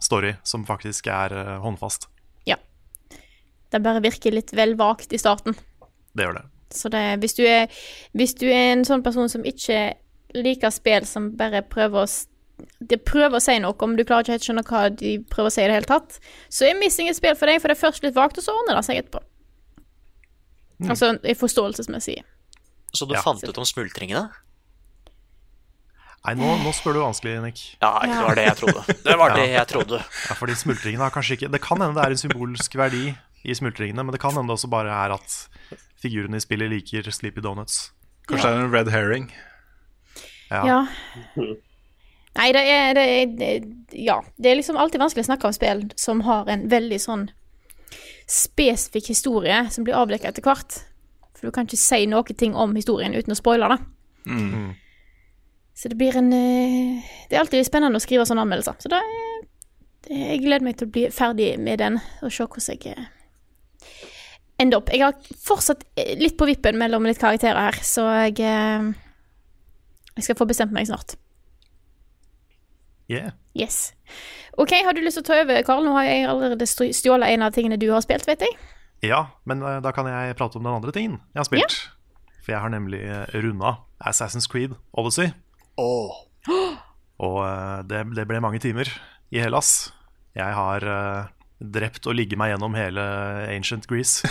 story 0.00 0.30
som 0.48 0.64
faktisk 0.64 1.10
er 1.12 1.34
eh, 1.36 1.54
håndfast. 1.60 2.06
Ja. 2.48 2.56
Det 3.68 3.82
bare 3.84 4.00
virker 4.00 4.32
litt 4.32 4.54
vel 4.56 4.72
vagt 4.80 5.12
i 5.12 5.20
starten. 5.20 5.58
Det 6.16 6.24
gjør 6.24 6.38
det. 6.40 6.46
Så 6.72 6.88
det, 6.92 7.02
hvis, 7.20 7.34
du 7.36 7.44
er, 7.48 7.68
hvis 8.16 8.32
du 8.38 8.46
er 8.48 8.72
en 8.72 8.84
sånn 8.88 9.04
person 9.04 9.28
som 9.28 9.44
ikke 9.44 9.94
liker 10.36 10.72
spill 10.72 11.06
som 11.08 11.30
bare 11.36 11.62
prøver 11.64 12.04
å 12.04 12.08
de 12.82 12.96
prøver 12.98 13.38
å 13.38 13.40
si 13.42 13.54
noe, 13.62 13.76
om 13.86 13.92
du 13.94 14.02
klarer 14.02 14.24
ikke 14.26 14.34
helt 14.34 14.46
skjønne 14.48 14.64
hva 14.66 14.80
de 14.90 15.12
prøver 15.30 15.46
å 15.46 15.52
si 15.54 15.62
i 15.62 15.68
det 15.70 15.76
hele 15.76 15.86
tatt, 15.86 16.16
så 16.50 16.66
er 16.66 16.74
Missing 16.80 17.06
et 17.06 17.14
spill 17.14 17.36
for 17.38 17.46
deg, 17.46 17.60
for 17.62 17.70
det 17.70 17.76
er 17.76 17.82
først 17.84 18.02
litt 18.02 18.16
vagt, 18.16 18.40
og 18.40 18.42
så 18.42 18.54
ordner 18.58 18.80
det 18.80 18.82
seg 18.88 18.98
etterpå. 18.98 19.20
Mm. 20.82 20.90
Altså 20.90 21.12
i 21.22 21.34
forståelsesmessig. 21.38 22.16
Så 22.94 23.06
du 23.06 23.14
Ja. 23.14 23.22
fant 23.22 23.44
ut 23.46 23.58
om 23.58 23.64
smultringene? 23.68 24.24
Nei, 26.26 26.34
nå, 26.36 26.48
nå 26.64 26.72
spør 26.76 26.98
du 26.98 27.00
vanskelig, 27.04 27.36
Nick. 27.44 27.60
Ja, 27.80 27.92
det 28.02 28.16
var 28.26 28.36
det 28.36 28.46
jeg 28.48 28.56
trodde. 28.58 28.96
Det 29.06 29.14
var 29.20 29.34
det 29.36 29.44
jeg 29.52 29.70
trodde. 29.70 30.00
Ja, 30.02 30.34
fordi 30.36 30.56
smultringene 30.58 31.06
har 31.06 31.14
kanskje 31.14 31.38
ikke 31.38 31.50
Det 31.54 31.60
kan 31.64 31.80
hende 31.80 31.96
det 31.96 32.04
er 32.04 32.16
en 32.16 32.20
symbolsk 32.20 32.74
verdi 32.76 33.04
i 33.46 33.54
smultringene, 33.54 34.02
men 34.02 34.12
det 34.12 34.20
kan 34.20 34.34
hende 34.34 34.50
det 34.50 34.58
også 34.58 34.70
bare 34.72 34.92
er 34.92 35.14
at 35.14 35.36
figurene 36.02 36.40
i 36.40 36.44
spillet 36.44 36.72
liker 36.72 37.06
Sleepy 37.14 37.40
Donuts. 37.44 37.92
Kanskje 38.28 38.50
det 38.50 38.58
er 38.58 38.66
en 38.66 38.74
red 38.74 38.90
herring. 38.92 39.30
Ja. 40.50 40.62
Ja. 40.66 40.80
Nei, 42.38 42.48
det 42.54 42.64
er, 42.70 42.92
det 42.96 43.06
er 43.06 43.32
det, 43.38 43.52
Ja. 43.96 44.20
Det 44.36 44.50
er 44.50 44.58
liksom 44.58 44.78
alltid 44.80 45.00
vanskelig 45.02 45.24
å 45.26 45.30
snakke 45.30 45.48
om 45.48 45.56
spill 45.56 45.86
som 45.98 46.22
har 46.26 46.50
en 46.50 46.66
veldig 46.70 47.00
sånn 47.02 47.28
spesifikk 48.28 49.08
historie 49.14 49.62
som 49.72 49.86
blir 49.86 49.96
avdekket 49.96 50.34
etter 50.34 50.44
hvert. 50.44 50.82
For 51.38 51.48
du 51.48 51.54
kan 51.54 51.68
ikke 51.68 51.80
si 51.80 52.04
noe 52.10 52.36
ting 52.36 52.54
om 52.58 52.74
historien 52.76 53.14
uten 53.16 53.32
å 53.32 53.38
spoile 53.38 53.70
det. 53.72 53.78
Mm. 54.28 54.74
Så 55.78 55.86
det 55.92 55.94
blir 56.00 56.16
en 56.18 56.32
eh, 56.34 57.04
Det 57.30 57.36
er 57.36 57.44
alltid 57.44 57.62
spennende 57.68 58.00
å 58.00 58.02
skrive 58.02 58.24
sånne 58.26 58.42
anmeldelser. 58.42 58.74
Så 58.82 58.90
da 58.90 58.98
er, 58.98 59.44
jeg 60.10 60.40
gleder 60.42 60.64
meg 60.66 60.78
til 60.80 60.88
å 60.88 60.94
bli 60.96 61.04
ferdig 61.14 61.52
med 61.62 61.78
den 61.78 62.00
og 62.22 62.32
se 62.34 62.46
hvordan 62.48 62.80
jeg 62.82 63.06
ender 64.58 64.80
opp. 64.80 64.90
Jeg 64.90 65.04
har 65.04 65.14
fortsatt 65.44 65.84
eh, 65.94 66.16
litt 66.18 66.34
på 66.40 66.48
vippen 66.50 66.78
mellom 66.80 67.06
litt 67.06 67.20
karakterer 67.22 67.68
her, 67.68 67.78
så 67.86 68.08
jeg 68.24 68.40
eh, 68.42 68.88
Jeg 70.18 70.26
skal 70.26 70.38
få 70.40 70.48
bestemt 70.50 70.74
meg 70.74 70.88
snart. 70.90 71.14
Yeah. 73.08 73.30
Yes. 73.54 73.92
OK, 74.58 74.72
har 74.84 74.92
du 74.92 75.00
lyst 75.00 75.16
til 75.20 75.24
å 75.24 75.28
ta 75.30 75.36
over, 75.44 75.62
Karl? 75.64 75.86
Nå 75.86 75.94
har 75.94 76.04
jeg 76.08 76.26
allerede 76.28 76.66
stj- 76.68 76.90
stjålet 76.98 77.30
en 77.36 77.46
av 77.46 77.54
tingene 77.54 77.78
du 77.80 77.86
har 77.94 78.02
spilt, 78.04 78.26
vet 78.28 78.42
jeg. 78.44 78.56
Ja, 79.06 79.28
men 79.46 79.62
eh, 79.62 79.78
da 79.84 79.92
kan 79.94 80.10
jeg 80.10 80.34
prate 80.36 80.58
om 80.58 80.66
den 80.66 80.74
andre 80.74 80.92
tingen 80.92 81.20
jeg 81.32 81.38
har 81.44 81.46
spilt. 81.48 81.78
For 82.42 82.56
jeg 82.56 82.60
har 82.64 82.72
nemlig 82.74 83.00
runda 83.44 83.76
Assassin's 84.02 84.48
Creed 84.50 84.74
Odyssey. 84.98 85.30
Og 87.18 87.40
eh, 87.42 87.78
det, 87.88 88.04
det 88.16 88.26
ble 88.28 88.42
mange 88.42 88.60
timer 88.62 88.90
i 89.34 89.42
Hellas. 89.42 89.90
Jeg 90.38 90.54
har 90.54 90.84
eh, 90.86 91.30
drept 91.58 92.06
og 92.06 92.16
ligget 92.18 92.38
meg 92.40 92.52
gjennom 92.52 92.76
hele 92.78 93.04
Ancient 93.50 93.88
Greece. 93.90 94.28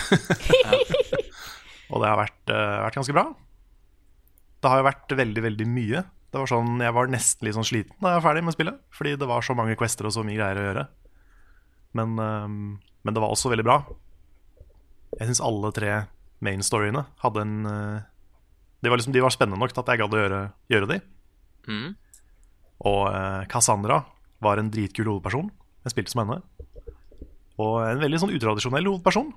og 1.92 2.04
det 2.04 2.10
har 2.10 2.20
vært, 2.20 2.44
eh, 2.54 2.78
vært 2.86 3.00
ganske 3.00 3.16
bra. 3.16 3.26
Det 4.58 4.72
har 4.72 4.82
jo 4.82 4.88
vært 4.88 5.18
veldig, 5.20 5.44
veldig 5.50 5.68
mye. 5.70 6.04
Det 6.28 6.42
var 6.42 6.50
sånn, 6.52 6.82
Jeg 6.84 6.96
var 6.96 7.12
nesten 7.12 7.48
litt 7.48 7.56
sånn 7.56 7.68
sliten 7.68 7.96
da 8.04 8.12
jeg 8.12 8.20
var 8.20 8.26
ferdig 8.26 8.44
med 8.44 8.56
spillet, 8.56 8.80
fordi 8.92 9.14
det 9.20 9.30
var 9.30 9.46
så 9.46 9.56
mange 9.56 9.78
quester 9.80 10.10
og 10.10 10.14
så 10.16 10.26
mye 10.28 10.36
greier 10.36 10.60
å 10.60 10.66
gjøre. 10.66 10.84
Men, 11.96 12.18
men 12.20 13.16
det 13.16 13.22
var 13.24 13.32
også 13.32 13.50
veldig 13.50 13.64
bra. 13.66 13.78
Jeg 15.16 15.30
syns 15.30 15.42
alle 15.42 15.72
tre 15.74 15.94
main 16.44 16.60
storyene 16.62 17.06
hadde 17.24 17.46
en 17.46 17.56
de, 17.64 18.92
var 18.92 19.00
liksom, 19.00 19.16
de 19.16 19.24
var 19.24 19.34
spennende 19.34 19.58
nok 19.62 19.72
til 19.74 19.82
at 19.82 19.94
jeg 19.94 20.02
gadd 20.04 20.14
å 20.14 20.20
gjøre, 20.20 20.42
gjøre 20.74 20.90
de. 20.92 21.00
Mm. 21.68 21.96
Og 22.88 23.04
eh, 23.10 23.44
Cassandra 23.52 24.02
var 24.44 24.62
en 24.62 24.72
dritkul 24.74 25.10
hovedperson. 25.10 25.50
Jeg 25.86 25.96
spilte 25.96 26.14
som 26.14 26.24
henne. 26.24 26.42
Og 27.58 27.80
en 27.82 28.02
veldig 28.04 28.22
sånn 28.22 28.34
utradisjonell 28.38 28.90
hovedperson 28.90 29.32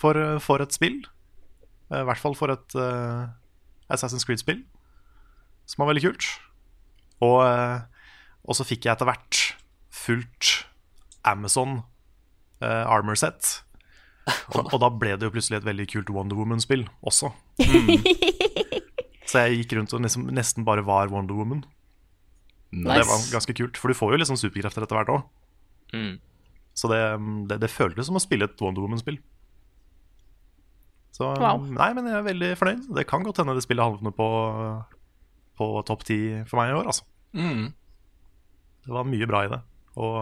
for, 0.00 0.18
eh, 0.18 0.38
for 0.42 0.64
et 0.64 0.74
spill. 0.74 1.02
Eh, 1.90 2.00
I 2.00 2.06
hvert 2.08 2.22
fall 2.22 2.36
for 2.38 2.52
et 2.54 2.78
uh, 2.80 3.28
Assassin's 3.92 4.24
Creed-spill, 4.26 4.62
som 5.68 5.84
var 5.84 5.92
veldig 5.92 6.06
kult. 6.08 6.30
Og, 7.24 7.40
og 8.44 8.56
så 8.56 8.66
fikk 8.66 8.84
jeg 8.84 8.96
etter 8.96 9.08
hvert 9.08 9.42
fullt 9.94 10.64
Amazon 11.24 11.78
uh, 12.64 12.84
Armor 12.90 13.16
Set. 13.16 13.60
Og, 14.56 14.72
og 14.72 14.78
da 14.80 14.90
ble 14.92 15.14
det 15.20 15.28
jo 15.28 15.34
plutselig 15.36 15.60
et 15.60 15.68
veldig 15.68 15.86
kult 15.92 16.12
Wonder 16.12 16.40
Woman-spill 16.40 16.88
også. 17.04 17.30
Så 19.34 19.42
jeg 19.42 19.64
gikk 19.64 19.72
rundt 19.80 19.94
og 19.96 20.04
liksom 20.04 20.28
nesten 20.30 20.62
bare 20.66 20.84
var 20.86 21.10
Wonder 21.10 21.34
Woman. 21.34 21.64
Og 22.70 22.86
Det 22.86 23.06
var 23.08 23.22
ganske 23.32 23.54
kult, 23.58 23.78
for 23.78 23.90
du 23.90 23.98
får 23.98 24.14
jo 24.14 24.20
liksom 24.22 24.38
superkrefter 24.38 24.86
etter 24.86 24.98
hvert 24.98 25.10
òg. 25.10 25.24
Mm. 25.94 26.12
Så 26.74 26.90
det, 26.90 27.00
det, 27.50 27.58
det 27.62 27.70
føltes 27.70 28.06
som 28.06 28.18
å 28.18 28.22
spille 28.22 28.46
et 28.46 28.62
Wonder 28.62 28.84
Woman-spill. 28.84 29.18
Så 31.14 31.32
Wow. 31.38 31.66
Nei, 31.66 31.90
men 31.94 32.06
jeg 32.10 32.18
er 32.18 32.26
veldig 32.26 32.50
fornøyd. 32.58 32.86
Det 32.94 33.06
kan 33.10 33.26
godt 33.26 33.42
hende 33.42 33.54
det 33.58 33.62
spillet 33.66 33.86
havner 33.86 34.14
på, 34.14 34.28
på 35.58 35.68
topp 35.86 36.06
ti 36.06 36.18
for 36.46 36.58
meg 36.62 36.72
i 36.72 36.78
år, 36.78 36.90
altså. 36.90 37.06
Mm. 37.34 37.68
Det 38.86 38.94
var 38.94 39.06
mye 39.10 39.28
bra 39.30 39.44
i 39.46 39.50
det. 39.50 39.60
Og 39.98 40.18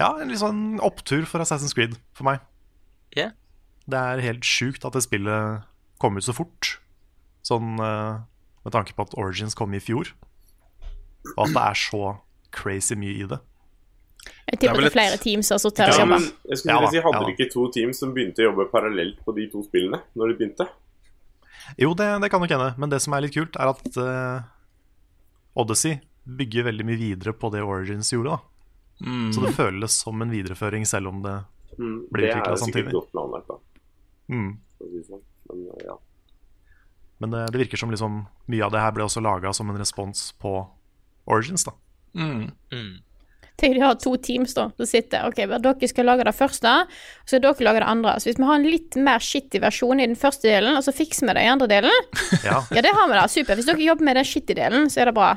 ja, 0.00 0.08
en 0.16 0.32
litt 0.32 0.40
sånn 0.40 0.80
opptur 0.84 1.24
for 1.28 1.44
Assassin's 1.44 1.76
Creed 1.76 1.96
for 2.16 2.28
meg. 2.28 2.40
Yeah. 3.16 3.36
Det 3.88 4.00
er 4.00 4.24
helt 4.24 4.48
sjukt 4.48 4.84
at 4.88 4.96
det 4.96 5.04
spillet 5.04 5.68
kom 6.00 6.16
ut 6.16 6.24
så 6.24 6.36
fort. 6.36 6.76
Sånn 7.42 7.78
eh, 7.82 8.20
med 8.64 8.72
tanke 8.74 8.94
på 8.94 9.02
at 9.06 9.14
Origins 9.18 9.54
kom 9.58 9.72
i 9.74 9.80
fjor. 9.82 10.12
Og 11.36 11.46
at 11.46 11.54
det 11.54 11.62
er 11.62 11.78
så 11.78 12.02
crazy 12.54 12.94
mye 12.98 13.16
i 13.24 13.26
det. 13.30 13.38
Jeg 14.52 14.60
tipper 14.62 14.84
det 14.84 14.90
er 14.92 14.94
flere 14.94 15.18
teams 15.18 15.48
som 15.50 15.56
har 15.56 15.62
sittet 15.64 15.82
her 15.82 15.92
og 15.96 16.00
jobba. 16.04 16.18
jeg 16.46 16.58
skulle 16.60 16.74
Ja 16.78 16.90
si, 16.92 17.00
Hadde 17.02 17.22
ja 17.26 17.32
ikke 17.34 17.48
to 17.50 17.64
teams 17.74 17.98
som 17.98 18.12
begynte 18.14 18.42
å 18.44 18.50
jobbe 18.52 18.68
parallelt 18.70 19.18
på 19.26 19.34
de 19.34 19.48
to 19.50 19.62
spillene? 19.66 19.98
Når 20.14 20.30
de 20.30 20.36
begynte? 20.38 20.66
Jo, 21.78 21.92
det, 21.98 22.06
det 22.22 22.30
kan 22.30 22.42
nok 22.42 22.50
hende, 22.54 22.70
men 22.78 22.90
det 22.92 23.00
som 23.02 23.14
er 23.16 23.24
litt 23.24 23.34
kult, 23.34 23.56
er 23.58 23.70
at 23.70 23.98
uh, 23.98 24.42
Odyssey 25.58 25.98
bygger 26.26 26.68
veldig 26.68 26.86
mye 26.86 27.00
videre 27.00 27.32
på 27.34 27.50
det 27.54 27.62
Origins 27.66 28.12
gjorde. 28.14 28.38
da 28.38 28.48
Mm. 29.02 29.32
Så 29.34 29.40
det 29.42 29.50
føles 29.56 29.94
som 30.04 30.20
en 30.22 30.30
videreføring, 30.30 30.84
selv 30.86 31.08
om 31.10 31.22
det 31.24 31.32
Mm, 31.78 32.04
blir 32.12 32.26
det 32.28 32.30
er 32.30 32.36
sikkert 32.36 32.58
samtidig. 32.60 32.92
godt 32.92 33.10
planlagt, 33.10 33.48
da. 33.48 33.56
Mm. 34.28 34.50
sånn. 35.08 35.22
Men 35.48 35.62
ja. 35.82 35.96
Men 37.22 37.30
det, 37.34 37.44
det 37.54 37.62
virker 37.62 37.78
som 37.80 37.92
liksom 37.94 38.20
mye 38.50 38.66
av 38.66 38.74
det 38.74 38.82
her 38.82 38.92
ble 38.96 39.06
også 39.06 39.22
laga 39.22 39.52
som 39.54 39.70
en 39.70 39.78
respons 39.80 40.32
på 40.42 40.56
Origins. 41.30 41.64
da 41.68 41.76
Mm. 42.18 42.50
Tenk 43.56 43.76
de 43.76 43.80
har 43.80 43.94
to 44.00 44.10
teams 44.20 44.54
da, 44.56 44.66
som 44.76 44.88
sitter 44.88 45.28
Ok, 45.28 45.38
dere 45.48 45.88
skal 45.88 46.04
lage 46.08 46.24
det 46.26 46.34
første, 46.34 46.72
og 46.82 47.28
så 47.28 47.36
skal 47.38 47.44
dere 47.44 47.66
lage 47.68 47.80
det 47.84 47.88
andre. 47.92 48.14
Så 48.20 48.28
hvis 48.30 48.40
vi 48.40 48.48
har 48.48 48.58
en 48.58 48.66
litt 48.66 48.96
mer 49.00 49.22
shitty 49.22 49.60
versjon 49.62 50.00
i 50.02 50.06
den 50.08 50.18
første 50.18 50.48
delen, 50.50 50.76
og 50.76 50.82
så 50.84 50.92
fikser 50.96 51.28
vi 51.30 51.36
det 51.38 51.44
i 51.46 51.50
andre 51.52 51.68
delen, 51.70 52.08
Ja, 52.48 52.58
ja, 52.72 52.82
det 52.84 52.92
har 52.96 53.08
vi 53.12 53.16
da. 53.20 53.26
Super. 53.30 53.56
Hvis 53.60 53.68
dere 53.70 53.84
jobber 53.86 54.08
med 54.08 54.18
den 54.18 54.26
shitty 54.28 54.56
delen, 54.58 54.90
så 54.92 55.04
er 55.04 55.12
det 55.12 55.14
bra. 55.20 55.30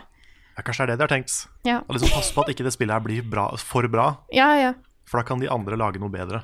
ja 0.57 0.65
Kanskje 0.65 0.87
det 0.87 0.95
er 0.95 0.95
det 0.95 0.97
de 0.97 1.05
har 1.07 1.13
tenkt. 1.13 1.37
Ja. 1.67 1.77
Og 1.85 1.95
liksom 1.99 2.15
Pass 2.15 2.31
på 2.33 2.43
at 2.47 2.51
ikke 2.55 2.65
det 2.65 2.73
spillet 2.75 2.95
her 2.97 3.05
blir 3.05 3.29
bra, 3.29 3.45
for 3.61 3.87
bra, 3.91 4.07
Ja, 4.33 4.49
ja. 4.59 4.73
for 5.05 5.21
da 5.21 5.27
kan 5.27 5.43
de 5.43 5.51
andre 5.51 5.77
lage 5.77 6.01
noe 6.01 6.09
bedre. 6.09 6.41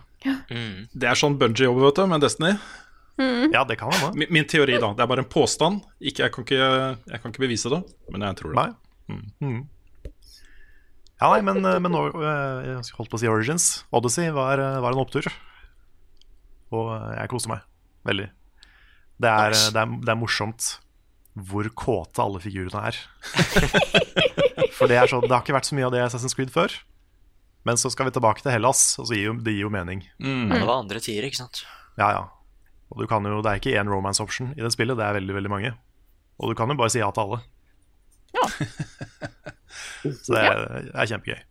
Mm. 0.52 0.86
Det 0.94 1.08
er 1.10 1.18
sånn 1.18 1.40
Bunji 1.42 1.66
jobber, 1.66 1.88
vet 1.90 1.98
du, 2.04 2.06
med 2.12 2.22
Destiny. 2.22 2.54
Ja, 3.52 3.66
det 3.68 3.78
kan 3.80 3.92
hende. 3.94 4.14
Min, 4.18 4.32
min 4.34 4.48
teori, 4.50 4.78
da. 4.80 4.94
Det 4.96 5.04
er 5.04 5.10
bare 5.12 5.24
en 5.26 5.30
påstand. 5.32 5.84
Ikke, 6.00 6.26
jeg, 6.26 6.34
kan 6.36 6.48
ikke, 6.48 6.72
jeg 7.12 7.22
kan 7.22 7.34
ikke 7.34 7.46
bevise 7.46 7.72
det, 7.74 7.82
men 8.14 8.26
jeg 8.28 8.40
tror 8.42 8.54
det. 8.54 8.60
Nei. 8.62 9.22
Mm. 9.42 9.62
Ja, 11.22 11.30
nei, 11.30 11.42
men, 11.46 11.62
eh, 11.66 11.80
men 11.84 11.94
eh, 11.94 12.62
jeg 12.66 12.96
holdt 12.98 13.12
på 13.12 13.20
å 13.20 13.22
si 13.22 13.30
Origins. 13.30 13.66
Odyssey 13.94 14.32
var, 14.34 14.62
eh, 14.62 14.80
var 14.82 14.96
en 14.96 15.04
opptur. 15.04 15.28
Og 16.74 16.88
jeg 17.14 17.30
koste 17.30 17.52
meg 17.52 17.66
veldig. 18.08 18.30
Det 19.22 19.30
er, 19.30 19.54
det 19.54 19.84
er, 19.84 19.92
det 20.02 20.14
er 20.14 20.18
morsomt 20.18 20.72
hvor 21.38 21.68
kåte 21.78 22.24
alle 22.24 22.42
figurene 22.44 22.90
er. 22.90 22.98
For 24.78 24.90
det, 24.90 24.98
er 24.98 25.12
så, 25.12 25.20
det 25.22 25.32
har 25.32 25.44
ikke 25.44 25.56
vært 25.56 25.70
så 25.70 25.78
mye 25.78 25.86
av 25.88 25.94
det 25.94 26.02
i 26.02 26.06
Assassin's 26.08 26.34
Creed 26.36 26.52
før. 26.52 26.74
Men 27.70 27.78
så 27.78 27.92
skal 27.94 28.08
vi 28.10 28.16
tilbake 28.16 28.42
til 28.42 28.56
Hellas, 28.56 28.82
og 28.98 29.06
så 29.08 29.14
gir 29.14 29.28
jo, 29.30 29.36
det 29.46 29.54
gir 29.54 29.68
jo 29.68 29.74
mening. 29.74 30.02
Men 30.50 30.56
det 30.58 30.66
var 30.66 30.82
andre 30.82 31.00
tider, 31.04 31.28
ikke 31.28 31.44
sant? 31.44 31.62
Ja, 32.02 32.10
ja. 32.16 32.24
Og 32.92 33.04
du 33.04 33.08
kan 33.08 33.26
jo, 33.26 33.40
det 33.44 33.52
er 33.52 33.62
ikke 33.62 33.78
én 33.80 33.90
romance 33.92 34.24
option 34.24 34.52
i 34.58 34.64
det 34.64 34.74
spillet, 34.74 35.00
det 35.00 35.06
er 35.08 35.18
veldig, 35.20 35.36
veldig 35.38 35.52
mange. 35.52 35.72
Og 36.42 36.52
du 36.52 36.58
kan 36.58 36.72
jo 36.72 36.80
bare 36.80 36.92
si 36.92 37.00
ja 37.00 37.12
til 37.16 37.24
alle. 37.24 37.40
Ja. 38.36 38.48
så 40.26 40.36
det 40.36 40.44
er, 40.44 40.92
er 40.92 41.10
kjempegøy. 41.14 41.42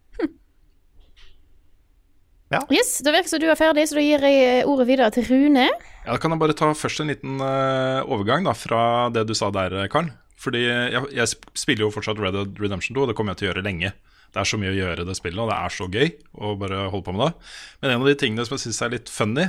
Yes, 2.51 2.97
det 3.07 3.12
virker 3.14 3.30
som 3.30 3.38
du 3.38 3.47
er 3.47 3.59
ferdig, 3.59 3.84
så 3.86 3.95
da 3.95 4.03
gir 4.03 4.24
jeg 4.26 4.38
eh, 4.43 4.66
ordet 4.66 4.88
videre 4.88 5.12
til 5.14 5.28
Rune. 5.28 5.68
Ja, 5.70 6.16
Da 6.16 6.18
kan 6.18 6.34
jeg 6.34 6.41
bare 6.43 6.57
ta 6.59 6.72
først 6.74 7.03
en 7.05 7.12
liten 7.12 7.38
uh, 7.38 8.03
overgang 8.11 8.43
da, 8.43 8.57
fra 8.59 9.07
det 9.14 9.22
du 9.28 9.36
sa 9.38 9.53
der, 9.55 9.84
Karl. 9.93 10.11
Fordi 10.41 10.64
jeg, 10.64 11.03
jeg 11.14 11.30
spiller 11.55 11.84
jo 11.84 11.93
fortsatt 11.95 12.18
Red 12.18 12.34
Dead 12.34 12.59
Redemption 12.59 12.97
2, 12.97 13.05
og 13.05 13.11
det 13.11 13.16
kommer 13.18 13.36
jeg 13.36 13.43
til 13.43 13.47
å 13.47 13.51
gjøre 13.53 13.66
lenge. 13.68 13.93
Det 14.34 14.41
er 14.43 14.49
så 14.49 14.59
mye 14.59 14.72
å 14.72 14.78
gjøre 14.78 15.05
i 15.05 15.07
det 15.07 15.16
spillet, 15.18 15.43
og 15.43 15.51
det 15.51 15.59
er 15.61 15.76
så 15.76 15.86
gøy 15.91 16.11
å 16.43 16.53
bare 16.59 16.82
holde 16.91 17.07
på 17.07 17.14
med 17.14 17.22
det. 17.22 17.53
Men 17.82 17.93
en 17.93 18.03
av 18.03 18.11
de 18.11 18.16
tingene 18.18 18.47
som 18.49 18.57
jeg 18.57 18.64
syns 18.64 18.82
er 18.82 18.93
litt 18.97 19.12
funny, 19.12 19.47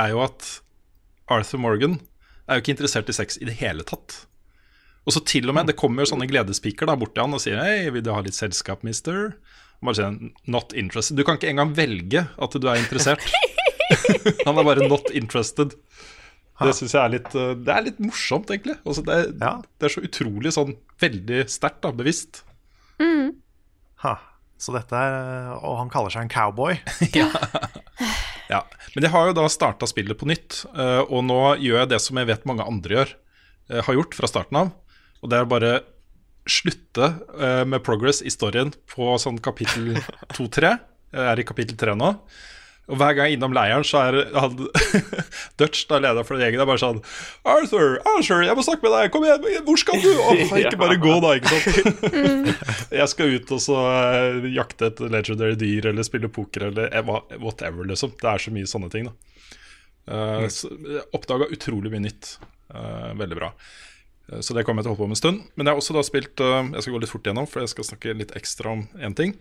er 0.00 0.12
jo 0.14 0.24
at 0.24 0.50
Arthur 1.30 1.62
Morgan 1.62 1.98
er 2.46 2.58
jo 2.58 2.64
ikke 2.64 2.74
interessert 2.74 3.10
i 3.10 3.16
sex 3.16 3.38
i 3.38 3.46
det 3.48 3.56
hele 3.60 3.86
tatt. 3.86 4.24
Og 5.08 5.14
så 5.14 5.22
til 5.24 5.48
og 5.48 5.56
med, 5.56 5.70
det 5.70 5.78
kommer 5.80 6.04
jo 6.04 6.12
sånne 6.12 6.28
gledespiker 6.28 6.90
da 6.90 6.96
bort 6.98 7.14
til 7.16 7.24
han 7.24 7.36
og 7.36 7.42
sier 7.42 7.60
Hei, 7.62 7.88
vil 7.94 8.04
du 8.04 8.12
ha 8.12 8.20
litt 8.24 8.36
selskap, 8.36 8.84
mister? 8.86 9.32
Og 9.80 9.88
bare 9.88 9.98
sier 9.98 10.18
not 10.50 10.74
interested. 10.76 11.16
Du 11.16 11.24
kan 11.26 11.38
ikke 11.38 11.50
engang 11.52 11.72
velge 11.78 12.26
at 12.28 12.56
du 12.56 12.68
er 12.68 12.82
interessert. 12.82 13.24
han 14.46 14.58
er 14.60 14.66
bare 14.66 14.88
not 14.90 15.08
interested. 15.16 15.78
Det 16.60 16.74
syns 16.76 16.92
jeg 16.92 17.00
er 17.00 17.12
litt 17.14 17.34
eh, 17.40 17.54
Det 17.56 17.72
er 17.72 17.86
litt 17.86 18.00
morsomt, 18.04 18.50
egentlig. 18.52 18.76
Altså, 18.84 19.04
det, 19.06 19.16
er, 19.16 19.62
det 19.80 19.88
er 19.88 19.94
så 19.94 20.02
utrolig 20.04 20.52
sånn 20.52 20.74
veldig 21.00 21.46
sterkt, 21.48 21.80
da, 21.86 21.94
bevisst. 21.96 22.42
Ha. 24.04 24.18
Så 24.60 24.74
dette 24.76 24.92
er 24.92 25.54
Og 25.56 25.78
han 25.78 25.90
kaller 25.92 26.12
seg 26.12 26.26
en 26.26 26.32
cowboy. 26.32 26.76
Ja, 28.50 28.64
Men 28.96 29.06
jeg 29.06 29.12
har 29.14 29.28
jo 29.28 29.34
da 29.38 29.44
starta 29.52 29.86
spillet 29.86 30.18
på 30.18 30.26
nytt, 30.26 30.64
eh, 30.74 31.04
og 31.06 31.22
nå 31.22 31.38
gjør 31.62 31.84
jeg 31.84 31.90
det 31.92 32.00
som 32.02 32.18
jeg 32.18 32.26
vet 32.32 32.46
mange 32.48 32.64
andre 32.66 32.96
gjør, 32.96 33.12
eh, 33.70 33.82
har 33.86 33.94
gjort 33.94 34.16
fra 34.18 34.30
starten 34.30 34.58
av. 34.58 34.72
Og 35.22 35.30
det 35.30 35.38
er 35.38 35.50
bare 35.52 35.70
slutte 36.50 37.12
eh, 37.38 37.62
med 37.68 37.84
progress 37.86 38.18
i 38.26 38.32
storyen 38.34 38.72
på 38.90 39.12
sånn 39.22 39.38
kapittel 39.44 40.00
2-3. 40.34 40.72
Jeg 41.14 41.28
er 41.30 41.42
i 41.42 41.46
kapittel 41.46 41.78
3 41.78 41.94
nå. 42.00 42.10
Og 42.90 42.98
hver 42.98 43.14
gang 43.14 43.28
jeg 43.28 43.36
er 43.36 43.38
innom 43.38 43.54
leiren, 43.54 43.84
så 43.86 44.02
er 44.02 44.18
han 44.34 44.56
Dutch, 45.60 45.84
da 45.90 46.00
leder 46.02 46.26
for 46.26 46.36
den 46.36 46.48
gjengen, 46.48 46.62
er 46.64 46.68
bare 46.68 46.82
sånn 46.82 47.00
Arthur, 47.46 48.00
Arthur, 48.16 48.42
jeg 48.46 48.58
må 48.58 48.64
snakke 48.66 48.86
med 48.86 48.96
deg! 48.96 49.12
Kom 49.14 49.26
igjen, 49.26 49.64
hvor 49.66 49.78
skal 49.80 50.02
du? 50.02 50.10
Åh, 50.10 50.42
ikke 50.58 50.80
bare 50.80 50.98
gå, 51.00 51.16
da, 51.22 51.34
ikke 51.38 51.54
sant? 51.54 52.64
jeg 53.00 53.12
skal 53.12 53.36
ut 53.36 53.54
og 53.54 53.62
så 53.62 53.78
eh, 53.92 54.48
jakte 54.56 54.90
et 54.90 55.02
legendary 55.06 55.58
dyr 55.60 55.92
eller 55.92 56.06
spille 56.06 56.30
poker 56.32 56.66
eller 56.70 56.90
eh, 56.90 57.12
whatever, 57.38 57.86
liksom. 57.86 58.16
Det 58.18 58.32
er 58.32 58.42
så 58.42 58.54
mye 58.54 58.70
sånne 58.70 58.90
ting, 58.92 59.10
da. 59.10 59.30
Uh, 60.10 60.42
mm. 60.42 60.98
Oppdaga 61.14 61.46
utrolig 61.54 61.92
mye 61.92 62.02
nytt. 62.08 62.34
Uh, 62.74 63.12
veldig 63.18 63.38
bra. 63.38 63.52
Så 64.40 64.54
det 64.54 64.62
kommer 64.62 64.82
jeg 64.82 64.86
til 64.86 64.92
å 64.92 64.94
holde 64.94 65.02
på 65.04 65.10
med 65.10 65.16
en 65.16 65.20
stund. 65.20 65.46
Men 65.54 65.66
jeg 65.66 65.74
har 65.74 65.82
også 65.82 65.94
da 65.96 66.02
spilt 66.06 66.42
uh, 66.42 66.62
Jeg 66.62 66.84
skal 66.84 66.94
gå 66.94 67.00
litt 67.02 67.10
fort 67.10 67.26
gjennom, 67.26 67.46
for 67.50 67.62
jeg 67.62 67.72
skal 67.72 67.88
snakke 67.88 68.14
litt 68.18 68.34
ekstra 68.38 68.74
om 68.74 68.84
én 68.98 69.16
ting. 69.18 69.34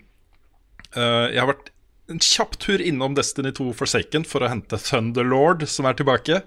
Jeg 0.96 1.38
har 1.38 1.46
vært 1.46 1.68
en 2.10 2.22
kjapp 2.24 2.58
tur 2.62 2.82
innom 2.82 3.16
Destiny 3.18 3.52
2 3.56 3.72
Forsaken 3.78 4.26
for 4.28 4.44
å 4.44 4.50
hente 4.52 4.80
Thunderlord, 4.82 5.66
som 5.70 5.88
er 5.90 5.98
tilbake. 5.98 6.42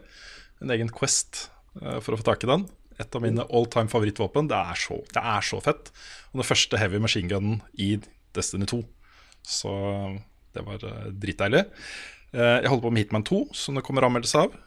En 0.63 0.73
egen 0.75 0.91
quest 0.93 1.47
eh, 1.81 1.99
for 2.03 2.15
å 2.15 2.21
få 2.21 2.27
tak 2.27 2.47
i 2.47 2.51
den. 2.51 2.67
Et 3.01 3.17
av 3.17 3.25
mine 3.25 3.47
all 3.51 3.69
time 3.71 3.91
favorittvåpen. 3.93 4.51
Det 4.51 4.59
er 4.59 4.79
så, 4.79 4.99
det 5.15 5.23
er 5.35 5.47
så 5.47 5.61
fett. 5.65 5.93
Og 6.33 6.43
den 6.43 6.49
første 6.49 6.81
heavy 6.81 7.01
machine 7.03 7.31
gunnen 7.31 7.63
i 7.81 7.95
Destiny 8.37 8.69
2. 8.71 8.83
Så 9.47 9.73
det 10.57 10.67
var 10.67 10.83
eh, 10.89 11.07
dritdeilig. 11.23 11.65
Eh, 12.33 12.59
jeg 12.63 12.69
holder 12.73 12.87
på 12.87 12.93
med 12.93 13.07
Hitman 13.07 13.27
2, 13.29 13.45
som 13.57 13.79
det 13.79 13.87
kommer 13.87 14.09
anmeldelse 14.09 14.47
av. 14.47 14.61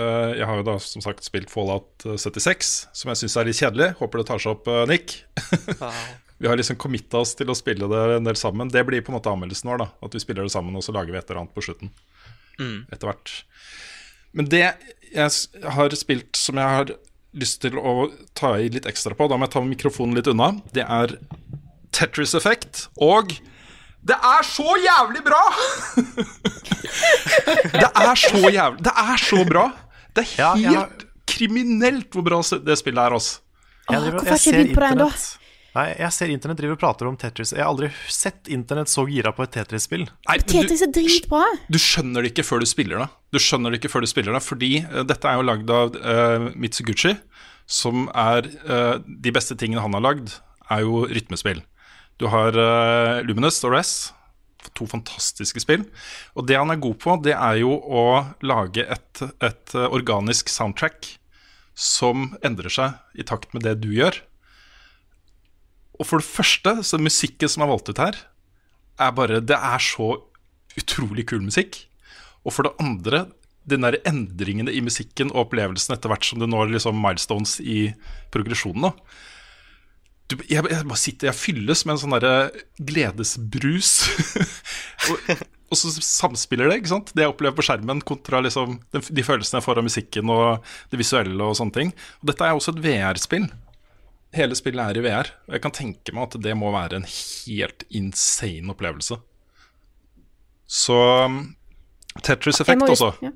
Jeg 0.00 0.46
har 0.46 0.60
jo 0.60 0.64
da 0.64 0.76
som 0.78 1.02
sagt 1.02 1.26
spilt 1.26 1.50
Fallout 1.52 2.06
eh, 2.06 2.16
76, 2.16 2.74
som 2.96 3.10
jeg 3.12 3.24
syns 3.24 3.36
er 3.36 3.48
litt 3.50 3.60
kjedelig. 3.60 3.92
Håper 4.00 4.22
det 4.22 4.28
tar 4.30 4.42
seg 4.42 4.56
opp, 4.56 4.70
Nick. 4.88 5.20
Nick. 5.36 5.80
vi 6.40 6.48
har 6.48 6.56
liksom 6.56 6.78
committa 6.80 7.20
oss 7.20 7.34
til 7.36 7.50
å 7.52 7.54
spille 7.58 7.84
det 7.90 7.98
en 8.16 8.24
del 8.24 8.38
sammen. 8.38 8.70
Det 8.72 8.80
blir 8.88 9.02
på 9.04 9.12
en 9.12 9.18
måte 9.18 9.28
anmeldelsen 9.28 9.68
vår. 9.68 9.82
da 9.82 9.88
At 10.06 10.14
vi 10.16 10.22
spiller 10.22 10.46
det 10.46 10.52
sammen, 10.54 10.72
og 10.78 10.84
så 10.86 10.94
lager 10.96 11.12
vi 11.12 11.18
et 11.18 11.28
eller 11.28 11.42
annet 11.42 11.52
på 11.52 11.64
slutten. 11.66 11.90
Mm. 12.56 12.86
Etter 12.88 13.10
hvert. 13.10 13.32
Men 14.32 14.48
det 14.48 14.62
jeg 15.10 15.66
har 15.76 15.96
spilt 15.98 16.38
som 16.40 16.56
jeg 16.56 16.76
har 16.78 16.92
lyst 17.36 17.60
til 17.60 17.76
å 17.76 18.08
ta 18.38 18.54
i 18.56 18.70
litt 18.72 18.88
ekstra 18.88 19.12
på, 19.18 19.28
da 19.28 19.36
må 19.36 19.46
jeg 19.46 19.52
ta 19.52 19.62
mikrofonen 19.66 20.16
litt 20.16 20.30
unna, 20.30 20.54
det 20.72 20.86
er 20.86 21.12
Tetris 21.94 22.32
Effect 22.38 22.86
og 22.96 23.36
Det 24.00 24.16
er 24.16 24.46
så 24.48 24.78
jævlig 24.80 25.20
bra! 25.26 25.42
det 27.82 27.90
er 27.90 28.14
så 28.16 28.40
jævlig 28.48 28.86
Det 28.86 28.94
er 29.04 29.22
så 29.26 29.44
bra! 29.44 29.66
Det 30.16 30.24
er 30.40 30.64
helt 30.64 31.04
kriminelt 31.30 32.08
hvor 32.16 32.24
bra 32.26 32.40
det 32.40 32.78
spillet 32.80 33.02
er, 33.04 33.18
altså. 33.18 33.44
Hvorfor 33.90 34.24
har 34.24 34.40
ikke 34.40 34.54
jeg 34.54 34.56
begynt 34.56 34.74
på 34.78 34.82
det 34.86 34.90
ennå? 34.94 35.10
Nei, 35.70 35.86
jeg 36.00 36.10
ser 36.14 36.30
Internett 36.34 36.58
driver 36.58 36.74
og 36.74 36.80
prater 36.82 37.06
om 37.06 37.16
Tetris. 37.18 37.52
Jeg 37.54 37.62
har 37.62 37.70
aldri 37.70 37.90
sett 38.10 38.48
Internett 38.50 38.90
så 38.90 39.04
gira 39.06 39.30
på 39.34 39.44
et 39.44 39.52
Tetris-spill. 39.54 40.08
Tetris 40.26 40.82
er 40.82 40.90
dritbra. 40.94 41.44
du 41.70 41.78
skjønner 41.78 42.24
det 42.24 42.32
ikke 42.32 42.44
før 42.46 42.64
du 42.64 42.66
spiller 42.66 43.04
det. 43.04 43.06
Du 43.30 43.38
skjønner 43.38 43.70
det 43.70 43.78
ikke 43.78 43.92
før 43.92 44.02
du 44.02 44.10
spiller 44.10 44.34
det 44.34 44.42
Fordi 44.42 44.70
uh, 44.82 45.04
dette 45.06 45.30
er 45.30 45.38
jo 45.38 45.46
lagd 45.46 45.70
av 45.70 45.94
uh, 45.94 46.48
Mitsuguchi, 46.58 47.14
som 47.70 48.08
er 48.18 48.48
uh, 48.66 48.96
De 48.98 49.34
beste 49.34 49.54
tingene 49.54 49.84
han 49.84 49.94
har 49.94 50.02
lagd, 50.08 50.34
er 50.70 50.82
jo 50.82 51.04
rytmespill. 51.06 51.62
Du 52.20 52.26
har 52.28 52.52
Luminous 53.24 53.62
og 53.64 53.72
Rest, 53.72 54.10
to 54.76 54.84
fantastiske 54.86 55.62
spill. 55.62 55.86
Og 56.36 56.44
det 56.50 56.58
han 56.58 56.70
er 56.70 56.82
god 56.82 56.98
på, 57.00 57.14
det 57.24 57.32
er 57.32 57.62
jo 57.62 57.72
å 57.80 58.04
lage 58.44 58.84
et, 58.84 59.22
et 59.40 59.74
organisk 59.80 60.52
soundtrack 60.52 61.14
som 61.72 62.34
endrer 62.44 62.70
seg 62.70 63.16
i 63.16 63.24
takt 63.26 63.54
med 63.56 63.64
det 63.64 63.78
du 63.80 63.88
gjør. 63.96 64.20
Og 66.00 66.08
for 66.08 66.22
det 66.22 66.28
første, 66.28 66.78
så 66.86 67.00
musikken 67.00 67.50
som 67.52 67.64
er 67.64 67.70
valgt 67.70 67.90
ut 67.92 68.00
her, 68.00 68.16
er 69.00 69.12
bare 69.16 69.40
Det 69.44 69.56
er 69.56 69.78
så 69.84 70.16
utrolig 70.78 71.26
kul 71.28 71.44
musikk. 71.44 71.84
Og 72.44 72.54
for 72.56 72.64
det 72.64 72.76
andre, 72.80 73.26
den 73.68 73.84
der 73.84 74.00
endringene 74.08 74.72
i 74.72 74.80
musikken 74.80 75.32
og 75.34 75.46
opplevelsen 75.46 75.94
etter 75.94 76.12
hvert 76.12 76.24
som 76.24 76.40
du 76.40 76.48
når 76.48 76.72
liksom 76.72 76.96
milestones 76.96 77.58
i 77.60 77.92
progresjonen. 78.32 78.96
Du, 80.30 80.38
jeg, 80.46 80.62
jeg 80.62 80.86
bare 80.86 81.00
sitter, 81.00 81.28
jeg 81.28 81.36
fylles 81.36 81.84
med 81.84 81.96
en 81.96 82.02
sånn 82.04 82.18
gledesbrus. 82.86 83.92
og, 85.10 85.32
og 85.70 85.78
så 85.78 85.90
samspiller 85.98 86.70
det, 86.70 86.80
ikke 86.80 86.92
sant? 86.94 87.10
det 87.14 87.26
jeg 87.26 87.32
opplever 87.34 87.56
på 87.58 87.66
skjermen, 87.66 88.00
kontra 88.06 88.40
liksom 88.46 88.78
de, 88.94 89.02
de 89.02 89.26
følelsene 89.26 89.58
jeg 89.58 89.66
får 89.66 89.82
av 89.82 89.86
musikken 89.86 90.32
og 90.32 90.70
det 90.92 91.02
visuelle 91.02 91.50
og 91.50 91.58
sånne 91.58 91.76
ting. 91.76 91.92
Og 92.22 92.30
dette 92.30 92.46
er 92.46 92.56
også 92.56 92.76
et 92.76 92.84
VR-spill. 92.86 93.50
Hele 94.36 94.54
spillet 94.54 94.92
er 94.92 94.98
i 94.98 95.02
VR, 95.02 95.32
og 95.48 95.56
jeg 95.56 95.62
kan 95.64 95.74
tenke 95.74 96.14
meg 96.14 96.28
at 96.28 96.36
det 96.44 96.52
må 96.58 96.70
være 96.70 97.00
en 97.00 97.06
helt 97.08 97.82
insane 97.90 98.70
opplevelse. 98.70 99.18
Så 100.70 100.98
um, 101.26 101.40
Tetris 102.22 102.60
Jeg 102.60 102.68
Effect 102.68 102.92
også. 102.94 103.10
ja. 103.26 103.32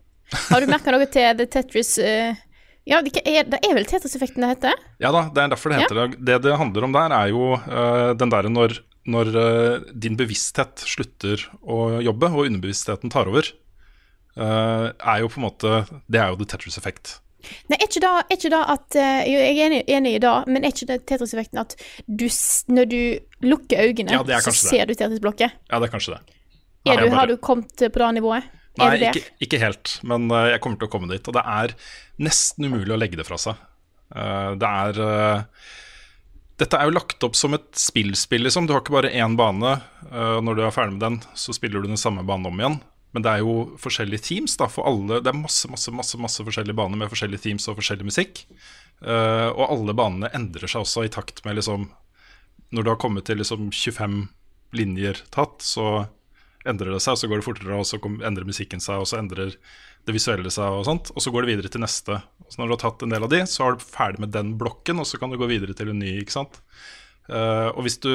Har 0.48 0.62
du 0.62 0.70
merka 0.70 0.94
noe 0.94 1.06
til 1.10 1.34
The 1.40 1.46
Tetris 1.50 1.96
uh, 1.98 2.38
Ja, 2.86 3.00
det 3.02 3.24
er, 3.24 3.42
det 3.50 3.58
er 3.58 3.74
vel 3.74 3.88
Tetris-effekten 3.90 4.44
det 4.44 4.52
heter? 4.52 4.78
Ja 5.02 5.10
da, 5.14 5.24
det 5.34 5.42
er 5.42 5.50
derfor 5.56 5.74
det 5.74 5.82
heter 5.82 6.00
det. 6.00 6.06
Det 6.22 6.38
det 6.46 6.56
handler 6.60 6.86
om 6.86 6.94
der, 6.94 7.16
er 7.16 7.32
jo 7.32 7.50
uh, 7.58 8.14
den 8.20 8.30
derre 8.30 8.52
når, 8.52 8.78
når 9.10 9.32
uh, 9.34 9.90
din 9.98 10.18
bevissthet 10.20 10.86
slutter 10.86 11.42
å 11.62 11.98
jobbe, 12.06 12.30
og 12.30 12.46
underbevisstheten 12.46 13.10
tar 13.10 13.30
over. 13.32 13.50
er 14.34 15.18
jo 15.22 15.28
på 15.30 15.38
en 15.38 15.44
måte 15.46 15.84
Det 16.10 16.18
er 16.18 16.32
jo 16.32 16.38
the 16.38 16.46
Tetris 16.50 16.78
Effect. 16.78 17.18
Nei, 17.70 17.78
er 17.80 17.86
ikke 17.86 18.00
det, 18.04 18.10
er 18.24 18.36
ikke 18.38 18.50
det 18.54 18.60
at 18.74 18.96
eh, 19.00 19.20
Jeg 19.30 19.44
er 19.52 19.60
enig, 19.66 19.80
enig 19.88 20.14
i 20.16 20.22
det, 20.24 20.32
men 20.48 20.64
er 20.64 20.72
ikke 20.74 20.88
det 20.90 20.98
Tetris-effekten 21.10 21.60
at 21.62 21.76
du, 22.06 22.26
når 22.74 22.88
du 22.90 23.00
lukker 23.48 23.84
øynene, 23.84 24.12
Ja, 24.16 24.40
så 24.40 24.50
det. 24.52 24.58
ser 24.62 24.86
du 24.90 24.94
Tetris-blokket? 24.94 25.56
Ja, 25.70 25.78
det 25.80 25.88
er 25.88 25.94
kanskje 25.94 26.16
det. 26.16 26.20
Er 26.84 27.00
du, 27.00 27.06
bare- 27.08 27.14
Har 27.18 27.26
du 27.32 27.36
kommet 27.36 27.76
på 27.80 28.02
det 28.02 28.10
nivået? 28.18 28.50
Nei, 28.76 28.90
det 28.98 29.00
der? 29.06 29.14
ikke, 29.20 29.30
ikke 29.46 29.58
helt, 29.62 29.98
men 30.02 30.26
eh, 30.34 30.50
jeg 30.56 30.60
kommer 30.64 30.78
til 30.80 30.88
å 30.88 30.92
komme 30.96 31.08
dit. 31.12 31.28
Og 31.30 31.34
det 31.36 31.44
er 31.46 31.74
nesten 32.18 32.66
umulig 32.66 32.90
å 32.94 32.98
legge 32.98 33.16
det 33.20 33.26
fra 33.28 33.38
seg. 33.38 33.54
Eh, 34.14 34.54
det 34.58 34.70
er 34.90 35.54
Dette 36.54 36.78
er 36.78 36.86
jo 36.86 36.94
lagt 36.94 37.24
opp 37.26 37.34
som 37.34 37.54
et 37.56 37.66
spillspill, 37.74 38.44
liksom. 38.46 38.66
Du 38.68 38.74
har 38.76 38.82
ikke 38.84 38.94
bare 38.94 39.10
én 39.10 39.32
bane. 39.38 39.72
når 40.14 40.54
du 40.54 40.62
er 40.62 40.70
ferdig 40.70 40.92
med 40.94 41.00
den, 41.02 41.16
så 41.34 41.50
spiller 41.56 41.82
du 41.82 41.88
den 41.90 41.98
samme 41.98 42.22
banen 42.22 42.46
om 42.46 42.60
igjen. 42.60 42.76
Men 43.14 43.22
det 43.22 43.30
er 43.30 43.44
jo 43.44 43.54
forskjellige 43.78 44.26
teams 44.26 44.56
da, 44.58 44.66
for 44.70 44.88
alle. 44.90 45.20
Det 45.22 45.30
er 45.30 45.38
masse 45.38 45.70
masse, 45.70 45.92
masse, 45.94 46.18
masse 46.18 46.42
forskjellige 46.46 46.76
baner 46.76 46.98
med 46.98 47.12
forskjellige 47.12 47.46
teams 47.46 47.68
og 47.70 47.78
forskjellig 47.78 48.08
musikk. 48.10 48.42
Uh, 48.98 49.54
og 49.54 49.68
alle 49.68 49.94
banene 49.94 50.32
endrer 50.34 50.70
seg 50.70 50.82
også 50.82 51.04
i 51.06 51.12
takt 51.12 51.42
med 51.44 51.58
liksom 51.58 51.88
Når 52.74 52.84
du 52.84 52.88
har 52.88 52.98
kommet 53.02 53.26
til 53.28 53.38
liksom 53.38 53.68
25 53.70 54.14
linjer 54.74 55.20
tatt, 55.34 55.62
så 55.62 56.06
endrer 56.66 56.94
det 56.94 57.02
seg, 57.04 57.14
og 57.14 57.20
så 57.20 57.28
går 57.30 57.38
det 57.38 57.46
fortere, 57.46 57.76
og 57.78 57.86
så 57.86 58.00
endrer 58.26 58.48
musikken 58.48 58.82
seg, 58.82 59.02
og 59.02 59.06
så 59.06 59.20
endrer 59.20 59.52
det 59.54 60.14
visuelle 60.16 60.50
seg, 60.50 60.80
og 60.80 60.86
sånt. 60.88 61.12
Og 61.14 61.22
så 61.22 61.30
går 61.30 61.44
det 61.44 61.52
videre 61.52 61.70
til 61.70 61.84
neste. 61.84 62.18
Så 62.48 62.58
når 62.58 62.66
du 62.66 62.74
har 62.74 62.82
tatt 62.82 63.04
en 63.04 63.14
del 63.14 63.26
av 63.26 63.30
de, 63.30 63.44
så 63.46 63.68
er 63.68 63.76
du 63.76 63.84
ferdig 63.84 64.24
med 64.24 64.34
den 64.34 64.54
blokken, 64.58 64.98
og 64.98 65.06
så 65.06 65.20
kan 65.20 65.30
du 65.30 65.38
gå 65.38 65.48
videre 65.50 65.76
til 65.76 65.92
en 65.92 66.00
ny, 66.02 66.16
ikke 66.24 66.34
sant. 66.34 66.58
Uh, 67.28 67.70
og 67.76 67.84
hvis, 67.86 68.00
du, 68.02 68.10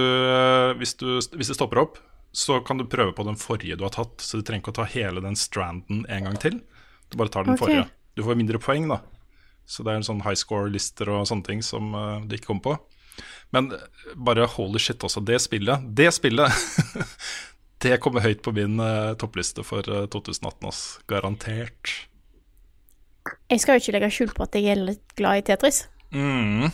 hvis, 0.81 0.97
du, 0.99 1.07
hvis 1.39 1.53
det 1.53 1.57
stopper 1.57 1.85
opp, 1.85 2.01
så 2.31 2.59
kan 2.59 2.77
du 2.77 2.85
prøve 2.85 3.13
på 3.17 3.25
den 3.25 3.37
forrige 3.39 3.77
du 3.77 3.85
har 3.87 3.93
tatt, 3.95 4.21
så 4.21 4.37
du 4.37 4.45
trenger 4.45 4.63
ikke 4.63 4.73
å 4.75 4.79
ta 4.81 4.89
hele 4.91 5.23
den 5.23 5.37
stranden 5.39 6.03
en 6.09 6.27
gang 6.29 6.37
til. 6.41 6.59
Du 7.09 7.17
bare 7.17 7.33
tar 7.33 7.47
den 7.47 7.55
okay. 7.55 7.63
forrige. 7.63 7.87
Du 8.17 8.23
får 8.25 8.37
mindre 8.37 8.61
poeng, 8.61 8.89
da. 8.91 8.99
Så 9.69 9.85
det 9.85 9.93
er 9.93 10.01
en 10.01 10.05
sånn 10.05 10.23
high 10.25 10.37
score-lister 10.37 11.09
og 11.13 11.27
sånne 11.29 11.45
ting 11.45 11.63
som 11.65 11.93
uh, 11.93 12.21
du 12.25 12.35
ikke 12.37 12.51
kommer 12.51 12.65
på. 12.65 12.75
Men 13.53 13.71
eh, 13.73 13.85
bare 14.15 14.47
holy 14.49 14.79
shit, 14.81 15.01
også. 15.03 15.21
Det 15.25 15.39
spillet, 15.41 15.85
det 15.97 16.11
spillet 16.15 16.53
Det 17.83 17.95
kommer 18.03 18.23
høyt 18.23 18.41
på 18.43 18.51
min 18.51 18.75
uh, 18.83 19.15
toppliste 19.19 19.63
for 19.63 19.85
uh, 19.87 20.03
2018, 20.11 20.67
ass. 20.67 20.81
Garantert. 21.07 21.93
Jeg 23.49 23.63
skal 23.63 23.77
jo 23.77 23.83
ikke 23.83 23.95
legge 23.95 24.11
skjul 24.13 24.33
på 24.35 24.45
at 24.45 24.57
jeg 24.57 24.73
er 24.73 24.81
litt 24.91 25.15
glad 25.17 25.41
i 25.41 25.45
Tetris. 25.47 25.85
Mm. 26.11 26.69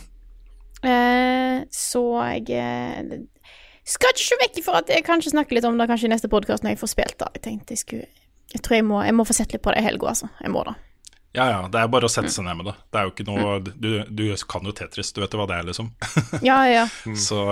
Så 1.72 2.02
jeg 2.46 3.26
skal 3.86 4.10
ikke 4.12 4.26
se 4.26 4.38
vekk 4.40 4.60
ifra 4.62 4.80
at 4.82 4.90
jeg 4.90 5.04
kanskje 5.06 5.32
snakker 5.34 5.56
litt 5.58 5.66
om 5.68 5.78
det 5.78 5.86
kanskje 5.90 6.08
i 6.08 6.14
neste 6.14 6.30
podkast 6.30 6.64
når 6.64 6.74
jeg 6.74 6.80
får 6.82 6.92
spilt 6.92 7.18
det. 7.22 7.28
Jeg 7.38 7.42
tenkte 7.44 7.76
jeg 7.76 7.82
skulle 7.84 8.08
Jeg 8.54 8.62
tror 8.62 8.76
jeg 8.78 8.84
må, 8.86 9.00
jeg 9.04 9.14
må 9.14 9.24
få 9.26 9.34
sett 9.36 9.52
litt 9.54 9.62
på 9.62 9.72
det 9.74 9.82
i 9.82 9.86
helga, 9.86 10.12
altså. 10.12 10.28
Jeg 10.42 10.50
må 10.54 10.62
det. 10.66 10.74
Ja 11.36 11.50
ja, 11.50 11.58
det 11.68 11.80
er 11.82 11.90
bare 11.92 12.08
å 12.08 12.10
sette 12.10 12.30
seg 12.32 12.46
ned 12.46 12.56
med 12.56 12.70
det. 12.70 12.74
Det 12.90 12.98
er 12.98 13.04
jo 13.04 13.12
ikke 13.12 13.26
noe 13.28 13.58
Du, 13.60 13.90
du 14.08 14.22
kan 14.48 14.64
jo 14.64 14.72
Tetris, 14.72 15.12
du 15.12 15.20
vet 15.20 15.34
jo 15.34 15.42
hva 15.42 15.48
det 15.50 15.58
er, 15.58 15.68
liksom. 15.68 15.90
Ja, 16.46 16.62
ja. 16.70 16.86
Så 17.28 17.42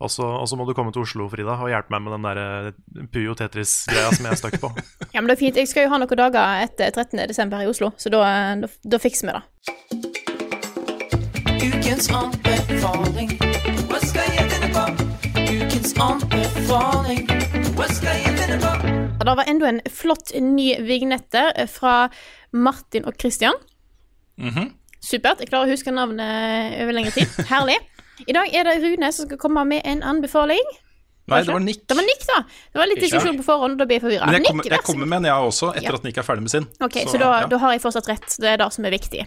Og 0.00 0.12
så 0.12 0.56
må 0.56 0.64
du 0.68 0.72
komme 0.76 0.94
til 0.94 1.02
Oslo, 1.02 1.26
Frida, 1.32 1.58
og 1.58 1.68
hjelpe 1.72 1.92
meg 1.92 2.06
med 2.06 2.14
den 2.16 2.28
der 2.28 2.38
eh, 2.40 3.04
Puyo 3.12 3.34
Tetris-greia 3.36 4.14
som 4.14 4.24
jeg 4.24 4.32
er 4.32 4.40
stuck 4.40 4.56
på. 4.62 4.70
Ja, 5.14 5.20
men 5.20 5.28
det 5.28 5.34
er 5.36 5.42
fint. 5.42 5.58
Jeg 5.58 5.68
skal 5.68 5.84
jo 5.88 5.92
ha 5.92 5.98
noen 6.00 6.20
dager 6.22 6.62
etter 6.62 6.94
13. 6.94 7.20
desember 7.28 7.60
i 7.60 7.68
Oslo, 7.68 7.90
så 7.98 8.08
da, 8.14 8.22
da, 8.62 8.70
da 8.94 9.02
fikser 9.02 9.28
vi 9.28 9.36
det. 9.36 9.42
Ukens 11.66 12.08
anbefaling. 12.14 13.36
Hva 13.90 14.00
skal 14.06 14.36
jeg 14.38 14.50
finne 14.54 14.72
på? 14.78 14.99
Det 16.00 16.06
var 19.36 19.44
enda 19.46 19.68
en 19.68 19.80
flott 19.92 20.32
ny 20.40 20.78
vignette 20.80 21.42
fra 21.68 22.08
Martin 22.56 23.04
og 23.04 23.18
Christian. 23.20 23.52
Mhm. 24.40 24.70
Supert. 25.04 25.44
Jeg 25.44 25.50
klarer 25.50 25.68
å 25.68 25.74
huske 25.74 25.92
navnet 25.92 26.78
over 26.80 26.96
lengre 26.96 27.12
tid. 27.12 27.28
Herlig. 27.52 27.76
I 28.24 28.32
dag 28.32 28.48
er 28.48 28.64
det 28.68 28.78
Rune 28.80 29.12
som 29.12 29.28
skal 29.28 29.36
komme 29.40 29.60
med 29.68 29.84
en 29.84 30.00
anbefaling. 30.00 30.64
Nei, 31.28 31.42
det 31.44 31.52
var 31.52 31.60
Nick. 31.60 31.84
Det 31.86 31.96
var 31.96 32.02
Nick, 32.08 32.24
da. 32.26 32.42
Det 32.72 32.78
var 32.80 32.86
litt 32.88 33.02
diskusjon 33.04 33.36
på 33.38 33.44
forhånd, 33.44 33.76
da 33.78 33.84
blir 33.84 34.00
jeg 34.00 34.08
forvirra. 34.08 34.32
Jeg 34.32 34.40
jeg 34.72 34.82
kommer 34.88 35.06
med 35.06 35.20
en, 35.20 35.28
jeg 35.28 35.36
også, 35.52 35.68
etter 35.76 35.92
Ja. 35.92 35.96
at 36.00 36.04
Nick 36.08 36.16
er 36.18 36.24
ferdig 36.26 36.42
med 36.48 36.50
sin. 36.50 36.66
Ok, 36.80 36.96
så, 37.06 37.18
da, 37.20 37.44
ja. 37.44 37.46
da 37.46 37.56
har 37.60 37.76
jeg 37.76 37.84
fortsatt 37.84 38.08
rett. 38.08 38.28
Det 38.40 38.48
er 38.48 38.56
det 38.56 38.72
som 38.72 38.84
er 38.88 38.92
viktig. 38.96 39.20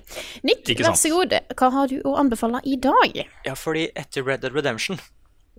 Nick, 0.44 0.66
vær 0.82 0.98
så 0.98 1.10
god. 1.14 1.38
Hva 1.54 1.70
har 1.78 1.86
du 1.94 2.02
å 2.02 2.18
anbefale 2.18 2.66
i 2.66 2.82
dag? 2.82 3.14
Ja, 3.46 3.54
fordi 3.54 3.92
etter 3.96 4.26
Red 4.26 4.42
Dead 4.42 4.54
Redemption 4.58 4.98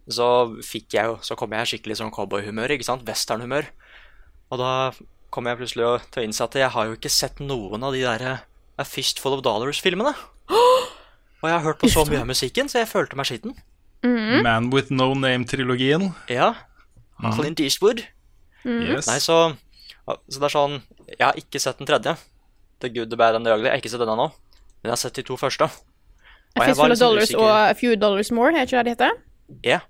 så 0.08 0.26
fikk 0.62 0.92
jeg 0.98 1.04
jo 1.08 1.14
Så 1.24 1.36
kom 1.36 1.50
jeg 1.56 1.66
skikkelig 1.70 1.96
sånn 1.96 2.10
cowboyhumør, 2.12 2.70
ikke 2.76 2.84
sant? 2.84 3.04
Westernhumør. 3.08 3.64
Og 4.52 4.58
da 4.60 4.92
kom 5.32 5.46
jeg 5.48 5.56
plutselig 5.58 5.86
til 6.12 6.22
å 6.22 6.26
innse 6.26 6.44
at 6.44 6.54
jeg 6.60 6.68
har 6.70 6.86
jo 6.86 6.96
ikke 6.98 7.10
sett 7.10 7.40
noen 7.40 7.82
av 7.82 7.92
de 7.96 8.02
derre 8.04 8.34
A 8.78 8.84
Fistful 8.84 9.32
of 9.38 9.42
Dollars-filmene. 9.46 10.12
Og 11.44 11.48
jeg 11.48 11.54
har 11.56 11.64
hørt 11.64 11.78
på 11.80 11.88
så 11.92 12.04
mye 12.08 12.20
av 12.22 12.28
musikken, 12.28 12.68
så 12.68 12.80
jeg 12.82 12.88
følte 12.88 13.16
meg 13.16 13.26
skitten. 13.28 13.54
Mm. 14.04 14.42
Man 14.44 14.70
with 14.72 14.90
no 14.92 15.12
name-trilogien. 15.14 16.10
Ja. 16.28 16.54
Mhm. 17.20 17.36
Clint 17.38 17.60
Eastwood. 17.60 18.04
Mhm. 18.64 18.94
Yes. 18.96 19.06
Nei, 19.08 19.18
så, 19.20 19.54
så 20.06 20.40
det 20.40 20.46
er 20.48 20.54
sånn 20.54 20.78
Jeg 21.08 21.20
har 21.24 21.36
ikke 21.40 21.60
sett 21.60 21.78
den 21.78 21.86
tredje. 21.88 22.16
The 22.80 22.88
Good, 22.90 23.10
The 23.12 23.16
Bad 23.16 23.36
and 23.36 23.46
The 23.46 23.52
Ugly. 23.54 23.68
Jeg 23.68 23.72
har 23.76 23.82
ikke 23.82 23.92
sett 23.92 24.00
den 24.04 24.08
ennå. 24.12 24.28
Men 24.82 24.90
jeg 24.90 24.94
har 24.96 25.00
sett 25.00 25.14
de 25.20 25.22
to 25.22 25.36
første. 25.40 25.64
Og 25.64 26.62
A 26.62 26.66
jeg 26.68 26.76
var 26.76 26.88
Fistful 26.88 26.92
of 26.92 26.98
sånn 26.98 27.04
Dollars 27.08 27.28
usikker- 27.30 27.40
og 27.44 27.70
A 27.70 27.74
Few 27.74 27.96
Dollars 27.96 28.30
More, 28.32 28.52
er 28.54 28.66
ikke 28.66 28.82
det 28.82 28.84
det 28.84 28.94
heter? 28.96 29.20
Ja. 29.64 29.80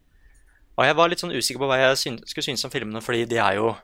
Og 0.75 0.85
jeg 0.87 0.97
var 0.99 1.11
litt 1.11 1.22
sånn 1.22 1.35
usikker 1.35 1.62
på 1.62 1.68
hva 1.70 1.79
jeg 1.79 1.99
syn 2.01 2.16
skulle 2.27 2.49
synes 2.49 2.64
om 2.66 2.72
filmene, 2.72 3.03
fordi 3.05 3.25
de 3.31 3.39
er 3.39 3.59
jo 3.61 3.75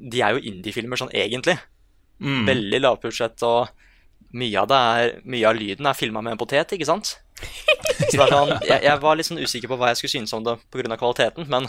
De 0.00 0.22
er 0.24 0.32
jo 0.32 0.40
indie-filmer 0.48 0.96
sånn 0.96 1.12
egentlig. 1.12 1.58
Mm. 2.20 2.46
Veldig 2.48 2.78
lavbudsjett, 2.80 3.42
og 3.44 3.68
mye 4.32 4.62
av, 4.62 4.72
er, 4.72 5.18
mye 5.28 5.48
av 5.48 5.56
lyden 5.58 5.88
er 5.88 5.96
filma 5.98 6.22
med 6.24 6.32
en 6.36 6.40
potet, 6.40 6.72
ikke 6.72 6.88
sant? 6.88 7.18
Så 8.10 8.16
sånn, 8.16 8.54
jeg, 8.64 8.80
jeg 8.84 9.00
var 9.02 9.16
litt 9.18 9.28
sånn 9.28 9.40
usikker 9.40 9.68
på 9.68 9.76
hva 9.80 9.90
jeg 9.90 10.00
skulle 10.00 10.14
synes 10.14 10.32
om 10.36 10.44
det 10.46 10.56
pga. 10.72 10.96
kvaliteten, 10.96 11.48
men 11.52 11.68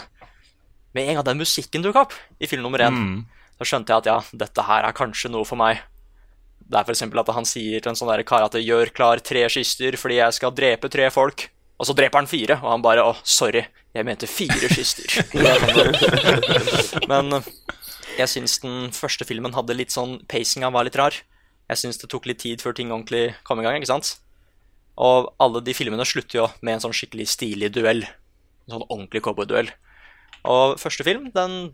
med 0.94 1.08
en 1.08 1.18
gang 1.18 1.26
den 1.30 1.40
musikken 1.40 1.84
dukka 1.84 2.06
opp 2.06 2.16
i 2.40 2.48
film 2.48 2.62
nummer 2.62 2.80
én, 2.84 2.92
Mm. 2.92 3.24
så 3.58 3.68
skjønte 3.68 3.92
jeg 3.92 4.02
at 4.02 4.06
ja, 4.06 4.18
dette 4.44 4.62
her 4.68 4.84
er 4.84 4.96
kanskje 4.96 5.30
noe 5.32 5.44
for 5.44 5.56
meg. 5.56 5.80
Det 6.68 6.78
er 6.78 6.84
f.eks. 6.84 7.02
at 7.02 7.34
han 7.34 7.44
sier 7.44 7.80
til 7.80 7.90
en 7.90 7.96
sånn 7.96 8.24
kar 8.24 8.44
at 8.44 8.52
'gjør 8.52 8.92
klar 8.94 9.20
tre 9.20 9.48
kister 9.48 9.92
fordi 9.96 10.16
jeg 10.20 10.32
skal 10.32 10.52
drepe 10.52 10.88
tre 10.88 11.08
folk'. 11.10 11.48
Og 11.80 11.86
så 11.86 11.94
dreper 11.94 12.18
han 12.18 12.26
fire, 12.26 12.60
og 12.62 12.70
han 12.70 12.82
bare 12.82 13.02
'å, 13.02 13.16
sorry, 13.24 13.66
jeg 13.92 14.08
mente 14.08 14.28
fire 14.30 14.68
kyster. 14.76 15.08
Men 17.10 17.38
eh, 17.38 17.50
jeg 18.18 18.30
syns 18.32 18.58
den 18.62 18.90
første 18.96 19.26
filmen 19.28 19.54
hadde 19.56 19.76
litt 19.76 19.94
sånn 19.94 20.20
Pacinga 20.30 20.72
var 20.72 20.88
litt 20.88 20.98
rar. 21.00 21.16
Jeg 21.70 21.80
syns 21.80 22.00
det 22.00 22.10
tok 22.12 22.28
litt 22.28 22.42
tid 22.42 22.64
før 22.64 22.76
ting 22.76 22.92
ordentlig 22.92 23.32
kom 23.48 23.60
i 23.60 23.66
gang, 23.66 23.78
ikke 23.78 23.92
sant? 23.92 24.16
Og 25.00 25.30
alle 25.40 25.62
de 25.64 25.74
filmene 25.76 26.04
slutter 26.08 26.42
jo 26.42 26.48
med 26.60 26.76
en 26.76 26.84
sånn 26.84 26.96
skikkelig 26.96 27.30
stilig 27.32 27.72
duell. 27.72 28.04
En 28.66 28.76
sånn 28.76 28.86
ordentlig 28.88 29.22
cowboyduell. 29.24 29.72
Og 30.48 30.76
første 30.80 31.06
film, 31.06 31.30
den 31.34 31.72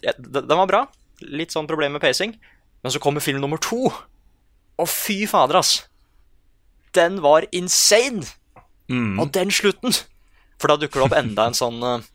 den 0.00 0.46
den 0.46 0.58
var 0.58 0.68
bra. 0.70 0.84
Litt 1.20 1.52
sånn 1.52 1.68
problem 1.70 1.96
med 1.96 2.04
pacing. 2.04 2.36
Men 2.82 2.94
så 2.94 3.02
kommer 3.02 3.20
film 3.24 3.42
nummer 3.42 3.60
to. 3.60 3.90
Og 4.80 4.88
fy 4.88 5.26
fader, 5.28 5.58
ass. 5.60 5.84
Den 6.96 7.20
var 7.22 7.46
insane! 7.52 8.24
Mm. 8.90 9.20
Og 9.20 9.30
den 9.34 9.52
slutten! 9.54 9.94
For 10.60 10.72
da 10.72 10.76
dukker 10.80 11.00
det 11.00 11.06
opp 11.08 11.16
enda 11.16 11.46
en 11.48 11.56
sånn 11.56 11.80
eh, 11.86 12.08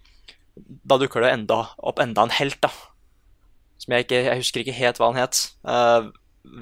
Da 0.85 0.99
dukker 1.01 1.25
det 1.25 1.33
enda, 1.33 1.61
opp 1.77 1.99
enda 2.03 2.27
en 2.27 2.35
helt, 2.37 2.59
da. 2.63 2.71
Som 3.81 3.95
jeg 3.95 4.07
ikke 4.07 4.21
Jeg 4.21 4.43
husker 4.43 4.63
ikke 4.63 4.77
helt 4.77 5.01
hva 5.01 5.11
han 5.11 5.21
het. 5.23 5.41
Uh, 5.65 6.11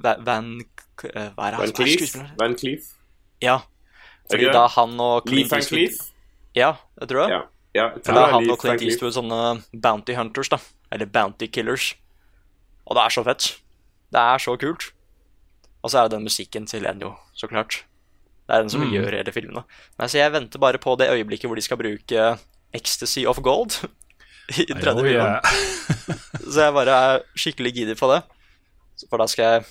Van 0.03 0.49
uh, 0.63 1.29
Hva 1.36 1.49
er 1.49 1.55
det 1.55 1.61
Van 1.61 1.75
Cleef? 1.77 2.17
Van 2.39 2.57
Cleef? 2.59 2.91
Ja. 3.43 3.59
Fordi 4.31 4.51
da 4.55 4.67
han 4.71 4.95
og 5.03 5.27
Lee 5.27 5.43
Clint 5.43 5.51
Van 5.51 5.61
Eastwood 5.61 5.84
Cleef? 5.84 5.99
Ja, 6.55 6.75
jeg 7.01 7.11
tror 7.11 7.23
det. 7.23 7.29
Ja. 7.34 7.41
Ja, 7.73 7.88
jeg 7.89 8.03
tror 8.05 8.13
For 8.13 8.19
da 8.19 8.25
han 8.29 8.49
og 8.53 8.59
Clint 8.61 8.84
Eastwood 8.86 9.15
sånne 9.15 9.39
bounty 9.84 10.15
hunters, 10.17 10.51
da. 10.53 10.59
Eller 10.93 11.09
bounty 11.09 11.49
killers. 11.49 11.93
Og 12.86 12.97
det 12.97 13.05
er 13.05 13.15
så 13.15 13.23
fett. 13.25 13.47
Det 14.13 14.21
er 14.21 14.43
så 14.43 14.53
kult. 14.61 14.91
Og 15.81 15.91
så 15.91 15.99
er 15.99 16.07
det 16.07 16.17
den 16.17 16.27
musikken 16.27 16.67
til 16.69 16.86
Enjo, 16.88 17.15
så 17.36 17.49
klart. 17.49 17.81
Det 18.53 18.59
er 18.59 18.63
den 18.67 18.69
som 18.69 18.81
Mm. 18.85 18.91
gjør 18.93 19.15
hele 19.17 19.31
filmen. 19.33 19.63
Nei, 19.97 20.05
så 20.07 20.19
jeg 20.19 20.31
venter 20.31 20.59
bare 20.61 20.77
på 20.77 20.93
det 20.99 21.07
øyeblikket 21.09 21.49
hvor 21.49 21.57
de 21.57 21.61
skal 21.65 21.77
bruke 21.79 22.25
Ecstasy 22.73 23.23
of 23.25 23.39
Gold 23.41 23.79
i 24.61 24.65
den 24.69 24.77
tredje 24.77 25.01
filmen. 25.01 25.39
Så 26.53 26.59
jeg 26.67 26.73
bare 26.75 26.93
er 27.15 27.23
skikkelig 27.33 27.71
giddy 27.73 27.95
på 27.97 28.09
det. 28.13 28.19
For 29.09 29.17
da 29.17 29.25
skal 29.31 29.43
jeg 29.55 29.65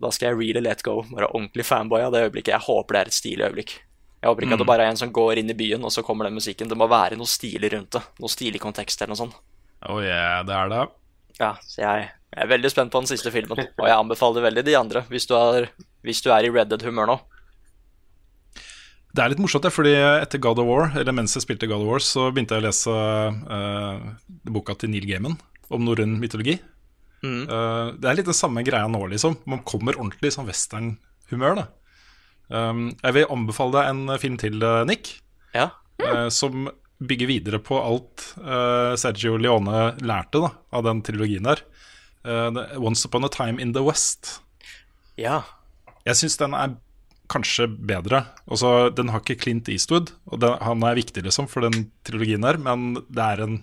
Da 0.00 0.10
skal 0.14 0.28
jeg 0.30 0.38
really 0.38 0.60
let 0.62 0.82
go. 0.86 1.02
Være 1.10 1.28
ordentlig 1.34 1.64
fanboy 1.66 2.00
av 2.06 2.12
det 2.14 2.22
øyeblikket. 2.28 2.52
Jeg 2.54 2.60
håper 2.68 2.94
det 2.94 3.00
er 3.02 3.10
et 3.10 3.18
stilig 3.18 3.44
øyeblikk. 3.48 3.74
Jeg 4.22 4.28
håper 4.30 4.42
ikke 4.46 4.52
at 4.54 4.58
det 4.62 4.66
Mm. 4.66 4.72
bare 4.72 4.82
er 4.86 4.90
en 4.90 4.96
som 5.02 5.12
går 5.12 5.38
inn 5.38 5.50
i 5.50 5.54
byen, 5.58 5.82
og 5.84 5.90
så 5.90 6.02
kommer 6.06 6.24
den 6.24 6.34
musikken. 6.38 6.68
Det 6.68 6.78
må 6.78 6.86
være 6.88 7.16
noe 7.18 7.26
stilig 7.26 7.72
rundt 7.72 7.90
det. 7.90 8.02
Noe 8.22 8.28
stilig 8.30 8.60
kontekst 8.62 9.02
eller 9.02 9.12
noe 9.16 9.20
sånt. 9.26 9.34
Oh 9.88 9.98
yeah, 10.00 10.42
det 10.46 10.54
er 10.54 10.68
det. 10.70 10.88
Ja, 11.40 11.54
så 11.66 11.82
jeg, 11.82 12.10
jeg 12.36 12.42
er 12.44 12.46
veldig 12.46 12.70
spent 12.70 12.92
på 12.92 13.00
den 13.02 13.10
siste 13.10 13.30
filmen. 13.34 13.58
Og 13.58 13.86
jeg 13.88 13.96
anbefaler 13.98 14.42
veldig 14.46 14.64
de 14.64 14.76
andre, 14.78 15.02
hvis 15.10 15.26
du 15.26 15.34
er, 15.34 15.68
hvis 16.04 16.22
du 16.22 16.30
er 16.30 16.44
i 16.46 16.50
Red 16.54 16.68
Dead-humør 16.70 17.06
nå. 17.10 17.20
Det 19.12 19.20
er 19.20 19.28
litt 19.32 19.40
morsomt, 19.44 19.64
det, 19.66 19.72
fordi 19.74 19.92
etter 19.92 20.40
God 20.40 20.60
of 20.62 20.68
War, 20.70 20.86
eller 20.96 21.12
mens 21.12 21.34
jeg 21.36 21.44
spilte 21.44 21.68
God 21.68 21.84
of 21.84 21.90
War, 21.90 22.00
så 22.00 22.30
begynte 22.32 22.56
jeg 22.56 22.62
å 22.62 22.64
lese 22.64 22.92
uh, 23.44 24.04
boka 24.48 24.72
til 24.80 24.88
Neil 24.92 25.04
Gaiman 25.04 25.34
om 25.72 25.82
norrøn 25.84 26.14
mytologi. 26.20 26.54
Mm. 27.20 27.42
Uh, 27.44 27.92
det 28.00 28.08
er 28.08 28.16
litt 28.18 28.30
den 28.30 28.36
samme 28.38 28.64
greia 28.64 28.88
nå, 28.88 29.02
liksom. 29.12 29.36
Man 29.44 29.60
kommer 29.68 29.98
ordentlig 30.00 30.30
i 30.30 30.36
sånn 30.36 30.48
westernhumør. 30.48 31.60
Um, 32.48 32.86
jeg 33.02 33.16
vil 33.18 33.28
anbefale 33.36 33.76
deg 33.76 33.90
en 33.90 34.14
film 34.20 34.38
til, 34.40 34.56
eh, 34.64 34.84
Nick, 34.88 35.12
Ja. 35.54 35.70
eh, 36.00 36.28
som 36.32 36.70
bygger 37.02 37.26
videre 37.28 37.58
på 37.58 37.76
alt 37.82 38.24
Sergio 39.00 39.36
Leone 39.36 39.96
lærte 40.06 40.40
da, 40.40 40.50
av 40.72 40.84
den 40.86 41.00
trilogien 41.02 41.42
der. 41.42 41.60
Once 42.78 43.04
Upon 43.08 43.24
a 43.26 43.28
Time 43.28 43.58
in 43.60 43.72
the 43.74 43.82
West. 43.82 44.40
Ja. 45.18 45.40
Jeg 46.06 46.14
syns 46.20 46.38
den 46.38 46.54
er 46.54 46.76
kanskje 47.30 47.68
bedre. 47.68 48.24
Også, 48.46 48.90
den 48.96 49.12
har 49.12 49.22
ikke 49.22 49.38
Clint 49.44 49.68
Eastwood, 49.72 50.12
og 50.30 50.42
den, 50.42 50.56
han 50.62 50.82
er 50.86 50.98
viktig 50.98 51.24
liksom 51.26 51.48
for 51.50 51.66
den 51.66 51.86
trilogien 52.06 52.44
her, 52.46 52.58
men 52.60 53.02
det 53.08 53.22
er 53.22 53.44
en 53.44 53.60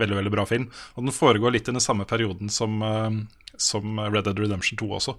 veldig 0.00 0.16
veldig 0.16 0.32
bra 0.32 0.46
film. 0.48 0.68
Og 0.96 1.06
den 1.06 1.14
foregår 1.14 1.54
litt 1.54 1.68
i 1.68 1.74
den 1.74 1.84
samme 1.84 2.06
perioden 2.08 2.52
som, 2.52 2.80
uh, 2.82 3.10
som 3.60 4.00
Red 4.00 4.24
Dead 4.28 4.38
Redemption 4.40 4.80
2 4.80 4.92
også. 5.00 5.16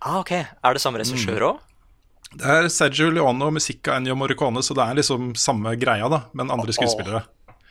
Ah, 0.00 0.20
ok. 0.20 0.32
Er 0.36 0.76
det 0.76 0.82
samme 0.82 1.00
regissør 1.02 1.50
òg? 1.50 1.64
Det 2.36 2.46
er 2.52 2.68
Sergio 2.72 3.08
Leone 3.14 3.46
og 3.46 3.54
musikk 3.56 3.88
av 3.88 4.00
Ennio 4.00 4.16
Morricone, 4.18 4.60
så 4.62 4.74
det 4.76 4.84
er 4.84 4.98
liksom 4.98 5.32
samme 5.38 5.72
greia, 5.80 6.08
da, 6.12 6.24
men 6.36 6.52
andre 6.52 6.74
skuespillere. 6.74 7.22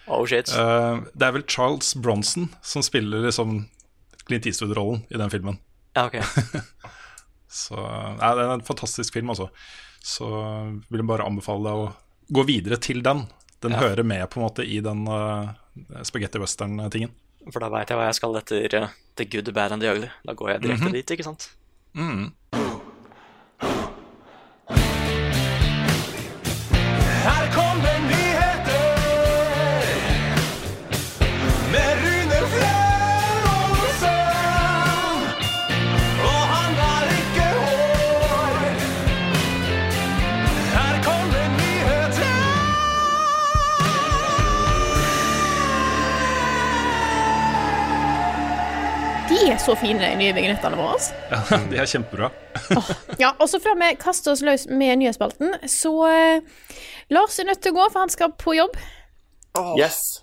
Oh, 0.07 0.23
shit. 0.30 0.49
Uh, 0.53 1.03
det 1.13 1.28
er 1.28 1.36
vel 1.36 1.45
Charles 1.49 1.93
Bronson 1.97 2.47
som 2.65 2.84
spiller 2.86 3.26
liksom 3.26 3.63
Clint 4.26 4.47
Eastwood-rollen 4.49 5.03
i 5.09 5.19
den 5.21 5.34
filmen. 5.34 5.59
Ja, 5.97 6.07
ok. 6.07 6.19
Så 7.56 7.76
ja, 7.80 8.34
Det 8.36 8.43
er 8.45 8.53
en 8.58 8.66
fantastisk 8.68 9.14
film, 9.16 9.32
altså. 9.34 9.47
Så 10.06 10.28
vil 10.91 11.01
jeg 11.01 11.08
bare 11.10 11.26
anbefale 11.26 11.64
deg 11.66 11.84
å 11.86 11.93
gå 12.36 12.43
videre 12.45 12.78
til 12.82 13.01
den. 13.06 13.26
Den 13.64 13.72
Ja. 13.72 13.80
hører 13.86 14.03
med 14.06 14.26
på 14.30 14.38
en 14.41 14.45
måte 14.45 14.66
i 14.68 14.80
den 14.84 15.08
uh, 15.08 15.53
spagetti 16.03 16.38
western-tingen. 16.41 17.14
For 17.51 17.60
da 17.64 17.70
veit 17.70 17.89
jeg 17.89 17.97
hva 17.97 18.06
jeg 18.10 18.18
skal 18.20 18.36
etter 18.41 18.76
uh, 18.84 18.89
The 19.16 19.26
Good, 19.26 19.45
The 19.45 19.53
Bad 19.56 19.72
and 19.72 19.82
The 19.82 19.93
Ugly. 19.95 20.10
Da 20.26 20.34
går 20.34 20.49
jeg 20.51 20.62
direkte 20.66 20.89
Mhm. 20.89 20.93
dit, 20.99 21.12
ikke 21.16 21.24
sant? 21.24 21.49
Mm. 21.95 22.34
Så 49.66 49.76
fine, 49.80 50.11
nye 50.20 50.34
vignettene 50.36 50.78
våre. 50.78 50.99
Ja, 51.32 51.39
de 51.72 51.80
er 51.82 51.89
kjempebra. 51.89 52.30
Ja, 53.22 53.32
og 53.41 53.49
så 53.51 53.59
før 53.63 53.76
vi 53.82 53.91
kaster 54.01 54.34
oss 54.36 54.43
løs 54.45 54.68
med 54.70 54.99
nyhetsspalten, 55.01 55.55
så 55.70 55.91
eh, 56.09 56.45
Lars 57.13 57.39
er 57.41 57.49
nødt 57.49 57.61
til 57.66 57.74
å 57.74 57.80
gå, 57.80 57.88
for 57.93 58.05
han 58.05 58.13
skal 58.13 58.32
på 58.38 58.55
jobb. 58.57 58.78
Yes, 59.80 60.22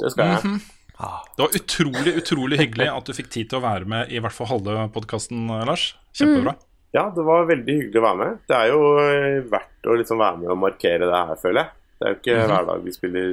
det 0.00 0.12
skal 0.14 0.32
jeg. 0.36 0.44
Mhm. 0.44 0.60
Det 1.02 1.42
var 1.42 1.54
utrolig 1.58 2.12
utrolig 2.20 2.58
hyggelig 2.60 2.86
at 2.92 3.08
du 3.08 3.14
fikk 3.16 3.30
tid 3.32 3.48
til 3.50 3.58
å 3.58 3.62
være 3.64 3.88
med 3.90 4.10
i 4.14 4.20
hvert 4.22 4.34
fall 4.36 4.46
halve 4.52 4.84
podkasten, 4.94 5.48
Lars. 5.66 5.88
Kjempebra. 6.14 6.52
Ja, 6.94 7.08
det 7.16 7.24
var 7.26 7.48
veldig 7.48 7.74
hyggelig 7.80 7.98
å 7.98 8.04
være 8.04 8.18
med. 8.20 8.36
Det 8.46 8.54
er 8.58 8.68
jo 8.70 8.80
eh, 9.02 9.38
verdt 9.50 9.88
å 9.90 9.96
liksom 9.98 10.20
være 10.22 10.38
med 10.44 10.52
og 10.54 10.60
markere 10.62 11.08
det 11.10 11.22
her, 11.32 11.40
føler 11.42 11.62
jeg. 11.64 11.72
Det 11.98 12.06
er 12.06 12.12
jo 12.14 12.18
ikke 12.20 12.36
Mhm. 12.36 12.52
hver 12.52 12.68
dag 12.68 12.84
vi 12.86 12.94
spiller 12.94 13.32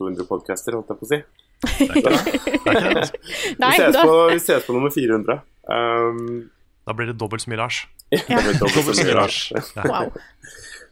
200 0.00 0.26
podcaster, 0.32 0.74
holdt 0.78 0.90
jeg 0.90 0.98
på 1.02 1.06
å 1.06 1.12
si. 1.12 1.20
Nei, 3.60 3.70
vi, 3.70 3.76
ses 3.78 3.94
da- 3.96 4.04
på, 4.04 4.16
vi 4.30 4.40
ses 4.40 4.66
på 4.66 4.76
nummer 4.76 4.90
400. 4.94 5.38
Um, 5.68 6.50
da 6.84 6.92
blir 6.96 7.06
det 7.12 7.16
dobbelt 7.20 7.42
så 7.44 7.50
mye 7.52 7.60
Lars. 7.62 7.84
Dobbelt 8.60 8.96
så 8.96 9.06
mye 9.06 9.16
Lars. 9.16 9.38
Wow. 9.84 10.12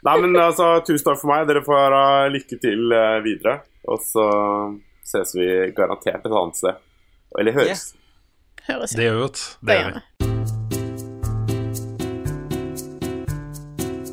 Nei, 0.03 0.15
men 0.19 0.35
altså, 0.35 0.81
tusen 0.87 1.05
takk 1.07 1.21
for 1.21 1.31
meg. 1.31 1.45
Dere 1.47 1.63
får 1.63 1.95
ha 1.95 2.07
lykke 2.33 2.59
til 2.63 2.91
uh, 2.91 3.21
videre. 3.23 3.61
Og 3.87 4.01
så 4.03 4.25
ses 5.07 5.35
vi 5.37 5.47
garantert 5.77 6.25
et 6.25 6.33
annet 6.33 6.59
sted. 6.59 6.81
Eller 7.39 7.55
høres. 7.57 7.93
Høres 8.67 8.97
Det 8.99 9.07
gjør 9.07 9.23
vi. 9.23 9.29
Det 9.69 9.79
gjør 9.79 9.95
vi. 9.95 10.03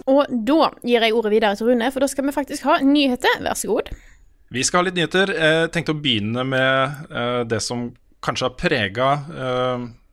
Og 0.09 0.25
da 0.29 0.69
gir 0.81 1.03
jeg 1.05 1.13
ordet 1.13 1.31
videre 1.35 1.57
til 1.57 1.69
Rune, 1.69 1.89
for 1.93 2.01
da 2.01 2.07
skal 2.09 2.25
vi 2.25 2.33
faktisk 2.33 2.65
ha 2.65 2.79
nyheter. 2.81 3.41
Vær 3.45 3.57
så 3.59 3.69
god. 3.69 3.91
Vi 4.49 4.63
skal 4.65 4.81
ha 4.81 4.87
litt 4.87 4.97
nyheter. 4.97 5.31
Jeg 5.35 5.71
tenkte 5.75 5.93
å 5.93 6.01
begynne 6.01 6.45
med 6.47 7.09
eh, 7.13 7.41
det 7.49 7.61
som 7.61 7.89
kanskje 8.25 8.49
har 8.49 8.55
prega 8.59 9.09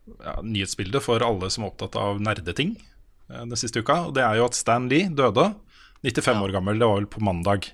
ja, 0.06 0.36
nyhetsbildet 0.42 1.02
for 1.02 1.22
alle 1.24 1.48
som 1.50 1.64
er 1.64 1.72
opptatt 1.72 1.96
av 1.98 2.20
nerdeting 2.22 2.76
eh, 2.76 3.42
den 3.42 3.56
siste 3.58 3.82
uka. 3.82 4.06
Og 4.08 4.16
det 4.16 4.24
er 4.26 4.38
jo 4.38 4.46
at 4.48 4.58
Stan 4.58 4.88
Lee 4.90 5.10
døde. 5.10 5.50
95 6.06 6.44
år 6.44 6.54
gammel. 6.54 6.78
Det 6.78 6.86
var 6.86 7.00
vel 7.00 7.10
på 7.10 7.24
mandag. 7.24 7.70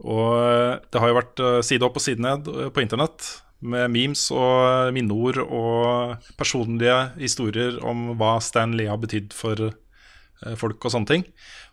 Og 0.00 0.32
eh, 0.40 0.74
det 0.90 1.02
har 1.02 1.12
jo 1.12 1.18
vært 1.20 1.44
eh, 1.44 1.60
side 1.66 1.86
opp 1.86 2.00
og 2.00 2.04
side 2.04 2.24
ned 2.24 2.48
eh, 2.50 2.72
på 2.72 2.84
internett 2.84 3.28
med 3.60 3.92
memes 3.92 4.22
og 4.32 4.94
minneord 4.96 5.42
og 5.44 6.30
personlige 6.40 6.96
historier 7.18 7.76
om 7.84 8.14
hva 8.16 8.38
Stan 8.40 8.72
Lee 8.72 8.88
har 8.88 9.00
betydd 9.02 9.36
for 9.36 9.66
eh, 9.68 10.56
folk 10.56 10.80
og 10.80 10.94
sånne 10.94 11.10
ting. 11.10 11.26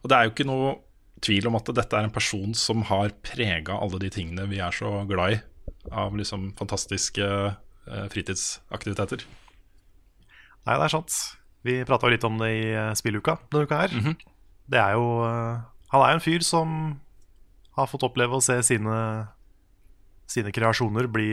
Og 0.04 0.12
det 0.12 0.18
er 0.18 0.28
jo 0.28 0.36
ikke 0.36 0.50
noe 0.50 0.76
tvil 1.24 1.50
om 1.50 1.58
at 1.58 1.70
dette 1.76 1.98
er 1.98 2.08
en 2.08 2.14
person 2.14 2.54
som 2.58 2.84
har 2.90 3.16
prega 3.26 3.78
alle 3.78 4.00
de 4.02 4.12
tingene 4.14 4.48
vi 4.52 4.62
er 4.64 4.76
så 4.76 5.02
glad 5.10 5.38
i 5.38 5.40
av 5.92 6.16
liksom 6.18 6.52
fantastiske 6.58 7.26
eh, 7.26 8.08
fritidsaktiviteter. 8.12 9.24
Nei, 10.68 10.76
det 10.76 10.84
er 10.84 10.94
sant. 10.94 11.16
Vi 11.68 11.80
prata 11.88 12.10
litt 12.12 12.26
om 12.28 12.38
det 12.42 12.52
i 12.56 12.68
eh, 12.74 12.94
spilluka 13.00 13.38
denne 13.52 13.68
uka 13.68 13.82
her. 13.86 13.96
Det 14.68 14.80
er 14.82 14.98
jo 15.00 15.24
eh, 15.24 15.64
Han 15.94 16.04
er 16.04 16.12
jo 16.12 16.20
en 16.20 16.26
fyr 16.26 16.44
som 16.44 16.70
har 17.78 17.88
fått 17.88 18.04
oppleve 18.04 18.36
å 18.36 18.44
se 18.44 18.58
sine, 18.66 18.98
sine 20.28 20.52
kreasjoner 20.52 21.08
bli 21.08 21.30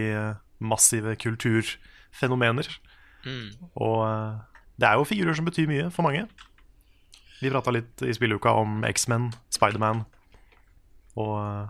massive 0.62 1.16
kulturfenomener. 1.18 2.68
Mm. 3.24 3.48
Og 3.80 4.04
det 4.78 4.86
er 4.86 5.00
jo 5.00 5.08
figurer 5.08 5.34
som 5.34 5.48
betyr 5.48 5.66
mye 5.70 5.88
for 5.90 6.06
mange. 6.06 6.28
Vi 7.44 7.52
prata 7.52 7.72
litt 7.74 8.00
i 8.00 8.14
spilluka 8.16 8.54
om 8.56 8.80
X-Men, 8.88 9.28
Spiderman 9.52 10.06
og 11.20 11.34
eh, 11.38 11.64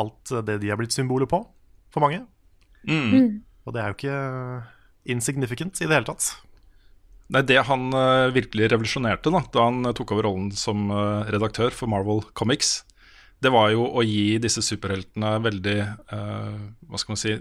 alt 0.00 0.34
det 0.46 0.58
de 0.62 0.72
er 0.72 0.78
blitt 0.80 0.94
symboler 0.94 1.28
på 1.28 1.42
for 1.92 2.04
mange. 2.04 2.22
Mm. 2.88 3.42
Og 3.66 3.74
det 3.74 3.82
er 3.82 3.90
jo 3.90 3.96
ikke 3.98 4.18
insignificant 5.12 5.80
i 5.82 5.88
det 5.88 5.98
hele 5.98 6.08
tatt. 6.08 6.30
Nei, 7.28 7.42
Det 7.44 7.60
han 7.68 7.90
uh, 7.92 8.32
virkelig 8.32 8.70
revolusjonerte 8.72 9.32
da 9.34 9.42
da 9.52 9.66
han 9.68 9.84
eh, 9.84 9.94
tok 9.96 10.14
over 10.16 10.30
rollen 10.30 10.48
som 10.56 10.88
uh, 10.88 11.28
redaktør 11.28 11.74
for 11.74 11.90
Marvel 11.90 12.22
Comics, 12.38 12.86
det 13.44 13.52
var 13.54 13.68
jo 13.74 13.84
å 13.84 14.02
gi 14.02 14.38
disse 14.42 14.64
superheltene 14.64 15.36
veldig 15.44 15.78
uh, 15.84 16.56
hva 16.88 17.00
skal 17.00 17.14
man 17.14 17.20
si 17.20 17.36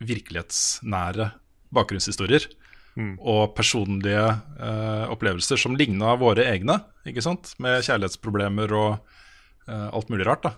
virkelighetsnære 0.00 1.28
bakgrunnshistorier. 1.76 2.48
Og 3.20 3.54
personlige 3.56 4.24
eh, 4.60 5.04
opplevelser 5.12 5.60
som 5.60 5.76
ligna 5.78 6.16
våre 6.20 6.48
egne, 6.50 6.80
ikke 7.08 7.24
sant? 7.24 7.54
med 7.62 7.84
kjærlighetsproblemer 7.86 8.74
og 8.76 8.90
eh, 9.68 9.88
alt 9.90 10.12
mulig 10.12 10.28
rart. 10.28 10.48
da 10.48 10.56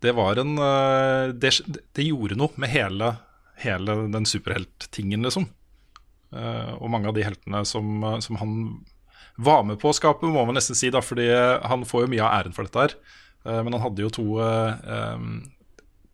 det 0.00 0.14
var 0.14 0.38
en 0.38 0.58
eh, 0.62 1.34
det, 1.34 1.52
det 1.96 2.06
gjorde 2.06 2.38
noe 2.38 2.54
med 2.60 2.70
hele, 2.70 3.12
hele 3.58 3.96
den 4.12 4.28
superhelttingen, 4.28 5.24
liksom. 5.26 5.48
Eh, 6.34 6.72
og 6.78 6.90
mange 6.92 7.10
av 7.10 7.16
de 7.16 7.26
heltene 7.26 7.64
som, 7.66 7.98
eh, 8.04 8.20
som 8.24 8.38
han 8.38 8.52
var 9.38 9.64
med 9.66 9.80
på 9.82 9.90
å 9.90 9.96
skape, 9.96 10.30
må 10.30 10.44
man 10.46 10.58
nesten 10.58 10.78
si, 10.78 10.90
da, 10.94 11.02
fordi 11.02 11.28
han 11.30 11.86
får 11.86 12.04
jo 12.04 12.12
mye 12.14 12.26
av 12.26 12.34
æren 12.40 12.54
for 12.54 12.68
dette 12.68 12.84
her. 12.84 12.96
Eh, 13.46 13.62
men 13.62 13.74
han 13.74 13.84
hadde 13.84 14.06
jo 14.06 14.14
to 14.14 14.26
eh, 14.44 15.18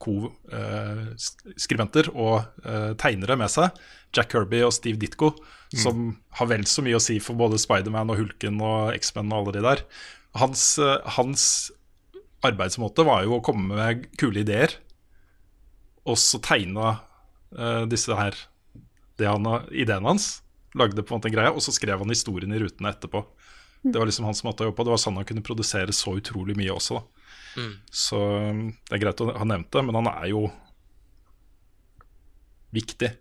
co-skribenter 0.04 2.10
og 2.12 2.36
eh, 2.64 2.92
tegnere 3.00 3.38
med 3.40 3.52
seg, 3.52 3.84
Jack 4.14 4.32
Kirby 4.32 4.62
og 4.66 4.74
Steve 4.76 5.00
Ditko, 5.00 5.32
som 5.74 6.12
har 6.38 6.50
vel 6.50 6.66
så 6.70 6.84
mye 6.86 6.98
å 6.98 7.02
si 7.02 7.18
for 7.22 7.38
både 7.38 7.58
Spiderman 7.60 8.12
og 8.12 8.20
Hulken 8.20 8.60
og 8.62 8.94
X-Men 8.94 9.32
og 9.32 9.40
alle 9.40 9.54
de 9.56 9.64
der. 9.66 9.82
Hans, 10.38 10.66
eh, 10.82 11.10
hans 11.16 11.44
arbeidsmåte 12.46 13.06
var 13.06 13.24
jo 13.26 13.38
å 13.38 13.44
komme 13.44 13.74
med 13.74 14.06
kule 14.20 14.42
ideer, 14.44 14.76
og 16.04 16.18
så 16.20 16.36
tegne 16.44 16.98
uh, 17.56 17.84
disse 17.88 18.12
her 18.12 18.36
det 19.16 19.30
han, 19.30 19.46
ideene 19.72 20.10
hans. 20.10 20.42
Lagde 20.76 21.00
på 21.00 21.14
en 21.14 21.22
måte 21.22 21.30
en 21.30 21.36
greie, 21.36 21.52
og 21.54 21.64
så 21.64 21.72
skrev 21.72 22.02
han 22.02 22.12
historien 22.12 22.52
i 22.52 22.58
rutene 22.60 22.90
etterpå. 22.92 23.22
Det 23.84 23.96
var 23.96 24.10
liksom 24.10 24.26
hans 24.28 24.42
måte 24.44 24.64
å 24.64 24.68
jobbe 24.68 24.76
på. 24.76 24.84
Det 24.84 24.92
var 24.92 25.00
sånn 25.00 25.16
han 25.16 25.28
kunne 25.28 25.44
produsere 25.46 25.94
så 25.96 26.16
utrolig 26.18 26.58
mye 26.58 26.74
også. 26.74 26.98
da 27.00 27.24
Mm. 27.56 27.74
Så 27.90 28.18
um, 28.18 28.62
det 28.88 28.96
er 28.96 29.02
greit 29.04 29.20
å 29.22 29.30
ha 29.30 29.46
nevnt 29.46 29.70
det, 29.70 29.82
men 29.86 29.98
han 30.00 30.10
er 30.10 30.28
jo 30.32 30.46
viktig. 32.74 33.12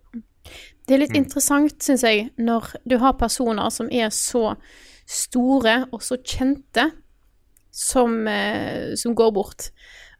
Det 0.87 0.95
er 0.95 1.03
litt 1.05 1.15
interessant, 1.15 1.77
syns 1.83 2.03
jeg, 2.03 2.27
når 2.35 2.73
du 2.89 2.97
har 2.99 3.15
personer 3.19 3.69
som 3.71 3.87
er 3.91 4.09
så 4.11 4.55
store 5.07 5.83
og 5.91 6.03
så 6.03 6.17
kjente, 6.19 6.89
som, 7.73 8.27
eh, 8.27 8.93
som 8.99 9.15
går 9.15 9.31
bort, 9.33 9.69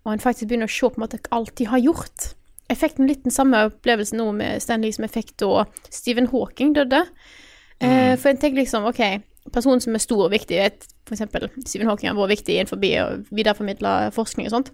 og 0.03 0.13
en 0.13 0.23
faktisk 0.23 0.49
begynner 0.49 0.71
å 0.71 0.73
se 0.73 0.87
på 0.87 0.97
en 0.97 1.03
måte 1.05 1.19
alt 1.31 1.53
de 1.59 1.67
har 1.69 1.83
gjort. 1.83 2.33
Jeg 2.69 2.79
fikk 2.79 2.97
den 2.97 3.07
litt 3.07 3.23
den 3.23 3.35
samme 3.35 3.59
opplevelsen 3.67 4.17
nå 4.17 4.31
med 4.33 4.63
Stanley 4.63 4.91
som 4.95 5.05
jeg 5.05 5.13
fikk 5.13 5.35
da 5.43 5.65
Stephen 5.91 6.27
Hawking 6.31 6.73
døde. 6.73 7.03
Eh, 7.83 8.15
for 8.15 8.31
jeg 8.31 8.39
tenker 8.39 8.63
liksom, 8.63 8.87
OK, 8.87 9.01
personen 9.51 9.83
som 9.83 9.95
er 9.95 10.03
stor 10.03 10.25
og 10.25 10.33
viktig, 10.33 10.57
vet 10.57 10.87
eksempel 11.13 11.49
Stephen 11.65 11.89
Hawking 11.89 12.09
har 12.09 12.17
vært 12.17 12.37
viktig 12.39 12.55
innenfor 12.55 12.79
å 12.79 13.05
videreformidle 13.29 13.93
forskning 14.15 14.47
og 14.47 14.55
sånt. 14.55 14.71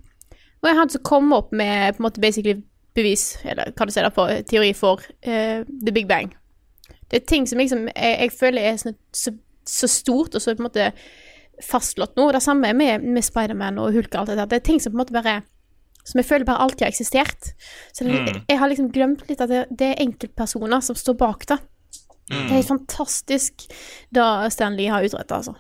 Og 0.60 0.70
jeg 0.70 0.78
hadde 0.78 0.96
så 0.96 1.02
kommet 1.04 1.38
opp 1.38 1.54
med 1.56 1.96
på 1.96 2.02
en 2.02 2.08
måte 2.08 2.22
basically 2.22 2.62
bevis, 2.96 3.38
eller 3.46 3.72
hva 3.76 3.86
du 3.86 3.94
ser 3.94 4.08
der 4.08 4.14
på, 4.16 4.26
teori 4.50 4.74
for 4.74 5.04
uh, 5.28 5.62
The 5.66 5.94
Big 5.96 6.08
Bang. 6.10 6.34
Det 7.10 7.22
er 7.22 7.26
ting 7.30 7.48
som 7.50 7.60
liksom 7.62 7.88
jeg, 7.90 8.18
jeg 8.26 8.34
føler 8.38 8.62
er 8.70 8.78
sånn, 8.82 8.98
så, 9.16 9.34
så 9.66 9.88
stort 9.90 10.36
og 10.36 10.42
så 10.42 10.54
på 10.56 10.62
en 10.64 10.68
måte 10.70 10.92
fastslått 11.66 12.16
nå. 12.18 12.30
Det 12.32 12.42
samme 12.44 12.74
med, 12.78 13.04
med 13.04 13.26
Spiderman 13.26 13.80
og 13.82 13.94
Hulk 13.96 14.14
og 14.14 14.22
alt 14.22 14.30
det 14.34 14.38
der. 14.40 14.52
Det 14.52 14.60
er 14.60 14.68
ting 14.68 14.80
som 14.82 14.94
på 14.94 15.00
en 15.00 15.04
måte 15.04 15.16
bare 15.16 15.40
som 16.10 16.18
jeg 16.22 16.26
føler 16.30 16.46
bare 16.48 16.64
alltid 16.64 16.86
har 16.86 16.94
eksistert. 16.94 17.50
Så 17.94 18.06
det, 18.06 18.14
Mm. 18.20 18.42
jeg 18.48 18.58
har 18.58 18.70
liksom 18.72 18.92
glemt 18.92 19.28
litt 19.30 19.42
at 19.42 19.50
det, 19.52 19.66
det 19.70 19.90
er 19.92 20.04
enkeltpersoner 20.06 20.82
som 20.82 20.96
står 20.98 21.18
bak 21.20 21.46
det. 21.52 21.58
Det 22.30 22.38
er 22.38 22.56
helt 22.60 22.68
fantastisk 22.70 23.66
det 24.14 24.26
Stanley 24.54 24.88
har 24.90 25.04
utrettet, 25.06 25.32
altså. 25.34 25.56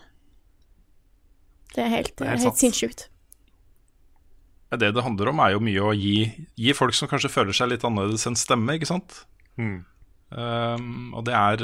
Det 1.76 1.84
er 1.84 1.90
helt, 1.90 2.16
Det 2.18 2.26
er 2.26 2.32
helt 2.32 2.44
helt 2.48 2.58
sinnssykt. 2.62 3.10
Det 4.72 4.92
det 4.94 5.02
handler 5.04 5.32
om, 5.32 5.40
er 5.42 5.56
jo 5.56 5.60
mye 5.66 5.82
å 5.82 5.94
gi, 5.98 6.30
gi 6.56 6.74
folk 6.78 6.94
som 6.94 7.08
kanskje 7.10 7.32
føler 7.34 7.56
seg 7.58 7.72
litt 7.72 7.84
annerledes, 7.88 8.28
enn 8.30 8.36
stemme, 8.38 8.76
ikke 8.78 8.86
sant? 8.92 9.24
Um, 10.30 11.10
og 11.18 11.24
det 11.26 11.34
er 11.34 11.64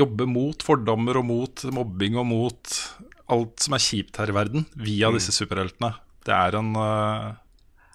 jobbe 0.00 0.26
mot 0.28 0.60
fordommer 0.66 1.16
og 1.20 1.24
mot 1.28 1.62
mobbing 1.72 2.16
og 2.20 2.26
mot 2.26 2.72
alt 3.30 3.62
som 3.62 3.76
er 3.76 3.84
kjipt 3.84 4.18
her 4.18 4.32
i 4.32 4.34
verden, 4.34 4.66
via 4.74 5.10
disse 5.14 5.30
superheltene. 5.36 5.92
Det 6.26 6.34
er 6.34 6.56
en 6.58 6.72
uh, 6.76 7.30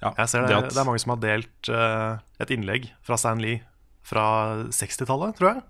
Ja, 0.01 0.13
Jeg 0.17 0.29
ser 0.31 0.41
det, 0.45 0.49
det 0.49 0.57
at- 0.63 0.71
det 0.73 0.79
er 0.81 0.87
mange 0.87 1.01
som 1.03 1.11
har 1.13 1.21
delt 1.23 1.69
uh, 1.69 2.17
et 2.39 2.49
innlegg 2.55 2.87
fra 3.05 3.17
Stan 3.19 3.39
Lee 3.43 3.59
fra 4.05 4.63
60-tallet, 4.71 5.35
tror 5.37 5.49
jeg. 5.55 5.63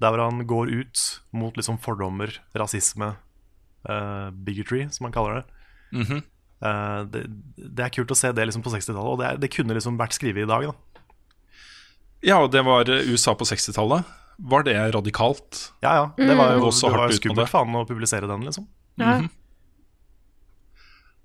Der 0.00 0.12
hvor 0.14 0.24
han 0.24 0.40
går 0.46 0.70
ut 0.72 1.04
mot 1.34 1.56
liksom 1.58 1.78
fordommer, 1.82 2.30
rasisme, 2.56 3.12
uh, 3.88 4.30
bigotry, 4.30 4.86
som 4.94 5.04
han 5.08 5.12
kaller 5.12 5.40
det. 5.42 5.46
Mhm. 5.92 6.18
Eh, 6.22 6.34
det. 6.58 7.24
Det 7.56 7.84
er 7.84 7.92
kult 7.94 8.10
å 8.10 8.18
se 8.18 8.32
det 8.34 8.48
liksom 8.48 8.64
på 8.64 8.72
60-tallet, 8.72 9.10
og 9.12 9.20
det, 9.20 9.26
er, 9.28 9.42
det 9.42 9.50
kunne 9.54 9.76
liksom 9.76 9.98
vært 10.00 10.16
skrevet 10.16 10.42
i 10.42 10.48
dag. 10.50 10.70
da 10.70 11.02
Ja, 12.26 12.40
og 12.42 12.50
det 12.54 12.64
var 12.66 12.90
uh, 12.90 13.10
USA 13.12 13.36
på 13.38 13.46
60-tallet. 13.46 14.16
Var 14.38 14.66
det 14.66 14.76
radikalt? 14.94 15.60
Ja, 15.82 15.94
ja. 15.94 16.06
Det 16.16 16.34
var 16.38 16.54
jo, 16.54 16.70
mm. 16.70 16.80
det 16.82 16.94
var 16.94 17.10
jo 17.10 17.18
skummelt 17.18 17.50
faen 17.50 17.74
å 17.74 17.84
publisere 17.86 18.30
den, 18.30 18.46
liksom. 18.46 18.68
Ja. 18.98 19.18
Mhm. 19.18 19.28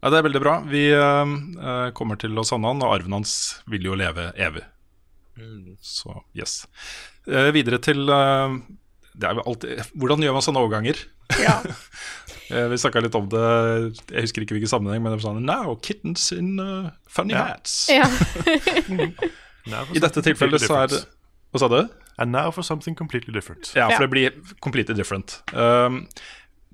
Ja, 0.03 0.09
Det 0.11 0.17
er 0.19 0.25
veldig 0.25 0.41
bra. 0.43 0.53
Vi 0.67 0.81
eh, 0.91 1.33
eh, 1.63 1.89
kommer 1.95 2.17
til 2.19 2.35
å 2.35 2.43
savne 2.43 2.73
han, 2.73 2.81
og 2.83 2.91
arven 2.91 3.13
hans 3.15 3.61
vil 3.71 3.85
jo 3.87 3.95
leve 3.95 4.33
evig. 4.35 4.65
Så 5.79 6.17
yes. 6.37 6.65
Uh, 7.23 7.47
videre 7.55 7.79
til 7.81 8.03
uh, 8.11 8.51
det 9.17 9.29
er 9.29 9.39
alltid, 9.39 9.79
Hvordan 9.97 10.21
gjør 10.25 10.35
man 10.35 10.43
sånne 10.45 10.61
overganger? 10.61 10.99
Eh, 12.53 12.67
vi 12.69 12.77
snakka 12.77 12.99
litt 13.01 13.15
om 13.17 13.25
det, 13.31 13.43
jeg 14.11 14.25
husker 14.27 14.43
ikke 14.43 14.53
hvilken 14.57 14.69
sammenheng, 14.69 15.01
men 15.01 15.13
det 15.13 15.17
var 15.21 15.23
sånn 15.23 15.45
Now, 15.47 15.71
kittens 15.81 16.27
in 16.35 16.59
uh, 16.59 16.91
funny 17.09 17.33
Ja. 17.33 17.45
hats. 17.53 17.87
Ja. 17.89 18.05
I 19.95 20.01
dette 20.03 20.21
tilfellet 20.25 20.61
så 20.61 20.75
er 20.83 20.91
det. 20.91 20.99
Hva 21.53 21.61
sa 21.63 21.69
du? 21.71 21.79
And 22.19 22.35
now 22.35 22.51
for 22.51 22.61
something 22.67 22.97
completely 22.99 23.33
different. 23.33 23.71
Ja, 23.77 23.87
for 23.89 24.05
det 24.05 24.11
blir 24.11 24.35
completely 24.61 24.93
different. 24.93 25.39
Um, 25.53 26.03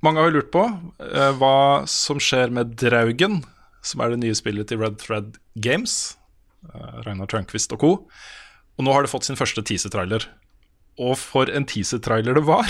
mange 0.04 0.20
har 0.20 0.32
jo 0.32 0.40
lurt 0.40 0.52
på 0.52 0.66
uh, 0.66 1.32
hva 1.40 1.86
som 1.88 2.20
skjer 2.20 2.52
med 2.56 2.76
Draugen, 2.82 3.44
som 3.86 4.04
er 4.04 4.16
det 4.16 4.24
nye 4.26 4.36
spillet 4.36 4.68
til 4.72 4.82
Red 4.82 5.00
Thread 5.04 5.38
Games. 5.64 6.18
Uh, 6.74 7.00
Ragnar 7.06 7.30
Tørnquist 7.32 7.72
og 7.78 7.84
co. 7.86 7.94
Og 8.80 8.88
nå 8.88 8.96
har 8.96 9.06
det 9.06 9.12
fått 9.14 9.30
sin 9.30 9.40
første 9.40 9.64
teaser-trailer. 9.64 10.28
Og 11.00 11.16
for 11.20 11.48
en 11.56 11.66
teaser-trailer 11.70 12.36
det 12.36 12.44
var! 12.48 12.68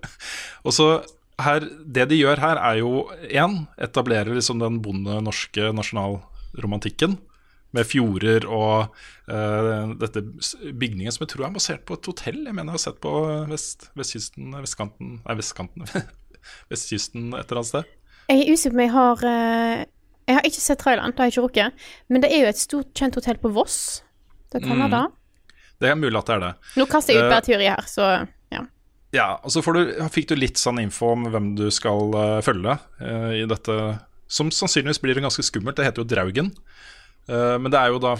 og 0.66 0.72
så 0.74 0.88
her, 1.42 1.66
Det 1.84 2.06
de 2.08 2.16
gjør 2.20 2.40
her, 2.40 2.56
er 2.62 2.78
jo 2.80 3.08
én 3.28 3.66
etablerer 3.82 4.30
liksom 4.36 4.60
den 4.62 4.78
bonde 4.84 5.18
norske 5.26 5.72
nasjonalromantikken. 5.74 7.18
Med 7.74 7.84
fjorder 7.84 8.46
og 8.48 8.94
uh, 9.28 9.90
dette 10.00 10.22
bygningen 10.78 11.12
som 11.12 11.26
jeg 11.26 11.32
tror 11.34 11.48
er 11.48 11.56
basert 11.58 11.82
på 11.84 11.98
et 11.98 12.06
hotell. 12.08 12.38
Jeg 12.46 12.54
mener 12.54 12.70
jeg 12.72 12.78
har 12.78 12.84
sett 12.86 13.00
på 13.02 13.10
vest, 13.50 13.90
vestkysten 13.98 14.54
Vestkanten 14.62 15.10
Nei, 15.26 15.34
vestkanten 15.36 15.84
Vestkysten 16.70 17.34
et 17.34 17.42
eller 17.50 17.60
annet 17.60 17.72
sted. 17.72 17.90
Jeg 18.30 18.40
er 18.46 18.54
usikker 18.54 18.72
på 18.72 18.78
om 18.78 18.84
jeg 18.86 18.94
har 18.94 19.26
uh, 19.26 19.84
Jeg 20.30 20.38
har 20.38 20.48
ikke 20.48 20.62
sett 20.62 20.80
traileren, 20.82 21.12
det 21.12 21.20
har 21.20 21.28
jeg 21.28 21.36
ikke 21.36 21.46
rukket. 21.48 21.84
Men 22.08 22.24
det 22.24 22.30
er 22.32 22.46
jo 22.46 22.48
et 22.54 22.62
stort, 22.62 22.88
kjent 22.96 23.18
hotell 23.18 23.38
på 23.42 23.52
Voss. 23.58 23.78
Det 24.54 24.62
kan 24.64 24.78
være 24.78 24.88
Mm. 24.88 24.96
det. 24.96 25.04
Det 25.82 25.90
er 25.90 25.98
mulig 25.98 26.16
at 26.18 26.30
det 26.30 26.36
er 26.36 26.42
det. 26.42 26.52
Nå 26.80 26.86
kaster 26.88 27.14
jeg 27.14 27.22
ut 27.22 27.28
Eh, 27.28 27.32
bare 27.34 27.44
teori 27.44 27.68
her, 27.68 27.86
så 27.90 28.08
ja. 28.52 28.64
Ja, 29.14 29.28
og 29.44 29.52
så 29.52 29.62
får 29.64 29.76
du, 29.76 29.94
fikk 30.12 30.30
du 30.32 30.36
litt 30.38 30.60
sånn 30.60 30.80
info 30.82 31.12
om 31.14 31.28
hvem 31.32 31.54
du 31.58 31.68
skal 31.74 32.16
uh, 32.16 32.42
følge 32.44 32.78
uh, 33.00 33.32
i 33.36 33.44
dette 33.48 33.76
Som 34.26 34.50
sannsynligvis 34.50 35.02
blir 35.02 35.20
ganske 35.22 35.44
skummelt. 35.46 35.76
Det 35.78 35.86
heter 35.86 36.02
jo 36.02 36.08
Draugen. 36.10 36.50
Uh, 37.30 37.56
men 37.58 37.70
det 37.74 37.78
er 37.78 37.90
jo 37.90 38.00
da 38.02 38.14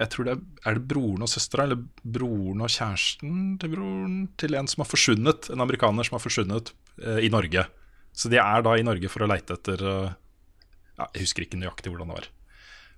Jeg 0.00 0.10
tror 0.10 0.26
det 0.26 0.34
er, 0.36 0.42
er 0.66 0.78
det 0.78 0.88
broren 0.90 1.24
og 1.26 1.30
søstera, 1.30 1.66
eller 1.68 1.82
broren 2.02 2.62
og 2.66 2.70
kjæresten 2.70 3.56
til 3.62 3.74
broren 3.74 4.20
til 4.40 4.58
en 4.58 4.70
som 4.70 4.84
har 4.84 4.90
forsvunnet. 4.90 5.50
En 5.54 5.64
amerikaner 5.64 6.06
som 6.06 6.18
har 6.18 6.24
forsvunnet 6.24 6.74
i 7.22 7.30
Norge. 7.32 7.66
Så 8.14 8.30
de 8.30 8.38
er 8.38 8.62
da 8.62 8.76
i 8.78 8.86
Norge 8.86 9.10
for 9.10 9.24
å 9.24 9.30
leite 9.30 9.56
etter 9.56 9.82
ja, 9.82 11.08
Jeg 11.08 11.24
husker 11.24 11.46
ikke 11.46 11.58
nøyaktig 11.58 11.90
hvordan 11.90 12.12
det 12.12 12.20
var. 12.20 12.28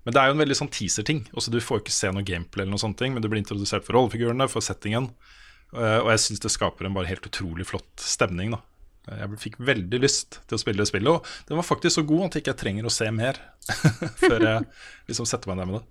Men 0.07 0.15
det 0.15 0.21
er 0.21 0.29
jo 0.29 0.35
en 0.37 0.39
veldig 0.39 0.55
sånn 0.55 0.69
teaser-ting. 0.71 1.25
Du 1.35 1.57
får 1.59 1.81
ikke 1.81 1.91
se 1.91 2.07
noe 2.15 2.23
gameplay, 2.23 2.63
eller 2.63 2.77
noe 2.77 2.79
sånt, 2.79 3.01
men 3.03 3.19
du 3.19 3.27
blir 3.27 3.41
introdusert 3.43 3.83
for 3.83 3.97
rollefigurene, 3.97 4.47
for 4.47 4.63
settingen. 4.63 5.09
Eh, 5.75 5.97
og 5.99 6.07
jeg 6.13 6.21
syns 6.23 6.39
det 6.45 6.51
skaper 6.53 6.87
en 6.87 6.95
bare 6.95 7.09
helt 7.11 7.27
utrolig 7.27 7.65
flott 7.67 7.99
stemning. 7.99 8.53
da 8.55 8.61
Jeg 9.19 9.39
fikk 9.41 9.57
veldig 9.59 9.99
lyst 9.99 10.39
til 10.47 10.55
å 10.55 10.61
spille 10.61 10.79
det 10.79 10.87
spillet, 10.87 11.11
og 11.11 11.49
den 11.49 11.59
var 11.59 11.67
faktisk 11.67 11.97
så 11.99 12.05
god 12.07 12.29
at 12.29 12.37
jeg 12.39 12.45
ikke 12.45 12.55
trenger 12.63 12.87
å 12.87 12.93
se 12.95 13.09
mer 13.11 13.35
før 14.23 14.39
jeg 14.47 14.63
liksom 15.11 15.27
setter 15.27 15.51
meg 15.51 15.59
ned 15.59 15.67
med 15.73 15.75
det. 15.81 15.85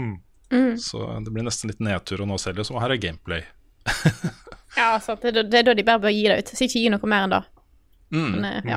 Mm. 0.00 0.16
Mm. 0.48 0.74
Så 0.80 1.04
det 1.26 1.34
blir 1.36 1.44
nesten 1.44 1.68
litt 1.68 1.84
nedtur 1.84 2.24
å 2.24 2.28
nå 2.30 2.40
selge, 2.40 2.64
så 2.64 2.80
her 2.80 2.96
er 2.96 3.04
gameplay. 3.04 3.44
Ja, 4.78 4.92
sant. 5.02 5.22
Det, 5.24 5.28
er 5.32 5.42
da- 5.42 5.48
det 5.50 5.58
er 5.58 5.64
da 5.66 5.72
de 5.74 5.82
bare 5.82 5.98
bør 6.04 6.12
gi 6.12 6.26
det 6.28 6.34
ut. 6.38 6.50
Så 6.54 6.66
ikke 6.68 6.78
gi 6.84 6.90
noe 6.92 7.08
mer 7.10 7.24
enn 7.26 7.32
det. 7.32 7.40
Mm. 8.14 8.26
Men, 8.36 8.44
eh, 8.46 8.68
ja. 8.68 8.76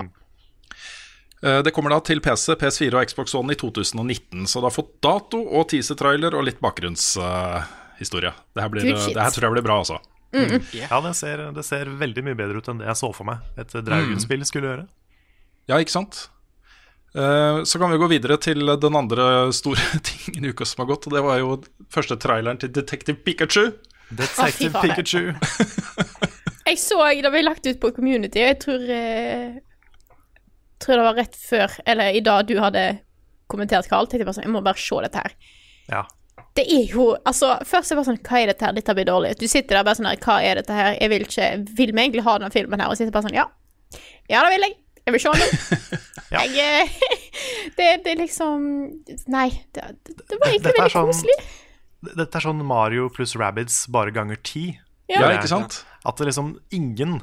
Eh, 1.43 1.61
Det 1.63 1.71
kommer 1.73 1.89
da 1.89 1.99
til 2.05 2.21
PC, 2.21 2.55
PS4 2.55 2.93
og 2.99 3.09
Xbox 3.09 3.35
One 3.35 3.53
i 3.53 3.57
2019, 3.57 4.45
så 4.47 4.61
det 4.61 4.69
har 4.69 4.75
fått 4.75 4.93
dato 5.01 5.41
og 5.41 5.67
teaser-trailer 5.71 6.35
og 6.37 6.45
litt 6.45 6.61
bakgrunnshistorie. 6.61 8.33
det, 8.53 8.69
Good 8.69 8.99
shit. 8.99 9.15
det 9.15 9.21
her 9.23 9.31
tror 9.31 9.49
jeg 9.49 9.57
blir 9.57 9.65
bra, 9.65 9.79
altså. 9.81 9.99
Mm. 10.31 10.61
Ja, 10.77 11.01
det 11.03 11.15
ser, 11.19 11.51
det 11.51 11.63
ser 11.67 11.89
veldig 11.99 12.23
mye 12.23 12.37
bedre 12.39 12.61
ut 12.61 12.69
enn 12.71 12.79
det 12.79 12.87
jeg 12.87 12.99
så 13.01 13.09
for 13.13 13.27
meg 13.27 13.41
et 13.59 13.73
Draugen-spill 13.73 14.45
skulle 14.47 14.69
gjøre. 14.69 14.85
Ja, 15.67 15.79
ikke 15.81 15.91
sant? 15.91 16.29
Eh, 17.15 17.63
Så 17.67 17.79
kan 17.79 17.91
vi 17.91 17.97
gå 17.99 18.07
videre 18.07 18.37
til 18.39 18.63
den 18.79 18.95
andre 18.95 19.51
store 19.51 19.81
tingen 20.07 20.45
i 20.45 20.53
uka 20.53 20.65
som 20.65 20.85
har 20.85 20.93
gått, 20.93 21.07
og 21.09 21.17
det 21.17 21.23
var 21.25 21.41
jo 21.41 21.57
første 21.91 22.15
traileren 22.21 22.61
til 22.61 22.71
Detective 22.71 23.17
Pikachu. 23.25 23.73
Detective 24.11 24.77
oh. 24.77 24.81
Pikachu. 24.81 25.33
Jeg 26.71 26.77
så 26.79 27.01
det 27.19 27.31
ble 27.33 27.41
lagt 27.43 27.65
ut 27.67 27.79
på 27.81 27.89
Community, 27.91 28.39
og 28.39 28.47
jeg 28.47 28.57
tror 28.61 28.83
eh, 28.95 29.55
Tror 30.81 30.97
det 30.97 31.05
var 31.05 31.19
rett 31.19 31.37
før, 31.37 31.77
eller 31.85 32.15
i 32.17 32.23
dag 32.25 32.47
du 32.49 32.55
hadde 32.61 32.85
kommentert, 33.51 33.89
Carl. 33.91 34.07
Tenkte 34.07 34.23
jeg 34.23 34.29
bare 34.29 34.39
sånn, 34.39 34.47
jeg 34.47 34.55
må 34.55 34.63
bare 34.65 34.81
se 34.81 35.01
dette 35.05 35.23
her. 35.23 35.35
Ja. 35.91 36.03
Det 36.55 36.63
er 36.67 36.87
jo 36.89 37.05
Altså, 37.27 37.53
først 37.67 37.91
er 37.91 37.95
det 37.95 37.99
bare 37.99 38.07
sånn 38.09 38.21
Hva 38.25 38.39
er 38.39 38.49
dette 38.49 38.65
her? 38.65 38.75
Dette 38.75 38.93
blir 38.97 39.07
dårlig. 39.07 39.33
Du 39.39 39.47
sitter 39.51 39.77
der 39.77 39.85
bare 39.87 39.99
sånn 39.99 40.07
her 40.09 40.19
Hva 40.23 40.37
er 40.43 40.59
dette 40.59 40.75
her? 40.75 40.95
Jeg 40.97 41.11
vil 41.11 41.25
ikke 41.25 41.47
Vil 41.77 41.91
vi 41.91 42.01
egentlig 42.01 42.23
ha 42.25 42.35
denne 42.39 42.53
filmen 42.53 42.81
her? 42.81 42.91
Og 42.91 42.99
sitter 42.99 43.13
bare 43.15 43.27
sånn 43.27 43.37
Ja. 43.37 43.45
Ja, 44.31 44.41
det 44.43 44.53
vil 44.55 44.65
jeg. 44.65 44.75
Jeg 45.05 45.15
vil 45.15 45.23
se 45.23 45.33
den. 45.41 45.99
Jeg 46.37 46.63
eh, 46.63 46.95
det, 47.77 47.87
det 48.05 48.13
er 48.13 48.19
liksom 48.21 48.67
Nei. 49.31 49.47
Det, 49.75 49.87
det, 50.07 50.37
var 50.37 50.47
egentlig 50.51 50.75
veldig 50.77 50.93
sånn- 50.93 51.11
koselig. 51.11 51.37
Dette 52.17 52.39
er 52.39 52.47
sånn 52.47 52.63
Mario 52.65 53.09
pluss 53.13 53.35
Rabbids 53.37 53.83
bare 53.93 54.13
ganger 54.15 54.39
ti. 54.41 54.65
Ja. 55.11 55.25
Ja, 55.25 55.33
ikke 55.35 55.51
sant? 55.51 55.81
At 56.07 56.17
det 56.17 56.29
liksom 56.31 56.55
ingen 56.73 57.19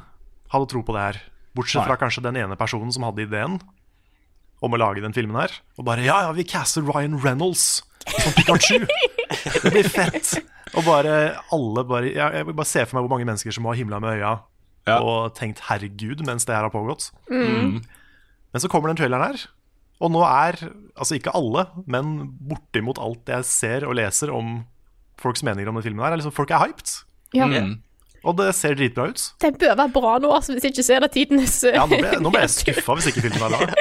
hadde 0.52 0.68
tro 0.70 0.84
på 0.86 0.94
det 0.94 1.06
her. 1.06 1.20
Bortsett 1.57 1.82
Nei. 1.82 1.88
fra 1.90 1.99
kanskje 2.01 2.24
den 2.26 2.38
ene 2.40 2.59
personen 2.61 2.92
som 2.94 3.07
hadde 3.07 3.24
ideen 3.24 3.59
om 4.64 4.74
å 4.74 4.80
lage 4.80 5.03
den 5.05 5.14
filmen 5.14 5.38
her. 5.38 5.55
Og 5.78 5.86
bare 5.86 6.05
ja, 6.07 6.20
ja, 6.26 6.34
vi 6.34 6.46
caster 6.49 6.84
Ryan 6.86 7.18
Reynolds 7.22 7.82
som 8.09 8.34
Pikachu. 8.36 8.84
det 9.62 9.72
blir 9.72 9.88
fett. 9.88 10.34
Og 10.76 10.84
bare 10.86 11.38
alle 11.55 11.84
bare 11.88 12.11
ja, 12.12 12.28
Jeg 12.34 12.49
vil 12.49 12.57
bare 12.59 12.68
se 12.68 12.84
for 12.84 12.99
meg 12.99 13.07
hvor 13.07 13.14
mange 13.14 13.28
mennesker 13.28 13.55
som 13.55 13.68
har 13.68 13.78
himla 13.78 14.01
med 14.03 14.18
øya 14.18 14.38
og 14.88 15.34
tenkt 15.36 15.61
'herregud' 15.66 16.24
mens 16.24 16.46
det 16.49 16.55
her 16.57 16.64
har 16.64 16.72
pågått. 16.72 17.11
Mm. 17.28 17.84
Men 18.53 18.62
så 18.62 18.70
kommer 18.72 18.88
den 18.88 18.96
traileren 18.96 19.26
her, 19.26 19.42
og 20.01 20.12
nå 20.14 20.22
er 20.24 20.57
altså 20.96 21.18
ikke 21.18 21.34
alle, 21.36 21.66
men 21.84 22.30
bortimot 22.49 22.96
alt 23.03 23.28
jeg 23.28 23.44
ser 23.44 23.84
og 23.84 23.99
leser 23.99 24.32
om 24.32 24.62
folks 25.20 25.42
meninger 25.42 25.68
om 25.68 25.76
den 25.76 25.84
filmen 25.84 26.05
her, 26.05 26.14
er 26.14 26.22
liksom 26.22 26.32
folk 26.32 26.51
er 26.51 26.62
hyped. 26.62 26.94
Ja. 27.36 27.46
Mm. 27.51 27.82
Og 28.26 28.34
det 28.40 28.48
ser 28.58 28.74
dritbra 28.78 29.08
ut. 29.12 29.22
Det 29.42 29.52
bør 29.60 29.76
være 29.78 29.92
bra 29.94 30.14
nå, 30.22 30.30
altså, 30.34 30.56
hvis 30.56 30.66
ikke 30.70 30.84
så 30.86 30.96
er 30.96 31.04
det 31.04 31.12
tidenes 31.14 31.58
eh, 31.68 31.76
Ja, 31.76 31.84
nå 31.86 32.00
ble, 32.00 32.16
nå 32.24 32.32
ble 32.34 32.42
jeg 32.46 32.54
skuffa 32.60 32.96
hvis 32.98 33.10
ikke 33.12 33.24
filmen 33.28 33.44
er 33.46 33.54
bra. 33.54 33.78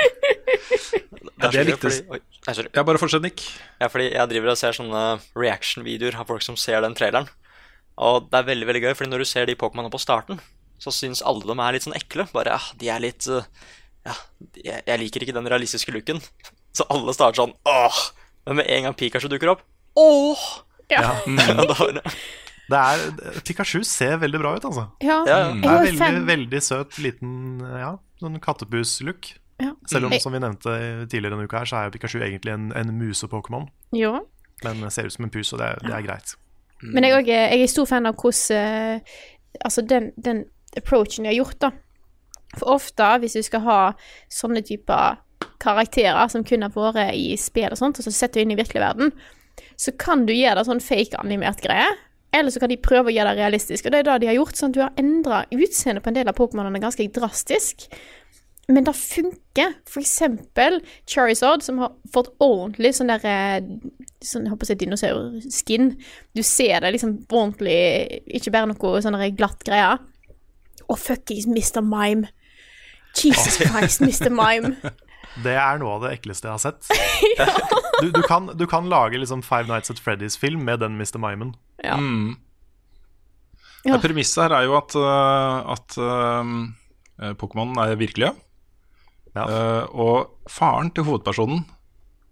Det 1.37 1.49
er 1.53 1.69
viktig. 1.69 1.91
jeg. 1.93 2.69
Ja, 2.73 2.83
bare 2.83 3.01
fortsett, 3.01 3.23
Nick. 3.25 3.43
Ja, 3.81 3.89
fordi 3.93 4.11
jeg 4.11 4.31
driver 4.31 4.53
og 4.53 4.59
ser 4.59 4.77
sånne 4.77 5.03
reaction-videoer 5.37 6.17
av 6.21 6.29
folk 6.29 6.45
som 6.45 6.57
ser 6.59 6.81
den 6.85 6.97
traileren. 6.97 7.29
Og 7.97 8.29
det 8.29 8.39
er 8.39 8.47
veldig 8.51 8.69
veldig 8.69 8.83
gøy, 8.85 8.93
fordi 8.97 9.11
når 9.13 9.23
du 9.23 9.29
ser 9.29 9.49
de 9.49 9.57
Pokémonene 9.57 9.93
på 9.93 10.01
starten, 10.01 10.41
så 10.81 10.93
syns 10.93 11.23
alle 11.25 11.45
dem 11.49 11.61
er 11.61 11.73
litt 11.73 11.85
sånn 11.87 11.97
ekle. 11.97 12.27
Bare 12.33 12.53
ja, 12.57 12.61
de 12.81 12.91
er 12.93 13.03
litt 13.03 13.25
uh, 13.29 13.45
Ja, 14.05 14.13
jeg, 14.53 14.81
jeg 14.85 15.01
liker 15.01 15.25
ikke 15.25 15.37
den 15.37 15.49
realistiske 15.49 15.93
looken. 15.93 16.21
Så 16.77 16.85
alle 16.93 17.13
starter 17.17 17.41
sånn 17.41 17.55
åh! 17.69 18.01
Men 18.47 18.61
med 18.61 18.69
en 18.71 18.85
gang 18.87 18.95
Pikachu 18.97 19.27
dukker 19.31 19.55
opp 19.55 19.65
åh! 19.97 20.43
Ja. 20.93 21.17
Bare, 21.25 22.03
Det 22.67 22.77
er, 22.77 23.41
Pikachu 23.47 23.81
ser 23.87 24.17
veldig 24.19 24.39
bra 24.41 24.55
ut, 24.57 24.65
altså. 24.67 24.87
Ja, 25.03 25.21
Det 25.23 25.33
er 25.33 25.85
veldig, 25.87 26.23
veldig 26.27 26.61
søt, 26.63 26.97
liten 26.99 27.61
ja, 27.63 27.93
sånn 28.19 28.39
kattepus-look. 28.43 29.29
Ja. 29.63 29.71
Selv 29.89 30.09
om, 30.09 30.13
som 30.21 30.35
vi 30.35 30.41
nevnte 30.43 30.73
tidligere 31.09 31.33
denne 31.37 31.47
uka, 31.47 31.61
her, 31.63 31.69
så 31.71 31.79
er 31.85 31.93
Pikachu 31.95 32.19
egentlig 32.19 32.51
en, 32.53 32.67
en 32.77 32.91
muse-Pokémon. 32.99 33.69
Jo. 33.95 34.17
Men 34.65 34.83
ser 34.91 35.07
ut 35.07 35.13
som 35.15 35.25
en 35.25 35.31
pus, 35.33 35.53
og 35.55 35.61
det, 35.63 35.69
er- 35.71 35.85
det 35.87 35.95
er 35.95 36.05
greit. 36.05 36.35
Men 36.83 37.03
jeg, 37.07 37.11
er 37.13 37.17
også, 37.23 37.37
jeg 37.55 37.61
er 37.63 37.71
stor 37.71 37.87
fan 37.89 38.05
av 38.05 38.19
hvordan 38.21 38.57
eh, 38.59 39.15
Altså 39.65 39.81
den, 39.81 40.11
den 40.21 40.43
approachen 40.77 41.25
de 41.25 41.31
har 41.31 41.37
gjort, 41.39 41.55
da. 41.63 41.71
For 42.59 42.69
ofte, 42.75 43.07
hvis 43.23 43.33
du 43.33 43.41
skal 43.47 43.63
ha 43.65 43.79
sånne 44.29 44.61
typer 44.67 45.17
karakterer 45.63 46.27
som 46.29 46.43
kun 46.45 46.61
har 46.67 46.73
vært 46.75 47.15
i 47.17 47.31
spill 47.41 47.71
og 47.73 47.79
sånt, 47.79 47.97
og 47.97 48.05
så 48.05 48.13
setter 48.13 48.41
du 48.41 48.45
inn 48.45 48.53
i 48.53 48.59
virkelig 48.59 48.83
verden, 48.83 49.09
så 49.77 49.93
kan 49.97 50.25
du 50.27 50.33
gjøre 50.35 50.59
det 50.61 50.67
sånn 50.69 50.83
fake-animert 50.83 51.63
greie. 51.65 51.87
Eller 52.37 52.53
så 52.53 52.61
kan 52.61 52.71
de 52.71 52.77
prøve 52.81 53.11
å 53.11 53.15
gjøre 53.15 53.33
det 53.33 53.41
realistisk. 53.41 53.87
Og 53.87 53.93
det 53.93 54.03
er 54.03 54.07
det 54.07 54.21
de 54.23 54.29
har 54.31 54.37
gjort. 54.37 54.57
sånn 54.59 54.73
at 54.73 54.77
Du 54.77 54.83
har 54.83 55.01
endra 55.01 55.41
utseendet 55.51 56.05
på 56.05 56.11
en 56.11 56.19
del 56.19 56.29
av 56.29 56.37
Pokémonene 56.37 56.83
ganske 56.83 57.07
drastisk. 57.15 57.87
Men 58.67 58.83
det 58.83 58.93
funker. 58.99 59.73
For 59.87 60.03
eksempel 60.03 60.81
Charizard, 61.07 61.63
som 61.63 61.79
har 61.79 61.95
fått 62.13 62.33
ordentlig 62.43 62.93
sånn 62.97 63.11
der 63.13 63.23
eh, 63.25 63.69
sånn, 64.21 64.45
jeg 64.45 64.53
håper 64.53 64.67
å 64.67 64.69
si 64.69 64.77
dinosaurskin. 64.81 65.93
Du 66.35 66.43
ser 66.43 66.83
det 66.83 66.93
liksom 66.97 67.17
ordentlig, 67.29 67.79
ikke 68.39 68.53
bare 68.55 68.71
noe 68.73 69.01
sånn 69.03 69.19
glatt 69.39 69.63
greier. 69.67 70.03
Og 70.87 70.99
fuckings 70.99 71.47
Mr. 71.47 71.81
Mime. 71.83 72.29
Jesus 73.17 73.57
Christ, 73.63 74.03
Mr. 74.03 74.29
Mime. 74.29 74.75
Det 75.43 75.53
er 75.53 75.77
noe 75.77 75.97
av 75.97 76.05
det 76.07 76.15
ekleste 76.17 76.47
jeg 76.47 76.55
har 76.55 76.61
sett. 76.63 76.87
du, 78.01 78.11
du, 78.11 78.21
kan, 78.27 78.51
du 78.57 78.65
kan 78.69 78.89
lage 78.89 79.19
liksom 79.19 79.43
Five 79.45 79.67
Nights 79.69 79.91
at 79.93 80.01
Freddy's-film 80.01 80.65
med 80.67 80.81
den 80.83 80.97
Mr. 80.99 81.17
Mimen. 81.21 81.55
Ja. 81.83 81.97
Mm. 81.97 82.35
Ja. 83.85 83.95
Det 83.95 84.03
Premisset 84.03 84.47
her 84.47 84.57
er 84.57 84.67
jo 84.67 84.75
at, 84.77 84.95
uh, 84.99 85.71
at 85.75 85.97
uh, 86.01 87.33
Pokémon 87.39 87.77
er 87.83 87.95
virkelige. 87.99 88.33
Uh, 89.37 89.85
og 89.93 90.49
faren 90.49 90.89
til 90.91 91.05
hovedpersonen 91.05 91.65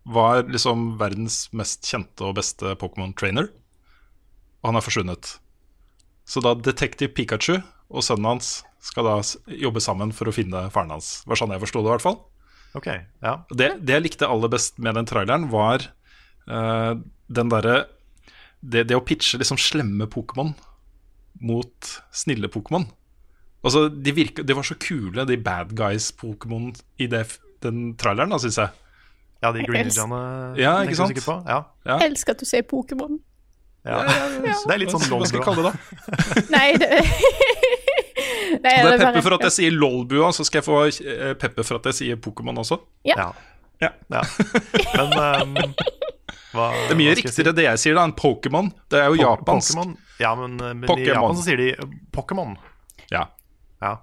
var 0.09 0.45
liksom 0.49 0.95
verdens 1.01 1.45
mest 1.53 1.85
kjente 1.85 2.25
og 2.25 2.37
beste 2.39 2.75
Pokémon-trainer. 2.81 3.49
Og 4.61 4.71
han 4.71 4.79
er 4.79 4.85
forsvunnet. 4.85 5.35
Så 6.25 6.41
da 6.41 6.55
Detective 6.57 7.13
Pikachu 7.13 7.59
og 7.59 8.05
sønnen 8.05 8.35
hans 8.35 8.59
skal 8.85 9.05
da 9.07 9.17
jobbe 9.49 9.81
sammen 9.81 10.13
for 10.13 10.29
å 10.29 10.33
finne 10.33 10.67
faren 10.73 10.93
hans. 10.93 11.21
Det 11.23 11.33
var 11.33 11.41
sånn 11.41 11.53
jeg 11.53 11.61
forsto 11.63 11.81
det, 11.81 11.89
i 11.89 11.93
hvert 11.95 12.05
fall. 12.05 12.19
Ok, 12.75 12.87
ja. 13.23 13.33
Det, 13.55 13.69
det 13.87 13.95
jeg 13.97 14.03
likte 14.03 14.27
aller 14.27 14.51
best 14.51 14.79
med 14.83 14.97
den 14.99 15.07
traileren, 15.07 15.47
var 15.51 15.85
uh, 16.51 16.93
den 17.31 17.51
derre 17.53 17.85
det, 18.65 18.87
det 18.89 18.97
å 18.97 19.03
pitche 19.05 19.37
liksom 19.39 19.59
slemme 19.61 20.07
Pokémon 20.11 20.53
mot 21.45 21.91
snille 22.15 22.49
Pokémon. 22.51 22.87
Altså, 23.65 23.87
de, 23.89 24.11
virka, 24.15 24.43
de 24.45 24.55
var 24.57 24.65
så 24.67 24.75
kule, 24.81 25.25
de 25.25 25.37
bad 25.41 25.71
guys-Pokémon 25.77 26.71
i 27.01 27.07
det, 27.11 27.23
den 27.65 27.93
traileren, 27.99 28.33
da, 28.33 28.39
syns 28.41 28.59
jeg. 28.61 28.73
Ja, 29.43 29.51
de 29.53 29.63
Green 29.65 29.83
Jeg 29.83 29.91
elsker- 29.91 30.59
Ja, 30.61 30.75
tenker 30.79 30.91
ikke 30.91 31.07
du 31.07 31.13
sikkert 31.13 31.29
på? 31.29 31.37
Ja. 31.49 31.57
Ja. 31.85 31.97
Jeg 32.01 32.11
elsker 32.11 32.35
at 32.35 32.43
du 32.43 32.45
sier 32.49 32.65
Pokémon. 32.65 33.17
Ja. 33.85 33.99
Det 34.65 34.73
er 34.73 34.79
litt 34.81 34.89
sånn 34.93 35.03
Hva 35.05 35.27
skal 35.29 35.37
jeg 35.37 35.45
kalle 35.45 35.61
det, 35.61 35.73
da? 35.73 36.45
Nei, 36.49 36.69
det 36.81 36.87
Nei, 38.65 38.73
er, 38.81 38.87
det 38.89 38.93
er 38.95 39.05
pepper 39.11 39.25
for 39.27 39.35
at 39.37 39.45
jeg 39.47 39.53
sier 39.59 39.75
Lolbua, 39.75 40.31
så 40.35 40.45
skal 40.47 40.61
jeg 40.61 40.67
få 40.67 40.79
eh, 40.89 41.33
pepper 41.41 41.67
for 41.67 41.79
at 41.79 41.89
jeg 41.91 41.97
sier 41.99 42.19
Pokémon 42.25 42.57
også. 42.63 42.79
Ja. 43.07 43.29
Ja. 43.83 43.91
Ja. 44.09 44.21
Men 44.95 45.13
um, 45.13 45.75
hva, 46.55 46.69
Det 46.87 46.93
er 46.95 46.99
mye 46.99 47.13
riktigere 47.17 47.51
si? 47.51 47.55
det 47.57 47.65
jeg 47.67 47.81
sier, 47.83 47.97
da, 47.97 48.05
enn 48.07 48.15
Pokémon. 48.17 48.69
Det 48.89 49.01
er 49.01 49.09
jo 49.11 49.17
Po- 49.19 49.23
japansk. 49.25 49.73
Pokemon. 49.75 49.95
Ja, 50.23 50.31
men, 50.39 50.55
eh, 50.63 50.73
men 50.73 50.99
i 51.03 51.07
Japan 51.09 51.35
så 51.37 51.43
sier 51.47 51.59
de 51.59 51.69
eh, 51.75 51.95
Pokémon. 52.15 52.55
Ja. 53.11 53.25
Ja. 53.83 53.97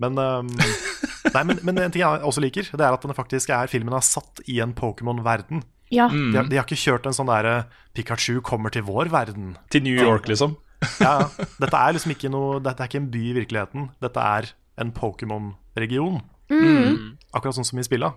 Men, 0.00 0.16
um, 0.20 0.48
nei, 1.34 1.42
men, 1.44 1.58
men 1.66 1.78
en 1.86 1.92
ting 1.92 2.02
jeg 2.04 2.22
også 2.24 2.40
liker, 2.44 2.68
Det 2.72 2.80
er 2.86 2.92
at 2.96 3.02
den 3.04 3.16
faktisk 3.16 3.50
er 3.56 3.68
filmen 3.72 3.96
er 3.96 4.04
satt 4.04 4.40
i 4.48 4.60
en 4.64 4.72
Pokémon-verden. 4.76 5.64
Ja. 5.90 6.06
De, 6.12 6.36
har- 6.36 6.46
de 6.52 6.56
har 6.60 6.68
ikke 6.68 6.78
kjørt 6.78 7.08
en 7.10 7.16
sånn 7.16 7.28
derre 7.32 7.64
Pikachu 7.96 8.38
kommer 8.46 8.70
til 8.70 8.84
vår 8.86 9.08
verden. 9.10 9.56
Til 9.74 9.82
New 9.88 9.96
York, 9.96 10.28
liksom. 10.30 10.54
Ja, 11.00 11.12
ja. 11.20 11.46
Dette 11.60 11.76
er 11.76 11.96
liksom 11.96 12.14
ikke 12.14 12.30
noe 12.32 12.60
Dette 12.64 12.80
er 12.80 12.88
ikke 12.88 13.00
en 13.02 13.10
by 13.12 13.22
i 13.30 13.36
virkeligheten. 13.36 13.88
Dette 14.00 14.26
er 14.38 14.52
en 14.80 14.92
Pokémon-region. 14.96 16.20
Mm. 16.50 17.18
Akkurat 17.36 17.58
sånn 17.58 17.68
som 17.68 17.80
i 17.80 17.84
spilla. 17.86 18.14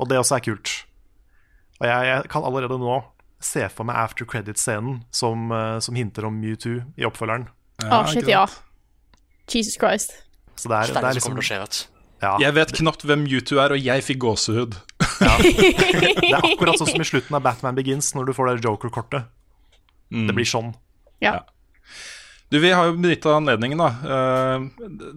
Og 0.00 0.08
det 0.10 0.18
også 0.20 0.38
er 0.38 0.44
kult. 0.46 0.72
Og 1.80 1.88
jeg, 1.88 2.08
jeg 2.08 2.30
kan 2.32 2.46
allerede 2.48 2.78
nå 2.80 3.00
se 3.44 3.66
for 3.72 3.86
meg 3.88 3.98
after 4.00 4.28
credit-scenen 4.28 5.02
som, 5.14 5.50
eh, 5.52 5.76
som 5.84 5.96
hinter 5.98 6.24
om 6.28 6.38
Mewtwo 6.40 6.80
i 6.96 7.04
oppfølgeren. 7.06 7.50
Å, 7.84 8.00
shit, 8.08 8.28
ja. 8.30 8.46
Jesus 9.52 9.76
Christ. 9.76 10.16
Så 10.56 10.72
det 10.72 10.78
er, 10.78 10.94
det 10.96 11.02
er 11.04 11.18
liksom 11.18 11.36
ja, 12.22 12.30
Jeg 12.40 12.54
vet 12.56 12.72
knapt 12.78 13.04
hvem 13.04 13.26
Mewtwo 13.26 13.60
er, 13.60 13.74
og 13.76 13.82
jeg 13.82 14.04
fikk 14.06 14.22
gåsehud. 14.24 14.78
Det 15.16 16.32
er 16.32 16.42
akkurat 16.42 16.76
sånn 16.80 16.90
som 16.90 17.02
i 17.02 17.06
slutten 17.06 17.36
av 17.36 17.44
Batman 17.44 17.76
Begins, 17.76 18.10
når 18.16 18.28
du 18.28 18.32
får 18.36 18.48
det 18.48 18.64
Joker-kortet. 18.66 19.28
Mm. 20.12 20.26
Det 20.28 20.34
blir 20.36 20.48
sånn. 20.48 20.72
Ja. 21.24 21.38
Du, 22.50 22.60
Vi 22.62 22.70
har 22.70 22.86
jo 22.86 22.94
benytta 22.94 23.32
anledningen, 23.34 23.80
da. 23.80 23.88
eh, 24.06 24.66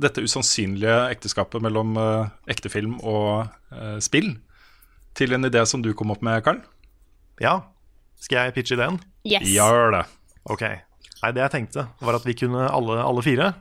dette 0.02 0.24
usannsynlige 0.26 0.96
ekteskapet 1.14 1.62
mellom 1.62 1.94
ektefilm 2.00 2.50
ekte 2.56 2.72
film 2.74 2.96
og 3.06 3.50
eh, 3.76 3.98
spill, 4.02 4.32
til 5.14 5.36
en 5.38 5.46
idé 5.46 5.62
som 5.70 5.84
du 5.86 5.92
kom 5.94 6.10
opp 6.14 6.24
med, 6.26 6.42
Karl. 6.46 6.64
Ja. 7.44 7.60
Skal 8.20 8.48
jeg 8.50 8.56
pitche 8.58 8.76
ideen? 8.76 8.98
Yes. 9.28 9.46
Gjør 9.48 9.94
det. 9.94 10.04
Ok. 10.50 10.64
Nei, 11.22 11.32
det 11.36 11.44
jeg 11.44 11.54
tenkte, 11.54 11.86
var 12.02 12.18
at 12.18 12.26
vi 12.28 12.36
kunne 12.40 12.66
alle, 12.68 12.98
alle 13.04 13.24
fire 13.24 13.52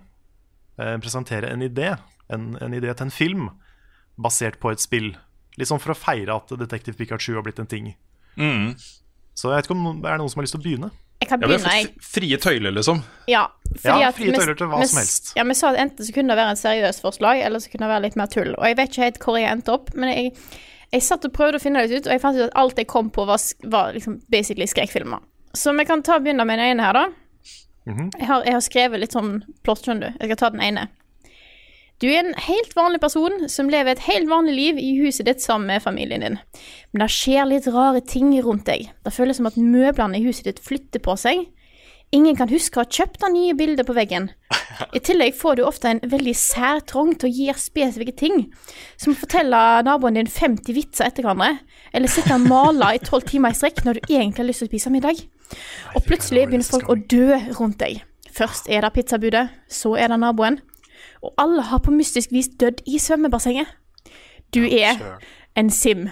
eh, 0.78 0.96
presentere 1.02 1.50
en 1.52 1.62
idé. 1.66 1.92
En, 2.32 2.52
en 2.60 2.74
idé 2.76 2.92
til 2.94 3.08
en 3.08 3.14
film 3.14 3.48
basert 4.18 4.58
på 4.62 4.72
et 4.72 4.82
spill. 4.82 5.12
Litt 5.58 5.70
sånn 5.70 5.82
for 5.82 5.94
å 5.94 5.98
feire 5.98 6.34
at 6.38 6.52
Detective 6.58 6.96
Pikachu 6.98 7.34
har 7.36 7.44
blitt 7.46 7.60
en 7.62 7.70
ting. 7.70 7.92
Mm. 8.38 8.74
Så 9.38 9.52
jeg 9.52 9.60
vet 9.60 9.68
ikke 9.68 9.76
om 9.76 10.00
det 10.02 10.10
er 10.10 10.18
noen 10.18 10.32
som 10.32 10.40
har 10.40 10.48
lyst 10.48 10.56
til 10.56 10.60
å 10.60 10.64
begynne? 10.64 10.90
Jeg 11.18 11.28
kan 11.30 11.40
begynne, 11.42 11.74
jeg. 11.74 11.90
Ja, 11.90 12.06
frie 12.14 12.38
tøyler, 12.42 12.72
liksom. 12.74 13.02
Ja, 13.30 13.44
fordi 13.82 14.02
Ja, 14.02 14.10
frie 14.14 14.32
tøyler 14.34 14.56
til 14.58 14.70
hva 14.70 14.80
som 14.86 14.98
helst. 15.00 15.30
Ja, 15.36 15.44
Vi 15.46 15.54
sa 15.58 15.70
at 15.70 15.78
enten 15.82 16.06
så 16.06 16.14
kunne 16.14 16.34
det 16.34 16.38
være 16.40 16.54
et 16.56 16.62
seriøst 16.62 17.02
forslag, 17.04 17.42
eller 17.46 17.62
så 17.62 17.70
kunne 17.70 17.86
det 17.86 17.92
være 17.92 18.04
litt 18.06 18.18
mer 18.18 18.30
tull. 18.32 18.50
Og 18.56 18.66
jeg 18.66 18.78
vet 18.78 18.90
ikke 18.90 19.06
helt 19.06 19.18
hvor 19.24 19.38
jeg 19.38 19.50
endte 19.50 19.74
opp, 19.74 19.92
men 19.94 20.10
jeg, 20.10 20.32
jeg 20.94 21.06
satt 21.06 21.26
og 21.26 21.34
prøvde 21.34 21.58
å 21.58 21.62
finne 21.62 21.86
det 21.86 22.00
ut, 22.00 22.06
og 22.06 22.14
jeg 22.14 22.22
fant 22.22 22.38
ut 22.38 22.46
at 22.48 22.58
alt 22.62 22.78
jeg 22.82 22.90
kom 22.90 23.10
på, 23.14 23.26
var, 23.30 23.42
var 23.66 23.94
liksom 23.94 24.20
basically 24.30 24.66
skrekkfilmer. 24.70 25.22
Så 25.54 25.74
vi 25.78 25.86
kan 25.88 26.02
ta 26.06 26.18
begynne 26.22 26.46
med 26.46 26.58
den 26.58 26.74
ene 26.74 26.86
her, 26.86 26.98
da. 26.98 27.06
Mhm. 27.88 28.10
jeg, 28.18 28.26
har, 28.28 28.42
jeg 28.44 28.52
har 28.52 28.64
skrevet 28.64 29.00
litt 29.00 29.14
sånn 29.16 29.38
plott, 29.64 29.86
skjønner 29.86 30.10
du. 30.10 30.18
Jeg 30.20 30.30
skal 30.32 30.40
ta 30.42 30.50
den 30.54 30.66
ene. 30.66 30.88
Du 31.98 32.06
er 32.06 32.20
en 32.20 32.34
helt 32.46 32.76
vanlig 32.78 33.00
person 33.02 33.48
som 33.50 33.70
lever 33.72 33.96
et 33.96 34.04
helt 34.06 34.28
vanlig 34.30 34.52
liv 34.54 34.76
i 34.78 34.92
huset 35.00 35.26
ditt 35.26 35.42
sammen 35.42 35.66
med 35.66 35.82
familien 35.82 36.22
din. 36.22 36.36
Men 36.92 37.02
det 37.02 37.08
skjer 37.10 37.48
litt 37.50 37.66
rare 37.74 38.02
ting 38.06 38.30
rundt 38.44 38.68
deg. 38.68 38.92
Det 39.02 39.14
føles 39.16 39.40
som 39.40 39.48
at 39.50 39.58
møblene 39.58 40.20
i 40.20 40.22
huset 40.28 40.46
ditt 40.46 40.62
flytter 40.62 41.02
på 41.02 41.16
seg. 41.18 41.48
Ingen 42.14 42.38
kan 42.38 42.48
huske 42.48 42.78
å 42.78 42.84
ha 42.84 42.88
kjøpt 42.88 43.18
det 43.24 43.32
nye 43.34 43.56
bildet 43.58 43.88
på 43.88 43.96
veggen. 43.98 44.30
I 44.94 45.02
tillegg 45.02 45.34
får 45.36 45.58
du 45.58 45.64
ofte 45.66 45.90
en 45.90 46.00
veldig 46.06 46.36
sær 46.38 46.84
trong 46.86 47.10
til 47.18 47.26
å 47.26 47.34
gjøre 47.34 47.64
spesifikke 47.66 48.14
ting, 48.16 48.46
som 48.94 49.12
å 49.12 49.18
fortelle 49.18 49.64
naboen 49.84 50.20
din 50.20 50.30
50 50.30 50.78
vitser 50.78 51.10
etter 51.10 51.26
hverandre, 51.26 51.58
eller 51.90 52.14
sitte 52.14 52.38
og 52.38 52.46
male 52.46 52.94
i 52.94 53.02
12 53.02 53.26
timer 53.34 53.52
i 53.52 53.58
strekk 53.58 53.82
når 53.84 53.98
du 53.98 54.06
egentlig 54.06 54.44
har 54.44 54.50
lyst 54.52 54.62
til 54.62 54.70
å 54.70 54.72
spise 54.72 54.94
middag. 54.94 55.26
Og 55.98 56.06
plutselig 56.06 56.46
begynner 56.46 56.70
folk 56.70 56.88
å 56.88 57.00
dø 57.10 57.42
rundt 57.58 57.82
deg. 57.82 58.04
Først 58.38 58.70
er 58.70 58.86
det 58.86 58.94
pizzabudet, 58.94 59.48
så 59.66 59.96
er 59.98 60.14
det 60.14 60.22
naboen, 60.22 60.62
og 61.22 61.34
alle 61.38 61.62
har 61.62 61.78
på 61.84 61.90
mystisk 61.94 62.32
vis 62.32 62.48
dødd 62.60 62.82
i 62.86 62.98
svømmebassenget. 63.02 63.66
Du 64.54 64.62
er 64.64 65.18
en 65.56 65.70
sim. 65.70 66.06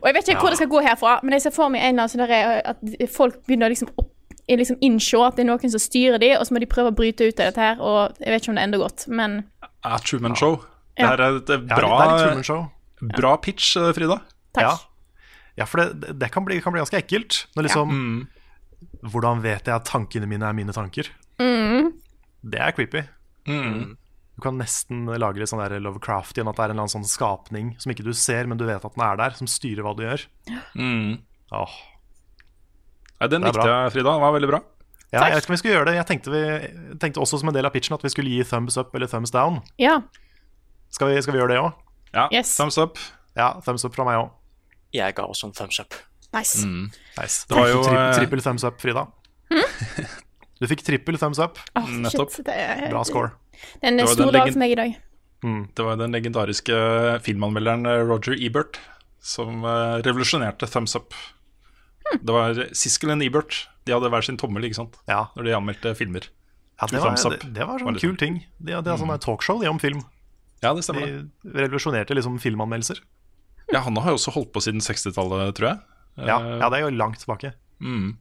Og 0.00 0.06
jeg 0.06 0.14
vet 0.14 0.28
ikke 0.28 0.40
hvor 0.40 0.54
det 0.54 0.58
skal 0.60 0.70
gå 0.72 0.80
herfra, 0.84 1.18
men 1.22 1.32
jeg 1.36 1.42
ser 1.42 1.54
for 1.56 1.68
meg 1.72 1.82
en 1.82 1.94
eller 1.98 2.06
annen 2.06 2.12
sånn 2.12 2.22
derre 2.24 2.62
at 2.72 3.10
folk 3.12 3.40
begynner 3.46 3.68
å 3.68 3.74
liksom 3.74 3.90
opp 3.96 4.08
liksom 4.52 4.76
innse 4.84 5.16
at 5.24 5.36
det 5.38 5.44
er 5.44 5.48
noen 5.48 5.70
som 5.72 5.80
styrer 5.80 6.18
de, 6.20 6.32
og 6.36 6.44
så 6.44 6.52
må 6.52 6.60
de 6.60 6.66
prøve 6.68 6.90
å 6.90 6.96
bryte 6.96 7.24
ut 7.24 7.38
av 7.40 7.46
dette 7.48 7.62
her, 7.62 7.78
og 7.80 8.18
jeg 8.20 8.32
vet 8.34 8.42
ikke 8.42 8.50
om 8.52 8.58
det 8.58 8.64
ender 8.66 8.82
godt, 8.82 9.04
men 9.08 9.36
Er 9.84 10.02
Truman 10.04 10.34
Show. 10.36 10.56
Det 10.96 11.02
Ja. 11.04 11.08
her 11.08 11.20
er 11.22 11.36
et 11.38 11.48
Ja, 11.48 11.56
bra, 11.56 12.18
det 12.36 12.48
er 12.48 13.16
bra 13.16 13.36
pitch, 13.36 13.76
eh, 13.76 13.92
Frida. 13.96 14.18
Takk. 14.52 14.62
Ja, 14.62 14.76
ja 15.56 15.64
for 15.64 15.78
det, 15.80 16.18
det 16.18 16.30
kan, 16.30 16.44
bli, 16.44 16.60
kan 16.60 16.72
bli 16.72 16.82
ganske 16.82 16.98
ekkelt. 17.00 17.46
Når 17.56 17.62
liksom 17.68 18.28
Hvordan 19.02 19.42
vet 19.42 19.64
jeg 19.66 19.74
at 19.74 19.84
tankene 19.86 20.26
mine 20.26 20.42
er 20.44 20.52
mine 20.52 20.72
tanker? 20.74 21.08
mm, 21.38 21.92
Det 22.44 22.60
er 22.60 22.70
creepy. 22.72 23.02
Mm. 23.46 23.96
Du 24.42 24.48
kan 24.48 24.56
nesten 24.58 25.04
lage 25.06 25.38
litt 25.38 25.46
sånn 25.52 25.60
der 25.62 25.78
Lovecraft 25.78 26.34
igjen, 26.34 26.48
at 26.50 26.56
det 26.58 26.64
er 26.64 26.72
en 26.72 26.74
eller 26.74 26.82
annen 26.88 26.96
sånn 26.96 27.06
skapning 27.06 27.68
som 27.78 27.92
ikke 27.94 28.02
du 28.02 28.10
ser, 28.10 28.48
men 28.50 28.58
du 28.58 28.64
vet 28.66 28.82
at 28.82 28.96
den 28.96 29.04
er 29.06 29.20
der, 29.20 29.36
som 29.38 29.46
styrer 29.46 29.86
hva 29.86 29.92
du 29.94 30.02
gjør. 30.02 30.24
Mm. 30.74 31.12
Åh. 31.54 31.76
Nei, 33.22 33.28
den 33.30 33.44
Det 33.44 33.52
likte 33.52 33.60
bra. 33.62 33.76
jeg, 33.84 33.92
Frida. 33.94 34.10
Den 34.16 34.24
var 34.24 34.32
veldig 34.34 34.48
bra. 34.50 34.58
Ja, 35.12 35.20
jeg 35.28 35.36
vet 35.36 35.44
ikke 35.44 35.52
om 35.52 35.54
vi 35.54 35.60
skulle 35.60 35.74
gjøre 35.76 35.86
det. 35.92 35.94
Jeg 36.00 36.06
tenkte, 36.08 36.32
vi, 36.34 36.96
tenkte 37.04 37.22
også 37.22 37.38
som 37.38 37.52
en 37.52 37.54
del 37.54 37.68
av 37.68 37.74
pitchen 37.76 37.94
at 37.94 38.02
vi 38.02 38.10
skulle 38.10 38.32
gi 38.32 38.42
thumbs 38.48 38.78
up 38.82 38.90
eller 38.98 39.06
thumbs 39.12 39.30
down. 39.30 39.60
ja. 39.78 40.00
Skal 40.92 41.08
vi, 41.12 41.22
skal 41.22 41.32
vi 41.32 41.38
gjøre 41.40 41.54
det 41.54 41.60
òg? 41.62 41.70
Ja, 42.12 42.24
Yes. 42.34 42.50
thumbs 42.58 42.76
up. 42.82 42.98
Ja, 43.38 43.52
thumbs 43.64 43.84
up 43.86 43.94
fra 43.94 44.04
meg 44.04 44.18
òg. 44.24 44.32
Jeg 44.92 45.14
ga 45.16 45.22
også 45.24 45.46
en 45.48 45.52
thumbs 45.56 45.78
up. 45.80 45.94
Nice. 46.34 46.66
Mm. 46.66 46.90
Nice. 47.16 47.46
Det 47.48 47.56
var 47.56 47.68
jo, 47.70 47.78
Tri 47.86 47.94
eh, 47.96 48.10
trippel 48.18 48.42
thumbs 48.42 48.64
up, 48.66 48.80
Frida. 48.82 49.06
Du 50.62 50.66
fikk 50.70 50.82
trippel 50.86 51.16
thumbs 51.18 51.38
up. 51.42 51.56
Oh, 51.78 51.86
Nettopp. 51.88 52.30
shit, 52.34 52.44
det 52.46 52.54
er, 52.54 52.88
Bra 52.90 53.02
score. 53.04 53.32
Det 53.82 53.92
er 53.92 54.10
stor 54.10 54.32
dag 54.34 54.50
for 54.52 54.62
meg 54.62 54.74
i 54.74 54.78
dag. 54.78 54.96
Det 55.42 55.84
var 55.84 55.96
den 55.98 56.14
legendariske 56.14 56.76
filmanmelderen 57.26 57.86
eh, 57.90 58.02
Roger 58.06 58.36
Ebert 58.38 58.78
som 59.22 59.64
eh, 59.66 59.98
revolusjonerte 60.06 60.68
thumbs 60.70 60.94
up. 60.98 61.14
Det 62.12 62.34
var 62.34 62.58
Siskel 62.76 63.10
og 63.14 63.22
Ebert. 63.24 63.64
De 63.86 63.94
hadde 63.94 64.10
hver 64.12 64.22
sin 64.26 64.38
tommel 64.38 64.66
ikke 64.68 64.78
sant? 64.78 64.98
Ja. 65.10 65.24
når 65.36 65.48
de 65.48 65.56
anmeldte 65.58 65.94
filmer. 65.98 66.28
Ja, 66.80 66.86
det, 66.90 66.98
var, 67.02 67.14
det, 67.14 67.52
det 67.54 67.66
var 67.66 67.78
sånn 67.82 67.98
kul 67.98 68.12
sånn. 68.12 68.18
ting. 68.18 68.38
De 68.58 68.74
hadde 68.74 68.96
sånn 68.98 69.12
talkshow 69.22 69.60
de 69.62 69.70
om 69.70 69.78
film. 69.82 70.02
Ja, 70.62 70.72
det 70.74 70.84
stemmer. 70.86 71.06
De 71.42 71.54
revolusjonerte 71.64 72.14
liksom 72.14 72.38
filmanmeldelser. 72.42 73.00
Ja, 73.72 73.80
Han 73.86 73.96
har 73.96 74.12
jo 74.14 74.18
også 74.20 74.34
holdt 74.34 74.52
på 74.54 74.62
siden 74.62 74.82
60-tallet, 74.84 75.54
tror 75.58 75.72
jeg. 75.72 75.78
Ja, 76.28 76.38
Eh, 76.42 76.58
ja, 76.60 76.68
det 76.68 76.76
er 76.78 76.82
jo 76.84 76.90
langt 76.92 77.18
tilbake. 77.22 77.54
mm. 77.80 78.16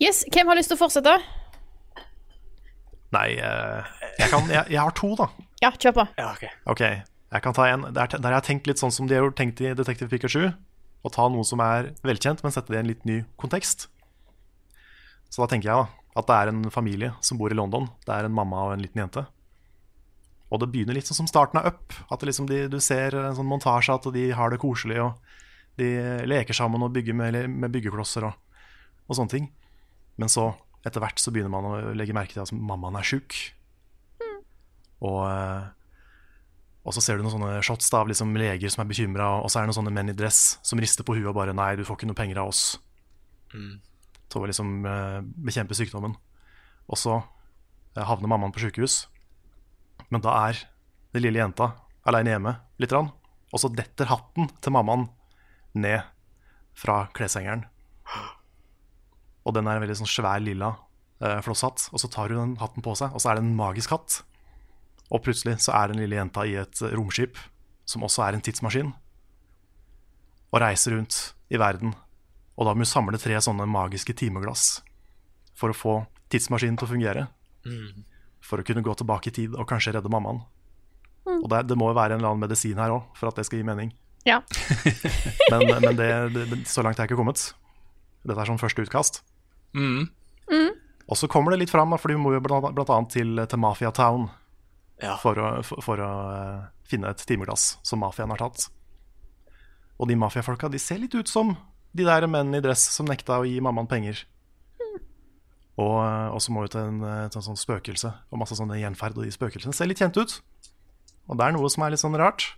Yes, 0.00 0.24
hvem 0.32 0.48
har 0.48 0.56
lyst 0.56 0.72
til 0.72 0.78
å 0.78 0.80
fortsette? 0.80 1.12
Nei, 3.14 3.28
eh, 3.42 3.94
jeg, 4.20 4.30
kan, 4.30 4.50
jeg, 4.50 4.66
jeg 4.70 4.80
har 4.80 4.94
to, 4.94 5.12
da. 5.18 5.26
Ja, 5.62 5.70
kjør 5.74 5.96
på. 5.98 6.04
Ja, 6.20 6.32
ok. 6.32 6.44
Ok, 6.72 6.82
jeg 7.34 7.44
kan 7.44 7.56
ta 7.56 7.66
en 7.68 7.88
Der, 7.90 8.12
der 8.14 8.28
jeg 8.30 8.38
har 8.38 8.46
tenkt 8.46 8.68
litt 8.70 8.82
sånn 8.82 8.94
som 8.94 9.08
de 9.10 9.18
har 9.18 9.32
tenkt 9.36 9.62
i 9.64 9.72
Detective 9.76 10.10
Pikachu. 10.12 10.52
Å 11.00 11.12
ta 11.12 11.26
noe 11.32 11.46
som 11.48 11.62
er 11.64 11.92
velkjent, 12.06 12.44
men 12.44 12.54
sette 12.54 12.72
det 12.72 12.78
i 12.78 12.84
en 12.84 12.90
litt 12.90 13.06
ny 13.08 13.22
kontekst. 13.40 13.88
Så 15.30 15.42
da 15.42 15.48
tenker 15.50 15.70
jeg 15.70 15.82
da 15.82 16.20
at 16.20 16.26
det 16.26 16.36
er 16.36 16.50
en 16.50 16.64
familie 16.74 17.12
som 17.24 17.38
bor 17.38 17.52
i 17.52 17.56
London. 17.56 17.86
Det 18.06 18.14
er 18.14 18.26
en 18.26 18.34
mamma 18.34 18.66
og 18.66 18.74
en 18.74 18.82
liten 18.82 19.00
jente. 19.00 19.24
Og 20.50 20.58
det 20.58 20.70
begynner 20.72 20.96
litt 20.98 21.06
sånn 21.06 21.20
som 21.22 21.30
starten 21.30 21.60
av 21.60 21.70
Up. 21.70 21.94
At 22.10 22.20
det 22.20 22.30
liksom 22.32 22.48
de, 22.50 22.64
du 22.70 22.80
ser 22.82 23.14
en 23.14 23.36
sånn 23.38 23.48
montasje 23.48 23.94
at 23.94 24.08
de 24.14 24.26
har 24.34 24.50
det 24.50 24.58
koselig, 24.62 24.98
og 25.04 25.78
de 25.78 25.90
leker 26.28 26.56
sammen 26.56 26.82
og 26.82 26.92
bygger 26.96 27.16
med, 27.16 27.38
med 27.48 27.72
byggeklosser 27.72 28.26
og, 28.26 28.34
og 29.06 29.16
sånne 29.16 29.32
ting. 29.32 29.46
Men 30.20 30.32
så, 30.32 30.50
etter 30.86 31.02
hvert, 31.02 31.20
så 31.20 31.32
begynner 31.32 31.52
man 31.52 31.68
å 31.68 31.94
legge 31.96 32.16
merke 32.16 32.36
til 32.36 32.42
at 32.42 32.52
mammaen 32.54 32.96
er 32.96 33.06
sjuk. 33.06 33.36
Og, 35.00 35.20
eh, 35.24 35.68
og 36.84 36.96
så 36.96 37.02
ser 37.04 37.18
du 37.18 37.24
noen 37.24 37.34
sånne 37.36 37.64
shots 37.64 37.90
da, 37.92 38.02
av 38.02 38.08
liksom 38.10 38.32
leger 38.36 38.72
som 38.72 38.84
er 38.84 38.90
bekymra, 38.90 39.28
og 39.40 39.50
så 39.50 39.60
er 39.60 39.64
det 39.64 39.72
noen 39.72 39.80
sånne 39.80 39.94
menn 39.96 40.12
i 40.12 40.16
dress 40.16 40.58
som 40.66 40.80
rister 40.80 41.06
på 41.06 41.16
huet 41.16 41.28
og 41.28 41.36
bare 41.36 41.56
'Nei, 41.56 41.76
du 41.76 41.84
får 41.84 41.96
ikke 41.98 42.10
noe 42.10 42.20
penger 42.20 42.40
av 42.40 42.52
oss'. 42.52 42.78
Til 44.30 44.40
å 44.40 44.46
liksom 44.46 44.86
eh, 44.86 45.20
bekjempe 45.20 45.74
sykdommen. 45.74 46.16
Og 46.88 46.96
så 46.96 47.22
eh, 47.96 48.04
havner 48.04 48.28
mammaen 48.28 48.52
på 48.52 48.62
sykehus. 48.62 49.08
Men 50.10 50.22
da 50.22 50.48
er 50.48 50.64
den 51.12 51.22
lille 51.22 51.38
jenta 51.42 51.74
aleine 52.06 52.30
hjemme 52.30 52.56
litt. 52.78 52.90
grann. 52.90 53.12
og 53.52 53.58
så 53.58 53.68
detter 53.68 54.06
hatten 54.06 54.48
til 54.62 54.72
mammaen 54.72 55.08
ned 55.74 56.02
fra 56.74 57.08
kleshengeren. 57.12 57.66
Og 59.46 59.56
den 59.56 59.68
er 59.68 59.78
en 59.78 59.84
veldig 59.84 59.98
sånn 60.02 60.10
svær 60.10 60.42
lilla 60.44 60.74
eh, 61.22 61.38
flosshatt. 61.44 61.88
Og 61.94 62.02
så 62.02 62.10
tar 62.12 62.32
hun 62.34 62.54
den 62.54 62.58
hatten 62.60 62.84
på 62.84 62.94
seg, 62.98 63.14
og 63.14 63.22
så 63.22 63.32
er 63.32 63.38
det 63.38 63.46
en 63.46 63.56
magisk 63.58 63.94
hatt. 63.94 64.20
Og 65.10 65.24
plutselig 65.24 65.58
så 65.64 65.74
er 65.78 65.90
den 65.90 66.02
lille 66.02 66.18
jenta 66.18 66.44
i 66.46 66.54
et 66.60 66.82
romskip, 66.94 67.38
som 67.88 68.04
også 68.06 68.26
er 68.26 68.36
en 68.36 68.44
tidsmaskin, 68.44 68.92
og 70.50 70.62
reiser 70.62 70.94
rundt 70.94 71.18
i 71.50 71.58
verden. 71.58 71.96
Og 72.58 72.68
da 72.68 72.74
må 72.74 72.84
hun 72.84 72.90
samle 72.90 73.18
tre 73.18 73.38
sånne 73.42 73.66
magiske 73.70 74.14
timeglass 74.18 74.82
for 75.58 75.72
å 75.72 75.76
få 75.76 75.94
tidsmaskinen 76.32 76.78
til 76.78 76.86
å 76.86 76.92
fungere. 76.92 77.26
For 78.44 78.60
å 78.60 78.66
kunne 78.66 78.84
gå 78.84 78.94
tilbake 78.96 79.30
i 79.30 79.34
tid 79.40 79.56
og 79.56 79.68
kanskje 79.70 79.96
redde 79.96 80.12
mammaen. 80.12 80.42
Og 81.30 81.48
det, 81.52 81.64
det 81.70 81.76
må 81.78 81.90
jo 81.90 81.98
være 81.98 82.16
en 82.16 82.22
eller 82.22 82.32
annen 82.32 82.44
medisin 82.46 82.78
her 82.80 82.94
òg, 82.94 83.10
for 83.18 83.30
at 83.30 83.38
det 83.38 83.46
skal 83.48 83.60
gi 83.60 83.66
mening. 83.66 83.92
Ja. 84.28 84.42
Men, 85.50 85.62
men 85.80 85.96
det, 85.96 86.08
det, 86.34 86.42
det, 86.50 86.56
så 86.68 86.82
langt 86.84 86.98
er 86.98 87.06
jeg 87.06 87.10
ikke 87.10 87.18
kommet. 87.22 87.40
Dette 88.22 88.36
er 88.36 88.50
sånn 88.50 88.60
første 88.60 88.84
utkast. 88.84 89.22
Mm. 89.76 90.08
Og 91.10 91.18
så 91.18 91.28
kommer 91.30 91.52
det 91.54 91.60
litt 91.62 91.70
fram, 91.70 91.90
Fordi 91.90 92.02
for 92.02 92.12
vi 92.14 92.18
må 92.22 92.32
jo 92.34 92.40
blant, 92.42 92.74
blant 92.74 92.90
annet 92.90 93.12
til, 93.14 93.38
til 93.46 93.58
Mafia 93.58 93.90
Town 93.94 94.28
Ja. 95.02 95.16
for 95.16 95.38
å, 95.38 95.62
for, 95.66 95.82
for 95.82 96.02
å 96.02 96.10
uh, 96.10 96.68
finne 96.86 97.10
et 97.10 97.22
timeglass 97.26 97.78
som 97.86 98.02
mafiaen 98.02 98.30
har 98.34 98.42
tatt. 98.42 98.66
Og 100.00 100.08
de 100.08 100.16
mafiafolka 100.18 100.68
de 100.68 100.78
ser 100.78 100.98
litt 101.02 101.14
ut 101.14 101.28
som 101.28 101.54
de 101.96 102.04
der 102.06 102.26
mennene 102.26 102.60
i 102.60 102.64
dress 102.64 102.82
som 102.94 103.08
nekta 103.08 103.40
å 103.40 103.46
gi 103.48 103.60
mammaen 103.62 103.88
penger. 103.90 104.24
Og, 105.80 105.96
eh, 106.04 106.28
og 106.34 106.40
så 106.44 106.52
må 106.52 106.64
vi 106.64 106.72
til 106.74 106.82
en, 106.82 107.00
eh, 107.04 107.28
til 107.32 107.40
en 107.40 107.46
sånn 107.50 107.58
spøkelse 107.60 108.10
og 108.30 108.40
masse 108.40 108.56
sånne 108.58 108.76
gjenferd, 108.80 109.16
og 109.16 109.24
de 109.24 109.32
spøkelsene 109.32 109.74
ser 109.76 109.88
litt 109.88 110.00
kjent 110.02 110.18
ut. 110.20 110.40
Og 111.30 111.38
det 111.38 111.46
er 111.46 111.54
noe 111.56 111.70
som 111.72 111.84
er 111.84 111.94
litt 111.94 112.02
sånn 112.02 112.18
rart. 112.18 112.50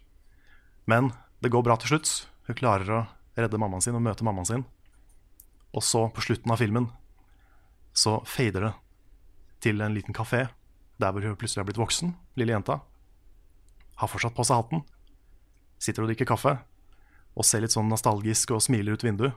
Men 0.90 1.12
det 1.42 1.52
går 1.52 1.62
bra 1.62 1.76
til 1.76 1.94
slutt, 1.94 2.26
Hun 2.48 2.56
klarer 2.58 2.88
å 2.90 3.06
redde 3.38 3.54
mammaen 3.54 3.80
sin 3.80 3.94
og 3.94 4.02
møte 4.02 4.24
mammaen 4.26 4.46
sin. 4.46 4.64
Og 5.72 5.82
så, 5.86 6.08
på 6.12 6.24
slutten 6.26 6.50
av 6.50 6.58
filmen, 6.58 6.90
så 7.92 8.18
fader 8.28 8.68
det 8.68 8.72
til 9.62 9.80
en 9.84 9.94
liten 9.94 10.14
kafé 10.16 10.46
der 11.02 11.12
hvor 11.12 11.24
hun 11.24 11.36
plutselig 11.38 11.62
har 11.62 11.68
blitt 11.68 11.80
voksen, 11.80 12.14
lille 12.38 12.54
jenta. 12.54 12.80
Har 14.00 14.10
fortsatt 14.10 14.34
på 14.36 14.44
seg 14.46 14.60
hatten. 14.60 14.82
Sitter 15.82 16.04
og 16.04 16.10
drikker 16.12 16.28
kaffe 16.30 16.56
og 17.32 17.46
ser 17.48 17.64
litt 17.64 17.74
sånn 17.74 17.88
nostalgisk 17.90 18.52
og 18.54 18.62
smiler 18.62 18.94
ut 18.94 19.04
vinduet. 19.04 19.34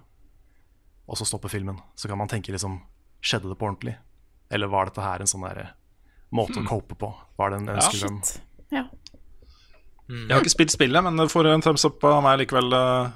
Og 1.07 1.17
så 1.17 1.25
stopper 1.27 1.51
filmen. 1.53 1.79
Så 1.95 2.09
kan 2.09 2.19
man 2.19 2.29
tenke 2.31 2.53
liksom 2.53 2.81
Skjedde 3.25 3.49
det 3.49 3.57
på 3.57 3.65
ordentlig? 3.65 3.95
Eller 4.53 4.69
var 4.69 4.85
dette 4.85 5.01
her 5.01 5.23
en 5.23 5.29
sånn 5.29 5.41
der 5.47 5.71
måte 6.35 6.59
å 6.61 6.65
cope 6.67 6.93
på? 6.99 7.09
Var 7.39 7.49
det 7.49 7.57
en 7.57 7.69
Ja. 7.73 8.83
ja. 8.83 8.83
Mm. 10.05 10.27
Jeg 10.27 10.35
har 10.35 10.43
ikke 10.43 10.53
spilt 10.53 10.73
spillet, 10.75 11.01
men 11.01 11.17
det 11.17 11.31
får 11.31 11.47
en 11.49 11.63
thumbs 11.65 11.85
up 11.87 12.03
av 12.05 12.21
meg 12.21 12.43
likevel. 12.43 12.69
eh. 12.73 13.09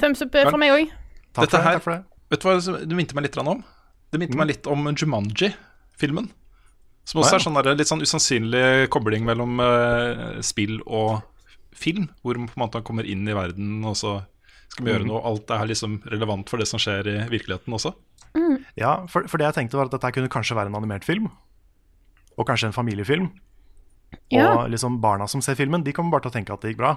Thumbs 0.00 0.22
up 0.22 0.34
eh, 0.34 0.48
fra 0.48 0.58
meg 0.58 0.74
òg. 0.74 0.90
Dette 1.38 1.60
her, 1.62 1.78
Vet 2.26 2.42
du 2.42 2.48
hva 2.48 2.80
du 2.82 2.94
minte 2.98 3.14
meg 3.14 3.28
litt 3.28 3.38
om? 3.38 3.62
Det 4.12 4.20
minte 4.22 4.38
meg 4.38 4.50
litt 4.52 4.68
om 4.70 4.86
Jumanji-filmen. 4.92 6.28
Som 7.06 7.20
også 7.22 7.28
ah, 7.28 7.36
ja. 7.36 7.38
er 7.38 7.44
sånn 7.44 7.58
der, 7.58 7.76
litt 7.78 7.90
sånn 7.90 8.02
usannsynlig 8.02 8.88
kobling 8.90 9.26
mellom 9.26 9.60
uh, 9.62 10.40
spill 10.42 10.80
og 10.86 11.20
film. 11.76 12.08
Hvor 12.22 12.38
man 12.40 12.48
på 12.50 12.58
en 12.58 12.64
måte 12.64 12.82
kommer 12.86 13.06
inn 13.06 13.26
i 13.28 13.36
verden, 13.36 13.78
og 13.86 13.94
så 13.98 14.18
skal 14.72 14.84
vi 14.84 14.92
gjøre 14.92 15.06
Mhm. 15.06 15.12
noe. 15.12 15.22
Alt 15.30 15.50
er 15.54 15.66
liksom 15.70 16.00
relevant 16.10 16.50
for 16.50 16.58
det 16.58 16.66
som 16.68 16.82
skjer 16.82 17.06
i 17.06 17.16
virkeligheten 17.30 17.74
også. 17.76 17.94
Ja, 18.76 19.06
for, 19.08 19.24
for 19.30 19.40
det 19.40 19.46
jeg 19.48 19.54
tenkte 19.62 19.78
var 19.78 19.88
at 19.88 19.94
dette 19.94 20.12
kunne 20.12 20.28
kanskje 20.28 20.56
være 20.58 20.68
en 20.68 20.76
animert 20.76 21.04
film. 21.06 21.30
Og 22.36 22.46
kanskje 22.46 22.68
en 22.68 22.76
familiefilm. 22.76 23.30
Ja. 24.30 24.50
Og 24.52 24.70
liksom 24.70 24.98
barna 25.00 25.26
som 25.30 25.40
ser 25.40 25.56
filmen, 25.56 25.84
de 25.84 25.94
kommer 25.96 26.12
bare 26.12 26.26
til 26.26 26.34
å 26.34 26.36
tenke 26.36 26.52
at 26.52 26.60
det 26.60 26.74
gikk 26.74 26.82
bra. 26.82 26.96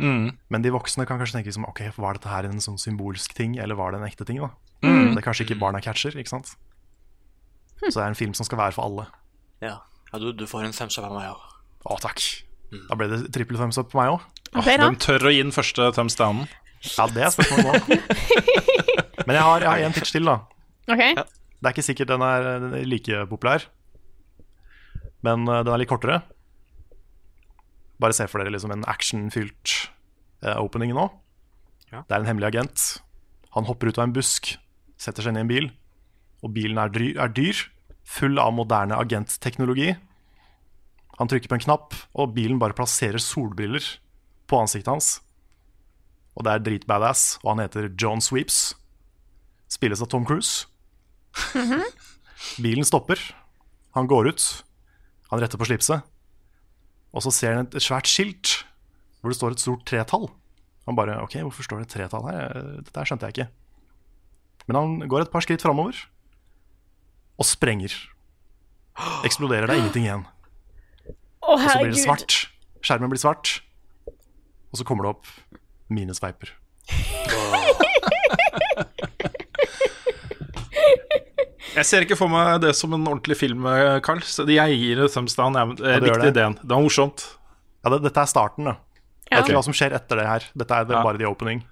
Mm. 0.00 0.32
Men 0.52 0.64
de 0.64 0.72
voksne 0.72 1.04
kan 1.08 1.20
kanskje 1.20 1.38
tenke 1.38 1.50
liksom, 1.50 1.66
ok, 1.68 1.82
var 2.00 2.16
dette 2.16 2.30
her 2.32 2.48
en 2.48 2.62
sånn 2.64 2.80
symbolsk 2.80 3.34
ting, 3.36 3.58
eller 3.60 3.78
var 3.78 3.92
det 3.92 4.00
en 4.00 4.08
ekte 4.08 4.26
ting? 4.28 4.40
da? 4.40 4.50
Mm. 4.84 5.12
Det 5.12 5.20
er 5.20 5.26
kanskje 5.26 5.46
ikke 5.46 5.60
barna 5.60 5.82
catcher, 5.84 6.16
ikke 6.16 6.32
sant? 6.32 6.54
Så 7.80 7.94
det 7.94 8.04
er 8.04 8.12
en 8.12 8.18
film 8.18 8.32
som 8.36 8.48
skal 8.48 8.60
være 8.60 8.76
for 8.76 8.88
alle. 8.88 9.06
Ja, 9.64 9.78
ja 10.12 10.20
du, 10.22 10.30
du 10.36 10.46
får 10.48 10.66
en 10.68 10.76
thumbs 10.76 10.98
up 11.00 11.08
av 11.08 11.16
meg 11.16 11.30
òg. 11.32 11.44
Å, 11.84 11.98
takk. 12.02 12.24
Da 12.88 12.96
ble 12.98 13.08
det 13.10 13.20
trippel 13.34 13.58
thumbs 13.60 13.80
up 13.80 13.90
på 13.92 14.00
meg 14.00 14.14
òg. 14.16 14.24
Ok, 14.50 14.72
da. 14.80 14.88
Tør 15.00 15.28
å 15.30 15.34
gi 15.34 15.42
den 15.44 15.54
første 15.54 15.90
thumbs 15.96 16.16
downen? 16.18 16.48
Ja, 16.96 17.06
det 17.12 17.26
er 17.26 17.34
spørsmålet 17.34 17.90
nå. 17.92 18.00
Men 19.28 19.36
jeg 19.36 19.44
har, 19.44 19.64
jeg 19.66 19.68
har 19.68 19.84
en 19.84 19.94
pitch 19.96 20.14
til, 20.16 20.28
da. 20.28 20.38
OK. 20.90 21.02
Det 21.60 21.68
er 21.68 21.74
ikke 21.74 21.84
sikkert 21.84 22.08
den 22.08 22.24
er, 22.24 22.46
er 22.72 22.86
like 22.88 23.24
populær, 23.28 23.66
men 25.26 25.44
eh, 25.44 25.60
den 25.66 25.74
er 25.74 25.82
litt 25.82 25.90
kortere. 25.90 26.22
Bare 28.00 28.16
se 28.16 28.26
for 28.30 28.40
dere 28.40 28.52
liksom 28.54 28.72
en 28.74 28.86
actionfylt 28.88 29.74
uh, 30.46 30.56
opening 30.62 30.94
nå. 30.96 31.08
Ja. 31.90 32.04
Det 32.06 32.14
er 32.14 32.22
en 32.22 32.28
hemmelig 32.30 32.50
agent. 32.52 32.86
Han 33.56 33.66
hopper 33.68 33.90
ut 33.90 33.98
av 33.98 34.06
en 34.08 34.14
busk, 34.14 34.54
setter 35.00 35.26
seg 35.26 35.34
inn 35.34 35.40
i 35.40 35.44
en 35.44 35.50
bil, 35.50 35.70
og 36.40 36.54
bilen 36.56 36.78
er, 36.80 36.92
dry, 36.94 37.10
er 37.18 37.32
dyr, 37.34 37.58
full 38.06 38.38
av 38.40 38.54
moderne 38.56 38.96
agentteknologi. 38.98 39.92
Han 41.18 41.28
trykker 41.28 41.50
på 41.50 41.58
en 41.58 41.66
knapp, 41.66 41.96
og 42.16 42.32
bilen 42.36 42.60
bare 42.62 42.76
plasserer 42.78 43.20
solbriller 43.20 43.84
på 44.48 44.62
ansiktet 44.62 44.92
hans. 44.92 45.10
Og 46.38 46.46
det 46.46 46.54
er 46.54 46.64
dritbadass, 46.64 47.40
og 47.42 47.52
han 47.52 47.64
heter 47.66 47.90
John 48.00 48.22
Sweeps. 48.24 48.70
Spilles 49.70 50.00
av 50.02 50.08
Tom 50.10 50.24
Cruise. 50.26 50.66
Bilen 52.62 52.86
stopper. 52.86 53.20
Han 53.98 54.08
går 54.10 54.30
ut. 54.32 54.46
Han 55.30 55.42
retter 55.42 55.60
på 55.60 55.68
slipset. 55.68 56.06
Og 57.10 57.24
så 57.24 57.32
ser 57.34 57.56
han 57.56 57.66
et, 57.66 57.74
et 57.76 57.84
svært 57.84 58.10
skilt 58.10 58.60
hvor 59.20 59.32
det 59.32 59.36
står 59.36 59.56
et 59.56 59.62
stort 59.62 59.82
tretall. 59.88 60.28
Han 60.88 60.96
bare 60.96 61.18
OK, 61.22 61.36
hvorfor 61.44 61.66
står 61.66 61.82
det 61.82 61.88
et 61.88 61.94
tretall 61.96 62.24
her? 62.28 62.54
Dette 62.86 63.04
skjønte 63.08 63.28
jeg 63.28 63.36
ikke. 63.36 63.48
Men 64.68 64.78
han 64.78 65.10
går 65.10 65.26
et 65.26 65.32
par 65.32 65.44
skritt 65.44 65.64
framover 65.64 65.98
og 67.40 67.48
sprenger. 67.48 67.92
Eksploderer. 69.26 69.66
Det 69.68 69.74
er 69.76 69.82
ingenting 69.82 70.06
igjen. 70.06 70.24
Og 71.44 71.60
så 71.60 71.76
blir 71.80 71.92
det 71.92 72.02
svart. 72.02 72.38
Skjermen 72.84 73.12
blir 73.12 73.20
svart. 73.20 73.58
Og 74.70 74.80
så 74.80 74.86
kommer 74.86 75.04
det 75.04 75.14
opp 75.16 75.26
minesveiper. 75.90 76.54
Jeg 81.76 81.86
ser 81.86 82.04
ikke 82.06 82.16
for 82.18 82.28
meg 82.32 82.60
det 82.64 82.72
som 82.76 82.92
en 82.96 83.04
ordentlig 83.06 83.36
film, 83.38 83.66
eh, 83.70 84.00
Carl. 84.04 84.20
Så 84.26 84.46
jeg 84.50 84.78
gir 84.80 84.96
det 85.04 85.10
thumbs 85.14 85.36
down. 85.38 85.54
Jeg, 85.54 85.76
Ja, 85.78 85.86
jeg 85.94 86.00
ja, 86.02 86.06
likte 86.06 86.22
det. 86.26 86.32
ideen. 86.36 86.54
Det 86.62 86.70
var 86.74 86.82
morsomt. 86.82 87.26
Ja, 87.84 87.90
det, 87.94 88.02
dette 88.08 88.20
er 88.24 88.26
starten, 88.26 88.64
da. 88.64 88.76
Jeg 89.30 89.38
vet 89.38 89.48
ikke 89.48 89.58
hva 89.60 89.64
som 89.68 89.76
skjer 89.78 89.94
etter 89.94 90.16
det 90.18 90.26
her. 90.26 90.44
Dette 90.58 90.70
er 90.80 90.84
det, 90.84 90.96
Ja. 90.96 91.02
bare 91.06 91.18
the 91.18 91.26
opening. 91.28 91.62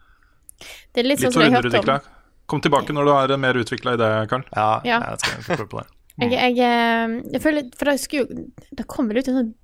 Det 0.94 1.02
er 1.02 1.08
litt 1.08 1.18
sånn 1.18 1.32
som 1.32 1.40
for 1.42 1.48
jeg 1.48 1.52
hørte 1.52 1.66
om. 1.66 1.72
underutvikla. 1.72 2.00
Kom 2.48 2.60
tilbake 2.60 2.94
når 2.94 3.04
du 3.04 3.10
har 3.12 3.30
en 3.34 3.40
mer 3.40 3.54
utvikla 3.54 3.96
idé, 3.98 4.28
Carl. 4.28 4.44
Ja, 4.54 4.80
Ja. 4.84 5.00
jeg 5.10 5.18
skal, 5.20 5.32
jeg 5.34 5.44
skal 5.44 5.56
prøve 5.56 5.68
på 5.68 5.78
det. 5.82 5.86
Jeg, 6.18 6.30
jeg, 6.32 6.58
eh, 6.58 7.22
jeg 7.32 7.40
føler 7.44 7.62
For 7.78 7.84
det 7.84 8.00
skulle 8.00 8.26
jo 8.26 8.46
Det 8.74 8.86
kom 8.88 9.06
vel 9.06 9.18
ut 9.18 9.28
en 9.28 9.36
sånn 9.38 9.54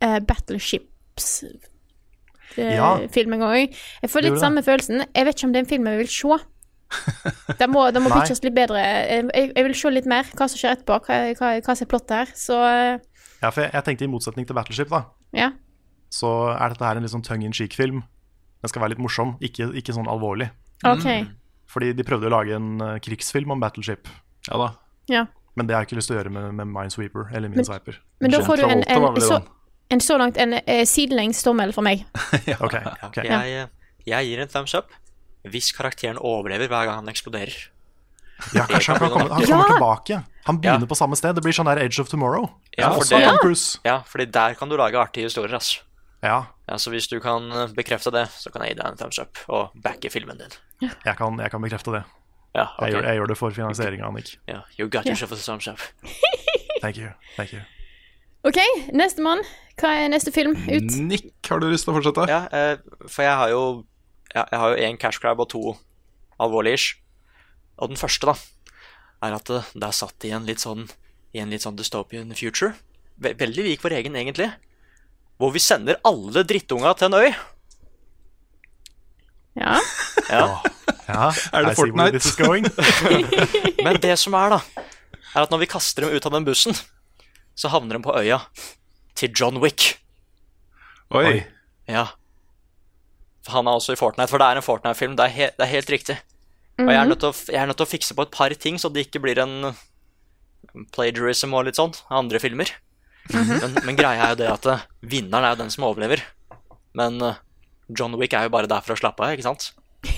uh, 0.00 0.20
Battleships 0.24 1.44
uh, 2.56 2.62
Ja. 2.64 2.96
film 3.12 3.34
en 3.34 3.40
gang. 3.40 3.68
Jeg 4.00 4.08
får 4.10 4.22
litt 4.24 4.40
samme 4.40 4.62
følelsen. 4.64 5.04
Jeg 5.14 5.26
vet 5.26 5.36
ikke 5.36 5.44
om 5.44 5.52
det 5.52 5.58
er 5.60 5.64
en 5.66 5.68
film 5.68 5.84
jeg 5.84 5.98
vil 5.98 6.08
se. 6.08 6.38
Det 7.58 7.68
må, 7.68 7.82
det 7.92 8.00
må 8.02 8.10
pitches 8.12 8.40
litt 8.44 8.54
bedre. 8.56 8.80
Jeg, 8.80 9.28
jeg 9.32 9.64
vil 9.66 9.74
se 9.76 9.92
litt 9.92 10.08
mer 10.08 10.28
hva 10.36 10.48
som 10.48 10.60
skjer 10.60 10.76
etterpå, 10.76 10.98
hva, 11.06 11.18
hva, 11.38 11.50
hva 11.64 11.74
som 11.76 11.84
er 11.84 11.90
plottet 11.90 12.14
her. 12.16 12.34
Så 12.38 12.58
eh, 12.64 13.00
Ja, 13.42 13.50
for 13.50 13.64
jeg, 13.64 13.72
jeg 13.74 13.86
tenkte 13.86 14.06
i 14.06 14.10
motsetning 14.12 14.48
til 14.48 14.56
Battleship, 14.56 14.92
da, 14.92 15.02
ja. 15.36 15.50
så 16.12 16.32
er 16.54 16.74
dette 16.74 16.86
her 16.88 17.00
en 17.00 17.06
litt 17.06 17.14
sånn 17.14 17.26
tongue 17.26 17.48
in 17.48 17.56
cheek-film. 17.56 18.02
Den 18.58 18.72
skal 18.72 18.82
være 18.82 18.96
litt 18.96 19.02
morsom, 19.02 19.36
ikke, 19.44 19.70
ikke 19.78 19.94
sånn 19.94 20.08
alvorlig. 20.10 20.50
OK. 20.88 21.08
Fordi 21.68 21.92
de 21.96 22.06
prøvde 22.06 22.30
å 22.30 22.32
lage 22.32 22.56
en 22.56 22.78
eh, 22.84 22.96
krigsfilm 23.04 23.52
om 23.54 23.60
Battleship. 23.62 24.08
Ja 24.48 24.60
da. 24.62 24.70
Ja. 25.12 25.26
Men 25.58 25.68
det 25.68 25.74
har 25.74 25.82
jeg 25.82 25.90
ikke 25.90 25.98
lyst 25.98 26.10
til 26.10 26.16
å 26.16 26.20
gjøre 26.20 26.32
med, 26.32 26.52
med 26.60 26.70
Minesweeper 26.70 27.32
eller 27.34 27.50
Minesweeper 27.50 27.96
Men 28.22 28.30
da 28.30 28.38
får 28.46 28.60
du 28.60 28.64
en, 28.68 28.84
en, 28.86 29.06
en, 29.08 29.16
så, 29.24 29.40
en 29.90 30.02
så 30.04 30.18
langt 30.20 30.38
en 30.38 30.54
eh, 30.60 30.84
sidelengs 30.86 31.42
tommel 31.42 31.74
for 31.74 31.86
meg. 31.86 32.06
ja, 32.50 32.56
okay, 32.62 32.84
okay. 33.08 33.26
Jeg, 33.26 33.66
jeg 34.06 34.30
gir 34.30 34.44
en 34.44 34.52
thumbs 34.52 34.76
up 34.78 34.94
hvis 35.44 35.72
karakteren 35.76 36.18
overlever 36.18 36.68
hver 36.68 36.86
gang 36.88 36.96
han 37.02 37.08
eksploderer. 37.08 37.68
Ja, 38.54 38.66
kanskje 38.70 38.94
han, 38.94 39.00
kan 39.02 39.10
komme, 39.10 39.28
han 39.34 39.42
Ja! 39.42 39.46
kommer 39.48 39.68
tilbake. 39.74 40.24
Han 40.46 40.60
begynner 40.60 40.86
Ja. 40.86 40.86
på 40.86 40.96
samme 40.96 41.16
sted. 41.16 41.34
Det 41.34 41.42
blir 41.42 41.52
sånn 41.52 41.66
der 41.66 41.78
Edge 41.82 42.00
of 42.00 42.08
Tomorrow. 42.08 42.50
Ja, 42.78 42.92
for 42.92 43.04
det- 43.04 43.80
Ja, 43.84 44.02
fordi 44.06 44.26
der 44.30 44.54
kan 44.54 44.68
du 44.68 44.76
lage 44.76 44.94
artige 44.94 45.24
historier, 45.24 45.54
Altså. 45.54 45.80
Ja, 46.22 46.46
Ja, 46.68 46.74
så 46.76 46.90
hvis 46.90 47.08
du 47.08 47.18
kan 47.20 47.50
eh, 47.52 47.66
bekrefte 47.68 48.10
det, 48.12 48.28
så 48.28 48.50
kan 48.52 48.62
jeg 48.62 48.76
gi 48.76 48.82
deg 48.82 48.86
en 48.86 48.96
thumbs 48.96 49.18
up 49.18 49.38
og 49.48 49.70
backe 49.74 50.10
filmen 50.10 50.36
din. 50.38 50.50
jeg 51.04 51.16
kan, 51.16 51.38
jeg 51.38 51.50
kan 51.50 51.60
bekrefte 51.62 51.92
det. 51.92 52.04
Ja, 52.54 52.66
okay. 52.78 52.86
Jeg, 52.86 52.94
gjør, 52.94 53.02
jeg 53.08 53.16
gjør 53.18 53.26
det 53.28 53.38
for 53.38 53.50
finansieringa, 53.50 54.06
Annik. 54.06 54.36
Ja, 54.46 54.60
you 54.78 54.88
got 54.88 55.06
yourself 55.06 55.30
yourself 55.30 55.32
a 55.32 55.36
thumbs 55.36 55.66
up. 55.68 55.78
Thank 56.82 56.96
you. 56.98 57.08
Thank 57.36 57.52
you. 57.52 57.60
OK, 58.44 58.58
nestemann. 58.92 59.40
Hva 59.80 59.88
er 60.04 60.08
neste 60.08 60.32
film 60.32 60.52
ut? 60.68 60.92
Nick, 61.08 61.32
har 61.48 61.58
du 61.60 61.66
lyst 61.70 61.84
til 61.86 61.94
å 61.94 61.96
fortsette? 62.02 62.28
Ja, 62.28 62.46
eh, 62.52 62.76
for 63.08 63.22
jeg 63.22 63.34
har 63.36 63.48
jo 63.50 63.84
ja, 64.34 64.44
Jeg 64.50 64.58
har 64.60 64.70
jo 64.72 64.86
én 64.88 64.98
cash 65.00 65.20
crab 65.20 65.40
og 65.40 65.48
to 65.52 65.76
alvorlige 66.40 66.78
ish. 66.78 66.96
Og 67.78 67.92
den 67.92 68.00
første, 68.00 68.26
da, 68.26 68.34
er 69.26 69.36
at 69.36 69.50
det, 69.50 69.62
det 69.74 69.88
er 69.88 69.96
satt 69.96 70.24
i 70.26 70.32
en 70.34 70.46
litt 70.46 70.62
sånn 70.62 70.88
I 71.34 71.42
en 71.42 71.50
litt 71.52 71.62
sånn 71.62 71.76
dystopian 71.76 72.32
future. 72.34 72.72
Veldig 73.20 73.64
lik 73.66 73.82
vår 73.84 73.98
egen, 73.98 74.16
egentlig. 74.16 74.48
Hvor 75.38 75.52
vi 75.54 75.60
sender 75.62 75.98
alle 76.06 76.42
drittunga 76.46 76.94
til 76.98 77.10
en 77.10 77.18
øy. 77.22 77.30
Ja. 79.58 79.78
Ja. 80.28 80.60
Ja, 81.08 81.30
Er 81.56 81.64
det 81.64 81.70
I 81.72 81.76
Fortnite? 81.78 82.18
This 82.18 82.26
is 82.26 82.36
going. 82.36 82.66
Men 83.84 83.96
det 84.02 84.18
som 84.20 84.34
er, 84.36 84.52
da, 84.52 84.82
er 85.32 85.46
at 85.46 85.52
når 85.54 85.62
vi 85.62 85.68
kaster 85.72 86.04
dem 86.04 86.12
ut 86.12 86.26
av 86.28 86.34
den 86.34 86.44
bussen, 86.44 86.76
så 87.56 87.70
havner 87.72 87.96
de 87.96 88.04
på 88.04 88.12
øya 88.12 88.42
til 89.16 89.32
John 89.32 89.56
Wick. 89.62 89.94
Oi. 91.16 91.46
Ja. 91.88 92.10
Han 93.52 93.68
er 93.68 93.78
også 93.78 93.94
i 93.94 94.00
Fortnite, 94.00 94.30
for 94.30 94.40
det 94.40 94.48
er 94.48 94.60
en 94.60 94.66
Fortnite-film. 94.66 95.14
Det, 95.18 95.28
det 95.56 95.64
er 95.64 95.72
helt 95.72 95.92
riktig. 95.92 96.18
Og 96.78 96.90
jeg 96.92 97.00
er, 97.00 97.08
nødt 97.10 97.22
til 97.24 97.32
å, 97.32 97.36
jeg 97.50 97.58
er 97.58 97.66
nødt 97.66 97.80
til 97.80 97.88
å 97.88 97.90
fikse 97.90 98.14
på 98.14 98.24
et 98.26 98.34
par 98.34 98.54
ting, 98.54 98.76
så 98.78 98.90
det 98.92 99.08
ikke 99.08 99.22
blir 99.24 99.40
en 99.42 99.72
plagiarism 100.94 101.56
og 101.56 101.66
litt 101.66 101.78
sånn 101.78 101.96
andre 102.14 102.38
filmer. 102.42 102.70
men, 103.34 103.80
men 103.84 103.98
greia 103.98 104.28
er 104.28 104.34
jo 104.34 104.40
det 104.40 104.50
at 104.52 104.68
eh, 104.70 104.84
vinneren 105.10 105.44
er 105.44 105.56
jo 105.56 105.62
den 105.64 105.72
som 105.74 105.88
overlever. 105.88 106.22
Men 106.96 107.18
eh, 107.24 107.40
John 107.88 108.14
Wick 108.20 108.36
er 108.36 108.46
jo 108.46 108.54
bare 108.54 108.70
der 108.70 108.84
for 108.84 108.94
å 108.94 109.00
slappe 109.00 109.24
av, 109.24 109.34
ikke 109.34 109.48
sant? 109.48 109.72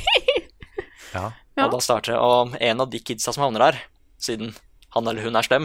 Ja. 1.11 1.32
Og 1.59 1.73
da 1.73 1.81
starter 1.82 2.12
det, 2.15 2.19
og 2.23 2.52
en 2.62 2.82
av 2.85 2.86
de 2.93 3.01
kidsa 3.02 3.32
som 3.35 3.43
havner 3.43 3.65
der, 3.65 3.78
siden 4.23 4.52
han 4.94 5.09
eller 5.11 5.24
hun 5.27 5.35
er 5.35 5.43
slem, 5.43 5.65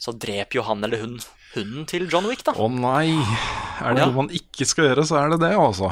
så 0.00 0.14
dreper 0.16 0.58
jo 0.60 0.64
han 0.66 0.82
eller 0.86 1.02
hun 1.04 1.18
hunden 1.54 1.84
til 1.90 2.06
John 2.08 2.24
Wick, 2.30 2.44
da. 2.46 2.54
Å 2.56 2.68
nei. 2.70 3.10
Er 3.82 3.94
det 3.96 4.00
Ja. 4.00 4.06
noe 4.06 4.14
man 4.22 4.28
ikke 4.34 4.64
skal 4.68 4.86
gjøre, 4.90 5.04
så 5.08 5.18
er 5.20 5.32
det 5.34 5.40
det, 5.42 5.52
altså. 5.58 5.90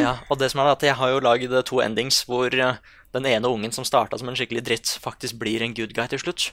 Ja, 0.00 0.16
og 0.28 0.38
det 0.40 0.50
som 0.52 0.60
er 0.64 0.72
at 0.72 0.82
jeg 0.84 0.96
har 0.98 1.12
jo 1.14 1.20
lagd 1.24 1.52
eh, 1.54 1.62
to 1.62 1.78
endings 1.80 2.24
hvor 2.26 2.52
eh, 2.52 2.80
den 3.14 3.24
ene 3.30 3.48
ungen 3.48 3.72
som 3.72 3.86
starta 3.86 4.18
som 4.18 4.28
en 4.28 4.36
skikkelig 4.36 4.64
dritt, 4.66 4.96
faktisk 5.00 5.38
blir 5.40 5.62
en 5.62 5.74
good 5.78 5.94
guy 5.94 6.06
til 6.10 6.18
slutt. 6.18 6.50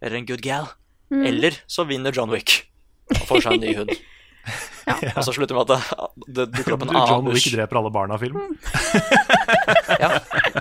Eller 0.00 0.16
en 0.20 0.26
good 0.28 0.40
gal. 0.46 0.70
Eller 1.10 1.58
så 1.66 1.84
vinner 1.88 2.12
John 2.14 2.30
Wick 2.30 2.68
og 3.10 3.26
får 3.26 3.42
seg 3.48 3.58
en 3.58 3.66
ny 3.66 3.74
hund. 3.82 3.94
Ja. 4.88 5.10
Og 5.20 5.24
så 5.26 5.34
slutter 5.36 5.52
vi 5.52 5.58
med 5.60 5.68
at 5.68 5.98
det, 6.16 6.32
det 6.32 6.44
dukker 6.56 6.72
opp 6.78 6.84
en 6.86 6.94
John 6.96 7.26
Wick 7.28 7.44
dreper 7.52 7.76
alle 7.82 7.90
barna-film. 7.92 8.38
Ja, 10.00 10.08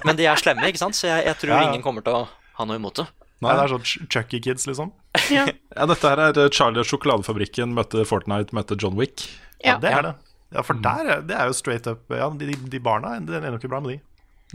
men 0.03 0.18
de 0.19 0.26
er 0.28 0.36
slemme, 0.41 0.68
ikke 0.68 0.82
sant? 0.82 0.98
Så 0.98 1.07
jeg, 1.07 1.24
jeg 1.30 1.38
tror 1.40 1.53
Ja, 1.53 1.61
ja. 1.61 1.69
ingen 1.72 1.84
kommer 1.86 2.03
til 2.03 2.18
å 2.18 2.26
ha 2.57 2.65
noe 2.68 2.76
imot 2.80 2.99
det. 2.99 3.06
Nei, 3.45 3.53
det 3.56 3.64
er 3.68 3.72
sånn 3.72 4.10
Chucky 4.11 4.40
Kids, 4.44 4.65
liksom. 4.68 4.91
Ja. 5.38 5.45
Ja, 5.77 5.85
dette 5.89 6.10
her 6.11 6.22
er 6.27 6.39
eh, 6.45 6.49
Charlie 6.53 6.81
og 6.84 6.88
sjokoladefabrikken 6.89 7.73
møter 7.76 8.06
Fortnite 8.07 8.56
møter 8.57 8.80
John 8.81 8.95
Wick. 8.99 9.26
Ja. 9.64 9.77
Det 9.81 9.91
er 9.91 10.02
det. 10.11 10.15
Ja, 10.56 10.61
for 10.64 10.80
der, 10.80 11.10
er- 11.18 11.23
det 11.27 11.35
er 11.35 11.49
jo 11.49 11.56
straight 11.57 11.88
up 11.91 12.06
Ja, 12.14 12.30
de, 12.31 12.53
de 12.72 12.80
barna 12.80 13.18
det 13.19 13.35
er 13.41 13.49
nok 13.52 13.60
ikke 13.60 13.72
bra 13.73 13.81
med 13.84 13.98
de. 13.98 13.99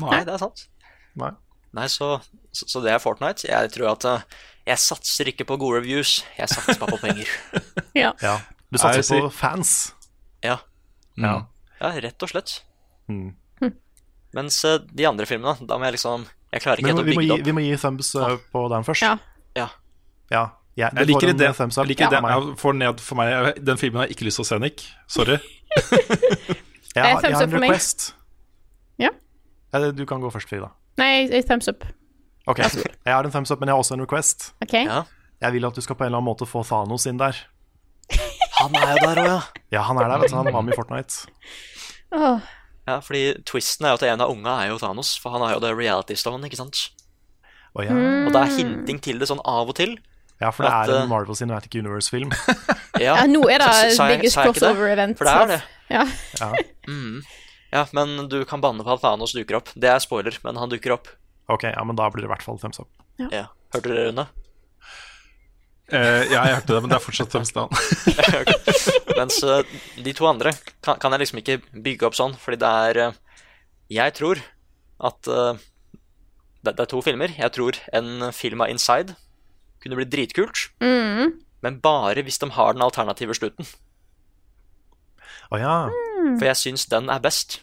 Nei, 0.00 0.22
det 0.24 0.32
er 0.34 0.40
sant. 0.40 0.62
Nei. 1.20 1.30
Nei, 1.76 1.86
så, 1.92 2.14
så, 2.52 2.66
så 2.68 2.80
det 2.84 2.92
er 2.94 3.00
Fortnite. 3.00 3.44
Jeg 3.48 3.70
tror 3.74 3.90
at 3.92 4.04
eh, 4.08 4.24
jeg 4.72 4.78
satser 4.80 5.28
ikke 5.32 5.44
på 5.48 5.56
gode 5.60 5.80
reviews, 5.82 6.18
jeg 6.38 6.48
satser 6.52 6.78
bare 6.80 6.96
på 6.96 7.02
penger. 7.06 7.28
Ja. 7.98 8.14
Ja. 8.24 8.38
Du 8.72 8.78
satser 8.80 9.04
sier- 9.04 9.26
på 9.26 9.32
fans. 9.36 9.92
Ja, 10.44 10.58
Ja. 11.20 11.34
ja 11.82 11.90
rett 12.00 12.24
og 12.24 12.30
slett. 12.32 12.54
Mm. 13.12 13.34
Mens 14.32 14.62
eh, 14.64 14.78
de 14.88 15.04
andre 15.08 15.26
filmene, 15.28 15.60
da 15.68 15.76
må 15.76 15.84
jeg 15.90 15.98
liksom 15.98 16.24
Jeg 16.54 16.62
klarer 16.64 16.80
ikke 16.80 16.88
helt 16.92 17.02
å 17.02 17.04
bygge 17.08 17.26
det 17.28 17.34
opp. 17.36 17.44
vi 17.50 17.52
må 17.56 17.64
gi 17.66 17.74
thumbs 17.80 18.14
uh, 18.16 18.36
på 18.52 18.62
den 18.72 18.86
først. 18.88 19.04
Ja. 19.04 19.16
Ja. 20.32 20.42
Ja, 20.72 20.88
ja, 20.88 21.02
Jeg 21.02 21.10
liker 21.10 21.26
får 21.26 21.30
en, 21.34 21.38
det. 21.38 21.48
thumbs 21.58 21.76
up 21.76 21.84
Jeg 21.84 21.90
liker 21.92 22.08
det. 22.14 22.20
Jeg 22.32 22.52
får 22.56 22.76
ned 22.78 23.00
for 23.04 23.20
meg 23.20 23.58
Den 23.60 23.76
filmen 23.76 24.00
har 24.00 24.06
jeg 24.08 24.16
ikke 24.16 24.24
lyst 24.24 24.40
til 24.40 24.46
å 24.46 24.48
se, 24.48 24.58
Nick. 24.62 24.84
Sorry. 25.06 25.36
Jeg, 26.92 27.08
jeg 27.24 27.32
har 27.32 27.44
en 27.46 27.54
request. 27.56 28.10
Ja. 29.00 29.08
Du 29.96 30.02
kan 30.04 30.20
gå 30.20 30.28
først, 30.28 30.50
Frida. 30.50 30.66
Nei, 31.00 31.24
jeg 31.32 31.46
thumbs 31.48 31.70
up. 31.70 31.86
Ok, 32.44 32.58
Jeg 32.60 33.14
har 33.14 33.24
en 33.24 33.32
thumbs 33.32 33.48
up, 33.48 33.62
men 33.62 33.70
jeg 33.70 33.72
har 33.72 33.80
også 33.80 33.94
en 33.96 34.02
request. 34.04 34.50
OK? 34.60 34.74
Ja. 34.76 34.98
Jeg 35.40 35.54
vil 35.54 35.64
at 35.64 35.78
du 35.78 35.80
skal 35.80 35.96
på 35.96 36.04
en 36.04 36.10
eller 36.10 36.20
annen 36.20 36.28
måte 36.28 36.44
få 36.44 36.60
Thanos 36.68 37.06
inn 37.08 37.16
der. 37.22 37.38
Han 38.60 38.76
er 38.76 38.92
jo 38.92 38.98
der 39.06 39.22
òg, 39.22 39.30
ja. 39.30 39.38
Ja, 39.72 39.86
han 39.88 39.96
er 40.02 40.10
der, 40.10 40.20
vet 40.20 40.34
du. 40.34 40.36
Han 40.36 40.52
var 40.52 40.62
med 40.66 40.74
i 40.74 40.76
Fortnite. 40.76 41.32
Oh. 42.12 42.44
Ja, 42.86 42.98
fordi 43.00 43.22
twisten 43.48 43.88
er 43.88 43.94
jo 43.94 44.02
at 44.02 44.04
en 44.12 44.20
av 44.22 44.30
unga 44.30 44.58
er 44.60 44.74
jo 44.74 44.76
Thanos, 44.82 45.14
for 45.18 45.32
han 45.32 45.40
har 45.42 45.54
jo 45.56 45.62
The 45.64 45.72
reality 45.74 46.14
stone, 46.20 46.44
ikke 46.46 46.60
sant? 46.60 46.90
Oh, 47.72 47.80
ja. 47.80 47.94
Mm. 47.96 48.26
Og 48.28 48.34
det 48.36 48.42
er 48.42 48.52
hinting 48.58 49.00
til 49.02 49.18
det 49.22 49.30
sånn 49.32 49.40
av 49.48 49.72
og 49.72 49.78
til. 49.80 49.96
Ja, 50.42 50.50
for 50.54 50.66
det 50.66 50.72
At, 50.74 50.90
er 50.90 51.04
en 51.04 51.08
Marvel 51.10 51.38
Cinematic 51.38 51.78
Universe-film. 51.78 52.32
Ja, 53.00 53.14
Ja, 53.16 53.24
nå 53.30 53.40
er 53.50 53.62
det 53.62 53.70
Så- 53.96 54.04
biggest 54.10 54.34
sa 54.36 54.42
jeg 54.44 54.52
ikke 54.52 54.60
det? 54.60 54.60
crossover 54.60 54.90
event. 54.92 55.16
For 55.18 55.24
det 55.30 55.32
er 55.32 55.50
det. 55.54 55.62
Ja. 55.90 56.04
Ja. 56.42 56.52
Mm. 56.90 57.22
Ja, 57.72 57.86
men 57.94 58.26
du 58.28 58.40
kan 58.44 58.60
banne 58.60 58.82
på 58.84 58.90
at 58.92 59.00
Thanos 59.00 59.32
dukker 59.32 59.56
opp. 59.60 59.68
Det 59.78 59.88
er 59.88 60.00
spoiler, 60.02 60.34
men 60.44 60.56
han 60.58 60.68
dukker 60.68 60.92
opp. 60.96 61.06
Ok, 61.48 61.62
ja, 61.70 61.84
men 61.86 61.94
da 61.96 62.08
blir 62.10 62.24
det 62.24 62.28
i 62.28 62.32
hvert 62.34 62.42
fall 62.44 62.58
thumbs 62.58 62.80
up. 62.82 62.88
Ja. 63.30 63.46
Hørte 63.72 63.88
dere, 63.92 64.08
Rune? 64.10 64.24
Uh, 65.92 66.24
ja, 66.26 66.40
jeg 66.48 66.56
hørte 66.56 66.72
det, 66.74 66.80
men 66.82 66.90
det 66.92 66.96
er 66.98 67.04
fortsatt 67.04 67.30
thumbs 67.32 67.52
down. 67.54 67.70
Mens 69.18 69.38
uh, 69.44 69.60
de 70.04 70.14
to 70.16 70.26
andre 70.28 70.52
kan, 70.84 70.96
kan 71.02 71.12
jeg 71.14 71.22
liksom 71.24 71.40
ikke 71.42 71.58
bygge 71.84 72.08
opp 72.08 72.16
sånn, 72.18 72.34
fordi 72.40 72.58
det 72.62 72.70
er 72.90 73.00
uh, 73.12 73.18
Jeg 73.92 74.14
tror 74.16 74.40
at 75.02 75.26
eh, 75.28 75.58
det, 76.62 76.76
det 76.78 76.84
er 76.84 76.88
to 76.92 77.00
filmer. 77.02 77.32
Jeg 77.34 77.50
tror 77.56 77.78
en 77.98 78.28
film 78.36 78.62
av 78.62 78.70
Inside 78.70 79.16
kunne 79.82 79.98
bli 79.98 80.06
dritkult, 80.08 80.68
Mm. 80.80 81.32
men 81.62 81.78
bare 81.82 82.22
hvis 82.22 82.38
de 82.38 82.48
har 82.54 82.72
den 82.74 82.82
alternative 82.82 83.34
slutten. 83.34 83.66
Å 85.52 85.58
ja. 85.60 85.76
For 86.38 86.46
jeg 86.48 86.56
syns 86.60 86.86
den 86.88 87.10
er 87.10 87.20
best. 87.20 87.60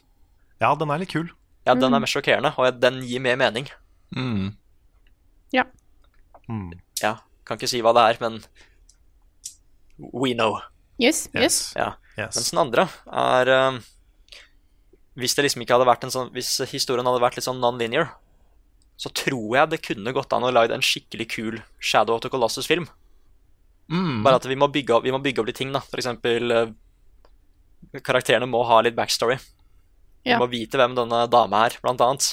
Ja, 0.61 0.73
den 0.75 0.91
er 0.91 0.99
litt 1.01 1.09
kul. 1.13 1.29
Ja, 1.65 1.73
den 1.75 1.93
er 1.93 1.99
mest 2.01 2.13
sjokkerende, 2.15 2.51
og 2.57 2.79
den 2.81 3.01
gir 3.05 3.21
mer 3.23 3.35
mening. 3.39 3.67
Mm. 4.15 4.55
Ja. 5.53 5.63
Mm. 6.49 6.73
Ja, 7.01 7.15
kan 7.45 7.57
ikke 7.59 7.69
si 7.69 7.81
hva 7.81 7.93
det 7.93 8.03
er, 8.09 8.17
men 8.21 8.39
we 9.99 10.33
know. 10.33 10.59
Yes, 10.99 11.27
yes. 11.35 11.73
Ja. 11.77 11.93
Yes. 12.17 12.35
Mens 12.35 12.49
den 12.51 12.59
andre 12.59 12.83
er 13.07 13.47
eh, 13.53 13.77
Hvis 15.15 15.35
det 15.37 15.45
liksom 15.45 15.61
ikke 15.63 15.77
hadde 15.77 15.87
vært 15.87 16.03
en 16.03 16.11
sånn 16.11 16.31
Hvis 16.35 16.49
historien 16.67 17.05
hadde 17.07 17.21
vært 17.23 17.37
litt 17.37 17.45
sånn 17.45 17.61
non-linear, 17.63 18.09
så 18.99 19.11
tror 19.15 19.53
jeg 19.55 19.69
det 19.71 19.79
kunne 19.85 20.11
gått 20.15 20.33
an 20.35 20.43
å 20.43 20.51
lage 20.51 20.75
en 20.75 20.83
skikkelig 20.83 21.29
kul 21.31 21.61
Shadow 21.79 22.17
of 22.17 22.23
the 22.25 22.31
Colossus-film. 22.33 22.87
Mm. 23.89 24.19
Bare 24.25 24.37
at 24.41 24.45
vi 24.45 24.57
må 24.59 24.67
bygge 24.69 24.97
opp, 24.97 25.05
vi 25.07 25.13
må 25.15 25.21
bygge 25.23 25.41
opp 25.41 25.47
litt 25.49 25.57
ting, 25.57 25.71
da. 25.73 25.79
For 25.87 26.01
eksempel 26.01 26.51
eh, 26.53 26.73
Karakterene 28.05 28.49
må 28.49 28.61
ha 28.67 28.81
litt 28.85 28.97
backstory. 28.97 29.39
Vi 30.25 30.33
Ja. 30.33 30.37
må 30.37 30.49
vite 30.51 30.77
hvem 30.77 30.95
denne 30.97 31.23
dama 31.31 31.65
er, 31.65 31.77
blant 31.81 32.01
annet. 32.03 32.27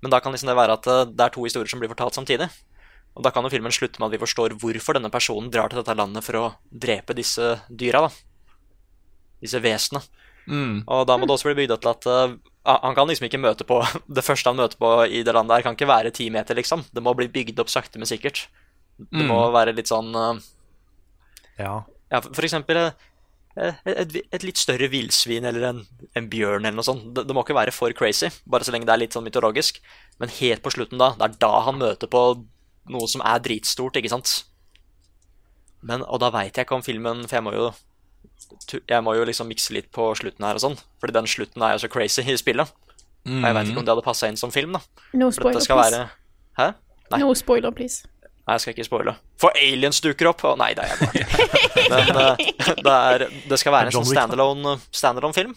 Men 0.00 0.10
da 0.14 0.20
kan 0.22 0.32
liksom 0.32 0.48
det 0.48 0.56
være 0.56 0.78
at 0.78 0.86
eh, 0.86 1.04
det 1.10 1.26
er 1.26 1.34
to 1.34 1.42
historier 1.44 1.68
som 1.68 1.80
blir 1.82 1.90
fortalt 1.90 2.14
samtidig. 2.16 2.48
Og 3.18 3.24
da 3.26 3.32
kan 3.34 3.42
jo 3.42 3.50
filmen 3.50 3.72
slutte 3.74 3.98
med 3.98 4.06
at 4.06 4.14
vi 4.14 4.22
forstår 4.24 4.54
hvorfor 4.56 4.94
denne 4.94 5.10
personen 5.10 5.50
drar 5.50 5.68
til 5.68 5.82
dette 5.82 5.96
landet 5.98 6.22
for 6.24 6.38
å 6.38 6.54
drepe 6.70 7.12
disse 7.18 7.56
dyra, 7.68 8.06
da. 8.06 8.10
Disse 9.42 9.60
vesenene. 9.60 10.04
Mm. 10.46 10.84
Og 10.86 11.06
da 11.10 11.18
må 11.18 11.26
det 11.26 11.34
også 11.34 11.50
bli 11.50 11.58
bygd 11.66 11.74
opp 11.74 11.82
til 11.84 11.90
at 11.90 12.06
eh, 12.06 12.36
han 12.66 12.94
kan 12.94 13.08
liksom 13.08 13.24
ikke 13.28 13.40
møte 13.40 13.64
på 13.64 13.78
Det 14.16 14.24
første 14.26 14.50
han 14.50 14.58
møter 14.58 14.76
på 14.80 14.90
i 15.08 15.22
det 15.24 15.32
landet 15.34 15.54
der, 15.56 15.62
kan 15.64 15.76
ikke 15.78 15.88
være 15.88 16.10
ti 16.14 16.28
meter, 16.30 16.54
liksom. 16.58 16.84
Det 16.92 17.02
må 17.02 17.14
bli 17.16 17.28
bygd 17.32 17.60
opp 17.62 17.70
sakte, 17.72 17.98
men 17.98 18.06
sikkert. 18.10 18.46
Det 19.00 19.24
må 19.24 19.38
Mm. 19.48 19.54
være 19.54 19.72
litt 19.76 19.88
sånn 19.88 20.10
uh, 20.12 20.36
Ja. 21.58 21.84
ja, 22.12 22.20
for 22.20 22.44
eksempel 22.44 22.76
eh, 23.56 23.72
et, 23.88 24.12
et 24.32 24.44
litt 24.44 24.60
større 24.60 24.90
villsvin 24.92 25.44
eller 25.48 25.64
en, 25.70 25.80
en 26.16 26.28
bjørn 26.28 26.66
eller 26.68 26.76
noe 26.76 26.84
sånt. 26.84 27.06
Det, 27.16 27.24
det 27.28 27.34
må 27.36 27.40
ikke 27.46 27.56
være 27.56 27.72
for 27.72 27.92
crazy, 27.96 28.28
bare 28.44 28.64
så 28.68 28.74
lenge 28.74 28.84
det 28.88 28.92
er 28.92 29.02
litt 29.06 29.16
sånn 29.16 29.24
mytologisk. 29.24 29.80
Men 30.20 30.28
helt 30.36 30.60
på 30.64 30.72
slutten, 30.76 31.00
da, 31.00 31.14
det 31.16 31.30
er 31.30 31.38
da 31.40 31.52
han 31.64 31.80
møter 31.80 32.12
på 32.12 32.22
noe 32.92 33.08
som 33.08 33.24
er 33.24 33.40
dritstort, 33.44 33.96
ikke 33.96 34.12
sant? 34.12 34.34
Men, 35.80 36.04
og 36.04 36.20
da 36.20 36.28
veit 36.34 36.56
jeg 36.60 36.66
ikke 36.66 36.76
om 36.76 36.82
filmen 36.84 37.22
For 37.24 37.38
jeg 37.38 37.44
må 37.46 37.54
jo 37.56 37.70
jeg 38.70 39.02
må 39.04 39.14
jo 39.18 39.26
liksom 39.28 39.50
mikse 39.50 39.74
litt 39.74 39.90
på 39.94 40.10
slutten 40.18 40.46
her 40.46 40.58
og 40.58 40.64
sånn. 40.64 40.78
Fordi 41.02 41.16
den 41.16 41.28
slutten 41.30 41.64
er 41.66 41.74
jo 41.74 41.82
så 41.84 41.90
crazy 41.92 42.24
i 42.24 42.38
spillet. 42.40 42.70
Og 43.28 43.44
jeg 43.44 43.56
veit 43.56 43.68
ikke 43.68 43.82
om 43.82 43.86
det 43.86 43.92
hadde 43.92 44.06
passa 44.06 44.30
inn 44.30 44.38
som 44.40 44.52
film, 44.54 44.78
da. 44.78 44.80
No 45.18 45.28
spoiler, 45.34 45.60
være 45.60 46.06
Hæ? 46.56 46.72
Nei. 47.12 47.20
No 47.20 47.34
spoiler, 47.36 47.72
please. 47.74 48.08
Nei, 48.46 48.56
jeg 48.56 48.62
skal 48.62 48.74
ikke 48.74 48.86
spoile. 48.88 49.14
For 49.40 49.54
aliens 49.60 50.00
dukker 50.02 50.30
opp! 50.30 50.42
Å, 50.48 50.54
nei, 50.58 50.72
det 50.74 50.86
er 50.86 50.92
jeg 50.92 51.00
bare. 51.04 51.50
Men 51.92 52.08
uh, 52.16 52.40
det, 52.86 52.94
er, 52.94 53.24
det 53.50 53.58
skal 53.60 53.74
være 53.76 53.90
en 53.90 53.96
sånn 53.98 54.08
standalone, 54.08 54.76
standalone 54.90 55.36
film. 55.36 55.52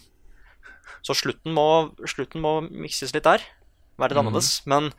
Så 1.04 1.16
slutten 1.18 1.56
må, 1.56 1.68
slutten 2.10 2.44
må 2.44 2.58
mikses 2.68 3.16
litt 3.16 3.26
der. 3.26 3.46
Være 4.00 4.14
litt 4.14 4.22
annerledes. 4.22 4.52
Men 4.70 4.92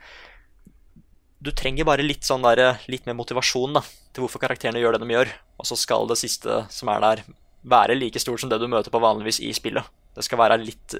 du 1.45 1.53
trenger 1.53 1.87
bare 1.87 2.05
litt 2.05 2.25
sånn 2.25 2.45
der, 2.45 2.81
litt 2.89 3.05
mer 3.07 3.17
motivasjon 3.17 3.77
da, 3.77 3.83
til 4.11 4.25
hvorfor 4.25 4.41
karakterene 4.43 4.81
gjør 4.81 4.97
det 4.97 5.05
de 5.05 5.15
gjør. 5.15 5.33
Og 5.61 5.69
så 5.69 5.77
skal 5.79 6.09
det 6.09 6.19
siste 6.19 6.63
som 6.73 6.91
er 6.91 7.03
der, 7.03 7.23
være 7.65 7.95
like 7.97 8.19
stort 8.21 8.39
som 8.43 8.49
det 8.51 8.59
du 8.61 8.67
møter 8.71 8.91
på 8.93 9.01
vanligvis 9.01 9.39
i 9.41 9.51
spillet. 9.57 9.83
Det 10.15 10.23
skal 10.23 10.37
være 10.41 10.59
litt 10.63 10.95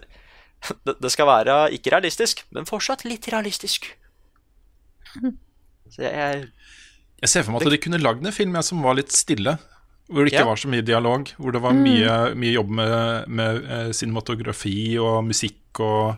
Det, 0.86 1.12
skal 1.12 1.28
være 1.30 1.56
ikke 1.78 1.92
realistisk, 1.94 2.42
men 2.56 2.66
fortsatt 2.66 3.04
litt 3.06 3.28
realistisk. 3.30 3.86
Så 5.92 6.02
jeg, 6.02 6.12
jeg 6.16 6.48
Jeg 7.22 7.30
ser 7.32 7.44
for 7.46 7.54
meg 7.56 7.64
at 7.66 7.72
de 7.76 7.80
kunne 7.84 8.00
lagd 8.02 8.26
en 8.26 8.34
film 8.36 8.56
som 8.66 8.82
var 8.84 8.98
litt 8.98 9.14
stille. 9.14 9.58
Hvor 10.10 10.26
det 10.26 10.34
ikke 10.34 10.44
Ja. 10.44 10.50
var 10.50 10.60
så 10.62 10.70
mye 10.70 10.86
dialog. 10.86 11.30
Hvor 11.40 11.52
det 11.56 11.62
var 11.62 11.74
Mm. 11.74 11.84
mye, 11.84 12.36
mye 12.36 12.54
jobb 12.54 12.70
med, 12.70 13.28
med 13.28 13.64
eh, 13.66 13.92
cinematografi 13.92 14.98
og 15.02 15.24
musikk 15.26 15.80
og, 15.80 16.18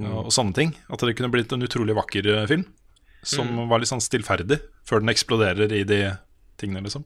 og, 0.00 0.24
og 0.26 0.30
sånne 0.32 0.54
ting. 0.54 0.74
At 0.90 1.00
det 1.00 1.16
kunne 1.16 1.30
blitt 1.32 1.52
en 1.52 1.62
utrolig 1.66 1.94
vakker 1.96 2.26
eh, 2.42 2.46
film. 2.46 2.64
Som 3.22 3.48
Mm. 3.48 3.68
var 3.68 3.78
litt 3.80 3.88
sånn 3.88 4.00
stillferdig, 4.04 4.60
før 4.86 5.00
den 5.00 5.08
eksploderer 5.12 5.72
i 5.72 5.82
de 5.84 6.16
tingene, 6.58 6.82
liksom. 6.84 7.04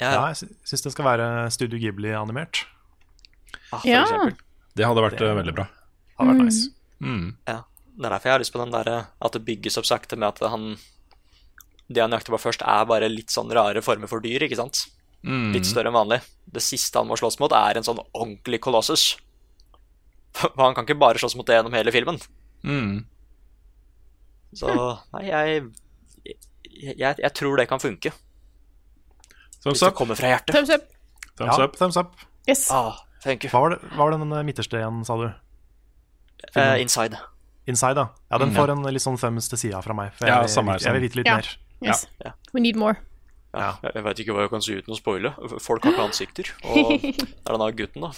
Ja, 0.00 0.28
jeg 0.30 0.48
syns 0.68 0.84
det 0.84 0.92
skal 0.94 1.04
være 1.08 1.26
Studio 1.54 1.78
Ghibli-animert. 1.82 2.64
ah, 3.72 3.80
Ja. 3.84 4.02
eksempel. 4.04 4.36
Det 4.78 4.86
hadde 4.86 5.02
vært 5.02 5.18
det, 5.18 5.30
veldig 5.40 5.54
bra. 5.56 5.66
Hadde 6.18 6.34
vært 6.34 6.44
nice. 6.46 6.68
Mm. 7.02 7.34
Ja, 7.46 7.62
det 7.98 8.06
er 8.06 8.10
derfor 8.14 8.28
jeg 8.30 8.34
har 8.36 8.42
lyst 8.42 8.52
på 8.54 8.62
den 8.62 8.74
der 8.74 8.90
at 9.08 9.32
det 9.34 9.44
bygges 9.46 9.78
opp 9.78 9.86
sakte 9.86 10.16
med 10.18 10.28
at 10.28 10.50
han 10.50 10.76
Det 11.90 12.02
han 12.02 12.12
jakter 12.12 12.34
på 12.34 12.38
først, 12.42 12.60
er 12.60 12.84
bare 12.84 13.08
litt 13.08 13.30
sånn 13.32 13.48
rare 13.50 13.80
former 13.80 14.06
for 14.06 14.20
dyr, 14.20 14.42
ikke 14.44 14.58
sant? 14.58 14.82
Mm. 15.24 15.54
Litt 15.54 15.64
større 15.64 15.88
enn 15.88 15.96
vanlig. 15.96 16.18
Det 16.52 16.60
siste 16.60 16.98
han 17.00 17.08
må 17.08 17.16
slåss 17.16 17.38
mot, 17.40 17.50
er 17.50 17.78
en 17.78 17.86
sånn 17.86 17.98
ordentlig 18.12 18.60
kolossus. 18.60 19.16
For 20.36 20.52
han 20.60 20.74
kan 20.76 20.84
ikke 20.84 20.98
bare 21.00 21.16
slåss 21.18 21.34
mot 21.34 21.46
det 21.48 21.56
gjennom 21.56 21.72
hele 21.72 21.90
filmen. 21.90 22.20
Mm. 22.62 23.06
Så 24.52 24.68
nei, 25.14 25.24
jeg 25.30 25.64
jeg, 26.78 26.94
jeg, 26.98 27.16
jeg 27.24 27.32
tror 27.34 27.56
det 27.56 27.66
kan 27.70 27.80
funke. 27.80 28.12
Thumbs 29.64 29.82
up. 29.82 29.94
kommer 29.98 30.14
fra 30.18 30.28
hjertet. 30.34 30.54
Thumbs 30.54 30.70
up. 30.70 30.86
Thumbs 31.38 31.58
up. 31.58 31.76
thumbs 31.76 31.96
up. 31.96 32.14
Yes. 32.48 32.66
Ah, 32.70 32.94
thank 33.24 33.44
you. 33.44 33.50
Hva 33.52 33.60
var, 33.64 33.74
det, 33.76 33.80
hva 33.94 34.06
var 34.08 34.14
den 34.16 34.28
midterste 34.46 34.78
igjen, 34.80 35.04
sa 35.06 35.16
du? 35.20 35.26
Uh, 36.56 36.76
inside. 36.80 37.18
Inside, 37.68 37.94
da. 37.98 38.06
Ja, 38.30 38.38
den 38.38 38.48
Mm, 38.52 38.56
får 38.56 38.70
en 38.72 38.82
litt 38.94 39.02
sånn 39.04 39.18
thumbs 39.20 39.48
til 39.50 39.58
sida 39.58 39.82
fra 39.84 39.92
meg. 39.94 40.14
For 40.16 40.26
Ja, 40.30 40.40
jeg, 40.42 40.50
samme 40.54 40.72
her, 40.72 40.78
jeg 40.86 40.92
vil 40.96 41.02
vite 41.08 41.16
litt 41.20 41.26
Ja. 41.26 41.36
mer. 41.36 41.50
Yes. 41.84 42.06
Ja. 42.24 42.32
We 42.54 42.60
need 42.60 42.76
more. 42.76 42.96
Ja, 43.54 43.74
jeg 43.82 43.92
jeg 43.94 44.04
veit 44.04 44.18
ikke 44.22 44.32
hva 44.36 44.40
jeg 44.46 44.50
kan 44.50 44.62
si 44.62 44.74
uten 44.78 44.94
å 44.94 44.96
spoile. 44.98 45.34
Folk 45.60 45.84
har 45.84 45.92
ikke 45.92 46.06
ansikter. 46.08 46.50
Og 46.64 47.00
det 47.02 47.12
er 47.46 47.52
denne 47.52 47.68
gutten, 47.76 48.02
da. 48.02 48.12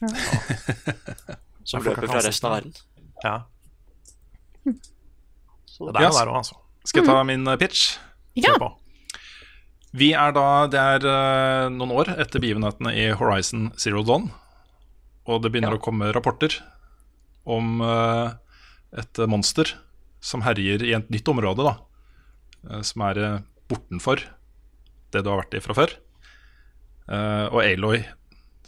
Ja, 0.00 0.08
Som 1.64 1.82
løper 1.82 2.06
fra 2.08 2.20
resten 2.24 2.46
av 2.48 2.52
verden. 2.56 2.74
Ja. 3.24 3.36
Så 5.66 5.86
Det 5.92 6.00
er 6.00 6.08
jo 6.08 6.16
der 6.18 6.30
òg, 6.32 6.36
altså. 6.40 6.56
Skal 6.84 7.02
jeg 7.04 7.10
ta 7.10 7.22
min 7.28 7.46
eh, 7.46 7.56
pitch? 7.60 7.98
Ja. 8.38 8.52
Kjør 8.54 8.58
på. 8.64 8.68
Vi 9.96 10.10
er 10.12 10.34
da, 10.36 10.68
Det 10.68 10.78
er 10.78 11.04
eh, 11.08 11.68
noen 11.72 11.94
år 11.96 12.10
etter 12.20 12.42
begivenhetene 12.42 12.92
i 12.92 13.06
Horizon 13.16 13.70
Zero 13.80 14.02
Dawn. 14.04 14.28
Og 15.28 15.40
det 15.40 15.52
begynner 15.52 15.76
å 15.76 15.80
komme 15.80 16.10
rapporter 16.12 16.58
om 17.48 17.80
eh, 17.80 18.34
et 19.00 19.22
monster 19.30 19.72
som 20.20 20.44
herjer 20.44 20.84
i 20.84 20.92
et 20.96 21.08
nytt 21.12 21.28
område. 21.32 21.64
da 21.64 21.78
eh, 22.68 22.84
Som 22.84 23.06
er 23.08 23.40
bortenfor 23.68 24.20
det 25.12 25.24
du 25.24 25.32
har 25.32 25.40
vært 25.40 25.56
i 25.56 25.64
fra 25.64 25.76
før. 25.76 25.94
Og 27.08 27.62
Aloy, 27.62 28.02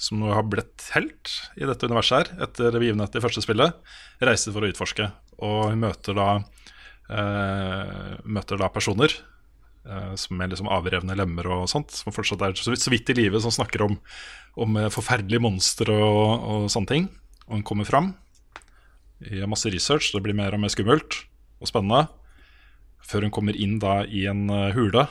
som 0.00 0.22
nå 0.22 0.30
har 0.32 0.46
blitt 0.48 0.86
helt 0.94 1.28
i 1.60 1.66
dette 1.68 1.84
universet 1.84 2.30
her 2.30 2.46
etter 2.46 2.72
begivenheten 2.72 3.20
i 3.20 3.22
første 3.24 3.42
spillet, 3.44 3.76
reiser 4.24 4.54
for 4.54 4.64
å 4.64 4.70
utforske. 4.72 5.10
Og 5.44 5.76
møter 5.76 6.16
da, 6.16 6.28
møter 8.24 8.60
da 8.60 8.70
personer 8.72 9.12
med 9.84 10.52
liksom 10.52 10.68
avrevne 10.68 11.16
lemmer 11.16 11.46
og 11.48 11.68
sånt, 11.72 11.94
som 11.94 12.12
fortsatt 12.12 12.42
er 12.44 12.56
så 12.58 12.92
vidt, 12.92 13.10
i 13.10 13.16
live, 13.16 13.40
som 13.40 13.54
snakker 13.54 13.86
om, 13.86 13.96
om 14.60 14.76
eh, 14.76 14.90
forferdelige 14.92 15.42
monstre 15.42 15.94
og, 15.94 16.44
og 16.44 16.66
sånne 16.72 16.90
ting. 16.90 17.08
Og 17.48 17.58
hun 17.58 17.66
kommer 17.66 17.88
fram 17.88 18.12
i 19.20 19.40
masse 19.48 19.68
research, 19.72 20.12
det 20.14 20.22
blir 20.24 20.36
mer 20.36 20.54
og 20.56 20.62
mer 20.62 20.72
skummelt 20.72 21.22
og 21.60 21.68
spennende. 21.68 22.08
Før 23.04 23.26
hun 23.26 23.34
kommer 23.34 23.56
inn 23.56 23.78
da 23.82 24.02
i 24.04 24.26
en 24.30 24.48
eh, 24.52 24.70
hule 24.76 25.08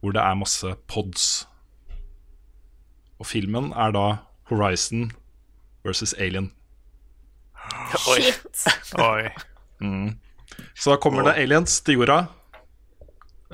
hvor 0.00 0.12
det 0.12 0.22
er 0.22 0.38
masse 0.38 0.72
pods. 0.92 1.46
Og 3.16 3.26
filmen 3.26 3.72
er 3.72 3.94
da 3.96 4.06
Horizon 4.50 5.10
versus 5.86 6.12
Alien. 6.20 6.52
Oi. 8.12 8.20
Oi. 9.02 9.28
Mm. 9.80 10.18
Så 10.76 10.92
da 10.92 10.98
kommer 11.00 11.26
det 11.26 11.36
aliens 11.40 11.80
til 11.84 11.98
jorda, 11.98 12.26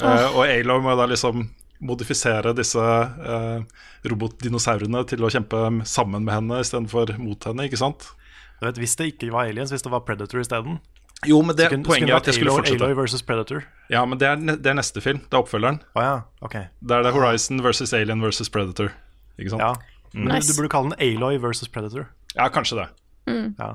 eh, 0.01 0.29
og 0.33 0.47
Aloy 0.47 0.81
må 0.81 0.95
da 0.97 1.05
liksom 1.11 1.51
modifisere 1.83 2.53
disse 2.55 2.79
eh, 2.79 3.63
robotdinosaurene 4.07 5.03
til 5.11 5.25
å 5.27 5.31
kjempe 5.35 5.59
sammen 5.89 6.23
med 6.25 6.35
henne 6.37 6.61
istedenfor 6.63 7.17
mot 7.19 7.45
henne, 7.49 7.67
ikke 7.67 7.81
sant? 7.81 8.13
Du 8.61 8.69
vet, 8.69 8.79
Hvis 8.79 8.95
det 8.97 9.09
ikke 9.17 9.33
var 9.35 9.51
aliens, 9.51 9.73
hvis 9.75 9.83
det 9.83 9.91
var 9.91 10.05
Predator 10.07 10.39
isteden 10.41 10.79
Jo, 11.27 11.41
men 11.43 11.57
det 11.59 11.69
kunne- 11.71 11.85
poenget 11.85 12.11
er 12.11 12.17
at 12.17 12.27
jeg 12.31 12.35
skulle 12.39 12.55
fortsette. 12.55 12.83
Aloy 12.85 12.95
versus 12.95 13.23
Predator. 13.23 13.65
Ja, 13.91 14.05
men 14.07 14.19
det 14.19 14.29
er, 14.29 14.37
det 14.37 14.67
er 14.67 14.75
neste 14.79 15.01
film. 15.03 15.19
Det 15.27 15.35
er 15.35 15.43
oppfølgeren. 15.43 15.81
Oh, 15.95 16.03
ja, 16.03 16.21
okay. 16.41 16.65
Det 16.81 16.97
er 16.97 17.03
det 17.03 17.13
Horizon 17.13 17.63
versus 17.63 17.93
Alien 17.93 18.23
versus 18.23 18.49
Predator. 18.49 18.93
Ikke 19.39 19.51
sant? 19.51 19.63
Ja. 19.63 19.75
Mm. 20.15 20.29
Nice. 20.29 20.53
du 20.53 20.59
burde 20.61 20.69
kalle 20.71 20.91
den 20.95 20.99
Aloy 21.17 21.39
versus 21.43 21.69
Predator. 21.69 22.07
Ja, 22.37 22.49
kanskje 22.49 22.77
det. 22.83 22.89
Mm. 23.27 23.55
Ja. 23.59 23.75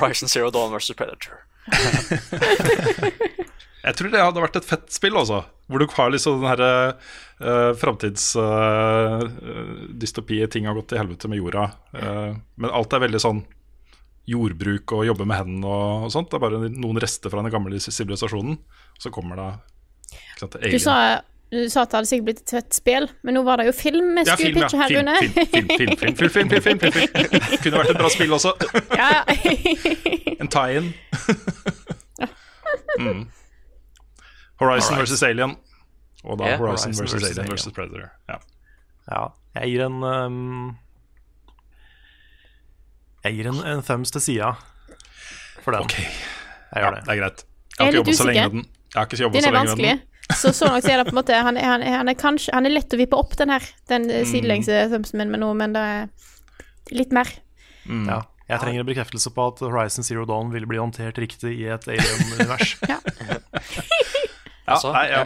Horizon 0.00 0.28
Zero 0.28 0.50
Dawn 0.50 0.72
versus 0.72 0.96
Predator. 0.96 1.44
Jeg 3.84 3.98
tror 3.98 4.08
det 4.12 4.20
hadde 4.22 4.40
vært 4.40 4.54
et 4.56 4.66
fett 4.66 4.92
spill, 4.92 5.16
også, 5.20 5.42
Hvor 5.68 5.78
du 5.80 5.86
har 5.92 6.10
liksom 6.12 6.40
den 6.40 6.48
herre 6.48 6.70
uh, 7.40 7.72
framtidsdystopiet, 7.80 10.40
eh, 10.40 10.46
uh, 10.48 10.52
ting 10.52 10.66
har 10.68 10.74
gått 10.78 10.88
til 10.92 11.00
helvete 11.02 11.28
med 11.28 11.38
jorda. 11.42 11.64
Uh, 11.92 12.30
men 12.56 12.70
alt 12.70 12.92
er 12.96 13.04
veldig 13.04 13.20
sånn 13.20 13.40
jordbruk 14.24 14.92
og 14.96 15.04
jobbe 15.04 15.24
med 15.28 15.36
hendene 15.42 15.68
og, 15.68 16.04
og, 16.06 16.12
sånt. 16.14 16.28
Det 16.32 16.36
er 16.38 16.46
bare 16.46 16.58
noen 16.72 16.98
rester 17.02 17.28
fra 17.32 17.40
den 17.44 17.52
gamle 17.52 17.80
sivilisasjonen. 17.82 18.54
Så 19.00 19.08
kommer 19.12 19.34
det 19.40 19.50
sant, 20.40 20.54
du, 20.62 20.78
sa, 20.80 21.20
du, 21.52 21.68
sa, 21.68 21.82
at 21.84 21.90
det 21.92 21.96
hadde 21.98 22.08
sikkert 22.08 22.28
blitt 22.30 22.42
et 22.44 22.52
fett 22.56 22.72
spill, 22.76 23.06
men 23.26 23.32
nå 23.36 23.40
var 23.44 23.56
det 23.60 23.66
jo 23.68 23.74
film 23.76 24.08
vi 24.16 24.22
ja, 24.24 24.32
skulle 24.32 24.56
pitche 24.62 24.78
her, 24.80 24.88
Rune. 24.96 25.14
Film, 25.20 25.36
film, 25.76 25.96
film, 26.00 26.16
film, 26.16 26.32
film, 26.32 26.48
film, 26.64 26.80
film, 26.80 27.04
Kunne 27.66 27.78
vært 27.82 27.92
et 27.92 28.00
bra 28.00 28.08
spill 28.16 28.32
også. 28.32 28.50
en 30.40 30.48
tie-in. 30.56 30.86
mm. 33.04 33.22
Horizon 34.60 34.94
Alright. 34.94 35.00
versus 35.08 35.22
Alien. 35.22 35.56
Og 36.24 36.38
da 36.38 36.44
yeah, 36.46 36.58
Horizon, 36.60 36.92
Horizon 36.94 37.02
versus, 37.02 37.14
versus 37.22 37.38
Alien 37.38 37.50
versus 37.50 37.72
Predator. 37.76 38.10
Ja. 38.28 38.38
Ja, 39.10 39.22
jeg 39.60 39.74
gir 39.74 39.82
en 39.84 39.98
um, 40.02 40.76
Jeg 43.24 43.34
gir 43.38 43.48
en, 43.50 43.58
en 43.68 43.82
thumbs 43.84 44.10
til 44.14 44.20
sida 44.24 44.54
for 45.64 45.72
den. 45.76 45.88
Jeg 45.90 46.80
gjør 46.82 46.96
det. 46.96 47.02
Det 47.06 47.12
er 47.14 47.20
greit. 47.22 47.44
Jeg 47.74 47.80
har 47.80 47.86
ikke 47.92 47.98
jobba 48.00 48.12
så 48.16 48.24
lenge 48.28 48.42
med 48.48 48.50
den. 48.58 48.64
Jeg 48.94 48.98
har 49.00 49.06
ikke 49.08 49.16
Den 49.16 49.42
så 49.44 49.48
er 49.48 49.56
vanskelig. 49.58 49.92
med 49.94 49.98
den. 49.98 50.10
Så 50.40 50.52
så 50.56 50.64
nok 50.72 50.80
så 50.80 50.88
er 50.94 50.96
det 51.02 51.04
på 51.04 51.12
en 51.12 51.18
måte 51.18 51.36
Han 51.36 51.56
han 51.60 51.82
han 51.84 52.08
er 52.08 52.14
kanskje 52.16 52.54
Han 52.56 52.64
er 52.64 52.72
lett 52.72 52.94
å 52.94 52.96
vippe 52.96 53.12
opp, 53.20 53.34
den 53.36 53.50
her. 53.52 53.60
Den 53.92 54.06
Mm. 54.08 54.24
sidelengse 54.30 54.78
thumbsen 54.88 55.18
min 55.20 55.30
med 55.30 55.40
noe, 55.42 55.52
men 55.54 55.74
det 55.76 55.82
er 55.84 56.08
litt 56.96 57.12
mer. 57.12 57.28
Mm. 57.84 58.06
Ja, 58.08 58.22
jeg 58.48 58.60
trenger 58.62 58.80
en 58.80 58.86
bekreftelse 58.88 59.30
på 59.36 59.44
at 59.52 59.60
Horizon 59.60 60.04
Zero 60.04 60.24
Dawn 60.24 60.48
vil 60.52 60.64
bli 60.66 60.78
håndtert 60.80 61.18
riktig 61.20 61.52
i 61.60 61.66
et 61.68 61.84
alien-univers. 61.88 62.72
ja. 64.64 64.72
Altså, 64.72 64.92
nei, 64.94 65.04
ja. 65.10 65.24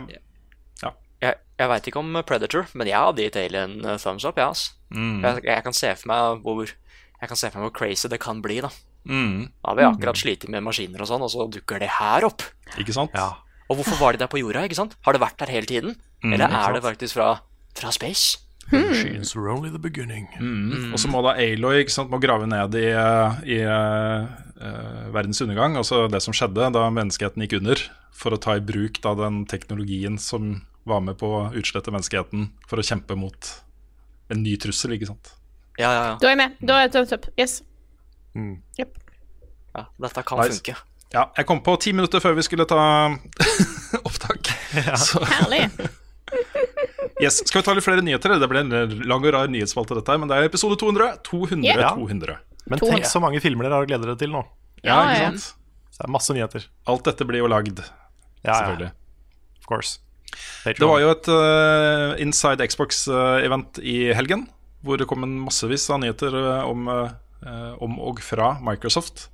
jeg, 0.82 0.94
jeg, 1.22 1.38
jeg 1.58 1.70
veit 1.72 1.88
ikke 1.90 2.02
om 2.02 2.18
Predator, 2.26 2.68
men 2.74 2.90
jeg 2.90 2.98
hadde 2.98 3.24
gitt 3.24 3.38
Alien 3.40 3.78
eh, 3.84 3.96
thumbs 4.02 4.26
up. 4.28 4.38
Ja, 4.38 4.50
altså. 4.52 4.74
Mm. 4.90 5.22
Jeg, 5.24 5.44
jeg 5.44 5.64
kan 5.66 5.74
se 5.76 5.94
for 6.00 6.08
meg 6.08 6.44
hvor 6.46 6.64
Jeg 7.18 7.28
kan 7.28 7.36
se 7.36 7.50
for 7.50 7.60
meg 7.60 7.68
hvor 7.68 7.76
crazy 7.76 8.08
det 8.08 8.20
kan 8.22 8.42
bli. 8.42 8.60
Da 8.64 8.70
Mm. 9.08 9.46
Da 9.62 9.70
har 9.70 9.76
vi 9.78 9.84
akkurat 9.86 10.18
slitt 10.20 10.42
med 10.52 10.60
maskiner 10.66 11.00
og 11.00 11.08
sånn, 11.08 11.22
og 11.24 11.30
så 11.32 11.46
dukker 11.48 11.80
det 11.80 11.88
her 11.96 12.26
opp. 12.28 12.42
Ikke 12.76 12.92
sant? 12.92 13.14
Og 13.68 13.78
hvorfor 13.78 13.96
var 14.00 14.12
de 14.12 14.20
der 14.20 14.28
på 14.28 14.40
jorda? 14.40 14.66
ikke 14.68 14.76
sant? 14.76 14.96
Har 15.06 15.16
det 15.16 15.22
vært 15.22 15.38
der 15.40 15.52
hele 15.52 15.68
tiden? 15.68 15.94
Mm, 16.24 16.34
Eller 16.34 16.52
er 16.52 16.76
det 16.76 16.82
faktisk 16.84 17.16
fra, 17.16 17.28
fra 17.78 17.92
space? 17.94 18.40
Machines 18.72 19.34
were 19.36 19.48
only 19.48 19.70
the 19.72 19.80
beginning. 19.80 20.26
Mm. 20.40 20.92
Og 20.92 21.00
så 21.00 21.08
må 21.08 21.22
da 21.24 21.36
Aloy 21.40 21.82
ikke 21.82 21.94
sant, 21.94 22.10
må 22.12 22.20
grave 22.20 22.48
ned 22.50 22.74
i, 22.76 22.88
i 23.48 23.60
uh, 23.64 24.26
verdens 25.14 25.40
undergang, 25.44 25.78
altså 25.80 26.04
det 26.12 26.20
som 26.24 26.36
skjedde 26.36 26.68
da 26.76 26.88
menneskeheten 26.92 27.44
gikk 27.46 27.58
under, 27.62 27.80
for 28.12 28.34
å 28.34 28.40
ta 28.42 28.58
i 28.58 28.64
bruk 28.64 29.00
da 29.04 29.14
den 29.18 29.44
teknologien 29.48 30.18
som 30.20 30.58
var 30.88 31.00
med 31.04 31.18
på 31.20 31.28
å 31.28 31.42
utslette 31.56 31.92
menneskeheten 31.94 32.50
for 32.68 32.80
å 32.80 32.84
kjempe 32.84 33.16
mot 33.18 33.52
en 34.32 34.42
ny 34.44 34.56
trussel, 34.60 34.96
ikke 34.96 35.08
sant. 35.12 35.32
Ja, 35.78 35.88
ja, 35.92 36.04
ja. 36.10 36.14
Da 36.20 36.28
er 36.28 36.34
jeg 36.34 36.40
med. 36.42 36.60
Da 36.60 36.78
er 36.82 36.88
det 36.88 36.96
thumbs 36.96 37.14
up. 37.14 37.28
Yes. 37.38 37.60
ja 38.74 39.84
dette 40.02 40.22
kan 40.26 40.40
Nice. 40.42 40.58
funke. 40.58 40.76
Ja, 41.14 41.30
jeg 41.38 41.46
kom 41.48 41.62
på 41.64 41.76
ti 41.80 41.94
minutter 41.96 42.20
før 42.20 42.34
vi 42.36 42.44
skulle 42.44 42.66
ta 42.68 42.80
opptak. 44.08 44.50
Så, 45.00 45.22
Herlig. 45.24 45.68
yes. 47.22 47.40
Skal 47.46 47.62
vi 47.62 47.66
ta 47.66 47.74
litt 47.76 47.86
flere 47.86 48.04
nyheter? 48.04 48.36
Det 48.40 48.48
ble 48.50 48.64
en 48.64 48.98
lang 49.08 49.24
og 49.24 49.32
rar 49.34 49.50
nyhetsspalte, 49.52 49.96
dette 49.98 50.14
her, 50.14 50.20
men 50.22 50.30
det 50.30 50.38
er 50.38 50.48
episode 50.48 50.78
200. 50.80 51.20
200, 51.28 51.64
yeah. 51.66 51.94
200. 51.94 52.38
Men 52.68 52.82
tenk 52.82 53.08
så 53.08 53.22
mange 53.22 53.40
filmer 53.44 53.66
dere 53.66 53.80
har 53.80 53.86
å 53.86 53.88
glede 53.88 54.06
dere 54.06 54.18
til 54.20 54.34
nå. 54.34 54.42
Ja, 54.84 55.00
ikke 55.08 55.30
sant? 55.30 55.46
Så 55.90 56.02
det 56.02 56.06
er 56.06 56.14
masse 56.14 56.36
nyheter. 56.36 56.68
Alt 56.92 57.08
dette 57.08 57.26
blir 57.28 57.42
jo 57.42 57.48
lagd, 57.50 57.80
Ja, 57.82 58.52
ja. 58.52 58.58
selvfølgelig. 58.60 58.92
Of 59.58 59.70
course. 59.70 59.98
Det 60.64 60.84
var 60.84 61.00
jo 61.00 61.08
et 61.14 61.30
uh, 61.32 62.12
Inside 62.22 62.66
Xbox-event 62.68 63.80
i 63.80 64.12
helgen, 64.14 64.46
hvor 64.84 65.00
det 65.00 65.08
kom 65.10 65.24
en 65.26 65.38
massevis 65.46 65.88
av 65.90 66.02
nyheter 66.02 66.34
eh, 66.38 66.68
om, 66.68 66.86
uh, 66.86 67.72
om 67.82 67.96
og 67.98 68.20
fra 68.22 68.52
Microsoft. 68.62 69.26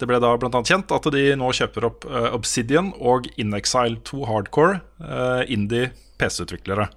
Det 0.00 0.08
ble 0.08 0.18
da 0.22 0.32
bl.a. 0.40 0.62
kjent 0.66 0.90
at 0.96 1.06
de 1.12 1.26
nå 1.38 1.50
kjøper 1.54 1.86
opp 1.86 2.06
uh, 2.08 2.32
Obsidian 2.34 2.90
og 2.96 3.28
InXile 3.38 4.00
2 4.08 4.24
Hardcore, 4.30 4.80
uh, 5.04 5.44
indie 5.46 5.92
PC-utviklere. 6.18 6.88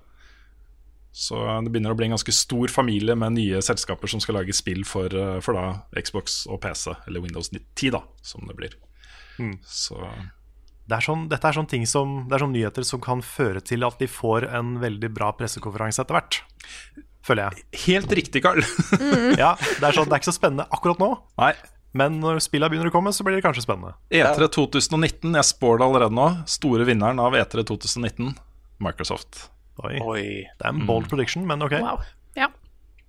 Så 1.14 1.38
det 1.61 1.69
begynner 1.69 1.94
å 1.94 1.98
bli 1.98 2.07
en 2.07 2.15
ganske 2.15 2.34
stor 2.34 2.72
familie 2.73 3.14
med 3.15 3.35
nye 3.35 3.60
selskaper 3.61 4.10
som 4.10 4.22
skal 4.23 4.40
lage 4.40 4.56
spill 4.57 4.81
for, 4.88 5.14
eh, 5.14 5.40
for 5.45 5.53
da 5.53 5.65
Xbox 5.94 6.48
og 6.49 6.64
PC, 6.64 6.95
eller 7.07 7.22
Windows 7.22 7.52
10, 7.53 7.91
da, 7.94 8.02
som 8.26 8.48
det 8.49 8.57
blir. 8.57 8.73
Mm. 9.38 9.60
Så 9.65 10.02
Det 10.84 10.98
er 10.98 11.06
sånn, 11.06 11.30
dette 11.30 11.48
er 11.48 11.56
sånne 11.56 11.69
ting 11.69 11.85
som 11.88 12.27
Det 12.27 12.35
er 12.35 12.44
sånn 12.44 12.52
nyheter 12.53 12.84
som 12.84 12.99
kan 12.99 13.22
føre 13.22 13.64
til 13.64 13.85
at 13.88 13.98
de 13.99 14.06
får 14.06 14.49
en 14.52 14.80
veldig 14.81 15.14
bra 15.14 15.31
pressekonferanse 15.31 16.02
etter 16.03 16.18
hvert. 16.18 16.41
Føler 17.23 17.48
jeg. 17.48 17.64
Helt 17.85 18.11
riktig, 18.11 18.44
Carl. 18.44 18.60
ja, 19.44 19.53
det 19.56 19.85
er, 19.85 19.94
sånn, 19.95 20.10
det 20.10 20.18
er 20.18 20.19
ikke 20.19 20.34
så 20.34 20.35
spennende 20.35 20.68
akkurat 20.76 20.99
nå, 20.99 21.14
Nei. 21.40 21.53
men 21.94 22.19
når 22.19 22.41
spillene 22.44 22.73
begynner 22.73 22.91
å 22.91 22.95
komme, 22.98 23.14
så 23.14 23.23
blir 23.23 23.38
det 23.38 23.45
kanskje 23.45 23.64
spennende. 23.64 23.95
E3 24.11 24.49
2019, 24.49 25.31
jeg 25.38 25.49
spår 25.53 25.80
det 25.80 25.88
allerede 25.88 26.18
nå. 26.18 26.27
Store 26.52 26.90
vinneren 26.90 27.22
av 27.23 27.38
E3 27.38 27.64
2019, 27.69 28.34
Microsoft. 28.84 29.52
Oi. 29.81 29.95
Det 30.59 30.65
er 30.67 30.71
Mm. 30.73 30.81
en 30.81 30.87
bold 30.87 31.09
prediction, 31.09 31.47
men 31.47 31.61
ok. 31.65 31.71
Wow. 31.81 32.01
Ja. 32.37 32.49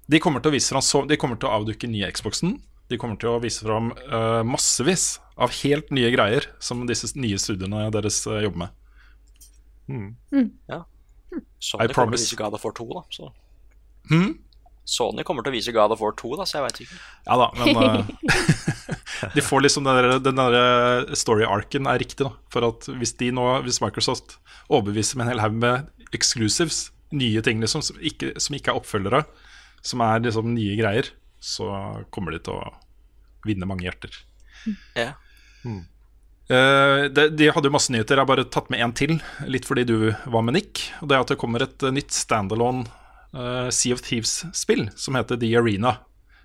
De 0.08 0.20
kommer 0.20 0.40
til 0.40 0.52
å 0.52 0.54
vise 0.54 0.72
fram 0.72 1.08
De 1.08 1.16
kommer 1.16 1.36
til 1.40 1.48
å 1.48 1.52
avdukke 1.60 1.88
nye 1.88 2.10
Xboxen. 2.12 2.58
De 2.88 2.98
kommer 3.00 3.16
til 3.20 3.28
å 3.32 3.40
vise 3.40 3.64
fram 3.64 3.92
uh, 4.12 4.42
massevis 4.44 5.18
av 5.40 5.50
helt 5.62 5.90
nye 5.90 6.10
greier 6.12 6.44
som 6.60 6.86
disse 6.86 7.08
nye 7.16 7.38
studiene 7.40 7.90
deres 7.94 8.26
uh, 8.28 8.40
jobber 8.44 8.66
med. 8.66 10.50
Ja. 10.68 10.84
I 11.34 11.40
Sony 11.58 11.88
kommer 11.92 12.12
til 12.14 12.20
å 12.20 12.20
vise 12.20 12.36
God 12.38 12.54
of 12.54 12.64
War 12.64 12.72
2, 12.76 12.84
da. 12.94 13.02
Så. 13.10 13.30
Hmm? 14.10 14.34
Sony 14.84 15.24
kommer 15.24 15.42
til 15.44 15.52
å 15.52 15.56
vise 15.56 15.72
God 15.72 15.92
of 15.96 16.00
War 16.04 16.12
2, 16.12 16.34
da, 16.36 16.44
så 16.46 16.58
jeg 16.58 16.66
veit 16.66 16.80
ikke. 16.84 16.98
Ja 17.26 17.38
da, 17.40 17.48
men 17.56 17.76
uh, 17.76 18.04
De 19.34 19.40
får 19.44 19.64
liksom 19.64 19.86
den 19.88 19.96
der, 19.96 20.18
den 20.20 20.36
der 20.40 21.14
story-arken 21.16 21.88
er 21.88 21.98
riktig, 22.04 22.26
da. 22.26 22.34
For 22.52 22.68
at 22.68 22.88
hvis 23.00 23.16
de 23.20 23.32
nå, 23.34 23.46
hvis 23.64 23.80
Microsoft 23.84 24.36
overbeviser 24.68 25.16
med 25.18 25.26
en 25.26 25.32
hel 25.34 25.42
haug 25.44 25.56
med 25.56 25.88
exclusives, 26.12 26.90
nye 27.14 27.40
ting 27.46 27.60
liksom, 27.62 27.82
som 27.82 27.96
ikke, 28.02 28.32
som 28.42 28.56
ikke 28.56 28.72
er 28.72 28.80
oppfølgere, 28.80 29.24
som 29.84 30.00
er 30.04 30.20
liksom 30.24 30.52
nye 30.54 30.76
greier, 30.80 31.10
så 31.40 31.68
kommer 32.14 32.32
de 32.34 32.40
til 32.44 32.56
å 32.58 32.72
vinne 33.46 33.68
mange 33.68 33.86
hjerter. 33.86 34.10
Ja. 34.96 35.12
Eh, 35.64 35.82
Uh, 36.44 37.06
de 37.08 37.46
hadde 37.48 37.70
jo 37.70 37.72
masse 37.72 37.88
nyheter. 37.88 38.18
Jeg 38.18 38.20
har 38.20 38.28
bare 38.28 38.44
tatt 38.52 38.66
med 38.68 38.82
én 38.84 38.92
til, 38.92 39.14
litt 39.48 39.64
fordi 39.64 39.86
du 39.88 39.94
var 40.28 40.42
med 40.44 40.58
Nick. 40.58 40.82
Og 41.00 41.08
det 41.08 41.16
er 41.16 41.22
at 41.24 41.30
det 41.32 41.38
kommer 41.40 41.64
et 41.64 41.80
eh, 41.80 41.94
nytt 41.96 42.12
standalone 42.12 42.84
uh, 43.32 43.70
Sea 43.72 43.96
of 43.96 44.02
Thieves-spill 44.04 44.90
som 44.92 45.16
heter 45.16 45.40
The 45.40 45.54
Arena. 45.56 45.94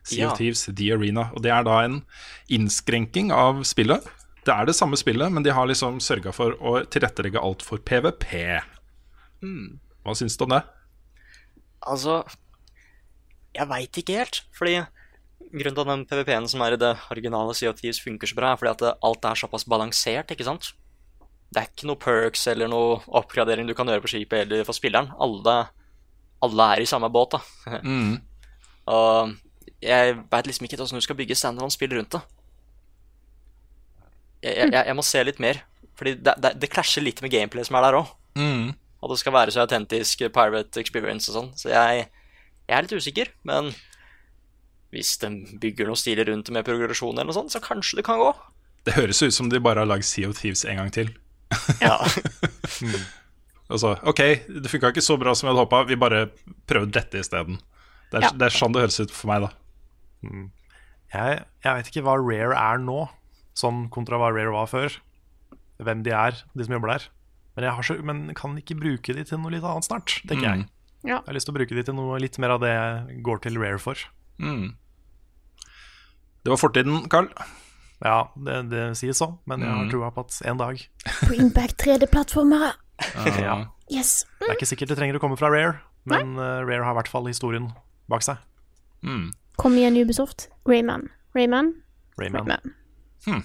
Sea 0.07 0.22
Ja. 0.23 0.30
of 0.31 0.38
Thieves, 0.40 0.64
The 0.72 0.94
Arena. 0.95 1.27
Og 1.36 1.44
det 1.44 1.52
er 1.52 1.68
da 1.68 1.81
en 1.84 1.99
innskrenking 2.48 3.34
av 3.36 3.60
spillet. 3.68 4.07
Det 4.48 4.56
er 4.56 4.69
det 4.72 4.77
samme 4.80 4.95
spillet, 4.98 5.36
men 5.36 5.44
de 5.44 5.52
har 5.52 5.68
liksom 5.68 5.99
sørga 5.99 6.31
for 6.34 6.56
å 6.64 6.77
tilrettelegge 6.88 7.44
alt 7.44 7.61
for 7.68 7.84
PVP. 7.84 8.31
Mm. 9.41 9.79
Hva 10.05 10.15
syns 10.17 10.35
du 10.37 10.43
om 10.45 10.49
det? 10.55 10.63
Altså 11.87 12.23
Jeg 13.55 13.67
veit 13.69 13.97
ikke 14.01 14.17
helt. 14.19 14.41
Fordi 14.57 14.73
grunnen 15.49 15.75
til 15.75 15.81
at 15.81 15.89
den 15.89 16.05
PVP-en 16.05 16.47
som 16.51 16.61
er 16.61 16.75
i 16.75 16.79
det 16.81 16.91
originale 17.11 17.55
CO2 17.57 17.93
funker 18.03 18.27
så 18.29 18.35
bra, 18.37 18.51
er 18.53 18.59
fordi 18.59 18.73
at 18.75 18.97
alt 19.03 19.25
er 19.25 19.39
såpass 19.39 19.63
balansert, 19.65 20.29
ikke 20.31 20.45
sant? 20.45 20.73
Det 21.49 21.61
er 21.63 21.69
ikke 21.71 21.87
noe 21.89 21.97
perks 21.97 22.43
eller 22.51 22.67
noe 22.69 22.99
oppgradering 23.07 23.65
du 23.65 23.73
kan 23.73 23.87
gjøre 23.89 24.03
på 24.03 24.11
skipet 24.11 24.43
eller 24.43 24.63
for 24.67 24.77
spilleren. 24.77 25.09
Alle, 25.17 25.55
alle 26.45 26.67
er 26.75 26.83
i 26.83 26.89
samme 26.89 27.09
båt, 27.09 27.33
da. 27.37 27.41
Mm. 27.83 28.19
Og 28.89 29.33
jeg 29.81 30.15
veit 30.31 30.47
liksom 30.49 30.65
ikke 30.65 30.75
hvordan 30.77 30.87
åssen 30.89 30.99
du 31.01 31.05
skal 31.05 31.17
bygge 31.17 31.35
standalone-spill 31.37 31.93
rundt 31.97 32.11
det. 32.17 32.21
Jeg, 34.43 34.71
jeg- 34.71 34.85
jeg 34.87 34.95
må 34.95 35.03
se 35.03 35.23
litt 35.23 35.39
mer, 35.39 35.63
Fordi 35.99 36.13
det, 36.15 36.33
det, 36.41 36.53
det 36.61 36.69
klasjer 36.71 37.03
litt 37.03 37.21
med 37.21 37.31
gameplay 37.31 37.63
som 37.67 37.75
er 37.75 37.81
der 37.89 37.97
òg. 37.99 38.07
Mm. 38.39 38.69
Og 39.01 39.11
det 39.13 39.19
skal 39.21 39.34
være 39.35 39.51
så 39.55 39.63
autentisk 39.63 40.26
pirate 40.35 40.81
experience 40.81 41.30
og 41.31 41.35
sånn. 41.38 41.51
Så 41.55 41.69
jeg, 41.71 42.07
jeg 42.67 42.76
er 42.77 42.84
litt 42.85 42.95
usikker, 42.99 43.30
men 43.47 43.71
hvis 44.91 45.13
de 45.21 45.30
bygger 45.61 45.88
noe 45.88 45.99
stilig 45.99 46.26
rundt 46.27 46.49
det 46.49 46.55
med 46.57 46.65
progresjon 46.67 47.13
eller 47.15 47.30
noe 47.30 47.38
sånt, 47.38 47.53
så 47.53 47.61
kanskje 47.63 47.99
det 48.01 48.05
kan 48.07 48.19
gå. 48.19 48.31
Det 48.88 48.95
høres 48.97 49.21
ut 49.21 49.35
som 49.35 49.49
de 49.51 49.59
bare 49.61 49.84
har 49.84 49.88
lagd 49.89 50.03
Sea 50.07 50.27
of 50.31 50.39
Thieves 50.39 50.65
en 50.65 50.81
gang 50.81 50.91
til. 50.95 51.13
Ja. 51.81 51.95
Altså, 53.69 53.91
OK, 54.09 54.19
det 54.49 54.69
funka 54.71 54.89
ikke 54.93 55.03
så 55.05 55.15
bra 55.21 55.35
som 55.38 55.45
jeg 55.47 55.53
hadde 55.53 55.63
håpa, 55.67 55.84
vi 55.89 55.97
bare 55.99 56.23
prøver 56.69 56.89
dette 56.95 57.19
isteden. 57.21 57.59
Det, 58.09 58.17
er- 58.19 58.23
Ja. 58.26 58.31
det 58.34 58.47
er 58.47 58.55
sånn 58.55 58.73
det 58.73 58.81
høres 58.81 58.99
ut 58.99 59.11
for 59.13 59.27
meg, 59.30 59.41
da. 59.45 59.49
Mm. 60.26 60.47
Jeg, 61.13 61.45
jeg 61.63 61.76
vet 61.77 61.88
ikke 61.91 62.03
hva 62.05 62.15
Rare 62.17 62.57
er 62.57 62.77
nå, 62.81 63.07
sånn 63.57 63.88
kontra 63.93 64.17
hva 64.17 64.31
Rare 64.34 64.51
var 64.53 64.67
før. 64.71 64.97
Hvem 65.80 66.01
de 66.03 66.11
er, 66.11 66.31
de 66.57 66.65
som 66.65 66.73
jobber 66.76 66.95
der. 66.97 67.05
Men 67.60 67.68
jeg 67.68 67.76
har 67.76 67.84
så, 67.84 67.95
men 68.07 68.19
kan 68.40 68.53
ikke 68.56 68.77
bruke 68.80 69.14
de 69.18 69.23
til 69.27 69.41
noe 69.41 69.52
litt 69.52 69.65
annet 69.68 69.84
snart, 69.84 70.14
tenker 70.30 70.45
jeg. 70.45 70.61
Ja. 71.03 71.18
Jeg 71.18 71.26
har 71.26 71.36
lyst 71.36 71.49
til 71.49 71.52
å 71.52 71.57
bruke 71.57 71.76
de 71.76 71.84
til 71.84 71.95
noe 71.98 72.19
litt 72.23 72.38
mer 72.40 72.53
av 72.56 72.61
det 72.64 72.69
jeg 72.72 73.18
går 73.27 73.41
til 73.44 73.60
Rare 73.60 73.81
for. 73.84 73.99
Mm. 74.40 74.77
Det 76.40 76.53
var 76.53 76.61
fortiden, 76.61 77.02
Carl. 77.11 77.27
Ja, 77.99 78.30
det, 78.40 78.61
det 78.72 78.86
sies 78.95 79.19
så, 79.19 79.34
men 79.44 79.65
jeg 79.65 79.76
har 79.76 79.91
trua 79.91 80.07
troa 80.07 80.14
på 80.15 80.23
at 80.23 80.38
en 80.48 80.61
dag 80.61 80.80
Bring 81.27 81.52
back 81.52 81.76
3D-plattformer! 81.84 82.80
ja. 83.44 83.57
Yes. 83.91 84.23
Det 84.40 84.48
er 84.48 84.56
ikke 84.56 84.69
sikkert 84.69 84.94
det 84.94 84.99
trenger 85.02 85.19
å 85.19 85.23
komme 85.26 85.36
fra 85.40 85.52
Rare, 85.52 85.81
men 86.07 86.40
eh, 86.40 86.61
Rare 86.64 86.88
har 86.88 86.95
i 86.95 86.99
hvert 87.02 87.11
fall 87.11 87.27
historien 87.27 87.68
bak 88.07 88.23
seg. 88.23 88.40
Kom 89.60 89.76
igjen, 89.76 89.99
Ubisoft. 89.99 90.48
Rayman. 90.64 91.10
Rayman. 91.36 91.73
Rayman. 92.22 92.72
Hmm. 93.27 93.44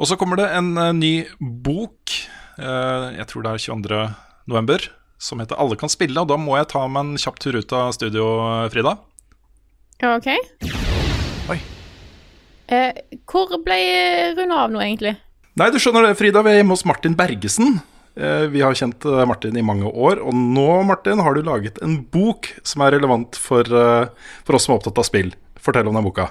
Og 0.00 0.08
så 0.08 0.16
kommer 0.16 0.40
det 0.40 0.48
en 0.56 0.72
uh, 0.80 0.88
ny 0.96 1.26
bok, 1.38 2.14
jeg 2.58 3.26
tror 3.30 3.42
det 3.46 3.52
er 3.52 3.62
22. 3.64 4.02
november, 4.50 4.78
som 5.18 5.38
heter 5.40 5.56
'Alle 5.56 5.76
kan 5.76 5.88
spille'. 5.88 6.20
Og 6.20 6.28
da 6.28 6.36
må 6.36 6.56
jeg 6.58 6.68
ta 6.68 6.86
meg 6.88 7.00
en 7.00 7.16
kjapp 7.16 7.38
tur 7.38 7.56
ut 7.56 7.72
av 7.72 7.92
studio, 7.92 8.68
Frida. 8.70 8.98
OK. 10.02 10.26
Oi. 11.52 11.58
Eh, 12.72 12.92
hvor 13.28 13.52
ble 13.62 13.78
Rune 14.36 14.56
av 14.56 14.70
nå, 14.72 14.80
egentlig? 14.82 15.16
Nei, 15.58 15.70
du 15.70 15.78
skjønner 15.78 16.08
det, 16.08 16.16
Frida. 16.18 16.42
Vi 16.42 16.50
er 16.50 16.60
hjemme 16.62 16.74
hos 16.74 16.84
Martin 16.88 17.14
Bergesen. 17.18 17.80
Eh, 18.16 18.46
Vi 18.52 18.60
har 18.60 18.74
kjent 18.74 19.04
eh, 19.08 19.24
Martin 19.28 19.56
i 19.56 19.62
mange 19.64 19.84
år, 19.88 20.20
og 20.20 20.34
nå, 20.34 20.82
Martin, 20.88 21.20
har 21.22 21.34
du 21.34 21.42
laget 21.42 21.78
en 21.82 22.00
bok 22.12 22.48
som 22.64 22.82
er 22.82 22.92
relevant 22.98 23.36
for, 23.36 23.60
eh, 23.62 24.08
for 24.44 24.56
oss 24.56 24.66
som 24.66 24.74
er 24.74 24.80
opptatt 24.80 24.98
av 24.98 25.04
spill. 25.08 25.32
Fortell 25.62 25.86
om 25.88 25.94
den 25.94 26.04
boka. 26.04 26.30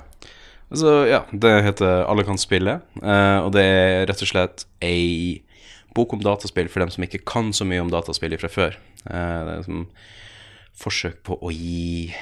Altså, 0.71 1.07
ja, 1.09 1.21
det 1.33 1.63
heter 1.65 2.05
Alle 2.07 2.23
kan 2.23 2.37
spille, 2.39 2.81
eh, 3.01 3.39
og 3.43 3.51
det 3.53 3.63
er 3.63 4.05
rett 4.07 4.21
og 4.21 4.27
slett 4.29 4.65
ei 4.81 5.41
bok 5.95 6.13
om 6.15 6.23
dataspill 6.23 6.69
for 6.71 6.83
dem 6.83 6.91
som 6.93 7.05
ikke 7.05 7.23
kan 7.27 7.51
så 7.55 7.67
mye 7.67 7.81
om 7.83 7.91
dataspill 7.91 8.37
fra 8.39 8.51
før. 8.51 8.77
Eh, 9.05 9.39
det 9.47 9.55
er 9.55 9.65
som 9.67 9.87
forsøk 10.81 11.19
på 11.27 11.37
å 11.37 11.51
gi, 11.53 12.13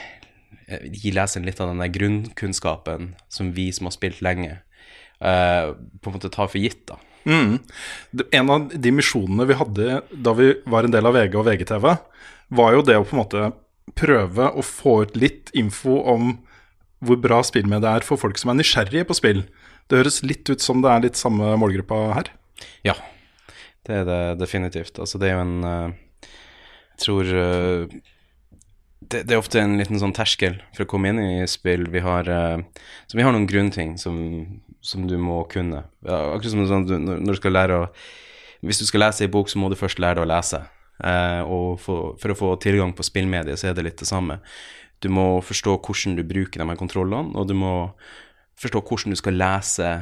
eh, 0.67 0.87
gi 0.89 1.13
leseren 1.15 1.45
litt 1.45 1.61
av 1.61 1.69
den 1.71 1.83
der 1.83 1.93
grunnkunnskapen 1.93 3.13
som 3.29 3.53
vi 3.53 3.71
som 3.71 3.85
har 3.85 3.95
spilt 3.95 4.21
lenge, 4.21 4.59
eh, 5.21 5.73
på 6.01 6.09
en 6.09 6.17
måte 6.17 6.31
tar 6.31 6.47
for 6.47 6.57
gitt, 6.57 6.85
da. 6.87 6.97
Mm. 7.25 7.59
En 8.31 8.49
av 8.49 8.69
de 8.69 8.91
misjonene 8.91 9.45
vi 9.45 9.53
hadde 9.53 10.01
da 10.09 10.33
vi 10.33 10.53
var 10.65 10.83
en 10.83 10.91
del 10.91 11.05
av 11.05 11.13
VG 11.13 11.35
og 11.35 11.45
VGTV, 11.45 11.97
var 12.49 12.73
jo 12.73 12.81
det 12.81 12.95
å 12.97 13.05
på 13.05 13.13
en 13.13 13.23
måte 13.23 13.53
prøve 13.93 14.49
å 14.55 14.63
få 14.63 15.03
ut 15.03 15.17
litt 15.17 15.51
info 15.53 15.99
om 16.09 16.39
hvor 17.05 17.19
bra 17.21 17.41
spillmediet 17.43 18.01
er 18.01 18.07
for 18.07 18.17
folk 18.17 18.37
som 18.37 18.51
er 18.51 18.59
nysgjerrige 18.59 19.05
på 19.07 19.17
spill. 19.17 19.43
Det 19.89 20.01
høres 20.01 20.23
litt 20.23 20.49
ut 20.49 20.61
som 20.61 20.81
det 20.81 20.89
er 20.89 21.05
litt 21.07 21.19
samme 21.19 21.55
målgruppa 21.59 22.13
her. 22.15 22.31
Ja, 22.83 22.95
det 23.87 24.01
er 24.01 24.07
det 24.07 24.21
definitivt. 24.41 24.99
Altså, 24.99 25.19
det 25.21 25.29
er 25.29 25.37
jo 25.37 25.43
en 25.45 25.67
eh, 25.67 26.31
Jeg 26.95 27.03
tror 27.05 27.33
eh, 27.41 27.99
det, 28.99 29.23
det 29.25 29.35
er 29.35 29.39
ofte 29.39 29.61
en 29.61 29.77
liten 29.79 29.99
sånn 30.01 30.13
terskel 30.15 30.59
for 30.75 30.85
å 30.85 30.89
komme 30.89 31.11
inn 31.11 31.21
i 31.23 31.47
spill. 31.49 31.87
Vi 31.91 32.01
har, 32.03 32.27
eh, 32.29 32.87
så 33.07 33.17
vi 33.17 33.25
har 33.25 33.33
noen 33.35 33.47
grunnting 33.49 33.95
som, 34.01 34.17
som 34.85 35.07
du 35.07 35.15
må 35.21 35.41
kunne. 35.51 35.85
Ja, 36.05 36.19
akkurat 36.33 36.51
som 36.53 36.67
sånn, 36.67 37.07
når 37.07 37.31
du 37.31 37.39
skal 37.39 37.55
lære 37.55 37.85
å 37.85 37.93
Hvis 38.59 38.81
du 38.81 38.83
skal 38.83 38.99
lese 39.05 39.23
ei 39.23 39.31
bok, 39.31 39.47
så 39.47 39.55
må 39.55 39.69
du 39.71 39.77
først 39.79 40.01
lære 40.03 40.17
deg 40.19 40.25
å 40.25 40.27
lese. 40.27 40.57
Eh, 40.99 41.41
og 41.47 41.77
for, 41.79 42.17
for 42.19 42.33
å 42.33 42.35
få 42.35 42.49
tilgang 42.59 42.91
på 42.91 43.05
spillmediet, 43.07 43.55
så 43.55 43.69
er 43.69 43.77
det 43.77 43.85
litt 43.85 44.01
det 44.01 44.07
samme. 44.09 44.41
Du 44.99 45.07
må 45.07 45.39
forstå 45.39 45.77
hvordan 45.79 46.17
du 46.17 46.25
bruker 46.27 46.59
de 46.59 46.67
her 46.67 46.75
kontrollene, 46.75 47.31
og 47.39 47.47
du 47.47 47.55
må 47.55 47.71
forstå 48.59 48.81
hvordan 48.83 49.15
du 49.15 49.19
skal 49.21 49.39
lese 49.39 49.93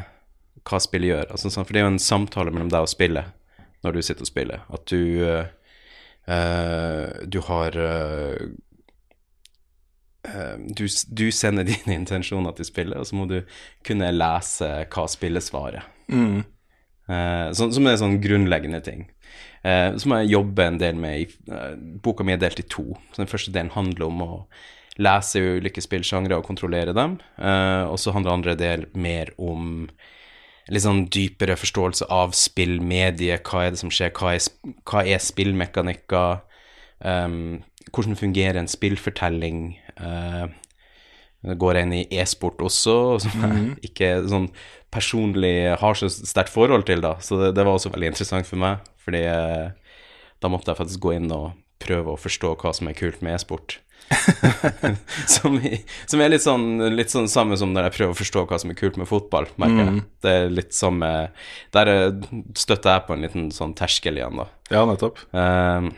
hva 0.66 0.80
spillet 0.82 1.12
gjør. 1.12 1.28
Altså, 1.36 1.52
sånn, 1.54 1.68
for 1.70 1.78
det 1.78 1.84
er 1.84 1.86
jo 1.86 1.92
en 1.94 2.02
samtale 2.02 2.50
mellom 2.50 2.74
deg 2.74 2.88
og 2.88 2.90
spillet 2.90 3.37
når 3.86 3.98
du 3.98 4.02
sitter 4.02 4.26
og 4.26 4.32
spiller. 4.32 4.64
At 4.74 4.88
du 4.90 5.02
eh, 5.28 5.46
Du 7.28 7.40
har 7.46 7.78
eh, 7.78 8.48
du, 10.76 10.88
du 11.08 11.32
sender 11.32 11.64
dine 11.72 11.96
intensjoner 12.02 12.56
til 12.58 12.68
spillet, 12.68 12.98
og 13.00 13.08
så 13.08 13.16
må 13.16 13.28
du 13.30 13.42
kunne 13.88 14.12
lese 14.16 14.70
hva 14.92 15.08
spillet 15.12 15.46
svarer. 15.46 15.88
Mm. 16.12 16.44
Uh, 17.08 17.54
som, 17.56 17.72
som 17.72 17.88
er 17.88 18.00
sånn 18.00 18.18
grunnleggende 18.20 18.82
ting. 18.84 19.06
Uh, 19.64 19.96
så 19.96 20.10
må 20.10 20.20
jeg 20.20 20.34
jobbe 20.34 20.66
en 20.68 20.80
del 20.82 20.98
med 21.00 21.22
i, 21.22 21.28
uh, 21.54 21.76
Boka 22.04 22.26
mi 22.28 22.36
er 22.36 22.42
delt 22.42 22.60
i 22.60 22.68
to. 22.68 22.90
Så 23.14 23.24
Den 23.24 23.32
første 23.32 23.54
delen 23.56 23.72
handler 23.76 24.10
om 24.10 24.26
å 24.26 24.32
lese 25.00 25.40
ulike 25.40 25.84
spillsjangre 25.84 26.40
og 26.40 26.48
kontrollere 26.48 26.90
dem. 26.98 27.20
Og 27.38 28.00
så 28.02 28.10
handler 28.16 28.34
andre 28.34 28.56
del 28.58 28.88
mer 28.98 29.30
om 29.38 29.84
litt 30.70 30.84
sånn 30.84 31.06
dypere 31.14 31.56
forståelse 31.60 32.08
av 32.12 32.34
spillmediet. 32.36 33.44
Hva 33.48 33.66
er 33.66 33.72
det 33.72 33.80
som 33.82 33.92
skjer? 33.94 34.12
Hva 34.18 34.34
er, 34.36 34.74
hva 34.90 35.04
er 35.08 35.22
spillmekanikker? 35.24 36.42
Um, 37.00 37.64
hvordan 37.94 38.18
fungerer 38.20 38.60
en 38.60 38.68
spillfortelling? 38.72 39.78
Uh, 40.00 40.48
det 41.48 41.56
går 41.62 41.78
inn 41.84 41.94
i 41.94 42.08
e-sport 42.20 42.60
også, 42.66 43.20
som 43.24 43.32
jeg 43.42 43.52
Mhm. 43.52 43.68
ikke 43.86 44.10
sånn 44.28 44.50
personlig 44.92 45.78
har 45.80 45.94
så 45.94 46.10
sterkt 46.10 46.50
forhold 46.50 46.86
til, 46.86 47.02
da. 47.02 47.16
Så 47.22 47.38
det, 47.40 47.54
det 47.56 47.64
var 47.66 47.78
også 47.78 47.92
veldig 47.94 48.08
interessant 48.12 48.48
for 48.48 48.58
meg, 48.58 48.80
fordi 48.98 49.24
uh, 49.28 49.70
da 50.42 50.48
måtte 50.50 50.74
jeg 50.74 50.78
faktisk 50.82 51.00
gå 51.00 51.16
inn 51.16 51.32
og 51.32 51.54
prøve 51.80 52.12
å 52.12 52.20
forstå 52.20 52.56
hva 52.58 52.74
som 52.74 52.88
er 52.90 52.98
kult 52.98 53.22
med 53.22 53.36
e-sport. 53.38 53.78
som, 55.36 55.58
i- 55.60 55.82
som 56.08 56.22
er 56.24 56.30
litt 56.32 56.44
sånn, 56.44 56.66
litt 56.96 57.12
sånn 57.12 57.28
samme 57.32 57.58
som 57.60 57.74
når 57.76 57.90
jeg 57.90 57.96
prøver 57.98 58.16
å 58.16 58.20
forstå 58.22 58.44
hva 58.50 58.60
som 58.62 58.72
er 58.72 58.78
kult 58.80 58.98
med 59.00 59.10
fotball, 59.10 59.48
merker 59.60 59.82
jeg. 59.84 59.94
Mm. 59.98 60.02
Det 60.24 60.34
er 60.42 60.54
litt 60.54 60.76
samme 60.78 61.10
Der 61.76 61.92
eh, 61.92 62.28
støtter 62.58 62.94
jeg 62.98 63.06
på 63.08 63.16
en 63.18 63.26
liten 63.28 63.50
sånn 63.56 63.76
terskel 63.78 64.20
igjen, 64.22 64.40
da. 64.42 64.48
Ja, 64.74 64.86
nettopp. 64.90 65.20
Um, 65.36 65.92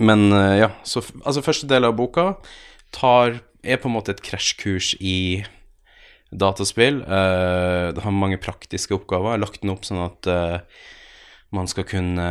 men 0.00 0.26
eh, 0.32 0.58
ja, 0.62 0.70
så 0.88 1.02
altså 1.24 1.44
første 1.44 1.68
del 1.70 1.88
av 1.88 1.96
boka 1.98 2.34
tar, 2.96 3.40
er 3.62 3.80
på 3.80 3.88
en 3.90 3.96
måte 3.98 4.14
et 4.14 4.22
krasjkurs 4.24 4.94
i 5.00 5.44
dataspill. 6.30 7.00
Uh, 7.04 7.90
det 7.96 8.04
har 8.04 8.14
mange 8.14 8.38
praktiske 8.40 8.94
oppgaver. 8.96 9.32
Jeg 9.32 9.38
har 9.40 9.44
lagt 9.44 9.62
den 9.64 9.72
opp 9.74 9.84
sånn 9.88 10.02
at 10.04 10.28
uh, 10.30 10.58
man 11.56 11.66
skal 11.70 11.82
kunne 11.90 12.26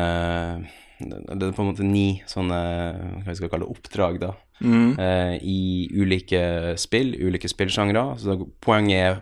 Det 1.00 1.36
er 1.36 1.52
på 1.56 1.64
en 1.64 1.70
måte 1.74 1.84
ni 1.88 2.22
sånne 2.28 2.60
hva 3.24 3.28
vi 3.28 3.36
skal 3.40 3.52
kalle 3.52 3.68
oppdrag, 3.72 4.18
da. 4.24 4.34
Mhm. 4.60 5.00
eh, 5.00 5.38
I 5.42 5.90
ulike 5.96 6.78
spill, 6.78 7.16
ulike 7.16 7.48
spillsjangre. 7.48 8.18
Så 8.20 8.36
poenget 8.62 8.98
er 8.98 9.22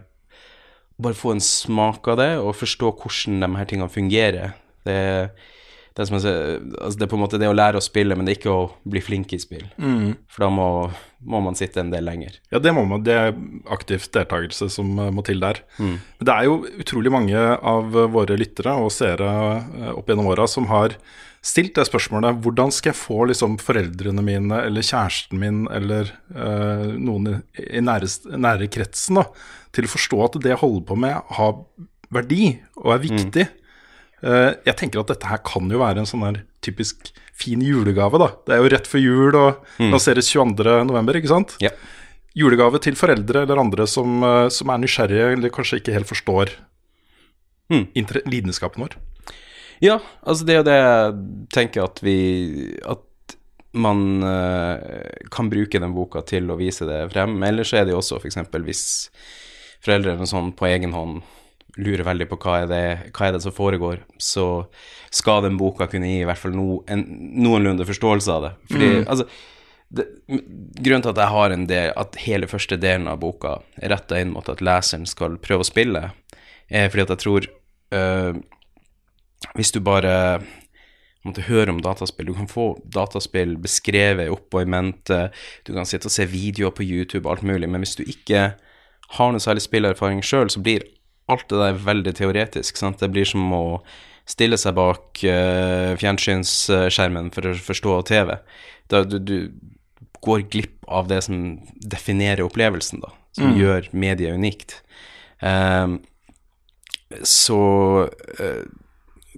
bare 1.02 1.14
få 1.14 1.32
en 1.36 1.44
smak 1.44 2.08
av 2.08 2.18
det, 2.18 2.32
og 2.42 2.56
forstå 2.56 2.92
hvordan 3.02 3.42
de 3.42 3.58
her 3.58 3.66
tingene 3.66 3.90
fungerer. 3.90 4.56
Det, 4.86 5.30
det, 5.98 6.06
sier, 6.22 6.58
altså 6.78 7.00
det 7.00 7.06
er 7.08 7.10
på 7.10 7.18
en 7.18 7.24
måte 7.24 7.40
det 7.42 7.50
å 7.50 7.56
lære 7.56 7.80
å 7.82 7.84
spille, 7.84 8.16
men 8.16 8.28
det 8.28 8.36
er 8.36 8.40
ikke 8.40 8.54
å 8.54 8.66
bli 8.86 9.02
flink 9.02 9.34
i 9.34 9.40
spill. 9.42 9.66
Mm. 9.82 10.14
For 10.30 10.46
da 10.46 10.50
må, 10.54 10.68
må 11.26 11.42
man 11.42 11.58
sitte 11.58 11.82
en 11.82 11.90
del 11.94 12.06
lenger. 12.06 12.38
Ja, 12.54 12.62
det 12.62 12.74
må 12.78 12.86
man. 12.90 13.02
Det 13.06 13.16
er 13.18 13.32
aktiv 13.74 14.06
deltakelse 14.14 14.70
som 14.74 14.94
eh, 15.02 15.14
må 15.14 15.26
til 15.26 15.42
der. 15.42 15.64
Mm. 15.82 15.96
Men 15.98 16.30
det 16.30 16.36
er 16.36 16.50
jo 16.50 16.60
utrolig 16.86 17.14
mange 17.14 17.42
av 17.58 17.98
våre 18.14 18.38
lyttere 18.38 18.78
og 18.78 18.94
seere 18.94 19.32
eh, 19.58 19.96
opp 19.96 20.12
gjennom 20.12 20.30
åra 20.34 20.46
som 20.52 20.70
har 20.70 20.96
stilt 21.48 21.78
det 21.78 21.86
spørsmålet 21.88 22.42
hvordan 22.44 22.74
skal 22.74 22.92
jeg 22.92 23.00
få 23.00 23.28
liksom 23.30 23.58
foreldrene 23.62 24.24
mine 24.26 24.62
eller 24.68 24.86
kjæresten 24.86 25.40
min 25.42 25.62
eller 25.74 26.12
øh, 26.34 26.90
noen 26.98 27.40
i, 27.56 27.82
nære, 27.84 28.10
nære 28.38 28.70
kretsen 28.74 29.22
da, 29.22 29.28
til 29.76 29.88
å 29.88 29.94
forstå 29.94 30.26
at 30.26 30.42
det 30.44 30.54
jeg 30.54 30.62
holder 30.64 30.90
på 30.90 30.98
med 31.00 31.32
har 31.38 31.56
verdi 32.14 32.58
og 32.82 32.94
er 32.96 33.04
viktig. 33.04 33.48
Eh, 33.48 33.64
jeg 34.22 34.76
tenker 34.80 35.00
at 35.04 35.08
dette 35.14 35.28
her 35.30 35.38
kan 35.46 35.70
jo 35.70 35.78
være 35.80 36.00
en 36.02 36.10
sånn 36.10 36.24
her 36.26 36.40
typisk 36.66 37.12
fin 37.38 37.62
julegave, 37.62 38.18
da. 38.18 38.32
Det 38.48 38.56
er 38.56 38.64
jo 38.64 38.70
rett 38.74 38.88
før 38.90 39.02
jul 39.04 39.36
og 39.38 39.66
Mm. 39.78 39.92
lanseres 39.94 40.30
22.11., 40.34 41.16
ikke 41.20 41.28
sant? 41.30 41.56
Ja. 41.62 41.70
Julegave 42.38 42.80
til 42.82 42.94
foreldre 42.98 43.44
eller 43.46 43.58
andre 43.62 43.86
som, 43.88 44.24
eh, 44.24 44.50
som 44.50 44.70
er 44.70 44.78
nysgjerrige 44.82 45.34
eller 45.38 45.50
kanskje 45.50 45.80
ikke 45.82 45.94
helt 45.94 46.08
forstår 46.10 46.50
Mm. 47.70 47.88
lidenskapen 48.26 48.80
vår. 48.82 48.96
Ja, 49.82 50.00
altså 50.26 50.46
det 50.46 50.56
er 50.56 50.64
jo 50.64 50.64
det 50.64 50.78
jeg 50.78 51.48
tenker 51.54 51.84
at 51.84 52.00
vi 52.02 52.74
At 52.84 53.04
man 53.74 54.24
eh, 54.24 55.12
kan 55.30 55.50
bruke 55.52 55.80
den 55.80 55.94
boka 55.94 56.26
til 56.26 56.48
å 56.50 56.58
vise 56.58 56.88
det 56.88 57.12
frem. 57.12 57.36
Ellers 57.44 57.74
er 57.74 57.86
det 57.86 57.92
jo 57.94 58.00
også 58.00 58.18
f.eks. 58.20 58.36
hvis 58.66 59.10
foreldrene 59.86 60.26
sånn 60.26 60.56
på 60.56 60.66
egen 60.66 60.94
hånd 60.94 61.22
lurer 61.78 62.04
veldig 62.08 62.28
på 62.32 62.38
hva 62.42 62.56
er, 62.64 62.68
det, 62.72 63.12
hva 63.16 63.28
er 63.28 63.36
det 63.38 63.42
som 63.44 63.54
foregår, 63.56 64.02
så 64.22 64.48
skal 65.14 65.44
den 65.46 65.58
boka 65.60 65.88
kunne 65.92 66.10
gi 66.10 66.22
i 66.24 66.26
hvert 66.28 66.42
fall 66.42 66.56
no, 66.58 66.82
en 66.90 67.04
noenlunde 67.38 67.86
forståelse 67.88 68.34
av 68.34 68.48
det. 68.48 68.52
Fordi, 68.72 68.90
Mm. 68.98 69.06
altså 69.08 69.28
det, 69.90 70.06
grunnen 70.84 71.04
til 71.06 71.14
at 71.14 71.22
jeg 71.22 71.32
har 71.32 71.54
en 71.56 71.66
del 71.70 71.94
At 71.96 72.18
hele 72.20 72.48
første 72.52 72.76
delen 72.76 73.06
av 73.08 73.22
boka 73.22 73.54
er 73.80 73.94
retta 73.94 74.18
inn 74.20 74.34
mot 74.34 74.50
at 74.52 74.60
leseren 74.60 75.06
skal 75.08 75.38
prøve 75.40 75.64
å 75.64 75.70
spille, 75.70 76.02
er 76.68 76.90
fordi 76.92 77.06
at 77.06 77.14
jeg 77.16 77.22
tror 77.24 77.48
øh, 77.96 78.34
Hvis 79.56 79.72
du 79.72 79.80
bare 79.80 80.42
måtte 81.24 81.46
høre 81.48 81.72
om 81.72 81.80
dataspill 81.80 82.28
Du 82.28 82.34
kan 82.36 82.52
få 82.52 82.68
dataspill 82.84 83.56
beskrevet 83.64 84.28
opp 84.34 84.54
og 84.60 84.66
i 84.66 84.70
mente, 84.76 85.30
du 85.64 85.72
kan 85.74 85.88
sitte 85.88 86.12
og 86.12 86.16
se 86.18 86.26
videoer 86.26 86.76
på 86.76 86.84
YouTube, 86.84 87.30
alt 87.30 87.44
mulig, 87.48 87.70
men 87.70 87.80
hvis 87.84 87.96
du 87.96 88.04
ikke 88.04 88.58
har 89.16 89.32
noe 89.32 89.40
særlig 89.40 89.64
spillerfaring 89.64 90.20
sjøl, 90.20 90.50
så 90.52 90.60
blir 90.60 90.84
alt 91.28 91.48
det 91.52 91.58
der 91.60 91.80
veldig 91.84 92.14
teoretisk. 92.18 92.78
Sant? 92.80 93.00
Det 93.04 93.10
blir 93.12 93.26
som 93.28 93.46
å 93.54 93.64
stille 94.28 94.58
seg 94.60 94.76
bak 94.76 95.22
uh, 95.24 95.94
fjernsynsskjermen 96.00 97.30
for 97.36 97.48
å 97.48 97.54
forstå 97.64 97.96
TV. 98.10 98.36
Da 98.92 99.04
du, 99.08 99.18
du 99.20 99.38
går 100.24 100.48
glipp 100.52 100.88
av 100.88 101.08
det 101.12 101.22
som 101.28 101.60
definerer 101.84 102.44
opplevelsen, 102.48 103.04
da, 103.04 103.12
som 103.38 103.52
Mm. 103.54 103.58
gjør 103.62 103.88
mediet 103.94 104.34
unikt. 104.36 104.80
Um, 105.44 106.00
så 107.24 107.60
uh, 108.10 108.64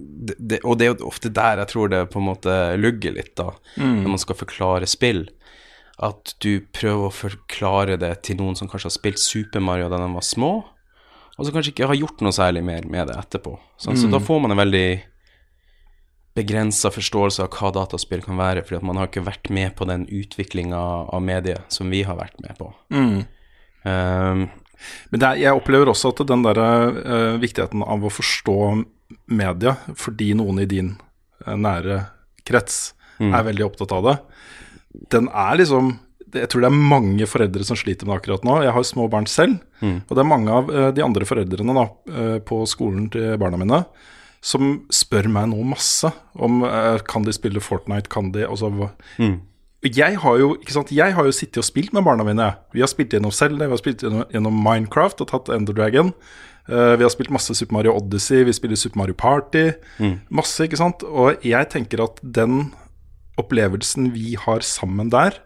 det, 0.00 0.34
det, 0.38 0.58
Og 0.64 0.78
det 0.80 0.86
er 0.86 0.94
jo 0.94 1.10
ofte 1.10 1.28
der 1.28 1.60
jeg 1.60 1.68
tror 1.74 1.90
det 1.92 2.06
på 2.10 2.18
en 2.22 2.28
måte 2.30 2.54
lugger 2.80 3.12
litt, 3.18 3.34
da, 3.36 3.50
Mm. 3.76 4.02
når 4.02 4.08
man 4.14 4.18
skal 4.22 4.38
forklare 4.40 4.86
spill. 4.88 5.26
At 6.00 6.34
du 6.40 6.60
prøver 6.72 7.10
å 7.10 7.12
forklare 7.12 7.98
det 8.00 8.22
til 8.24 8.38
noen 8.40 8.56
som 8.56 8.68
kanskje 8.68 8.88
har 8.88 8.96
spilt 8.96 9.20
Super 9.20 9.60
Mario 9.60 9.90
da 9.92 9.98
de 10.00 10.08
var 10.14 10.24
små, 10.24 10.52
og 11.40 11.46
som 11.48 11.54
kanskje 11.56 11.72
ikke 11.72 11.86
har 11.88 11.96
gjort 11.96 12.20
noe 12.20 12.34
særlig 12.36 12.60
mer 12.66 12.84
med 12.84 13.08
det 13.08 13.16
etterpå. 13.16 13.54
Sånn, 13.80 13.96
Så 13.96 14.04
Mm. 14.06 14.12
da 14.12 14.18
får 14.20 14.40
man 14.44 14.50
en 14.52 14.60
veldig 14.60 15.02
begrensa 16.36 16.90
forståelse 16.94 17.42
av 17.42 17.50
hva 17.56 17.70
dataspill 17.74 18.22
kan 18.22 18.36
være, 18.38 18.62
fordi 18.62 18.76
at 18.78 18.86
man 18.86 18.96
har 19.00 19.08
ikke 19.08 19.24
vært 19.26 19.50
med 19.50 19.74
på 19.76 19.86
den 19.88 20.04
utviklinga 20.06 20.78
av 21.12 21.22
mediet 21.24 21.64
som 21.72 21.90
vi 21.90 22.02
har 22.06 22.16
vært 22.20 22.38
med 22.44 22.56
på. 22.58 22.70
Mm. 22.92 23.24
Um, 23.84 24.50
Men 25.10 25.22
er, 25.22 25.34
jeg 25.36 25.52
opplever 25.52 25.90
også 25.92 26.08
at 26.14 26.26
den 26.26 26.42
der 26.42 26.56
uh, 26.60 27.36
viktigheten 27.40 27.82
av 27.84 28.00
å 28.00 28.08
forstå 28.12 28.84
media 29.28 29.74
fordi 29.94 30.30
noen 30.34 30.60
i 30.62 30.64
din 30.70 30.94
uh, 31.46 31.54
nære 31.56 32.06
krets 32.46 32.94
Mm. 33.20 33.34
er 33.34 33.42
veldig 33.44 33.64
opptatt 33.66 33.92
av 33.92 34.02
det, 34.06 34.18
den 35.10 35.26
er 35.28 35.58
liksom 35.60 35.98
Jeg 36.32 36.48
tror 36.48 36.60
det 36.62 36.68
er 36.70 36.76
mange 36.94 37.26
foreldre 37.26 37.64
som 37.66 37.76
sliter 37.76 38.06
med 38.06 38.14
det 38.14 38.20
akkurat 38.22 38.44
nå. 38.46 38.62
Jeg 38.62 38.72
har 38.76 38.82
små 38.86 39.08
barn 39.10 39.26
selv, 39.26 39.58
Mm. 39.80 40.02
og 40.08 40.14
det 40.16 40.18
er 40.20 40.28
mange 40.28 40.50
av 40.52 40.70
eh, 40.70 40.90
de 40.92 41.02
andre 41.02 41.24
foreldrene 41.24 41.74
da, 41.74 41.84
eh, 42.12 42.38
på 42.44 42.66
skolen 42.68 43.10
til 43.10 43.36
barna 43.40 43.56
mine 43.56 43.84
som 44.42 44.86
spør 44.92 45.26
meg 45.28 45.48
nå 45.50 45.62
masse 45.64 46.08
om 46.36 46.62
eh, 46.64 46.98
kan 47.08 47.22
de 47.24 47.32
spille 47.32 47.60
Fortnite, 47.60 48.08
kan 48.08 48.30
de 48.32 48.44
altså, 48.46 48.90
Mm. 49.18 49.40
jeg 49.82 50.16
har 50.20 50.38
jo 50.38 50.54
ikke 50.56 50.72
sant, 50.72 50.92
jeg 50.92 51.12
har 51.14 51.24
jo 51.24 51.32
sittet 51.32 51.58
og 51.58 51.64
spilt 51.64 51.92
med 51.92 52.04
barna 52.04 52.24
mine. 52.24 52.54
Vi 52.72 52.80
har 52.80 52.88
spilt 52.88 53.10
gjennom 53.10 53.32
Zelda, 53.32 53.64
vi 53.66 53.70
har 53.72 53.78
spilt 53.80 54.00
gjennom, 54.04 54.24
gjennom 54.30 54.62
Minecraft 54.62 55.20
og 55.22 55.28
tatt 55.28 55.48
Ender 55.48 55.72
Dragon. 55.74 56.12
Vi 56.68 57.02
har 57.02 57.10
spilt 57.10 57.30
masse 57.32 57.54
Super 57.56 57.72
Mario 57.72 57.96
Odyssey, 57.96 58.44
vi 58.44 58.52
spiller 58.52 58.76
Super 58.76 58.98
Mario 59.00 59.14
Party. 59.14 59.72
Mm. 59.98 60.20
Masse, 60.30 60.60
ikke 60.68 60.76
sant. 60.78 61.02
Og 61.02 61.40
jeg 61.42 61.68
tenker 61.72 62.04
at 62.04 62.20
den 62.22 62.72
opplevelsen 63.40 64.12
vi 64.14 64.34
har 64.38 64.60
sammen 64.60 65.10
der, 65.10 65.38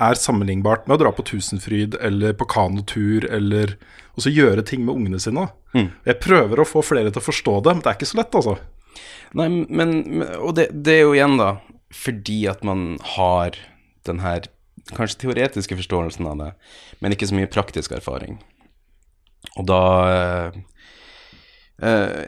er 0.00 0.18
sammenlignbart 0.18 0.86
med 0.88 0.96
å 0.96 1.02
dra 1.04 1.12
på 1.14 1.24
Tusenfryd 1.28 1.96
eller 2.00 2.34
på 2.38 2.46
kanotur 2.50 3.26
eller 3.28 3.76
også 4.18 4.32
gjøre 4.32 4.64
ting 4.66 4.84
med 4.86 4.96
ungene 4.96 5.20
sine. 5.22 5.48
Mm. 5.74 5.90
Jeg 6.08 6.20
prøver 6.22 6.60
å 6.60 6.68
få 6.68 6.82
flere 6.84 7.12
til 7.12 7.22
å 7.22 7.28
forstå 7.28 7.56
det, 7.66 7.74
men 7.74 7.84
det 7.84 7.92
er 7.92 7.98
ikke 7.98 8.10
så 8.10 8.20
lett, 8.20 8.38
altså. 8.40 8.56
Nei, 9.38 9.46
men, 9.70 10.24
Og 10.40 10.54
det, 10.58 10.70
det 10.74 10.96
er 10.96 11.04
jo 11.04 11.14
igjen, 11.14 11.36
da, 11.38 11.52
fordi 11.94 12.40
at 12.50 12.64
man 12.66 12.96
har 13.14 13.58
den 14.08 14.22
her 14.24 14.48
kanskje 14.96 15.26
teoretiske 15.26 15.76
forståelsen 15.78 16.26
av 16.26 16.40
det, 16.40 16.50
men 17.00 17.14
ikke 17.14 17.28
så 17.30 17.36
mye 17.38 17.50
praktisk 17.50 17.94
erfaring. 17.94 18.40
Og 19.56 19.66
da 19.70 19.82
eh, 20.10 20.58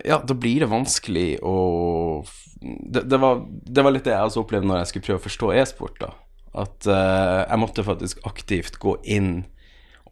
Ja, 0.09 0.23
da 0.25 0.35
blir 0.35 0.63
det 0.63 0.71
vanskelig 0.73 1.37
å 1.45 1.57
det, 2.63 3.03
det, 3.11 3.19
var, 3.19 3.43
det 3.49 3.83
var 3.83 3.93
litt 3.93 4.07
det 4.07 4.15
jeg 4.15 4.29
også 4.31 4.45
opplevde 4.45 4.69
når 4.71 4.83
jeg 4.83 4.91
skulle 4.93 5.07
prøve 5.09 5.21
å 5.21 5.25
forstå 5.25 5.49
e-sport, 5.59 5.97
da. 5.99 6.13
At 6.53 6.85
uh, 6.89 7.43
jeg 7.49 7.61
måtte 7.61 7.85
faktisk 7.87 8.23
aktivt 8.29 8.79
gå 8.83 8.97
inn 9.09 9.45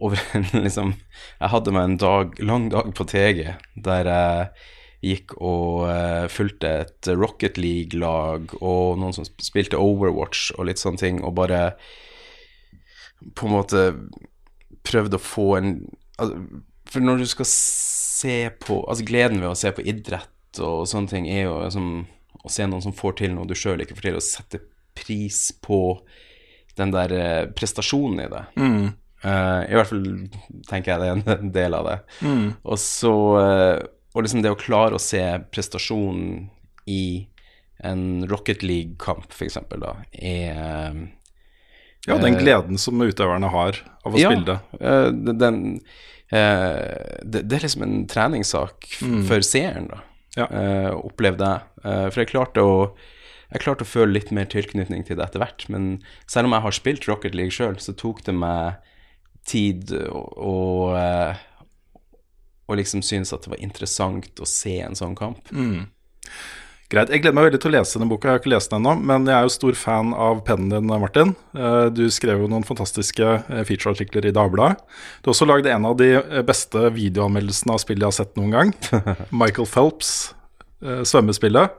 over 0.01 0.21
en 0.37 0.47
liksom 0.65 0.95
Jeg 1.41 1.53
hadde 1.53 1.75
meg 1.77 1.85
en 1.87 1.99
dag, 2.01 2.37
lang 2.41 2.71
dag 2.73 2.93
på 2.97 3.05
TG 3.09 3.43
der 3.85 4.09
jeg 4.09 4.53
gikk 5.01 5.35
og 5.41 5.87
uh, 5.89 6.27
fulgte 6.33 6.71
et 6.83 7.09
Rocket 7.17 7.57
League-lag 7.61 8.53
og 8.61 8.99
noen 9.01 9.17
som 9.17 9.25
spilte 9.41 9.81
Overwatch 9.81 10.51
og 10.59 10.69
litt 10.69 10.81
sånne 10.81 11.01
ting, 11.01 11.23
og 11.25 11.39
bare 11.39 11.61
på 13.37 13.49
en 13.49 13.55
måte 13.55 13.85
prøvde 14.85 15.17
å 15.17 15.25
få 15.25 15.47
en 15.59 15.71
altså, 16.21 16.37
For 16.89 17.05
når 17.05 17.23
du 17.23 17.27
skal 17.29 17.49
se 17.49 18.37
på 18.61 18.79
Altså, 18.87 19.07
gleden 19.09 19.41
ved 19.41 19.53
å 19.53 19.59
se 19.59 19.73
på 19.77 19.85
idrett 19.89 20.61
og 20.61 20.89
sånne 20.89 21.13
ting 21.13 21.29
er 21.31 21.45
jo 21.47 21.59
liksom 21.63 21.91
å 22.41 22.51
se 22.51 22.65
noen 22.67 22.83
som 22.85 22.97
får 22.97 23.21
til 23.21 23.35
noe 23.35 23.49
du 23.49 23.55
sjøl 23.57 23.83
ikke 23.85 23.95
får 23.99 24.07
til, 24.09 24.17
og 24.19 24.25
sette 24.25 24.61
pris 24.97 25.51
på 25.63 25.79
den 26.81 26.93
der 26.95 27.13
eh, 27.15 27.45
prestasjonen 27.57 28.25
i 28.25 28.29
det. 28.33 28.43
Mm. 28.57 28.89
Uh, 29.21 29.63
I 29.69 29.77
hvert 29.77 29.91
fall 29.91 30.05
tenker 30.71 30.95
jeg 30.95 31.01
det 31.03 31.09
er 31.11 31.35
en 31.43 31.51
del 31.53 31.75
av 31.77 31.89
det. 31.91 31.97
Mm. 32.25 32.47
Og 32.65 32.79
så 32.81 33.11
eh, 33.41 33.83
Og 34.17 34.25
liksom 34.25 34.41
det 34.43 34.51
å 34.55 34.59
klare 34.59 34.97
å 34.97 35.03
se 35.03 35.21
prestasjonen 35.53 36.47
i 36.91 37.27
en 37.85 38.25
Rocket 38.29 38.65
League-kamp, 38.67 39.29
eksempel, 39.45 39.81
da, 39.85 39.93
er 40.13 40.97
Ja, 42.09 42.17
den 42.21 42.37
gleden 42.41 42.81
som 42.81 43.01
utøverne 43.01 43.49
har 43.53 43.79
av 44.05 44.17
å 44.17 44.19
ja, 44.21 44.33
spille 44.33 44.57
det. 44.81 45.37
den, 45.39 45.61
det, 46.31 47.43
det 47.45 47.57
er 47.59 47.65
liksom 47.65 47.85
en 47.87 48.03
treningssak 48.11 48.89
Mm. 49.05 49.23
for 49.29 49.41
seeren, 49.47 49.89
da. 49.93 50.01
Eh, 50.45 50.91
opplevde 50.97 51.47
jeg. 51.55 51.63
For 52.13 52.21
jeg 52.23 52.29
klarte 52.35 52.63
å 52.67 52.75
jeg 53.51 53.65
klarte 53.65 53.87
å 53.87 53.91
føle 53.91 54.15
litt 54.15 54.31
mer 54.35 54.47
tilknytning 54.51 55.03
til 55.07 55.19
det 55.19 55.27
etter 55.27 55.43
hvert. 55.43 55.67
Men 55.73 55.91
selv 56.31 56.47
om 56.49 56.55
jeg 56.55 56.67
har 56.67 56.77
spilt 56.77 57.09
Rocket 57.11 57.35
League 57.35 57.55
sjøl, 57.55 57.77
så 57.83 57.95
tok 57.99 58.23
det 58.29 58.35
meg 58.39 58.79
tid 59.49 59.91
å, 60.07 60.23
å, 60.37 60.57
eh, 60.95 61.41
liksom 62.79 63.03
synes 63.03 63.33
at 63.35 63.43
det 63.45 63.55
var 63.57 63.63
interessant 63.65 64.39
å 64.41 64.47
se 64.49 64.79
en 64.85 64.95
sånn 64.99 65.17
kamp. 65.19 65.51
Mm. 65.51 65.89
Greit. 66.91 67.11
Jeg 67.15 67.23
gleder 67.23 67.37
meg 67.39 67.45
veldig 67.47 67.59
til 67.63 67.71
å 67.71 67.75
lese 67.77 67.99
denne 67.99 68.11
boka. 68.11 68.27
Jeg 68.27 68.35
har 68.35 68.41
ikke 68.43 68.51
lest 68.51 68.73
den 68.73 68.81
ennå, 68.83 68.97
men 69.07 69.29
jeg 69.31 69.37
er 69.37 69.45
jo 69.47 69.53
stor 69.55 69.77
fan 69.79 70.09
av 70.11 70.41
pennen 70.47 70.73
din, 70.73 70.91
Martin. 70.91 71.37
Eh, 71.55 71.87
Du 71.95 72.03
skrev 72.11 72.43
jo 72.43 72.49
noen 72.51 72.67
fantastiske 72.67 73.23
eh, 73.23 73.63
featureartikler 73.69 74.27
i 74.27 74.33
Dagbladet. 74.35 74.83
Du 75.23 75.31
har 75.31 75.37
også 75.37 75.47
lagd 75.47 75.69
en 75.71 75.87
av 75.87 75.95
de 76.01 76.09
beste 76.47 76.91
videoanmeldelsene 76.97 77.77
av 77.77 77.83
spill 77.83 78.03
jeg 78.03 78.11
har 78.11 78.19
sett 78.19 78.35
noen 78.39 78.55
gang. 78.57 78.75
Michael 79.43 79.71
Phelps, 79.71 80.33
eh, 80.85 81.03
svømmespillet. 81.09 81.77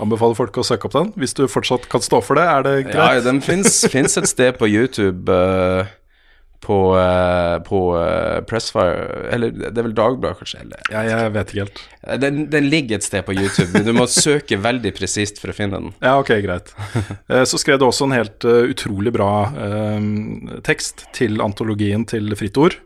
Anbefaler 0.00 0.38
folk 0.38 0.60
å 0.60 0.66
søke 0.66 0.88
opp 0.88 0.96
den. 0.96 1.12
Hvis 1.20 1.34
du 1.38 1.46
fortsatt 1.50 1.88
kan 1.92 2.04
stå 2.04 2.22
for 2.24 2.38
det, 2.40 2.44
er 2.50 2.66
det 2.66 2.74
greit? 2.90 2.98
Ja, 2.98 3.24
den 3.24 3.40
fins 3.44 3.82
et 4.20 4.30
sted 4.30 4.60
på 4.60 4.70
YouTube 4.70 5.30
Uh, 5.30 5.86
på, 6.60 6.76
uh, 6.92 7.56
på 7.64 7.78
uh, 7.96 8.42
Pressfire 8.44 9.30
Eller 9.32 9.48
det 9.56 9.70
er 9.70 9.86
vel 9.86 9.94
Dagbladet, 9.96 10.36
kanskje? 10.42 10.58
Eller, 10.60 10.82
Ja, 10.92 11.04
jeg 11.08 11.30
vet 11.32 11.54
ikke 11.54 11.64
helt. 11.64 11.80
Den, 12.20 12.42
den 12.52 12.68
ligger 12.68 12.98
et 13.00 13.06
sted 13.06 13.24
på 13.24 13.32
YouTube, 13.32 13.70
men 13.72 13.86
du 13.88 13.94
må 13.96 14.04
søke 14.04 14.58
veldig 14.60 14.92
presist 14.98 15.40
for 15.40 15.54
å 15.54 15.56
finne 15.56 15.80
den. 15.80 15.94
Ja, 16.04 16.18
ok, 16.20 16.34
greit. 16.44 16.68
Så 17.48 17.60
skrev 17.62 17.80
du 17.80 17.86
også 17.88 18.10
en 18.10 18.16
helt 18.18 18.44
utrolig 18.44 19.12
bra 19.16 19.30
tekst 20.68 21.06
til 21.16 21.40
antologien 21.40 22.04
til 22.08 22.28
Fritt 22.36 22.60
Ord, 22.60 22.76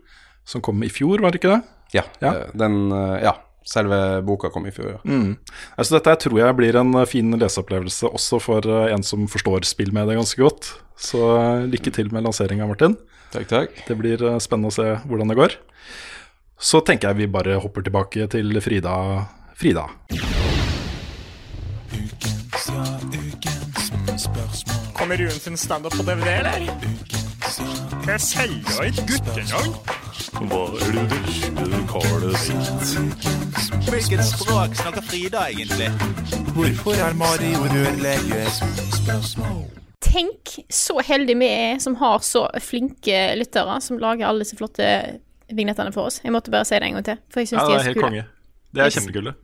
som 0.46 0.62
kom 0.62 0.86
i 0.86 0.92
fjor, 0.94 1.18
var 1.24 1.34
det 1.34 1.42
ikke 1.42 1.56
det? 1.56 1.62
Ja. 1.94 2.02
eh, 2.20 2.50
Den 2.54 2.90
Ja. 3.22 3.34
Selve 3.64 4.20
boka 4.20 4.50
kom 4.52 4.66
i 4.68 4.72
fjor, 4.74 4.90
ja. 4.92 4.98
Mm. 5.08 5.36
Altså, 5.78 5.96
dette 5.96 6.18
tror 6.20 6.36
jeg 6.36 6.56
blir 6.58 6.76
en 6.76 6.92
eh, 7.00 7.08
fin 7.08 7.32
leseopplevelse 7.40 8.10
også 8.12 8.40
for 8.44 8.68
eh, 8.68 8.90
en 8.92 9.04
som 9.06 9.24
forstår 9.30 9.64
spill 9.64 9.94
med 9.96 10.10
det 10.10 10.18
ganske 10.18 10.40
godt. 10.42 10.74
Så 11.00 11.22
eh, 11.38 11.64
lykke 11.72 11.94
til 11.96 12.12
med 12.12 12.26
lanseringa, 12.26 12.68
Martin. 12.68 12.98
Takk, 13.32 13.48
takk. 13.48 13.80
Det 13.88 13.96
blir 13.98 14.20
spennende 14.44 14.68
å 14.68 14.76
se 14.76 14.90
hvordan 15.08 15.32
det 15.32 15.38
går. 15.40 15.56
Så 16.60 16.84
tenker 16.84 17.10
jeg 17.10 17.24
vi 17.24 17.32
bare 17.32 17.56
hopper 17.64 17.82
tilbake 17.88 18.28
til 18.30 18.60
Frida. 18.62 18.94
Frida. 19.56 19.88
Kommer 24.94 25.16
Ruen 25.16 25.40
sin 25.40 25.56
standup 25.56 25.96
på 25.96 26.04
DVD, 26.04 26.36
eller? 26.44 26.68
Kan 27.08 27.23
jeg 27.44 28.20
selger 28.20 28.86
et 28.86 29.00
guttenavn? 29.08 29.74
Hva 30.48 30.60
er 30.80 30.94
det 30.96 31.04
verste 31.12 31.80
karet 31.90 32.38
sitt? 32.40 32.94
Hvilket 33.90 34.22
språk 34.26 34.76
snakker 34.78 35.04
Frida 35.04 35.44
egentlig? 35.52 35.90
Hvorfor 36.56 36.96
er 36.96 37.16
Mario 37.18 37.66
rørlegger? 37.68 38.48
Tenk 40.04 40.54
så 40.72 40.98
heldige 41.04 41.38
vi 41.42 41.50
er 41.52 41.80
som 41.84 41.98
har 42.00 42.24
så 42.24 42.46
flinke 42.64 43.20
lyttere 43.38 43.80
som 43.84 44.00
lager 44.00 44.30
alle 44.30 44.44
disse 44.46 44.56
flotte 44.58 44.88
vignettene 45.52 45.92
for 45.94 46.08
oss. 46.08 46.20
Jeg 46.24 46.32
måtte 46.34 46.52
bare 46.54 46.66
si 46.68 46.78
det 46.78 46.88
en 46.88 46.98
gang 46.98 47.08
til, 47.10 47.20
for 47.28 47.44
jeg 47.44 47.52
syns 47.52 47.60
Ja, 47.60 47.66
de 47.66 47.74
det 47.74 47.80
er 47.80 47.90
helt 47.90 48.04
konge. 48.06 48.24
Det 48.74 48.86
er 48.86 48.94
Yes. 48.94 49.34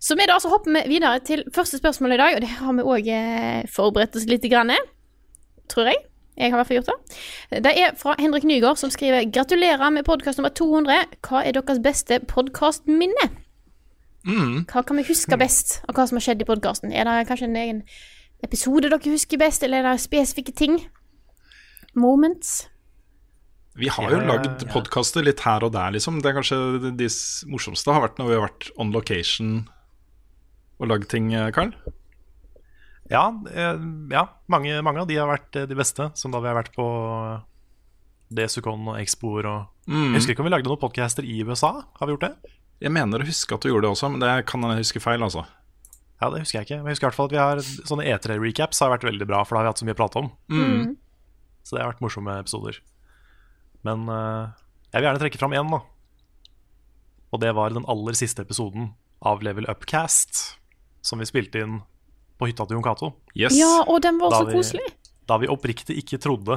Så 0.00 0.16
vi 0.16 0.24
da 0.24 0.38
så 0.40 0.48
hopper 0.48 0.72
vi 0.72 0.94
videre 0.94 1.20
til 1.20 1.42
første 1.52 1.76
spørsmål 1.76 2.14
i 2.14 2.20
dag, 2.22 2.36
og 2.36 2.40
det 2.40 2.48
har 2.56 2.72
vi 2.72 2.86
òg 2.88 3.10
eh, 3.12 3.66
forberedt 3.68 4.16
oss 4.16 4.24
litt, 4.30 4.46
grann, 4.48 4.72
tror 5.68 5.90
jeg. 5.90 5.98
Jeg 6.40 6.48
har 6.48 6.56
i 6.56 6.60
hvert 6.62 6.68
fall 6.70 6.78
gjort 6.78 6.88
det. 6.88 7.62
Det 7.66 7.72
er 7.76 7.96
fra 8.00 8.14
Henrik 8.16 8.46
Nygaard, 8.48 8.78
som 8.80 8.88
skriver 8.92 9.26
Gratulerer 9.28 9.90
med 9.92 10.06
podkast 10.08 10.40
nummer 10.40 10.52
200. 10.56 11.18
Hva 11.26 11.42
er 11.44 11.52
deres 11.52 11.82
beste 11.84 12.16
podkastminne? 12.30 13.26
Mm. 14.24 14.64
Hva 14.70 14.80
kan 14.88 14.96
vi 14.96 15.04
huske 15.04 15.36
best 15.40 15.82
av 15.84 15.98
hva 15.98 16.06
som 16.08 16.16
har 16.16 16.24
skjedd 16.24 16.40
i 16.40 16.48
podkasten? 16.48 16.94
Er 16.96 17.04
det 17.04 17.28
kanskje 17.28 17.50
en 17.50 17.60
egen 17.60 17.82
episode 18.44 18.88
dere 18.88 19.12
husker 19.12 19.40
best, 19.40 19.66
eller 19.66 19.84
er 19.84 19.90
det 19.90 20.06
spesifikke 20.06 20.56
ting? 20.56 20.80
Moments? 21.92 22.70
Vi 23.76 23.92
har 23.92 24.10
jo 24.10 24.22
Ja, 24.22 24.26
lagd 24.32 24.64
podkaster 24.72 25.24
litt 25.24 25.44
her 25.44 25.64
og 25.64 25.74
der, 25.76 25.92
liksom. 25.92 26.22
Det 26.22 26.32
er 26.32 26.40
kanskje 26.40 26.96
de 26.96 27.12
morsomste 27.52 27.92
har 27.92 28.00
vært 28.08 28.16
når 28.18 28.32
vi 28.32 28.38
har 28.38 28.48
vært 28.48 28.70
on 28.80 28.96
location 28.96 29.68
og 30.80 30.88
lagd 30.88 31.10
ting, 31.12 31.34
eh, 31.34 31.52
Karl. 31.52 31.76
Ja, 33.10 33.24
eh, 33.50 33.76
ja 34.14 34.24
mange, 34.50 34.76
mange 34.86 35.02
av 35.02 35.10
de 35.10 35.18
har 35.18 35.30
vært 35.30 35.56
eh, 35.58 35.68
de 35.70 35.78
beste, 35.78 36.10
som 36.14 36.30
da 36.30 36.40
vi 36.42 36.50
har 36.50 36.58
vært 36.60 36.72
på 36.76 36.86
DSUKON 38.30 38.92
og 38.92 39.00
Expoer 39.00 39.48
og 39.50 39.60
Mm. 39.90 40.12
Jeg 40.12 40.20
husker 40.20 40.34
ikke 40.36 40.44
om 40.44 40.46
vi 40.46 40.52
lagde 40.52 40.70
noen 40.70 40.78
podcaster 40.78 41.26
i 41.26 41.40
USA? 41.42 41.70
Har 41.98 42.06
vi 42.06 42.14
gjort 42.14 42.28
det? 42.28 42.52
Jeg 42.84 42.92
mener 42.94 43.22
å 43.22 43.26
huske 43.26 43.56
at 43.56 43.64
du 43.64 43.72
gjorde 43.72 43.88
det 43.88 43.94
også, 43.96 44.10
men 44.12 44.22
det 44.22 44.28
kan 44.46 44.62
jeg 44.62 44.84
huske 44.84 45.02
feil, 45.02 45.24
altså. 45.26 45.42
Ja, 46.20 46.28
det 46.30 46.44
husker 46.44 46.60
jeg 46.60 46.68
ikke. 46.68 46.78
Men 46.78 46.92
jeg 46.92 46.94
husker 46.94 47.06
i 47.06 47.10
hvert 47.10 47.18
fall 47.18 47.30
at 47.30 47.34
vi 47.34 47.40
har 47.40 47.62
sånne 47.64 48.06
E3-recaps 48.06 48.82
har 48.84 48.92
vært 48.92 49.06
veldig 49.08 49.26
bra, 49.26 49.40
for 49.42 49.56
da 49.56 49.60
har 49.60 49.66
vi 49.66 49.72
hatt 49.72 49.82
så 49.82 49.88
mye 49.88 49.96
å 49.96 49.98
prate 49.98 50.22
om. 50.22 50.30
Mm. 50.52 50.94
Så 51.66 51.74
det 51.74 51.82
har 51.82 51.90
vært 51.90 52.04
morsomme 52.04 52.36
episoder. 52.38 52.78
Men 53.88 54.06
uh, 54.06 54.54
jeg 54.92 55.00
vil 55.00 55.08
gjerne 55.08 55.22
trekke 55.24 55.40
fram 55.42 55.56
én, 55.58 55.74
da. 55.74 55.82
Og 57.34 57.42
det 57.42 57.50
var 57.58 57.74
den 57.74 57.88
aller 57.90 58.18
siste 58.20 58.44
episoden 58.46 58.92
av 59.26 59.42
Level 59.42 59.66
Upcast, 59.72 60.44
som 61.02 61.18
vi 61.18 61.28
spilte 61.28 61.64
inn 61.64 61.80
på 62.40 62.48
hytta 62.48 62.64
til 62.66 62.78
Jon 62.78 62.84
Cato. 62.86 63.12
Ja, 63.36 63.48
og 63.86 64.00
den 64.02 64.18
var 64.18 64.30
Da 64.32 64.40
så 64.42 64.48
vi- 64.48 64.56
koselig. 64.58 64.88
Da 65.28 65.36
vi 65.38 65.46
oppriktig 65.52 65.96
ikke 66.00 66.18
trodde 66.18 66.56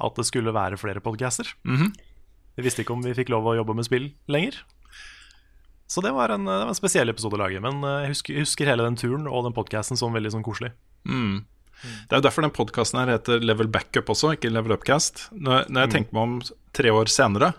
at 0.00 0.14
det 0.16 0.24
skulle 0.26 0.52
være 0.56 0.78
flere 0.80 1.00
podcaster. 1.04 1.46
Mhm. 1.64 1.92
Vi 2.56 2.62
visste 2.66 2.82
ikke 2.82 2.92
om 2.96 3.02
vi 3.04 3.12
fikk 3.14 3.28
lov 3.30 3.44
å 3.46 3.54
jobbe 3.56 3.76
med 3.76 3.84
spill 3.86 4.10
lenger. 4.28 4.56
Så 5.90 6.02
det 6.02 6.12
var 6.14 6.30
en, 6.30 6.44
det 6.44 6.56
var 6.64 6.68
en 6.70 6.74
spesiell 6.78 7.08
episode 7.10 7.34
å 7.34 7.40
lage. 7.44 7.60
Men 7.62 7.82
eh, 7.84 8.02
jeg 8.06 8.10
husker, 8.14 8.34
jeg 8.34 8.44
husker 8.46 8.66
hele 8.70 8.84
den 8.86 8.96
turen 8.96 9.26
og 9.28 9.44
den 9.46 9.52
podcasten 9.56 9.98
som 9.98 10.12
veldig 10.14 10.32
sånn 10.34 10.44
koselig. 10.46 10.72
Mm. 11.08 11.44
Det 11.80 12.12
er 12.12 12.20
jo 12.20 12.26
derfor 12.28 12.42
den 12.44 12.52
podkasten 12.54 13.00
her 13.00 13.10
heter 13.18 13.40
Level 13.42 13.66
Backup 13.72 14.10
også, 14.12 14.34
ikke 14.36 14.50
Level 14.52 14.72
Upcast. 14.76 15.28
Når, 15.32 15.66
når 15.70 15.80
jeg 15.80 15.88
Mm. 15.88 15.94
tenker 15.96 16.12
meg 16.12 16.22
om 16.22 16.40
tre 16.76 16.90
år 16.90 17.08
senere, 17.08 17.54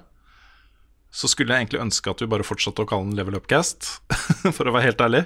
så 1.11 1.27
skulle 1.27 1.49
jeg 1.55 1.65
egentlig 1.67 1.81
ønske 1.81 2.09
at 2.11 2.19
vi 2.21 2.27
bare 2.27 2.43
fortsatte 2.47 2.85
å 2.85 2.87
kalle 2.87 3.09
den 3.09 3.17
Level 3.17 3.35
Upcast, 3.35 3.99
for 4.55 4.63
å 4.69 4.71
være 4.75 4.83
helt 4.91 5.01
ærlig. 5.03 5.25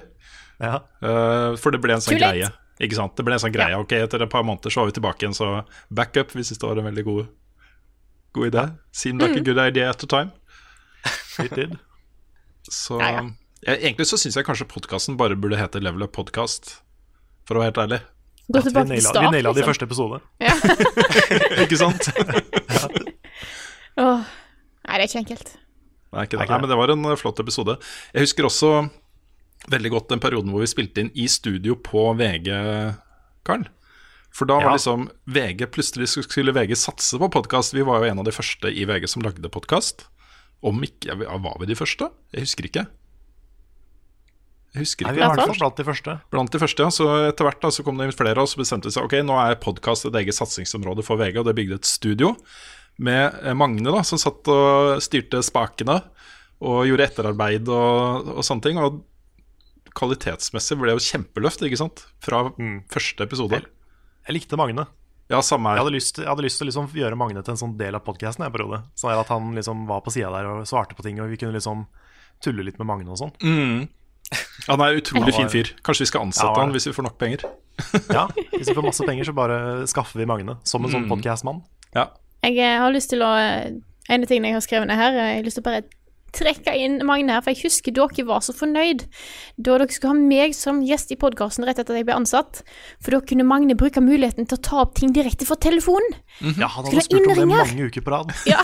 Ja. 0.60 0.78
Uh, 1.02 1.56
for 1.60 1.70
det 1.74 1.80
ble 1.84 1.92
en 1.96 2.00
sånn 2.04 2.14
Too 2.16 2.20
late. 2.22 2.36
greie. 2.38 2.52
Ikke 2.80 2.96
sant? 2.98 3.14
Det 3.16 3.24
ble 3.24 3.32
en 3.36 3.40
sånn 3.42 3.52
greie. 3.54 3.76
Ok, 3.80 3.92
etter 3.92 4.22
et 4.24 4.30
par 4.32 4.42
måneder 4.44 4.70
så 4.72 4.80
var 4.82 4.90
vi 4.90 4.96
tilbake 4.98 5.22
igjen, 5.24 5.34
så 5.36 5.64
backup, 5.90 6.32
hvis 6.36 6.52
det 6.52 6.62
var 6.62 6.76
en 6.80 6.84
veldig 6.90 7.04
god, 7.04 7.28
god 8.36 8.46
idé. 8.52 8.64
Seemed 8.92 9.22
like 9.22 9.36
a 9.36 9.40
Mm. 9.40 9.44
good 9.44 9.58
idea 9.58 9.90
at 9.90 9.98
the 9.98 10.06
time. 10.06 10.32
It 11.38 11.54
did. 11.54 11.78
Så 12.70 12.98
Ja, 13.00 13.10
ja. 13.12 13.22
jeg, 13.66 13.80
egentlig 13.82 14.06
så 14.10 14.16
syns 14.18 14.34
jeg 14.36 14.44
kanskje 14.44 14.66
podkasten 14.68 15.16
bare 15.16 15.36
burde 15.36 15.56
hete 15.56 15.80
Level 15.80 16.02
Up 16.02 16.12
Podcast, 16.12 16.80
for 17.46 17.54
å 17.56 17.60
være 17.60 17.72
helt 17.72 17.82
ærlig. 17.86 18.00
Gå 18.52 18.58
At 18.58 18.64
vi 18.64 18.70
tilbake 18.70 18.86
til 18.86 18.96
naila- 18.96 19.10
start, 19.10 19.24
Vi 19.24 19.30
naila 19.36 19.52
det 19.52 19.56
i 19.56 19.62
liksom. 19.62 19.70
første 19.72 19.86
episode. 19.88 20.20
ikke 21.64 21.76
sant? 21.76 23.06
Åh. 23.96 24.24
Nei, 24.86 24.98
det 24.98 25.02
er 25.02 25.08
ikke 25.08 25.22
enkelt. 25.24 25.48
Nei, 26.12 26.22
ikke 26.26 26.38
det. 26.38 26.48
Nei, 26.48 26.58
men 26.62 26.70
det 26.70 26.76
var 26.78 26.92
en 26.94 27.04
eh, 27.10 27.16
flott 27.18 27.40
episode. 27.42 27.78
Jeg 28.14 28.22
husker 28.26 28.46
også 28.48 28.70
veldig 29.72 29.90
godt 29.96 30.08
den 30.12 30.22
perioden 30.22 30.52
hvor 30.54 30.62
vi 30.62 30.70
spilte 30.70 31.02
inn 31.04 31.10
i 31.18 31.26
studio 31.30 31.74
på 31.80 32.08
VG, 32.18 32.50
Karl. 33.46 33.66
For 34.36 34.44
da 34.48 34.58
var 34.60 34.68
Ja. 34.68 34.74
liksom 34.76 35.06
VG 35.32 35.66
Plutselig 35.72 36.10
skulle 36.12 36.52
VG 36.52 36.76
satse 36.76 37.16
på 37.18 37.30
podkast. 37.32 37.72
Vi 37.72 37.80
var 37.86 38.02
jo 38.04 38.10
en 38.10 38.18
av 38.20 38.24
de 38.28 38.34
første 38.36 38.68
i 38.68 38.84
VG 38.84 39.08
som 39.08 39.22
lagde 39.24 39.48
podkast. 39.48 40.04
Om 40.62 40.82
ikke 40.84 41.08
ja, 41.22 41.38
Var 41.38 41.56
vi 41.60 41.66
de 41.66 41.74
første? 41.74 42.10
Jeg 42.34 42.44
husker 42.44 42.64
ikke. 42.68 42.86
Jeg 44.76 44.84
husker 44.84 45.06
ikke. 45.06 45.12
Nei, 45.12 45.16
vi 45.16 45.22
er 45.24 45.30
i 45.30 45.36
hvert 45.36 45.48
fall 45.48 45.60
blant 45.62 45.78
de 45.80 45.84
første. 45.88 46.14
Blant 46.34 46.52
de 46.52 46.60
første, 46.60 46.84
ja. 46.84 46.90
Så 46.92 47.06
etter 47.30 47.48
hvert 47.48 47.62
da, 47.64 47.70
så 47.72 47.82
kom 47.86 47.96
det 47.96 48.10
inn 48.10 48.16
flere, 48.16 48.42
og 48.44 48.48
så 48.50 48.60
bestemte 48.60 48.90
de 48.90 48.92
seg 48.92 49.06
Ok, 49.08 49.14
nå 49.24 49.36
er 49.40 49.56
podkast 49.62 50.04
et 50.10 50.18
eget 50.20 50.36
satsingsområde 50.36 51.04
for 51.06 51.16
VG, 51.16 51.38
og 51.40 51.46
det 51.48 51.56
bygde 51.56 51.78
et 51.80 51.88
studio 51.88 52.34
med 53.00 53.38
eh, 53.42 53.54
Magne, 53.56 53.88
da, 53.88 54.02
som 54.04 54.20
satt 54.20 54.48
og 54.52 55.00
styrte 55.04 55.40
spakene 55.44 56.02
og 56.60 56.84
gjorde 56.88 57.08
etterarbeid 57.08 57.68
og, 57.72 58.28
og 58.36 58.44
sånne 58.44 58.64
ting. 58.68 58.80
Og 58.80 59.00
kvalitetsmessig 59.96 60.76
ble 60.78 60.92
det 60.92 60.98
jo 60.98 61.04
kjempeløft, 61.06 61.64
ikke 61.66 61.80
sant? 61.80 62.04
Fra 62.22 62.44
første 62.92 63.24
episode. 63.26 63.62
Jeg 64.26 64.34
likte 64.36 64.58
Magne. 64.60 64.86
Ja, 65.30 65.40
samme 65.42 65.72
Jeg 65.74 65.82
hadde 65.82 65.94
lyst, 65.96 66.18
jeg 66.22 66.28
hadde 66.30 66.44
lyst 66.44 66.60
til 66.60 66.66
å 66.66 66.70
liksom 66.70 66.88
gjøre 66.94 67.16
Magne 67.18 67.42
til 67.42 67.54
en 67.56 67.58
sånn 67.58 67.76
del 67.78 67.96
av 67.98 68.04
podkasten. 68.06 68.46
Sånn 68.94 69.16
at 69.18 69.32
han 69.32 69.54
liksom 69.56 69.86
var 69.88 70.04
på 70.06 70.12
sida 70.14 70.30
der 70.30 70.46
og 70.52 70.66
svarte 70.70 70.94
på 70.94 71.02
ting, 71.02 71.18
og 71.20 71.32
vi 71.32 71.38
kunne 71.40 71.56
liksom 71.56 71.86
tulle 72.44 72.62
litt 72.66 72.78
med 72.78 72.86
Magne 72.86 73.10
og 73.10 73.18
sånn. 73.18 73.32
Mm. 73.42 73.88
Han 74.66 74.82
er 74.82 74.92
en 74.94 75.00
utrolig 75.00 75.34
fin 75.34 75.50
fyr. 75.50 75.72
Kanskje 75.86 76.02
vi 76.06 76.10
skal 76.10 76.24
ansette 76.26 76.50
Ja, 76.50 76.60
han 76.62 76.72
hvis 76.74 76.86
vi 76.88 76.94
får 76.94 77.06
nok 77.08 77.18
penger. 77.18 77.44
Ja, 78.16 78.26
Hvis 78.54 78.70
vi 78.70 78.74
får 78.74 78.86
masse 78.86 79.04
penger, 79.06 79.26
så 79.28 79.34
bare 79.36 79.58
skaffer 79.90 80.18
vi 80.22 80.26
Magne 80.26 80.56
som 80.64 80.84
en 80.84 80.90
sånn 80.90 81.04
Mm. 81.06 81.10
podkastmann. 81.12 81.60
Ja. 81.94 82.08
Jeg 82.42 82.58
eh, 82.58 82.78
har 82.80 82.92
lyst 82.94 83.10
til 83.10 83.22
å 83.22 83.30
En 84.08 84.22
av 84.22 84.28
tingene 84.30 84.52
jeg 84.52 84.54
har 84.54 84.62
skrevet 84.62 84.86
ned 84.86 84.96
her, 84.96 85.12
eh, 85.12 85.30
jeg 85.34 85.38
har 85.42 85.46
lyst 85.46 85.58
til 85.58 85.64
å 85.64 85.68
bare 85.70 85.82
trekke 86.34 86.72
inn 86.76 86.98
Magne 87.06 87.36
her, 87.36 87.44
for 87.44 87.54
jeg 87.54 87.68
husker 87.68 87.94
dere 87.94 88.26
var 88.28 88.42
så 88.44 88.54
fornøyd 88.56 89.04
da 89.56 89.76
dere 89.76 89.88
skulle 89.94 90.14
ha 90.14 90.18
meg 90.18 90.56
som 90.56 90.82
gjest 90.84 91.12
i 91.14 91.18
podkasten 91.20 91.66
rett 91.66 91.78
etter 91.80 91.94
at 91.94 92.00
jeg 92.00 92.08
ble 92.08 92.16
ansatt. 92.18 92.62
For 93.00 93.16
da 93.16 93.22
kunne 93.24 93.46
Magne 93.48 93.76
bruke 93.78 94.02
muligheten 94.04 94.48
til 94.48 94.58
å 94.58 94.64
ta 94.68 94.82
opp 94.84 94.96
ting 94.98 95.14
direkte 95.16 95.48
fra 95.48 95.58
telefonen. 95.60 96.18
Ja, 96.42 96.68
han 96.68 96.86
hadde 96.88 96.98
ha 96.98 97.06
spurt 97.06 97.30
om 97.30 97.40
det 97.40 97.48
mange 97.50 97.88
uker 97.88 98.04
på 98.04 98.12
rad. 98.12 98.34
Ja. 98.48 98.60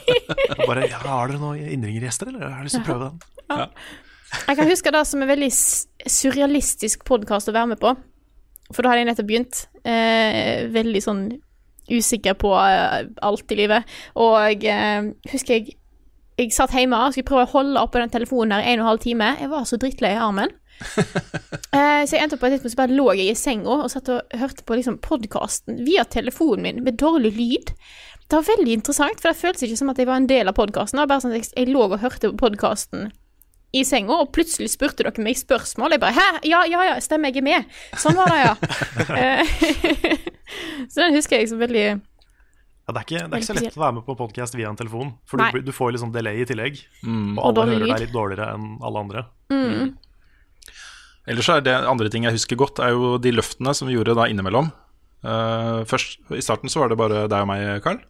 Bare 0.68 0.86
ja, 0.86 1.00
'Har 1.00 1.32
dere 1.32 1.40
noen 1.40 1.66
innringergjester, 1.66 2.30
eller? 2.30 2.46
Jeg 2.46 2.56
har 2.58 2.68
lyst 2.68 2.78
til 2.78 2.84
å 2.84 2.88
prøve 2.90 3.10
den'. 3.10 3.74
Jeg 4.46 4.56
kan 4.56 4.70
huske 4.70 4.92
det 4.94 5.06
som 5.08 5.22
en 5.22 5.30
veldig 5.30 5.50
surrealistisk 6.06 7.04
podkast 7.08 7.50
å 7.50 7.56
være 7.56 7.72
med 7.74 7.80
på. 7.82 7.94
For 8.70 8.82
da 8.82 8.92
hadde 8.92 9.02
jeg 9.02 9.10
nettopp 9.10 9.30
begynt. 9.30 9.64
Eh, 9.82 10.68
veldig 10.70 11.02
sånn 11.02 11.24
usikker 11.90 12.36
på 12.38 12.52
eh, 12.54 13.10
alt 13.26 13.50
i 13.50 13.58
livet. 13.58 13.98
Og 14.22 14.66
eh, 14.70 15.10
husker 15.32 15.58
jeg 15.58 15.79
jeg 16.40 16.54
satt 16.56 16.74
hjemme 16.74 16.98
og 16.98 17.14
skulle 17.14 17.28
prøve 17.28 17.46
å 17.46 17.52
holde 17.54 17.84
oppe 17.84 18.00
den 18.02 18.12
telefonen 18.12 18.56
her 18.56 18.64
i 18.64 18.72
en 18.72 18.80
og 18.80 18.86
en 18.86 18.90
halv 18.94 19.04
time. 19.04 19.34
Jeg 19.40 19.52
var 19.52 19.66
så 19.68 19.78
drittlei 19.80 20.14
i 20.16 20.22
armen. 20.28 20.56
Eh, 21.70 22.02
så 22.02 22.16
jeg 22.16 22.24
endte 22.24 22.34
opp 22.34 22.40
på 22.42 22.48
et 22.48 22.56
tidspunkt 22.56 22.72
så 22.72 22.78
bare 22.80 22.96
lå 22.98 23.04
jeg 23.14 23.30
i 23.30 23.34
senga 23.38 23.76
og 23.84 23.90
satt 23.92 24.08
og 24.10 24.32
hørte 24.40 24.64
på 24.66 24.74
liksom 24.74 24.96
podkasten 25.04 25.84
via 25.86 26.02
telefonen 26.02 26.64
min 26.64 26.80
med 26.82 26.96
dårlig 26.98 27.30
lyd. 27.36 27.70
Det 28.26 28.40
var 28.40 28.48
veldig 28.48 28.72
interessant, 28.74 29.22
for 29.22 29.30
det 29.30 29.38
føltes 29.38 29.68
ikke 29.68 29.78
som 29.78 29.92
at 29.92 30.00
jeg 30.02 30.08
var 30.10 30.18
en 30.18 30.26
del 30.26 30.50
av 30.50 30.56
podkasten. 30.58 30.98
Sånn 30.98 31.36
jeg, 31.36 31.46
jeg 31.54 31.70
lå 31.70 31.84
og 31.86 32.00
hørte 32.02 32.32
på 32.32 32.40
podkasten 32.42 33.12
i 33.70 33.84
senga, 33.86 34.18
og 34.18 34.32
plutselig 34.34 34.72
spurte 34.72 35.06
dere 35.06 35.22
meg 35.22 35.38
spørsmål. 35.38 35.94
Jeg 35.94 36.02
bare 36.02 36.18
'Hæ? 36.18 36.28
Ja, 36.50 36.64
ja, 36.66 36.82
ja, 36.90 36.98
stemmer, 37.00 37.30
jeg 37.30 37.38
er 37.38 37.46
med.' 37.46 37.64
Sånn 37.94 38.18
var 38.18 38.26
det, 38.26 38.40
ja. 38.42 38.54
Eh, 39.20 39.46
så 40.90 41.06
den 41.06 41.14
husker 41.14 41.38
jeg 41.38 41.48
som 41.48 41.62
veldig 41.62 42.00
Ja, 42.90 42.94
det, 42.96 43.00
er 43.00 43.06
ikke, 43.06 43.18
det 43.22 43.36
er 43.36 43.42
ikke 43.44 43.46
så 43.46 43.54
lett 43.54 43.76
å 43.78 43.82
være 43.84 43.94
med 44.00 44.02
på 44.08 44.14
podkast 44.18 44.56
via 44.58 44.66
en 44.66 44.78
telefon, 44.78 45.12
for 45.30 45.38
du, 45.38 45.60
du 45.62 45.70
får 45.70 45.92
liksom 45.94 46.10
delay 46.10 46.40
i 46.42 46.46
tillegg. 46.48 46.80
Mm. 47.06 47.36
Og 47.36 47.44
alle 47.44 47.62
og 47.62 47.68
hører 47.70 47.84
deg 47.86 48.00
litt 48.02 48.14
dårligere 48.16 48.48
enn 48.56 48.64
alle 48.82 49.02
andre. 49.04 49.22
Mm. 49.52 49.92
Ellers 51.30 51.50
er 51.54 51.62
det 51.62 51.76
andre 51.86 52.10
ting 52.10 52.26
jeg 52.26 52.34
husker 52.34 52.58
godt, 52.58 52.82
er 52.82 52.96
jo 52.96 53.12
de 53.22 53.30
løftene 53.36 53.76
som 53.78 53.86
vi 53.86 53.94
gjorde 53.94 54.16
da 54.18 54.26
innimellom. 54.26 54.72
Uh, 55.22 55.86
først, 55.86 56.18
I 56.34 56.42
starten 56.42 56.72
så 56.72 56.82
var 56.82 56.90
det 56.90 56.98
bare 56.98 57.28
deg 57.30 57.46
og 57.46 57.50
meg, 57.52 57.68
Carl. 57.86 58.02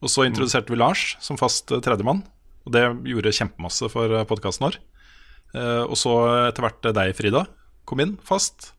Og 0.00 0.08
så 0.08 0.24
introduserte 0.24 0.72
vi 0.72 0.80
Lars 0.80 1.18
som 1.20 1.36
fast 1.36 1.68
eh, 1.74 1.82
tredjemann. 1.84 2.22
Og 2.64 2.72
det 2.72 2.86
gjorde 3.10 3.34
kjempemasse 3.36 3.90
for 3.92 4.16
podkasten 4.30 4.64
vår. 4.64 4.80
Uh, 5.52 5.84
og 5.84 5.98
så 6.00 6.14
etter 6.46 6.64
hvert 6.64 6.88
eh, 6.88 6.96
deg, 6.96 7.12
Frida, 7.18 7.44
kom 7.84 8.00
inn 8.00 8.16
fast. 8.24 8.70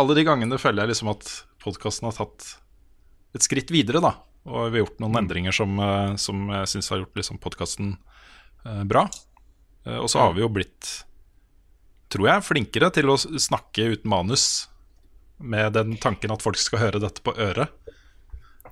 Alle 0.00 0.16
de 0.16 0.24
gangene 0.24 0.56
føler 0.56 0.86
jeg 0.86 0.94
liksom 0.94 1.12
at 1.12 1.28
podkasten 1.60 2.08
har 2.08 2.16
tatt 2.16 2.54
et 3.36 3.44
skritt 3.44 3.68
videre, 3.74 4.00
da. 4.00 4.14
Og 4.48 4.70
vi 4.70 4.78
har 4.78 4.86
gjort 4.86 5.02
noen 5.02 5.20
endringer 5.20 5.52
som, 5.52 5.74
eh, 5.78 6.14
som 6.16 6.48
jeg 6.48 6.72
syns 6.74 6.90
har 6.90 7.02
gjort 7.02 7.20
liksom 7.20 7.40
podkasten 7.42 7.96
bra. 8.60 9.08
Eh, 9.86 9.96
og 9.96 10.10
så 10.10 10.18
har 10.18 10.34
vi 10.36 10.44
jo 10.44 10.50
blitt 10.52 11.04
tror 12.10 12.26
jeg, 12.26 12.42
flinkere 12.42 12.90
til 12.94 13.12
å 13.12 13.16
snakke 13.20 13.92
uten 13.94 14.10
manus, 14.10 14.66
med 15.38 15.72
den 15.72 15.94
tanken 15.96 16.32
at 16.34 16.42
folk 16.42 16.58
skal 16.60 16.82
høre 16.82 17.00
dette 17.00 17.22
på 17.24 17.32
øret. 17.32 17.70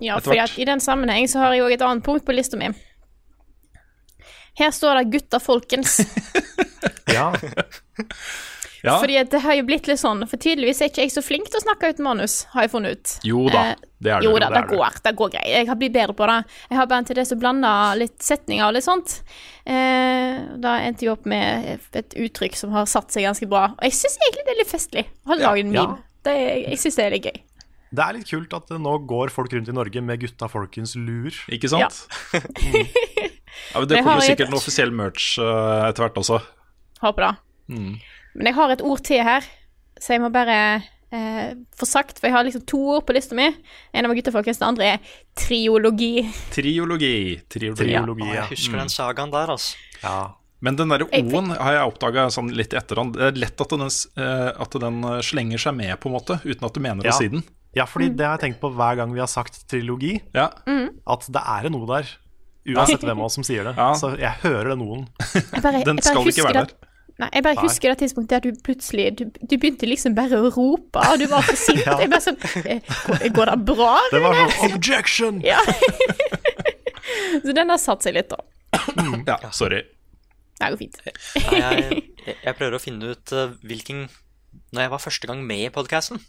Ja, 0.05 0.19
for 0.21 0.35
i 0.35 0.67
den 0.69 0.83
sammenheng 0.83 1.29
så 1.31 1.41
har 1.41 1.55
jeg 1.55 1.65
òg 1.65 1.77
et 1.77 1.85
annet 1.87 2.05
punkt 2.07 2.27
på 2.27 2.35
lista 2.35 2.59
mi. 2.59 2.69
Her 4.59 4.75
står 4.75 4.99
det 4.99 5.11
'gutta 5.15 5.41
folkens'. 5.41 6.03
Ja. 7.09 7.33
Ja. 8.85 8.99
Fordi 9.03 9.17
at 9.19 9.31
det 9.33 9.41
har 9.43 9.57
jo 9.59 9.65
blitt 9.67 9.89
litt 9.91 9.99
sånn 9.99 10.21
For 10.31 10.39
tydeligvis 10.39 10.79
er 10.85 10.91
ikke 10.93 11.03
jeg 11.03 11.11
så 11.11 11.23
flink 11.25 11.49
til 11.51 11.59
å 11.59 11.65
snakke 11.65 11.91
uten 11.91 12.07
manus, 12.07 12.45
har 12.53 12.67
jeg 12.67 12.73
funnet 12.75 12.99
ut. 12.99 13.15
Jo 13.27 13.49
da, 13.51 13.65
Eh, 13.73 13.89
det 13.99 14.13
er 14.15 14.23
du. 14.23 14.29
Jo 14.29 14.39
da, 14.39 14.49
det 14.53 14.63
det 14.63 14.77
går. 14.77 14.99
Det 15.05 15.15
går 15.19 15.33
greit. 15.35 15.49
Jeg 15.51 15.69
har 15.69 15.79
blitt 15.81 15.95
bedre 15.97 16.15
på 16.15 16.29
det. 16.31 16.39
Jeg 16.71 16.79
har 16.79 16.89
bare 16.91 17.03
en 17.03 17.09
til 17.09 17.19
det 17.19 17.27
som 17.29 17.41
blanda 17.43 17.73
litt 17.99 18.19
setninger 18.23 18.67
og 18.69 18.77
litt 18.77 18.87
sånt. 18.87 19.19
Eh, 19.67 20.39
da 20.63 20.77
endte 20.87 21.07
jeg 21.07 21.15
opp 21.15 21.27
med 21.29 21.79
et 21.99 22.19
uttrykk 22.27 22.59
som 22.59 22.75
har 22.77 22.87
satt 22.91 23.15
seg 23.15 23.27
ganske 23.27 23.49
bra. 23.51 23.73
Og 23.75 23.89
jeg 23.89 23.99
syns 23.99 24.19
egentlig 24.23 24.47
det 24.47 24.55
er 24.55 24.61
litt 24.63 24.73
festlig 24.73 25.07
å 25.09 25.33
ha 25.33 25.39
en 25.39 25.45
en 25.49 25.75
ja. 25.75 25.87
meme. 25.89 26.01
Det 26.27 26.35
er, 26.35 26.57
jeg 26.73 26.83
syns 26.85 26.99
det 26.99 27.07
er 27.07 27.15
litt 27.17 27.29
gøy. 27.31 27.39
Det 27.89 28.05
er 28.05 28.17
litt 28.19 28.29
kult 28.29 28.53
at 28.53 28.71
nå 28.77 28.95
går 29.09 29.33
folk 29.33 29.53
rundt 29.57 29.71
i 29.73 29.75
Norge 29.75 30.03
med 30.05 30.21
gutta 30.21 30.49
folkens 30.53 30.93
lur. 30.99 31.33
Ikke 31.49 31.71
sant? 31.73 32.05
Ja, 32.35 32.43
men 33.73 33.81
Men 33.81 33.89
det 33.89 34.03
kommer 34.03 34.21
jo 34.21 34.29
sikkert 34.29 34.51
en 34.51 34.55
noe 34.55 34.61
offisiell 34.61 34.93
merch 34.95 35.39
uh, 35.41 35.89
etter 35.89 36.05
hvert 36.05 36.21
også. 36.21 36.43
Håper 37.01 37.25
det. 37.25 37.33
Mm. 37.73 37.95
Men 38.35 38.47
jeg 38.51 38.55
har 38.59 38.71
et 38.75 38.83
ord 38.85 39.03
til 39.07 39.23
her, 39.25 39.47
så 39.99 40.13
jeg 40.15 40.21
må 40.23 40.29
bare 40.35 40.59
eh, 41.13 41.55
få 41.79 41.87
sagt, 41.89 42.19
for 42.21 42.29
jeg 42.29 42.35
har 42.37 42.45
liksom 42.47 42.65
to 42.69 42.79
ord 42.97 43.07
på 43.09 43.15
lista 43.17 43.35
mi. 43.39 43.49
En 43.93 44.07
av 44.07 44.15
guttefolkens, 44.15 44.59
den 44.61 44.67
det 44.67 44.69
andre 44.73 44.91
er 44.95 45.15
triologi. 45.39 46.13
Triologi. 46.55 47.15
Triologi, 47.51 47.93
Ja, 47.95 48.03
Å, 48.05 48.19
jeg 48.35 48.51
husker 48.53 48.79
den 48.83 48.93
sagaen 48.93 49.33
der, 49.35 49.55
altså. 49.57 49.77
Ja. 50.03 50.19
Men 50.61 50.75
den 50.75 50.91
derre 50.91 51.07
O-en 51.07 51.53
har 51.55 51.77
jeg 51.77 51.91
oppdaga 51.93 52.25
sånn 52.35 52.49
litt 52.59 52.73
i 52.75 52.79
etterhånd. 52.81 53.15
Det 53.15 53.29
er 53.29 53.37
lett 53.39 53.61
at 53.63 53.71
den, 53.75 53.85
eh, 53.87 54.49
at 54.65 54.79
den 54.83 54.97
eh, 55.07 55.21
slenger 55.23 55.59
seg 55.63 55.77
med, 55.79 55.95
på 56.03 56.11
en 56.11 56.17
måte, 56.17 56.41
uten 56.45 56.67
at 56.67 56.75
du 56.75 56.81
mener 56.83 57.07
Ja. 57.07 57.13
å 57.15 57.19
si 57.19 57.29
den. 57.31 57.45
Ja, 57.77 57.85
fordi 57.87 58.09
det 58.17 58.25
har 58.27 58.39
jeg 58.39 58.47
tenkt 58.55 58.61
på 58.63 58.71
hver 58.75 58.97
gang 58.99 59.13
vi 59.15 59.21
har 59.23 59.29
sagt 59.31 59.61
trilogi, 59.71 60.17
Ja. 60.35 60.49
at 61.07 61.27
det 61.31 61.43
er 61.45 61.67
en 61.69 61.75
O 61.79 61.85
der. 61.87 62.09
Uansett 62.69 63.01
hvem 63.07 63.19
av 63.21 63.25
oss 63.29 63.35
som 63.39 63.45
sier 63.47 63.65
det. 63.65 63.77
Ja. 63.79 63.93
Så 63.97 64.11
jeg 64.19 64.35
hører 64.43 64.75
den 64.75 64.83
O-en. 64.83 65.07
Den 65.87 66.01
skal 66.03 66.27
ikke 66.27 66.45
være 66.49 66.67
det- 66.67 66.75
Nei, 67.19 67.29
jeg 67.35 67.43
bare 67.43 67.59
Nei. 67.59 67.65
husker 67.67 67.91
det 67.91 67.99
tidspunktet 68.05 68.37
at 68.37 68.45
du 68.47 68.61
plutselig 68.63 69.09
Du, 69.19 69.25
du 69.27 69.55
begynte 69.59 69.89
liksom 69.91 70.15
bare 70.15 70.39
å 70.39 70.53
rope, 70.55 71.03
og 71.03 71.19
du 71.19 71.27
var 71.31 71.43
så 71.49 71.57
sint. 71.59 71.83
Ja. 71.89 71.97
Jeg 71.99 72.13
bare 72.13 72.23
sånn 72.23 72.39
eh, 72.63 72.79
går, 73.09 73.25
går 73.35 73.51
det 73.51 73.57
bra? 73.73 73.93
Det 74.13 74.21
var 74.23 74.37
Rune?» 74.39 74.55
sånn 74.55 74.77
objection! 74.79 75.41
Ja. 75.47 75.59
så 77.45 77.55
den 77.57 77.73
har 77.75 77.81
satt 77.83 78.07
seg 78.07 78.15
litt, 78.19 78.31
da. 78.31 78.39
Ja, 79.29 79.51
sorry. 79.55 79.83
Det 80.59 80.71
går 80.75 80.79
fint. 80.81 80.99
Nei, 81.09 81.59
jeg, 81.59 82.01
jeg, 82.47 82.55
prøver 82.59 82.79
å 82.79 82.83
finne 82.83 83.13
ut 83.15 83.35
eh, 83.35 83.53
hvilken 83.67 84.07
Når 84.75 84.85
jeg 84.85 84.93
var 84.95 85.03
første 85.03 85.31
gang 85.31 85.43
med 85.47 85.67
i 85.67 85.75
podkasten. 85.75 86.23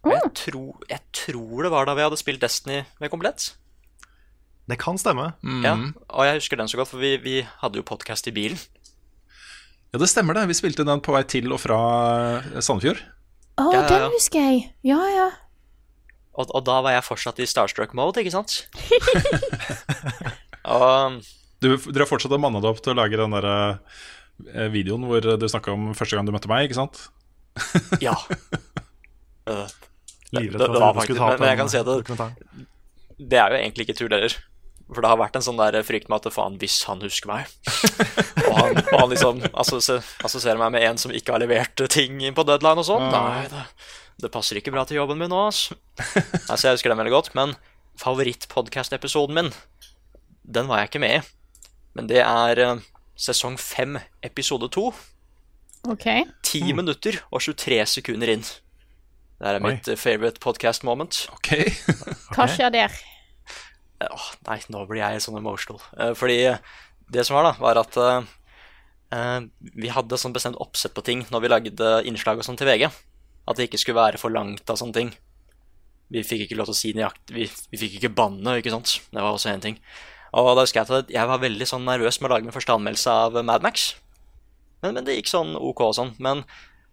Jeg, 0.00 0.32
tror- 0.36 0.84
jeg 0.88 1.00
tror 1.12 1.66
det 1.66 1.70
var 1.76 1.88
da 1.88 1.96
vi 1.98 2.04
hadde 2.06 2.16
spilt 2.20 2.40
Destiny 2.40 2.82
med 3.02 3.12
komplett. 3.12 3.50
Det 4.70 4.78
kan 4.80 4.96
stemme. 5.00 5.32
Ja, 5.64 5.74
og 6.08 6.24
jeg 6.24 6.38
husker 6.38 6.56
den 6.60 6.70
så 6.70 6.78
godt, 6.78 6.92
for 6.92 7.02
vi, 7.02 7.16
vi 7.20 7.40
hadde 7.60 7.80
jo 7.80 7.84
podkast 7.84 8.28
i 8.30 8.32
bilen. 8.32 8.60
Ja, 9.90 9.98
det 9.98 10.06
stemmer 10.10 10.36
det. 10.38 10.46
Vi 10.50 10.54
spilte 10.58 10.84
den 10.86 11.00
på 11.02 11.14
vei 11.14 11.22
til 11.26 11.50
og 11.50 11.58
fra 11.62 11.78
eh, 12.38 12.60
Sandefjord. 12.62 13.00
Å, 13.60 13.64
Ja, 13.74 13.80
ja, 13.80 13.80
ja. 13.82 13.88
den 14.06 14.14
husker 14.14 14.44
jeg. 14.46 14.60
Ja, 14.86 15.00
ja. 15.10 15.28
Og, 16.38 16.46
og 16.54 16.62
da 16.64 16.78
var 16.84 16.94
jeg 16.94 17.04
fortsatt 17.04 17.40
i 17.42 17.48
Starstruck-mode, 17.50 18.22
ikke 18.22 18.32
sant? 18.32 18.62
og 20.76 21.18
Du, 21.60 21.74
dere 21.74 22.04
har 22.06 22.08
fortsatt 22.08 22.32
manna 22.40 22.62
deg 22.62 22.70
opp 22.70 22.80
til 22.84 22.94
å 22.94 23.00
lage 23.00 23.18
den 23.18 23.34
der 23.34 23.48
eh, 23.50 24.68
videoen 24.72 25.04
hvor 25.10 25.20
du 25.26 25.46
snakka 25.50 25.74
om 25.74 25.90
første 25.98 26.16
gang 26.16 26.28
du 26.28 26.32
møtte 26.32 26.48
meg, 26.50 26.68
ikke 26.70 26.78
sant? 26.78 27.08
ja. 28.06 28.16
Øh, 29.50 29.66
Livredd 30.36 30.60
det, 30.60 30.66
for 30.68 30.74
det 30.76 30.76
at 30.76 30.82
var 30.84 30.90
skulle 30.92 31.00
faktisk, 31.00 31.18
ta 31.18 31.24
men, 31.24 31.32
opp 31.32 31.40
men 31.40 31.48
jeg 31.48 31.58
kan 31.58 31.70
si 31.72 31.78
at 31.80 31.86
det, 31.88 33.24
det 33.32 33.38
er 33.40 33.54
jo 33.54 33.56
egentlig 33.58 33.86
ikke 33.86 33.94
tull 33.98 34.12
heller. 34.14 34.34
For 34.90 35.04
det 35.04 35.10
har 35.12 35.20
vært 35.20 35.38
en 35.38 35.44
sånn 35.46 35.60
der 35.60 35.78
frykt 35.86 36.08
med 36.10 36.26
at 36.26 36.34
faen, 36.34 36.58
hvis 36.58 36.80
han 36.88 37.02
husker 37.04 37.30
meg 37.30 37.50
Og 38.48 38.54
han, 38.56 38.78
og 38.80 38.96
han 38.96 39.12
liksom 39.12 39.42
assosierer 39.52 40.06
assosierer 40.26 40.58
meg 40.58 40.72
med 40.74 40.86
en 40.88 40.98
som 40.98 41.14
ikke 41.14 41.34
har 41.36 41.42
levert 41.42 41.82
ting 41.94 42.18
på 42.34 42.44
deadline 42.48 42.82
og 42.82 42.88
sånn. 42.88 43.06
Nei, 43.12 43.44
det, 43.52 43.66
det 44.24 44.30
passer 44.34 44.58
ikke 44.58 44.72
bra 44.74 44.82
til 44.88 44.98
jobben 44.98 45.20
min 45.20 45.30
nå, 45.30 45.44
altså. 45.50 45.76
altså. 46.48 46.64
Jeg 46.66 46.78
husker 46.78 46.92
den 46.92 47.00
veldig 47.00 47.14
godt. 47.14 47.30
Men 47.38 47.54
favorittpodkast-episoden 48.00 49.38
min, 49.38 49.52
den 50.42 50.70
var 50.70 50.82
jeg 50.82 50.90
ikke 50.90 51.04
med 51.04 51.20
i. 51.20 51.22
Men 51.98 52.10
det 52.10 52.24
er 52.24 52.62
eh, 52.64 52.82
sesong 53.20 53.58
fem, 53.60 53.98
episode 54.26 54.70
to. 54.74 54.90
OK. 55.88 56.08
10 56.44 56.74
minutter 56.76 57.22
og 57.30 57.44
23 57.44 57.80
sekunder 57.94 58.34
inn. 58.34 58.44
Det 59.40 59.54
er 59.54 59.62
mitt 59.64 59.88
Oi. 59.88 59.96
favorite 59.96 60.42
podcast 60.42 60.84
moment. 60.84 61.24
Ok. 61.38 61.54
Hva 62.34 62.50
skjer 62.50 62.74
der? 62.74 63.00
Åh, 64.00 64.28
nei, 64.48 64.58
nå 64.72 64.84
blir 64.88 65.02
jeg 65.02 65.22
sånn 65.24 65.38
emotional. 65.40 65.80
Eh, 65.98 66.12
fordi 66.16 66.38
det 67.12 67.24
som 67.26 67.36
var, 67.36 67.50
da, 67.50 67.54
var 67.60 67.80
at 67.82 67.98
eh, 68.00 69.40
vi 69.76 69.90
hadde 69.92 70.18
sånn 70.20 70.34
bestemt 70.36 70.60
oppsett 70.62 70.94
på 70.96 71.04
ting 71.06 71.26
når 71.32 71.44
vi 71.44 71.50
lagde 71.52 71.90
innslag 72.08 72.40
og 72.40 72.46
sånn 72.46 72.58
til 72.60 72.70
VG. 72.70 72.86
At 73.50 73.58
det 73.58 73.68
ikke 73.68 73.80
skulle 73.82 74.00
være 74.00 74.20
for 74.20 74.32
langt 74.32 74.70
av 74.70 74.78
sånne 74.78 74.96
ting. 74.96 75.10
Vi 76.10 76.24
fikk 76.26 76.46
ikke 76.46 76.58
lov 76.58 76.70
til 76.70 76.74
å 76.74 76.78
si 76.78 76.90
nøyaktig 76.96 77.36
Vi, 77.36 77.44
vi 77.70 77.78
fikk 77.78 78.00
ikke 78.00 78.14
banne, 78.18 78.56
ikke 78.58 78.72
sant. 78.74 78.96
Det 79.10 79.20
var 79.20 79.34
også 79.34 79.52
en 79.52 79.62
ting. 79.62 79.78
Og 80.38 80.52
da 80.54 80.62
husker 80.62 80.82
jeg 80.82 81.02
at 81.02 81.12
jeg 81.12 81.30
var 81.30 81.42
veldig 81.42 81.66
sånn 81.66 81.86
nervøs 81.86 82.20
med 82.20 82.30
å 82.30 82.34
lage 82.34 82.46
min 82.46 82.54
første 82.54 82.74
anmeldelse 82.74 83.14
av 83.26 83.38
Mad 83.46 83.64
Max. 83.66 83.92
Men, 84.82 84.94
men 84.96 85.06
det 85.06 85.16
gikk 85.18 85.30
sånn 85.30 85.56
ok 85.58 85.82
og 85.88 85.96
sånn. 85.98 86.12
Men 86.22 86.44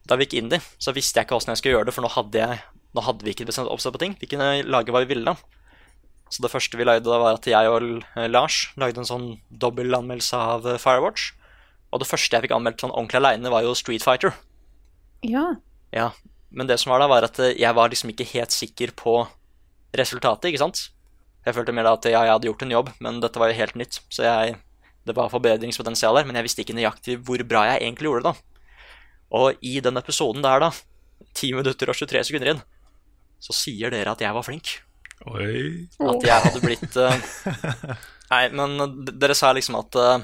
da 0.09 0.17
vi 0.17 0.25
gikk 0.25 0.39
inn 0.39 0.53
i, 0.57 0.59
så 0.81 0.93
visste 0.95 1.19
jeg 1.19 1.27
ikke 1.27 1.37
åssen 1.37 1.53
jeg 1.53 1.61
skulle 1.61 1.77
gjøre 1.77 1.89
det, 1.89 1.95
for 1.95 2.05
nå 2.05 2.11
hadde, 2.13 2.41
jeg, 2.41 2.81
nå 2.97 3.03
hadde 3.05 3.27
vi 3.27 3.35
ikke 3.35 3.47
bestemt 3.49 3.69
oppsett 3.71 3.93
på 3.95 4.01
ting. 4.01 4.17
Vi 4.21 4.29
kunne 4.31 4.49
lage 4.65 4.93
hva 4.95 5.03
vi 5.05 5.11
ville. 5.13 5.33
da. 5.33 5.37
Så 6.29 6.43
det 6.43 6.51
første 6.51 6.77
vi 6.79 6.85
lagde, 6.87 7.07
da 7.07 7.19
var 7.21 7.37
at 7.37 7.47
jeg 7.47 7.71
og 7.71 7.85
eh, 8.17 8.27
Lars 8.27 8.67
lagde 8.79 9.01
en 9.01 9.07
sånn 9.07 9.27
dobbeltanmeldelse 9.63 10.39
av 10.39 10.67
eh, 10.67 10.79
Firewatch. 10.81 11.31
Og 11.93 12.01
det 12.03 12.09
første 12.09 12.35
jeg 12.35 12.45
fikk 12.45 12.55
anmeldt 12.57 12.83
sånn 12.83 12.91
ordentlig 12.91 13.21
aleine, 13.21 13.51
var 13.53 13.63
jo 13.63 13.75
Street 13.77 14.03
Fighter. 14.03 14.35
Ja. 15.25 15.55
Ja, 15.95 16.11
Men 16.51 16.67
det 16.67 16.79
som 16.81 16.91
var 16.91 16.99
da, 16.99 17.07
var 17.11 17.25
at 17.27 17.39
eh, 17.39 17.55
jeg 17.59 17.75
var 17.75 17.89
liksom 17.91 18.11
ikke 18.11 18.27
helt 18.33 18.51
sikker 18.55 18.91
på 18.97 19.21
resultatet, 19.97 20.49
ikke 20.51 20.63
sant? 20.65 20.89
Jeg 21.47 21.55
følte 21.55 21.71
mer 21.71 21.87
da 21.87 21.95
at 21.95 22.05
ja, 22.09 22.25
jeg 22.27 22.33
hadde 22.35 22.49
gjort 22.49 22.63
en 22.65 22.73
jobb, 22.75 22.89
men 23.03 23.21
dette 23.23 23.39
var 23.39 23.51
jo 23.51 23.59
helt 23.61 23.77
nytt. 23.79 24.01
Så 24.11 24.25
jeg, 24.27 24.57
det 25.07 25.15
var 25.15 25.31
forbedringspotensial 25.31 26.19
her, 26.19 26.27
men 26.27 26.35
jeg 26.35 26.47
visste 26.49 26.63
ikke 26.65 26.75
nøyaktig 26.75 27.21
hvor 27.23 27.39
bra 27.47 27.63
jeg 27.69 27.85
egentlig 27.85 28.11
gjorde 28.11 28.25
det. 28.25 28.33
da. 28.33 28.67
Og 29.37 29.63
i 29.63 29.77
den 29.83 29.99
episoden 29.99 30.43
der, 30.43 30.67
da, 30.67 30.71
10 31.33 31.55
minutter 31.59 31.91
og 31.91 31.95
23 31.95 32.25
sekunder 32.27 32.51
inn, 32.51 32.61
så 33.39 33.55
sier 33.55 33.93
dere 33.93 34.11
at 34.11 34.23
jeg 34.23 34.35
var 34.35 34.43
flink. 34.43 34.77
Oi. 35.25 35.87
At 35.97 36.25
jeg 36.27 36.43
hadde 36.45 36.61
blitt 36.61 36.97
uh, 37.01 37.13
Nei, 38.31 38.41
men 38.53 38.77
dere 39.17 39.35
sa 39.37 39.49
liksom 39.55 39.79
at 39.79 39.97
uh, 39.97 40.19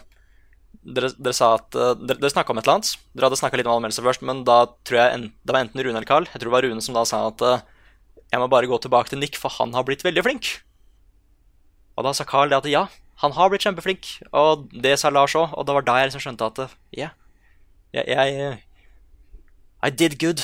Dere, 0.84 1.10
dere 1.16 1.36
sa 1.36 1.54
at 1.58 1.76
uh, 1.80 1.94
Dere, 1.98 2.20
dere 2.20 2.32
snakka 2.34 2.54
om 2.54 2.60
et 2.60 2.68
eller 2.68 2.80
annet. 2.80 2.92
Dere 3.16 3.30
hadde 3.30 3.40
snakka 3.40 3.60
litt 3.60 3.70
om 3.70 3.78
anmeldelse 3.78 4.04
først, 4.06 4.26
men 4.28 4.44
da 4.48 4.58
tror 4.86 5.00
jeg 5.00 5.16
en, 5.16 5.30
det 5.42 5.56
var 5.56 5.64
enten 5.64 5.82
Rune 5.82 5.96
eller 5.96 6.10
Carl. 6.10 6.28
Jeg 6.28 6.42
tror 6.42 6.52
det 6.52 6.56
var 6.58 6.68
Rune 6.68 6.84
som 6.84 6.98
da 6.98 7.06
sa 7.08 7.22
at 7.30 7.44
eh, 7.48 7.64
jeg 8.34 8.42
må 8.42 8.50
bare 8.52 8.68
gå 8.68 8.80
tilbake 8.84 9.14
til 9.14 9.22
Nick, 9.22 9.38
for 9.40 9.54
han 9.60 9.76
har 9.78 9.86
blitt 9.88 10.04
veldig 10.04 10.26
flink. 10.26 10.50
Og 11.96 12.08
da 12.08 12.12
sa 12.18 12.26
Carl 12.28 12.52
det 12.52 12.60
at 12.60 12.68
ja, 12.72 12.88
han 13.24 13.36
har 13.38 13.52
blitt 13.54 13.64
kjempeflink. 13.64 14.10
Og 14.36 14.68
det 14.74 14.98
sa 15.00 15.14
Lars 15.14 15.38
òg, 15.40 15.54
og 15.56 15.68
det 15.70 15.78
var 15.78 15.88
da 15.88 15.98
jeg 16.02 16.12
liksom 16.12 16.26
skjønte 16.26 16.50
at 16.52 16.64
eh, 16.66 16.76
yeah, 17.00 17.16
jeg, 17.96 18.10
jeg 18.12 18.60
I 19.84 19.94
did 19.94 20.20
good. 20.20 20.44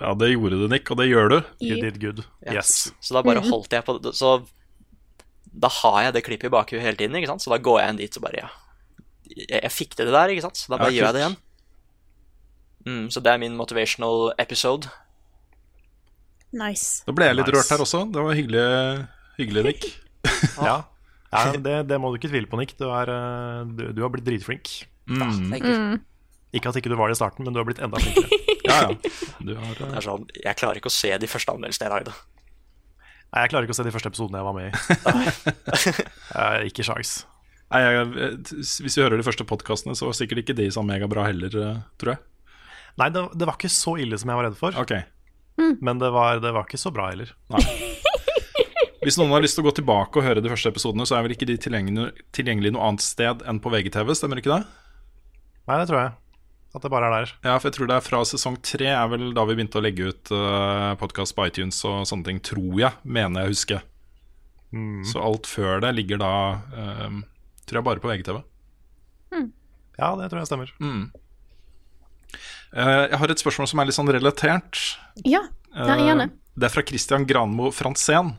Ja, 0.00 0.14
det 0.14 0.30
gjorde 0.32 0.56
du, 0.56 0.68
Nick, 0.72 0.88
og 0.90 0.96
det 0.96 1.08
gjør 1.10 1.28
du. 1.28 1.38
You 1.60 1.76
did 1.82 1.98
good. 2.00 2.24
Ja, 2.46 2.54
Yes. 2.60 2.92
Så 3.00 3.12
da 3.14 3.22
bare 3.22 3.42
Mhm. 3.42 3.50
holdt 3.50 3.70
jeg 3.76 3.84
på 3.84 3.98
det. 4.02 4.14
Så 4.16 4.46
da 5.52 5.68
har 5.68 6.02
jeg 6.04 6.14
det 6.14 6.24
klippet 6.24 6.48
i 6.48 6.48
bakhuet 6.54 6.80
hele 6.80 6.96
tiden, 6.96 7.14
ikke 7.16 7.26
sant? 7.28 7.42
Så 7.44 7.50
da 7.52 7.58
går 7.58 7.80
jeg 7.80 7.90
inn 7.90 7.96
dit 8.00 8.16
og 8.16 8.22
bare, 8.22 8.36
ja 8.40 8.48
Jeg, 9.32 9.62
jeg 9.62 9.70
fikk 9.72 9.94
til 9.96 10.06
det 10.06 10.12
der, 10.12 10.28
ikke 10.28 10.42
sant? 10.42 10.56
Så 10.56 10.68
da 10.68 10.76
bare 10.78 10.92
Ja, 10.92 11.02
gjør 11.02 11.12
jeg 11.12 11.14
det 11.14 11.22
igjen. 11.22 11.36
Mm, 12.84 13.06
så 13.12 13.20
det 13.22 13.30
er 13.32 13.38
min 13.38 13.56
motivational 13.56 14.32
episode. 14.38 14.88
Nice. 16.52 17.02
Da 17.06 17.12
ble 17.16 17.24
jeg 17.30 17.36
litt 17.38 17.46
Nice. 17.48 17.56
rørt 17.56 17.70
her 17.72 17.84
også. 17.84 18.00
Det 18.12 18.22
var 18.26 18.34
hyggelig, 18.36 19.08
Hyggelig, 19.38 19.64
Nick. 19.64 19.86
Ja, 20.68 20.82
ja 21.32 21.52
det, 21.56 21.76
det 21.88 22.00
må 22.00 22.10
du 22.12 22.18
ikke 22.18 22.28
tvile 22.32 22.46
på, 22.50 22.58
Nick. 22.60 22.74
Du, 22.76 22.84
er, 22.92 23.08
eh, 23.08 23.64
du, 23.72 23.92
du 23.96 24.02
har 24.04 24.10
blitt 24.12 24.24
dritflink. 24.26 24.72
Mm. 25.08 25.48
Mm. 25.62 26.00
Ikke 26.52 26.68
at 26.68 26.76
ikke 26.76 26.90
du 26.92 26.96
var 26.96 27.08
det 27.08 27.16
i 27.16 27.20
starten, 27.22 27.44
men 27.46 27.54
du 27.54 27.60
har 27.60 27.64
blitt 27.68 27.80
enda 27.80 27.96
flinkere. 28.02 28.28
Ja, 28.72 28.88
ja. 28.88 29.12
Du 29.42 29.52
har, 29.58 29.74
Det 29.78 29.90
er 30.00 30.06
sånn, 30.06 30.24
jeg 30.40 30.58
klarer 30.58 30.80
ikke 30.80 30.90
å 30.90 30.94
se 30.94 31.10
de 31.20 31.28
første 31.30 31.52
anmeldelsene 31.54 31.88
jeg 31.88 31.94
lagde. 31.94 32.14
Nei, 33.32 33.44
jeg 33.46 33.52
klarer 33.52 33.66
ikke 33.68 33.74
å 33.76 33.78
se 33.78 33.86
de 33.86 33.92
første 33.94 34.10
episodene 34.12 34.40
jeg 34.40 34.48
var 34.48 34.56
med 34.56 34.66
i. 34.68 34.72
Eh, 36.32 36.62
ikke 36.70 36.84
sjans. 36.86 37.10
Nei, 37.72 37.80
jeg, 37.84 38.36
hvis 38.56 38.96
vi 38.96 39.02
hører 39.02 39.20
de 39.20 39.24
første 39.26 39.44
podkastene, 39.48 39.92
så 39.96 40.06
var 40.08 40.16
sikkert 40.16 40.42
ikke 40.42 40.56
de 40.56 40.70
så 40.72 40.80
megabra 40.84 41.26
heller, 41.28 41.52
eh, 41.60 41.80
tror 42.00 42.14
jeg. 42.14 42.22
Nei, 43.00 43.08
det, 43.12 43.22
det 43.36 43.48
var 43.48 43.56
ikke 43.58 43.72
så 43.72 43.98
ille 44.00 44.16
som 44.20 44.32
jeg 44.32 44.38
var 44.40 44.48
redd 44.48 44.56
for. 44.56 44.76
Ok. 44.80 44.94
Men 45.84 46.00
det 46.00 46.08
var, 46.12 46.40
det 46.40 46.52
var 46.56 46.64
ikke 46.64 46.80
så 46.80 46.92
bra 46.94 47.10
heller. 47.12 47.32
Hvis 49.02 49.16
noen 49.18 49.32
har 49.34 49.42
lyst 49.44 49.56
til 49.58 49.64
å 49.64 49.68
gå 49.68 49.74
tilbake 49.80 50.20
og 50.20 50.24
høre 50.24 50.42
de 50.44 50.50
første 50.52 50.70
episodene, 50.72 51.04
så 51.08 51.16
er 51.18 51.24
vel 51.26 51.34
ikke 51.34 51.48
de 51.48 51.56
tilgjengelig, 51.60 52.10
tilgjengelig 52.36 52.72
noe 52.76 52.88
annet 52.88 53.04
sted 53.04 53.42
enn 53.50 53.58
på 53.60 53.72
VGTV, 53.72 54.12
stemmer 54.16 54.40
ikke 54.40 54.52
det? 54.54 54.62
Nei, 55.68 55.78
det 55.80 55.88
tror 55.90 55.98
jeg. 56.00 56.12
At 56.72 56.84
det 56.84 56.90
bare 56.92 57.08
er 57.08 57.14
der. 57.18 57.32
Ja, 57.44 57.56
for 57.58 57.68
jeg 57.68 57.76
tror 57.76 57.88
det 57.90 57.96
er 57.98 58.04
fra 58.04 58.22
sesong 58.24 58.54
tre 58.64 58.88
er 58.88 59.08
vel 59.12 59.32
da 59.36 59.44
vi 59.44 59.56
begynte 59.58 59.80
å 59.80 59.84
legge 59.84 60.08
ut 60.08 60.32
uh, 60.32 60.94
podkast 61.00 61.36
på 61.36 61.44
iTunes 61.50 61.82
og 61.84 62.06
sånne 62.08 62.30
ting, 62.30 62.38
tror 62.40 62.78
jeg, 62.80 62.96
mener 63.04 63.44
jeg 63.44 63.50
å 63.50 63.52
huske. 63.52 63.80
Mm. 64.72 65.02
Så 65.04 65.20
alt 65.20 65.50
før 65.50 65.82
det 65.84 65.90
ligger 65.98 66.16
da 66.16 66.32
eh, 66.72 67.16
Tror 67.68 67.78
jeg 67.78 67.84
bare 67.84 68.00
på 68.00 68.08
VGTV. 68.08 68.38
Ja, 69.98 70.14
det 70.18 70.30
tror 70.30 70.40
jeg 70.40 70.48
stemmer. 70.48 70.70
Mm. 70.82 71.10
Uh, 72.72 73.04
jeg 73.12 73.18
har 73.20 73.32
et 73.32 73.42
spørsmål 73.42 73.68
som 73.70 73.82
er 73.82 73.88
litt 73.88 73.98
sånn 73.98 74.12
relatert. 74.14 74.80
Ja, 75.28 75.44
ja, 75.76 75.98
gjerne. 76.00 76.30
Uh, 76.32 76.38
Det 76.56 76.68
er 76.68 76.72
fra 76.72 76.84
Christian 76.88 77.26
Granmo 77.28 77.70
Franzén, 77.72 78.34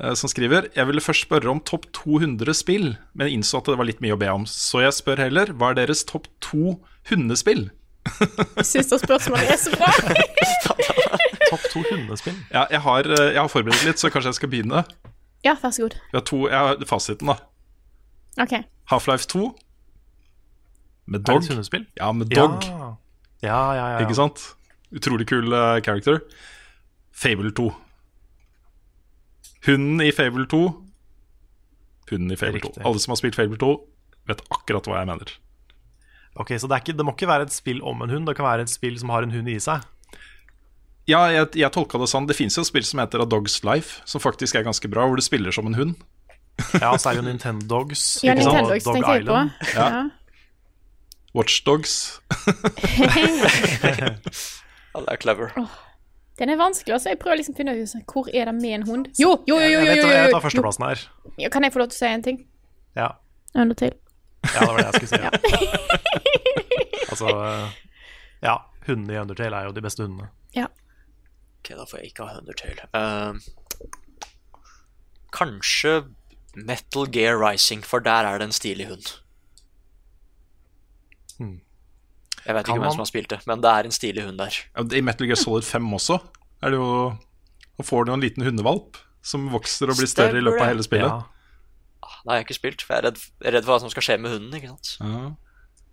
eh, 0.00 0.14
som 0.16 0.30
skriver 0.32 0.70
Jeg 0.76 0.88
ville 0.88 1.02
først 1.04 1.26
spørre 1.26 1.50
om 1.50 1.60
topp 1.60 1.90
200 1.96 2.54
spill, 2.56 2.94
men 3.12 3.32
innså 3.32 3.60
at 3.60 3.68
det 3.68 3.78
var 3.80 3.88
litt 3.88 4.00
mye 4.04 4.16
å 4.16 4.20
be 4.20 4.30
om. 4.32 4.46
Så 4.48 4.84
jeg 4.84 4.96
spør 4.96 5.24
heller 5.26 5.52
hva 5.52 5.72
er 5.72 5.80
deres 5.82 6.04
topp 6.08 6.28
to 6.44 6.78
hundespill? 7.10 7.70
Jeg 8.20 8.66
syns 8.68 8.90
det 8.92 9.00
spørsmålet 9.00 9.50
er 9.54 9.58
så 9.60 9.72
bra. 9.72 9.88
Topp 11.50 11.64
to 11.72 11.82
hundespill? 11.90 12.36
Ja, 12.52 12.66
jeg 12.70 12.80
har, 12.84 13.08
eh, 13.08 13.30
jeg 13.34 13.40
har 13.40 13.48
forberedt 13.52 13.84
litt, 13.88 14.00
så 14.00 14.10
kanskje 14.12 14.32
jeg 14.32 14.40
skal 14.40 14.52
begynne. 14.52 14.84
Ja, 15.44 15.56
vær 15.62 15.72
så 15.76 15.86
god. 15.86 15.96
Jeg 16.12 16.18
har, 16.18 16.24
to, 16.28 16.40
jeg 16.48 16.58
har 16.58 16.84
fasiten, 16.88 17.30
da. 17.32 17.36
OK. 18.44 18.54
Half-Life 18.92 19.28
2 19.30 19.44
med 21.06 21.20
Er 21.20 21.22
det 21.22 21.26
dog. 21.28 21.42
et 21.42 21.48
hundespill? 21.52 21.86
Ja, 22.00 22.12
med 22.12 22.26
dog. 22.32 22.64
Ja, 22.64 22.90
ja, 23.44 23.58
ja, 23.76 23.86
ja. 23.94 23.98
Ikke 24.04 24.16
sant? 24.16 24.40
Utrolig 24.94 25.26
kul 25.28 25.52
uh, 25.52 25.80
character. 25.84 26.20
Fable 27.12 27.50
2. 27.52 27.68
Hunden 29.66 30.00
i 30.00 30.10
Fable 30.12 30.46
2. 30.50 30.62
Hunden 32.10 32.30
i 32.32 32.36
Fable 32.36 32.60
2. 32.60 32.72
Alle 32.84 33.00
som 33.00 33.12
har 33.12 33.20
spilt 33.20 33.36
Fable 33.36 33.60
2, 33.60 33.72
vet 34.28 34.42
akkurat 34.52 34.88
hva 34.88 35.00
jeg 35.02 35.10
mener. 35.12 35.34
Ok, 36.34 36.54
Så 36.58 36.66
det, 36.66 36.74
er 36.74 36.82
ikke, 36.82 36.96
det 36.98 37.04
må 37.06 37.12
ikke 37.14 37.30
være 37.30 37.46
et 37.46 37.54
spill 37.54 37.82
om 37.86 38.02
en 38.02 38.10
hund, 38.10 38.26
det 38.26 38.34
kan 38.38 38.46
være 38.46 38.66
et 38.66 38.72
spill 38.72 38.96
som 38.98 39.12
har 39.14 39.22
en 39.22 39.34
hund 39.34 39.48
i 39.50 39.58
seg. 39.62 39.84
Ja, 41.06 41.26
jeg, 41.30 41.52
jeg 41.60 41.70
tolka 41.74 42.00
det 42.00 42.08
sånn. 42.10 42.26
Det 42.26 42.36
fins 42.38 42.56
jo 42.56 42.64
et 42.64 42.70
spill 42.70 42.86
som 42.88 43.02
heter 43.02 43.22
A 43.22 43.26
Dog's 43.28 43.60
Life, 43.66 44.00
som 44.08 44.22
faktisk 44.24 44.56
er 44.56 44.64
ganske 44.66 44.88
bra, 44.90 45.04
hvor 45.06 45.20
du 45.20 45.24
spiller 45.24 45.54
som 45.54 45.70
en 45.70 45.78
hund. 45.78 45.94
Ja, 46.78 46.92
så 46.94 47.10
er 47.10 47.16
det 47.16 47.24
jo 47.24 47.26
Nintendogs. 47.26 48.02
Ja, 48.22 48.34
Nintendo 48.38 48.70
Dogs 48.70 48.84
Dog 48.86 48.94
tenkte 48.94 49.16
jeg 49.16 49.26
på. 49.26 49.40
Ja. 49.74 49.86
Ja. 49.90 50.04
Watchdogs. 51.34 52.20
Ja, 54.94 55.00
det 55.02 55.10
er 55.10 55.16
clever. 55.18 55.50
Den 56.38 56.50
er 56.50 56.56
vanskelig, 56.56 56.92
altså. 56.94 57.08
Jeg 57.10 57.18
prøver 57.18 57.40
liksom 57.40 57.54
å 57.54 57.58
finne 57.58 57.74
ut 57.74 58.12
hvor 58.12 58.28
er 58.30 58.46
det 58.46 58.54
med 58.54 58.76
en 58.76 58.86
hund. 58.86 59.08
Jo, 59.18 59.32
jo, 59.48 59.58
jo, 59.58 59.66
jo, 59.66 59.66
jo, 59.66 59.80
jo, 59.80 59.90
jo, 59.90 60.02
jo, 60.02 60.12
jeg 60.14 60.26
vet 60.28 60.36
hva 60.36 60.42
førsteplassen 60.44 60.86
er. 60.86 61.02
Kan 61.50 61.66
jeg 61.66 61.74
få 61.74 61.82
lov 61.82 61.90
til 61.90 61.98
å 61.98 61.98
si 61.98 62.10
en 62.10 62.24
ting? 62.26 62.40
Ja. 62.98 63.08
Undertale. 63.54 63.98
Ja, 64.54 64.60
det 64.60 64.68
var 64.68 64.76
det 64.78 64.84
jeg 64.84 64.94
skulle 64.94 65.12
si. 65.12 65.18
altså, 67.10 67.26
ja. 68.44 68.56
Hundene 68.84 69.14
i 69.16 69.20
Undertale 69.22 69.56
er 69.56 69.64
jo 69.70 69.72
de 69.72 69.80
beste 69.84 70.04
hundene. 70.04 70.26
Ja. 70.52 70.66
Ok, 71.62 71.70
da 71.72 71.86
får 71.88 72.02
jeg 72.02 72.10
ikke 72.12 72.26
ha 72.28 72.38
Undertale. 72.42 72.88
Uh, 72.92 73.32
kanskje 75.32 75.94
Metal 76.54 77.08
Gear 77.10 77.38
Rising, 77.40 77.82
for 77.86 78.04
der 78.04 78.28
er 78.28 78.38
det 78.38 78.50
en 78.50 78.54
stilig 78.56 78.86
hund. 78.92 79.08
Hmm. 81.38 81.56
Jeg 82.44 82.54
vet 82.54 82.66
Kan 82.66 82.74
ikke 82.76 82.80
hvem 82.82 82.84
man- 82.84 82.92
som 82.92 83.04
har 83.06 83.10
spilt 83.10 83.30
det, 83.32 83.40
men 83.48 83.60
det 83.64 83.70
er 83.70 83.84
en 83.88 83.96
stilig 83.96 84.24
hund 84.26 84.38
der. 84.38 84.52
Ja, 84.76 84.84
I 84.98 85.00
Metal 85.00 85.26
Gear 85.26 85.40
Solid 85.40 85.64
5 85.64 85.92
også 85.96 86.20
er 86.62 86.70
det 86.70 86.78
jo 86.78 87.16
og 87.74 87.84
får 87.84 88.04
du 88.06 88.12
en 88.14 88.20
liten 88.22 88.44
hundevalp 88.46 88.96
som 89.24 89.48
vokser 89.50 89.90
og 89.90 89.96
blir 89.98 90.06
større 90.06 90.38
i 90.38 90.44
løpet 90.44 90.62
av 90.62 90.68
hele 90.70 90.84
spillet. 90.86 91.10
Ah, 91.10 91.24
Det 92.24 92.30
har 92.30 92.36
jeg 92.40 92.46
ikke 92.48 92.58
spilt, 92.58 92.82
for 92.82 92.94
jeg 92.94 93.02
er 93.02 93.06
redd, 93.10 93.18
jeg 93.42 93.48
er 93.50 93.56
redd 93.58 93.64
for 93.66 93.74
hva 93.74 93.80
som 93.84 93.90
skal 93.92 94.02
skje 94.06 94.18
med 94.20 94.30
hunden. 94.34 94.54
ikke 94.58 94.68
sant? 94.72 95.36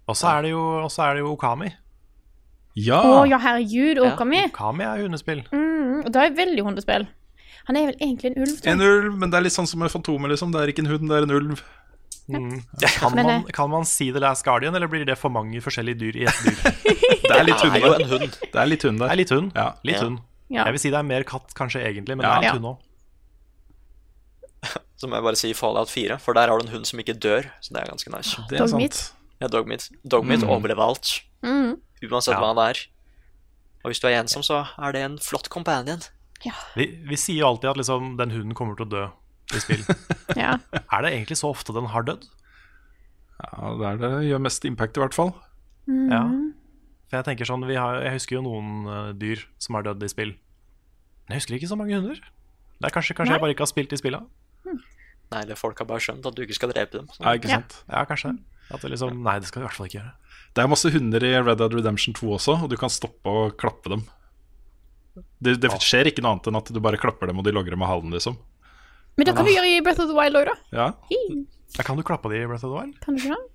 Og 0.08 0.16
så 0.18 0.28
er 0.38 0.42
det 0.48 0.52
jo, 0.52 0.62
er 0.88 1.14
det 1.18 1.24
jo 1.24 1.32
Okami. 1.36 1.72
Ja! 2.80 3.02
Å 3.04 3.26
ja, 3.28 3.38
herregud, 3.44 4.00
Okami. 4.06 4.46
Okami 4.52 4.86
er 4.88 5.02
hundespill. 5.04 5.42
Mm, 5.52 6.06
og 6.06 6.12
det 6.16 6.22
er 6.24 6.38
veldig 6.38 6.64
hundespill. 6.70 7.08
Han 7.68 7.78
er 7.78 7.92
vel 7.92 7.98
egentlig 8.02 8.32
en 8.32 8.42
ulv? 8.42 8.56
tror. 8.58 8.72
En 8.72 8.82
ulv, 8.82 9.18
men 9.22 9.30
det 9.30 9.38
er 9.38 9.44
litt 9.46 9.54
sånn 9.56 9.68
som 9.70 9.80
med 9.84 9.92
Fantomet, 9.94 10.32
liksom. 10.34 10.52
Det 10.56 10.62
er 10.64 10.72
ikke 10.74 10.84
en 10.86 10.92
hund, 10.94 11.08
det 11.12 11.18
er 11.20 11.28
en 11.28 11.36
ulv. 11.36 11.62
Mm. 12.32 12.62
Kan, 12.98 13.16
man, 13.18 13.30
eh, 13.30 13.44
kan 13.54 13.70
man 13.70 13.84
si 13.86 14.08
The 14.14 14.22
Last 14.24 14.46
Guardian, 14.48 14.76
eller 14.78 14.88
blir 14.88 15.04
det 15.06 15.18
for 15.20 15.30
mange 15.34 15.60
forskjellige 15.64 16.00
dyr 16.00 16.20
i 16.22 16.26
ett 16.30 16.42
dyr? 16.46 16.60
Det 17.32 17.38
er 17.38 17.44
litt 17.48 17.62
hund 17.64 17.76
er 17.76 17.84
der. 17.86 18.28
Det 18.52 18.60
er 18.62 18.68
litt 18.70 18.84
hund 18.88 19.00
der. 19.02 19.10
er 19.12 19.20
litt 19.20 19.32
hund. 19.36 19.52
Ja. 19.56 19.68
Litt 19.88 19.96
Ja. 20.00 20.06
hund. 20.08 20.20
Ja. 20.52 20.64
Jeg 20.68 20.76
vil 20.76 20.82
si 20.84 20.90
det 20.92 21.00
er 21.00 21.04
mer 21.08 21.24
katt, 21.28 21.54
kanskje, 21.56 21.82
egentlig, 21.88 22.18
men 22.18 22.26
Ja. 22.26 22.34
det 22.34 22.38
er 22.38 22.48
Ja. 22.48 22.54
litt 22.54 22.62
hund 22.62 22.70
òg. 22.72 22.78
Så 25.02 25.08
må 25.10 25.18
jeg 25.18 25.24
bare 25.26 25.40
si 25.40 25.54
Fallout 25.58 25.90
4, 25.90 26.20
for 26.22 26.34
der 26.38 26.48
har 26.52 26.60
du 26.60 26.68
en 26.68 26.74
hund 26.76 26.86
som 26.86 27.00
ikke 27.02 27.16
dør. 27.18 27.48
Så 27.62 27.74
det 27.74 27.82
er 27.82 27.90
ganske 27.90 28.12
nice. 28.14 28.38
Det 28.50 28.60
er 28.60 28.66
Dogmeat. 28.68 28.94
sant. 28.94 29.18
Ja, 29.42 29.48
Dogmeat. 29.50 29.88
Dogmeat 30.06 30.44
Mm. 30.44 30.50
overlever 30.54 30.84
alt, 30.86 31.22
Mm. 31.44 31.80
uansett 32.06 32.36
Ja. 32.36 32.40
hva 32.40 32.54
det 32.56 32.66
er. 32.78 32.82
Og 33.84 33.90
hvis 33.90 34.00
du 34.00 34.08
er 34.08 34.20
ensom, 34.22 34.44
så 34.46 34.68
er 34.78 34.92
det 34.94 35.02
en 35.02 35.18
flott 35.18 35.50
companion. 35.50 36.02
Vi, 36.76 36.86
vi 37.06 37.16
sier 37.18 37.40
jo 37.42 37.48
alltid 37.48 37.70
at 37.72 37.78
liksom, 37.78 38.18
den 38.18 38.30
hunden 38.32 38.54
kommer 38.54 38.76
til 38.78 38.86
å 38.86 38.90
dø 38.90 39.04
i 39.56 39.60
spill. 39.60 39.82
Ja. 40.38 40.58
er 40.74 41.02
det 41.02 41.12
egentlig 41.14 41.38
så 41.42 41.50
ofte 41.50 41.74
den 41.74 41.86
har 41.90 42.04
dødd? 42.04 42.24
Ja, 43.42 43.74
det 43.78 43.88
er 43.90 43.98
det 43.98 44.30
gjør 44.30 44.42
mest 44.46 44.66
impact, 44.66 44.98
i 44.98 45.02
hvert 45.02 45.14
fall. 45.18 45.34
Mm. 45.90 46.12
Ja. 46.12 46.22
For 47.10 47.18
jeg 47.18 47.26
tenker 47.26 47.46
sånn, 47.50 47.66
vi 47.68 47.76
har, 47.76 48.02
jeg 48.06 48.14
husker 48.14 48.38
jo 48.38 48.44
noen 48.46 48.86
uh, 48.88 49.12
dyr 49.18 49.42
som 49.60 49.76
har 49.76 49.84
dødd 49.90 50.04
i 50.06 50.08
spill. 50.14 50.36
Men 51.28 51.36
jeg 51.36 51.42
husker 51.42 51.58
ikke 51.58 51.72
så 51.74 51.78
mange 51.80 51.98
hunder. 51.98 52.16
Det 52.22 52.86
er 52.90 52.94
kanskje, 52.94 53.16
kanskje 53.18 53.34
Nei. 53.34 53.40
jeg 53.40 53.42
bare 53.42 53.54
ikke 53.56 53.66
har 53.66 53.74
spilt 53.74 53.94
i 53.94 54.00
spillet. 54.62 54.88
Nei, 55.32 55.42
eller 55.46 55.56
folk 55.60 55.80
har 55.80 55.88
bare 55.88 56.04
skjønt 56.04 56.26
at 56.28 56.36
du 56.36 56.42
ikke 56.44 56.58
skal 56.58 56.72
drepe 56.74 56.98
dem. 57.00 57.06
Sånn. 57.12 57.24
Nei, 57.26 57.36
ikke 57.40 57.52
sant? 57.54 57.76
Ja, 57.88 58.02
kanskje. 58.10 58.34
At 58.72 58.82
det 58.84 58.92
liksom, 58.94 59.22
nei, 59.26 59.38
det 59.40 59.48
skal 59.50 59.62
vi 59.62 59.66
i 59.66 59.68
hvert 59.70 59.78
fall 59.80 59.88
ikke 59.90 60.00
gjøre. 60.00 60.16
Det 60.52 60.64
er 60.64 60.68
masse 60.72 60.90
hunder 60.92 61.24
i 61.24 61.32
Red 61.40 61.58
Dead 61.62 61.74
Redemption 61.78 62.16
2 62.18 62.32
også, 62.38 62.58
og 62.66 62.72
du 62.72 62.76
kan 62.80 62.92
stoppe 62.92 63.32
og 63.32 63.54
klappe 63.60 63.92
dem. 63.94 64.04
Det, 65.44 65.58
det 65.64 65.72
skjer 65.84 66.08
ikke 66.12 66.24
noe 66.24 66.36
annet 66.36 66.48
enn 66.52 66.60
at 66.60 66.72
du 66.72 66.80
bare 66.84 67.00
klapper 67.00 67.28
dem, 67.32 67.40
og 67.40 67.48
de 67.48 67.54
logrer 67.56 67.80
med 67.80 67.88
halen, 67.90 68.12
liksom. 68.16 68.38
Men 69.20 69.28
det 69.28 69.34
kan 69.36 69.48
du 69.48 69.52
gjøre 69.52 69.72
i 69.72 69.80
Breath 69.84 70.04
of 70.04 70.12
the 70.12 70.16
Wild 70.16 70.40
òg, 70.40 70.48
da. 70.52 70.56
Ja. 70.76 70.90
Ja, 71.78 71.84
kan 71.88 72.00
du 72.00 72.04
klappe 72.08 72.32
de 72.32 72.40
i 72.44 72.48
Breath 72.48 72.64
of 72.68 72.72
the 72.72 72.78
Wild? 72.78 73.00
Kan 73.04 73.16
du 73.18 73.24
ikke 73.24 73.36
det? 73.36 73.48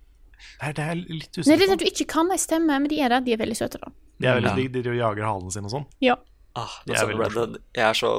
Nei, 0.61 0.71
det 0.77 0.85
er 0.85 0.99
litt 1.01 1.37
litt 1.39 1.47
Nei, 1.49 1.57
det 1.57 1.65
er 1.65 1.71
på. 1.71 1.77
at 1.79 1.83
du 1.85 1.87
ikke 1.89 2.07
kan, 2.13 2.29
de 2.33 2.37
stemmer, 2.41 2.81
men 2.85 2.93
de 2.93 2.99
er 3.01 3.13
der. 3.15 3.25
De 3.25 3.33
er 3.33 3.41
veldig 3.41 3.57
søte, 3.57 3.81
da. 3.81 3.93
De 4.21 4.29
er 4.29 4.37
veldig 4.41 4.53
Ja. 4.53 4.57
de, 4.57 4.67
de 4.75 4.83
de 4.85 4.97
jager 4.99 5.25
halen 5.29 5.53
sin 5.55 5.65
og 5.69 5.73
sånn. 5.73 5.87
Ja. 6.05 6.17
Ah, 6.57 6.75
er 6.89 7.01
er 7.01 7.15
Red 7.17 7.35
Dead. 7.37 7.57
Jeg 7.77 7.85
er 7.89 7.97
så 7.97 8.11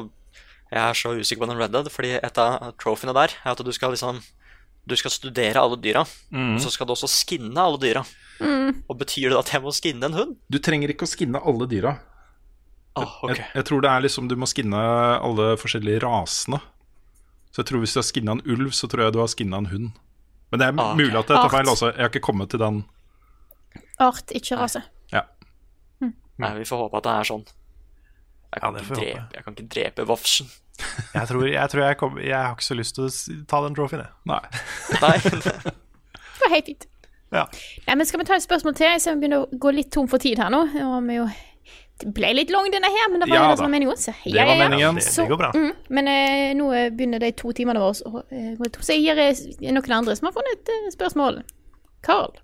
jeg 0.71 0.81
er 0.83 0.93
så 0.99 1.13
usikker 1.15 1.43
på 1.45 1.49
den 1.51 1.57
Red 1.61 1.71
Dead, 1.71 1.87
fordi 1.91 2.15
et 2.19 2.37
av 2.43 2.73
trophyene 2.81 3.13
der 3.15 3.33
er 3.43 3.51
at 3.53 3.61
du 3.63 3.71
skal 3.71 3.91
liksom 3.95 4.19
Du 4.87 4.95
skal 4.95 5.11
studere 5.11 5.59
alle 5.59 5.75
dyra, 5.83 6.01
og 6.31 6.59
så 6.63 6.69
skal 6.71 6.87
du 6.87 6.93
også 6.93 7.09
skinne 7.11 7.59
alle 7.59 7.75
dyra. 7.81 8.05
Mm. 8.39 8.83
Og 8.87 8.95
betyr 9.01 9.33
det 9.33 9.37
at 9.41 9.49
jeg 9.51 9.61
må 9.61 9.71
skinne 9.75 10.05
en 10.07 10.13
hund? 10.15 10.35
Du 10.47 10.59
trenger 10.63 10.87
ikke 10.93 11.03
å 11.03 11.11
skinne 11.11 11.41
alle 11.43 11.67
dyra. 11.67 11.91
Ah, 12.95 13.17
okay. 13.23 13.35
Jeg, 13.35 13.49
jeg 13.59 13.65
tror 13.67 13.81
det 13.83 13.89
er 13.91 14.05
liksom 14.05 14.29
du 14.31 14.35
må 14.39 14.47
skinne 14.47 14.79
alle 15.19 15.49
forskjellige 15.59 15.99
rasene. 16.05 16.61
Så 17.51 17.59
jeg 17.61 17.67
tror 17.69 17.83
hvis 17.83 17.93
du 17.97 17.99
har 17.99 18.07
skinna 18.07 18.37
en 18.37 18.43
ulv, 18.47 18.71
så 18.71 18.87
tror 18.87 19.03
jeg 19.09 19.13
du 19.17 19.19
har 19.19 19.27
skinna 19.27 19.59
en 19.59 19.67
hund. 19.73 19.91
Men 20.51 20.59
det 20.63 20.69
er 20.69 20.79
Ah, 20.79 20.93
ok. 20.93 20.97
mulig 21.01 21.19
at 21.19 21.33
jeg 21.35 21.43
tar 21.43 21.51
feil 21.57 21.67
også. 21.73 21.91
Jeg 21.91 22.05
har 22.05 22.13
ikke 22.13 22.23
kommet 22.29 22.49
til 22.55 22.59
den. 22.63 22.79
Art, 23.99 24.31
ikke 24.39 24.55
rase. 24.63 24.81
Ja. 25.11 25.25
Nei, 26.37 26.51
vi 26.61 26.65
får 26.69 26.85
håpe 26.85 26.99
at 27.01 27.03
det 27.09 27.13
er 27.17 27.27
sånn. 27.33 27.43
Jeg 28.53 28.61
kan, 28.63 28.75
ja, 28.77 28.81
ikke, 28.81 28.95
drepe, 28.95 29.23
jeg 29.35 29.43
kan 29.43 29.55
ikke 29.57 29.67
drepe 29.75 30.07
Vafsen. 30.07 30.47
Jeg 31.17 31.25
tror 31.27 31.47
jeg, 31.49 31.69
tror 31.73 31.81
jeg, 31.81 31.97
kom, 31.97 32.19
jeg 32.21 32.37
har 32.37 32.51
ikke 32.53 32.63
så 32.67 32.75
lyst 32.77 32.95
til 32.95 33.07
å 33.07 33.09
ta 33.49 33.63
den 33.63 33.73
trofeen, 33.73 34.03
jeg. 34.03 34.11
Nei. 34.29 34.43
Nei. 35.03 35.15
Det 35.17 36.43
var 36.43 36.53
helt 36.53 36.69
fint. 36.69 36.85
Ja. 37.33 37.47
Nei, 37.87 37.95
men 37.97 38.05
Skal 38.05 38.21
vi 38.21 38.27
ta 38.29 38.37
et 38.37 38.45
spørsmål 38.45 38.75
til? 38.77 38.85
Jeg 38.93 39.01
ser 39.01 39.17
vi 39.17 39.23
begynner 39.25 39.47
å 39.47 39.57
gå 39.57 39.73
litt 39.73 39.89
tom 39.95 40.05
for 40.11 40.21
tid 40.21 40.37
her 40.37 40.53
nå. 40.53 40.61
Og 40.85 40.99
vi 41.09 41.17
jo 41.17 41.25
det 41.97 42.11
ble 42.13 42.29
litt 42.37 42.51
lang, 42.53 42.67
denne 42.69 42.89
her, 42.93 43.07
men 43.09 43.23
det 43.23 43.27
var 43.31 43.39
Ja 43.39 43.45
det 43.49 43.57
som 43.57 43.65
var 43.65 43.73
meningen. 43.73 43.97
Så, 43.97 44.13
Det 44.21 44.43
var 44.45 44.59
meningen. 44.59 44.95
Det, 44.99 45.03
Så- 45.03 45.23
det 45.25 45.31
går 45.31 45.39
bra. 45.41 45.51
Mm, 45.55 45.71
men 45.97 46.09
uh, 46.13 46.53
nå 46.59 46.67
begynner 46.93 47.19
de 47.25 47.31
to 47.33 47.51
timene 47.57 47.81
våre 47.81 48.05
å 48.05 48.21
eh, 48.29 48.51
gå 48.59 48.69
tom. 48.69 48.83
Så 48.85 48.93
jeg 48.93 49.07
gir 49.07 49.17
eh, 49.17 49.71
noen 49.73 49.95
andre 49.97 50.15
som 50.15 50.29
har 50.29 50.35
funnet 50.35 50.61
et 50.61 50.69
uh, 50.85 50.91
spørsmål. 50.93 51.41
Carl. 52.05 52.37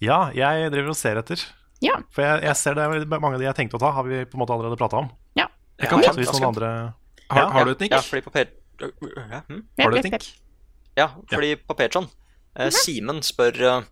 Ja, 0.00 0.30
jeg 0.32 0.72
driver 0.72 0.94
og 0.94 0.96
ser 0.96 1.20
etter. 1.20 1.44
Ja. 1.80 1.94
For 2.12 2.22
jeg, 2.26 2.42
jeg 2.44 2.56
ser 2.60 2.74
det 2.76 2.84
er 2.84 3.04
mange 3.20 3.34
av 3.36 3.40
de 3.40 3.46
jeg 3.48 3.56
tenkte 3.56 3.78
å 3.78 3.82
ta, 3.82 3.90
har 3.96 4.04
vi 4.04 4.24
på 4.28 4.36
en 4.36 4.42
måte 4.42 4.52
allerede 4.56 4.76
prata 4.80 5.00
om. 5.00 5.08
Ja. 5.38 5.46
Jeg 5.80 5.88
kan 5.88 6.02
Ja, 6.04 6.12
hvis 6.12 6.28
noen 6.34 6.48
andre 6.50 6.70
har, 7.30 7.38
Ja, 7.38 7.46
har 7.54 7.64
du 7.64 7.70
et 7.72 7.80
nikk? 7.86 7.94
Ja, 7.94 8.00
fordi 8.04 8.22
på, 8.26 8.32
Pat- 8.34 8.56
Ja, 8.80 9.40
hm? 9.48 9.62
Har 9.80 9.90
du 9.94 9.98
et? 10.00 10.28
Ja, 10.98 11.06
fordi 11.30 11.54
på 11.56 11.76
Patron 11.78 12.08
eh, 12.56 12.68
Simen 12.74 13.22
spør 13.24 13.60
eh, 13.62 13.82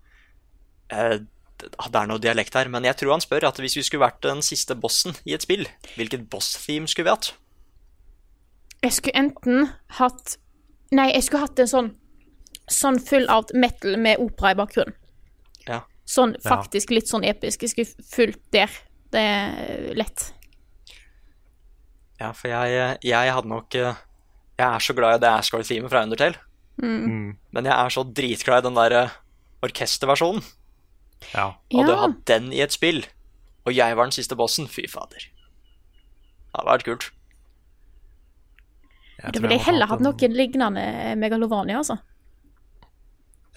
eh, 0.93 1.19
Det 1.63 1.95
er 2.03 2.07
noe 2.11 2.21
dialekt 2.21 2.55
her, 2.59 2.69
men 2.69 2.85
jeg 2.85 2.97
tror 3.01 3.15
han 3.17 3.25
spør 3.25 3.49
at 3.49 3.57
hvis 3.63 3.77
vi 3.79 3.83
skulle 3.87 4.05
vært 4.05 4.21
den 4.27 4.43
siste 4.45 4.77
bossen 4.77 5.17
i 5.25 5.33
et 5.35 5.43
spill, 5.47 5.65
hvilket 5.97 6.29
boss-theme 6.31 6.87
skulle 6.91 7.09
vi 7.09 7.15
hatt? 7.17 7.33
Jeg 8.85 8.93
skulle 8.99 9.19
enten 9.19 9.71
hatt 9.99 10.37
Nei, 10.93 11.11
jeg 11.13 11.25
skulle 11.27 11.47
hatt 11.47 11.59
en 11.65 11.71
sånn 11.73 11.89
Sånn 12.69 12.99
full 13.01 13.25
av 13.33 13.49
metal 13.57 13.97
med 13.97 14.21
opera 14.21 14.51
i 14.53 14.57
bakgrunnen. 14.59 14.93
Sånn 16.09 16.33
faktisk 16.41 16.91
litt 16.95 17.09
sånn 17.11 17.27
episk. 17.29 17.63
Jeg 17.67 17.75
skulle 17.75 18.07
fulgt 18.09 18.45
der. 18.55 18.73
Det 19.13 19.21
er 19.21 19.95
lett. 19.99 20.31
Ja, 22.21 22.33
for 22.37 22.49
jeg, 22.51 22.99
jeg 23.07 23.33
hadde 23.33 23.49
nok 23.49 23.75
eh, 23.79 23.95
Jeg 24.59 24.67
er 24.67 24.83
så 24.83 24.95
glad 24.97 25.19
i 25.19 25.23
det 25.23 25.31
Asgard-themet 25.31 25.93
fra 25.93 26.03
Undertale. 26.07 26.41
Mm. 26.83 27.37
Men 27.55 27.69
jeg 27.69 27.75
er 27.75 27.93
så 27.95 28.03
dritglad 28.05 28.65
i 28.65 28.67
den 28.69 28.79
der 28.79 28.95
eh, 29.05 29.15
orkesterversjonen. 29.67 30.43
Ja. 31.35 31.49
Og 31.75 31.87
du 31.87 31.93
har 31.99 32.13
den 32.31 32.51
i 32.55 32.61
et 32.63 32.75
spill, 32.75 33.05
og 33.67 33.73
jeg 33.75 33.97
var 33.99 34.07
den 34.09 34.15
siste 34.15 34.37
bossen, 34.39 34.69
fy 34.71 34.85
fader. 34.91 35.25
Det 35.29 36.55
hadde 36.59 36.69
vært 36.71 36.87
kult. 36.87 37.09
Da 39.19 39.33
ville 39.43 39.57
jeg 39.57 39.65
heller 39.67 39.91
hatt 39.91 40.03
noe 40.05 40.29
lignende 40.31 40.85
Megalovania, 41.19 41.81
altså. 41.83 41.97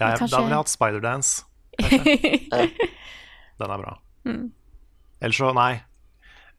Ja, 0.00 0.08
jeg, 0.10 0.18
Kanskje- 0.18 0.30
Da 0.34 0.40
ville 0.42 0.56
jeg 0.56 0.62
hatt 0.64 0.72
Spiderdance. 0.72 1.44
Den 3.62 3.70
er 3.70 3.78
bra. 3.78 3.98
Mm. 4.24 4.52
Ellers 5.22 5.36
så, 5.38 5.52
nei. 5.56 5.82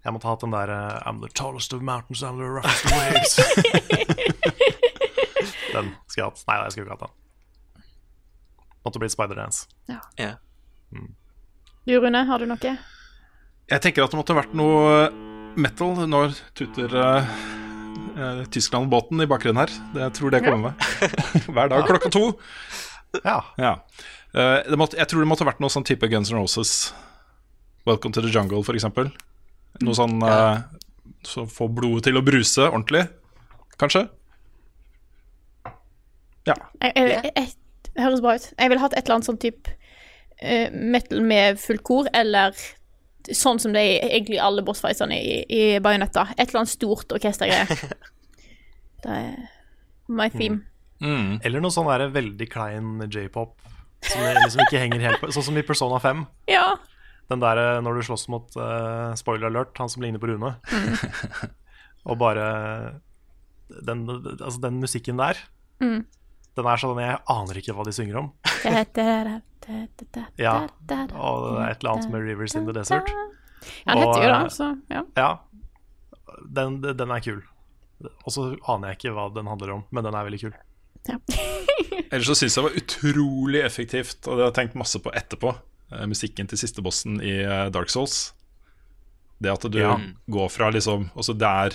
Jeg 0.03 0.13
måtte 0.15 0.27
ha 0.27 0.31
hatt 0.35 0.43
den 0.43 0.53
der 0.53 0.69
eh, 0.71 1.07
I'm 1.07 1.21
the 1.23 1.29
tallest 1.31 1.73
of 1.73 1.81
mountains, 1.81 2.23
I'm 2.23 2.37
the 2.39 2.47
roughest 2.47 2.85
of 2.85 2.91
waves. 2.91 3.35
den 5.73 5.95
skulle 6.07 6.17
jeg 6.17 6.25
hatt. 6.27 6.43
Nei, 6.47 6.55
jeg 6.63 6.71
skulle 6.71 6.85
ikke 6.87 6.97
hatt 6.97 7.05
den. 7.05 7.13
Måtte 8.83 8.99
blitt 8.99 9.15
Spiderdance. 9.15 9.67
Ja. 9.87 9.99
Ja. 10.19 10.31
Du, 11.87 11.99
Rune, 11.99 12.25
har 12.27 12.37
du 12.39 12.45
noe? 12.47 12.77
Jeg 13.71 13.81
tenker 13.83 14.03
at 14.03 14.11
det 14.11 14.17
måtte 14.19 14.35
vært 14.35 14.53
noe 14.55 15.09
metal 15.55 16.07
når 16.09 16.29
tuter 16.57 16.89
uh, 16.99 17.23
Tyskland-båten 18.51 19.21
i 19.23 19.27
bakgrunnen 19.29 19.61
her. 19.63 19.71
Det, 19.93 20.01
jeg 20.03 20.13
tror 20.19 20.29
det 20.35 20.43
kommer 20.43 20.61
med. 20.67 20.73
Hver 21.55 21.67
dag 21.71 21.87
klokka 21.87 22.09
to. 22.11 22.25
Ja. 23.23 23.39
Eh, 23.57 23.63
det 23.63 23.67
måtte, 24.33 24.97
jeg 24.97 25.09
tror 25.09 25.21
det 25.21 25.29
måtte 25.29 25.45
vært 25.45 25.61
noe 25.61 25.73
sånn 25.73 25.85
type 25.85 26.07
Guns 26.09 26.31
N' 26.31 26.39
Roses. 26.39 26.93
Welcome 27.85 28.15
to 28.15 28.23
the 28.23 28.31
Jungle, 28.33 28.63
for 28.65 28.77
eksempel. 28.77 29.11
Noe 29.83 29.95
sånn 29.97 30.21
uh, 30.23 30.61
som 31.27 31.49
får 31.49 31.71
blodet 31.75 32.07
til 32.07 32.19
å 32.19 32.23
bruse 32.25 32.65
ordentlig, 32.69 33.05
kanskje. 33.81 34.05
Ja. 36.47 36.55
Jeg, 36.81 36.93
jeg, 36.95 37.09
jeg, 37.11 37.33
jeg, 37.35 37.51
det 37.93 38.05
høres 38.05 38.23
bra 38.23 38.37
ut. 38.37 38.47
Jeg 38.57 38.71
ville 38.71 38.83
hatt 38.83 38.95
et 38.97 39.03
eller 39.05 39.19
annet 39.19 39.29
sånn 39.29 39.41
type 39.41 39.75
uh, 40.41 40.69
metal 40.73 41.23
med 41.27 41.59
fullt 41.61 41.85
kor, 41.87 42.09
eller 42.15 42.57
sånn 43.31 43.61
som 43.61 43.75
det 43.75 43.83
er 43.83 44.09
egentlig 44.17 44.39
alle 44.43 44.63
bossfightene 44.65 45.17
i, 45.19 45.35
i 45.47 45.63
Bajonetta. 45.83 46.29
Et 46.37 46.47
eller 46.47 46.63
annet 46.63 46.73
stort 46.73 47.13
orkestergreie. 47.15 47.77
det 49.05 49.19
er 49.19 49.35
my 50.11 50.29
theme. 50.33 50.63
Eller 51.43 51.59
noe 51.63 51.73
sånn 51.73 51.89
veldig 52.15 52.47
klein 52.51 53.05
j-pop 53.11 53.59
som 54.07 54.21
liksom 54.43 54.63
ikke 54.65 54.81
henger 54.81 55.03
helt 55.07 55.21
på 55.21 55.31
Sånn 55.33 55.45
som 55.49 55.57
i 55.59 55.63
Persona 55.65 55.99
5. 56.03 56.25
Ja. 56.51 56.65
Den 57.31 57.39
der 57.43 57.59
eh, 57.61 57.81
når 57.85 57.99
du 57.99 58.05
slåss 58.09 58.27
mot 58.31 58.51
uh, 58.59 59.13
spoiler 59.19 59.47
alert, 59.49 59.77
han 59.79 59.89
som 59.91 60.03
ligner 60.03 60.19
på 60.21 60.27
Rune. 60.31 60.55
Og 62.09 62.17
bare 62.19 62.47
den, 63.87 64.03
altså 64.39 64.59
den 64.61 64.81
musikken 64.83 65.17
der, 65.21 65.39
Mm. 65.81 66.03
den 66.55 66.67
er 66.69 66.79
sånn 66.79 66.99
Jeg 67.01 67.17
aner 67.27 67.57
ikke 67.59 67.73
hva 67.75 67.83
de 67.87 67.91
synger 67.95 68.19
om. 68.21 68.27
Ja, 70.39 70.53
og 71.17 71.47
det 71.57 71.63
er 71.63 71.71
et 71.71 71.81
eller 71.83 71.91
annet 71.93 72.11
med 72.11 72.21
'Rivers 72.23 72.55
in 72.55 72.67
the 72.67 72.75
Desert'. 72.75 73.09
Ja, 73.87 73.95
den 73.95 74.03
heter 74.03 74.23
jo 74.23 74.29
det, 74.43 74.51
så 74.51 74.67
ja. 74.91 75.01
Ja, 75.17 75.29
den, 76.45 76.81
den 76.81 77.11
er 77.11 77.19
kul. 77.23 77.41
Og 78.25 78.31
så 78.35 78.45
aner 78.67 78.91
jeg 78.91 78.99
ikke 78.99 79.15
hva 79.15 79.29
den 79.33 79.47
handler 79.47 79.73
om, 79.77 79.83
men 79.91 80.03
den 80.03 80.15
er 80.15 80.23
veldig 80.27 80.41
kul. 80.41 80.53
Ellers 82.13 82.27
så 82.29 82.35
syns 82.37 82.55
jeg 82.55 82.61
det 82.61 82.67
var 82.69 82.79
utrolig 82.79 83.61
effektivt, 83.65 84.19
og 84.27 84.37
det 84.37 84.43
har 84.45 84.51
jeg 84.51 84.57
tenkt 84.61 84.77
masse 84.79 84.99
på 85.03 85.11
etterpå, 85.17 85.53
eh, 85.91 86.05
musikken 86.09 86.47
til 86.51 86.59
siste 86.61 86.83
bossen 86.85 87.17
i 87.23 87.33
eh, 87.43 87.67
Dark 87.73 87.89
Souls. 87.93 88.33
Det 89.43 89.51
at 89.51 89.65
du 89.73 89.79
Ja. 89.81 89.97
går 90.31 90.47
fra 90.53 90.69
liksom 90.71 91.09
Altså, 91.17 91.33
det 91.35 91.47
er 91.49 91.73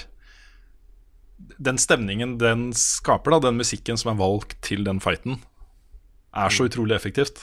Den 1.61 1.77
stemningen 1.79 2.39
den 2.41 2.73
skaper, 2.73 3.31
da, 3.37 3.41
den 3.51 3.59
musikken 3.61 3.99
som 4.01 4.13
er 4.15 4.19
valgt 4.23 4.57
til 4.65 4.85
den 4.87 5.01
fighten, 5.01 5.43
er 6.35 6.49
så 6.51 6.67
utrolig 6.69 6.97
effektivt. 6.97 7.43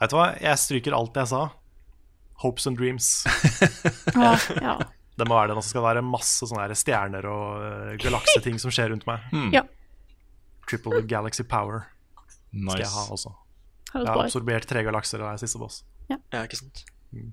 Vet 0.00 0.10
du 0.10 0.16
hva, 0.16 0.32
jeg 0.40 0.58
stryker 0.58 0.94
alt 0.96 1.14
jeg 1.16 1.28
sa. 1.30 1.44
Hopes 2.42 2.66
and 2.66 2.76
dreams. 2.78 3.24
Ja, 4.16 4.34
ja. 4.60 4.74
Det 5.16 5.24
må 5.28 5.32
være 5.38 5.48
det 5.48 5.56
nå 5.56 5.62
så 5.64 5.70
skal 5.72 5.80
det 5.80 5.88
være 5.94 6.02
masse 6.04 6.44
sånne 6.50 6.74
stjerner 6.76 7.24
og 7.30 7.62
uh, 7.62 7.92
galakseting 8.02 8.58
som 8.60 8.70
skjer 8.74 8.90
rundt 8.92 9.06
meg. 9.08 9.22
Mm. 9.32 9.46
Ja. 9.54 9.62
Triple 10.66 11.02
Galaxy 11.08 11.44
Power 11.46 11.86
skal 12.50 12.82
jeg 12.82 12.92
ha 12.92 13.04
også. 13.12 13.32
Jeg 13.94 14.06
har 14.08 14.22
absorbert 14.26 14.68
tre 14.68 14.82
galakser 14.84 15.22
av 15.22 15.34
er 15.34 15.40
siste 15.40 15.60
boss. 15.60 15.82
Ja, 16.10 16.18
ikke 16.42 16.58
sant. 16.58 16.84
Mm. 17.14 17.32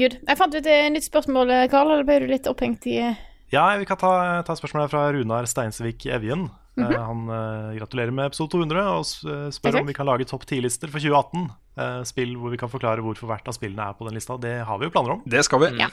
gud. 0.00 0.16
Jeg 0.26 0.38
fant 0.38 0.54
ut 0.54 0.66
et 0.66 0.92
nytt 0.94 1.06
spørsmål, 1.06 1.52
Karl. 1.72 1.92
Eller 1.94 2.08
ble 2.08 2.20
du 2.24 2.30
litt 2.30 2.48
opphengt 2.50 2.86
i 2.90 2.98
eh, 3.02 3.20
Ja, 3.52 3.68
vi 3.80 3.88
kan 3.88 3.98
ta, 4.00 4.12
ta 4.46 4.56
spørsmålet 4.58 4.92
fra 4.92 5.08
Runar 5.14 5.48
Steinsvik 5.50 6.06
Evjen. 6.06 6.48
Mm 6.76 6.86
-hmm. 6.86 6.98
han 7.06 7.28
uh, 7.28 7.78
gratulerer 7.78 8.10
med 8.10 8.26
episode 8.26 8.50
200 8.50 8.82
og 8.88 9.04
eh, 9.26 9.50
spør 9.50 9.80
om 9.80 9.86
vi 9.86 9.92
kan 9.92 10.06
lage 10.06 10.24
topp 10.24 10.44
10-lister 10.44 10.88
for 10.88 10.98
2018. 10.98 11.50
Uh, 11.76 12.04
spill 12.04 12.36
hvor 12.36 12.50
vi 12.50 12.56
kan 12.56 12.70
forklare 12.70 13.02
hvorfor 13.02 13.26
hvert 13.26 13.48
av 13.48 13.52
spillene 13.52 13.82
er 13.82 13.92
på 13.92 14.04
den 14.06 14.14
lista. 14.14 14.36
Det 14.36 14.64
har 14.64 14.78
vi 14.78 14.84
jo 14.84 14.90
planer 14.90 15.10
om. 15.10 15.22
Det 15.26 15.44
skal 15.44 15.60
vi. 15.60 15.76
Ja. 15.78 15.88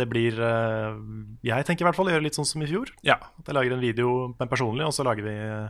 Det 0.00 0.06
blir 0.08 0.38
eh, 0.40 0.94
Jeg 1.44 1.66
tenker 1.68 1.84
i 1.84 1.88
hvert 1.90 1.96
fall 1.98 2.08
å 2.08 2.14
gjøre 2.14 2.24
litt 2.24 2.36
sånn 2.38 2.48
som 2.48 2.62
i 2.64 2.68
fjor. 2.70 2.88
Ja. 3.04 3.18
At 3.38 3.48
jeg 3.50 3.54
lager 3.58 3.74
en 3.76 3.82
video 3.84 4.12
men 4.38 4.48
personlig, 4.48 4.86
og 4.88 4.94
så 4.96 5.04
lager 5.04 5.26
vi 5.26 5.34
eh, 5.36 5.68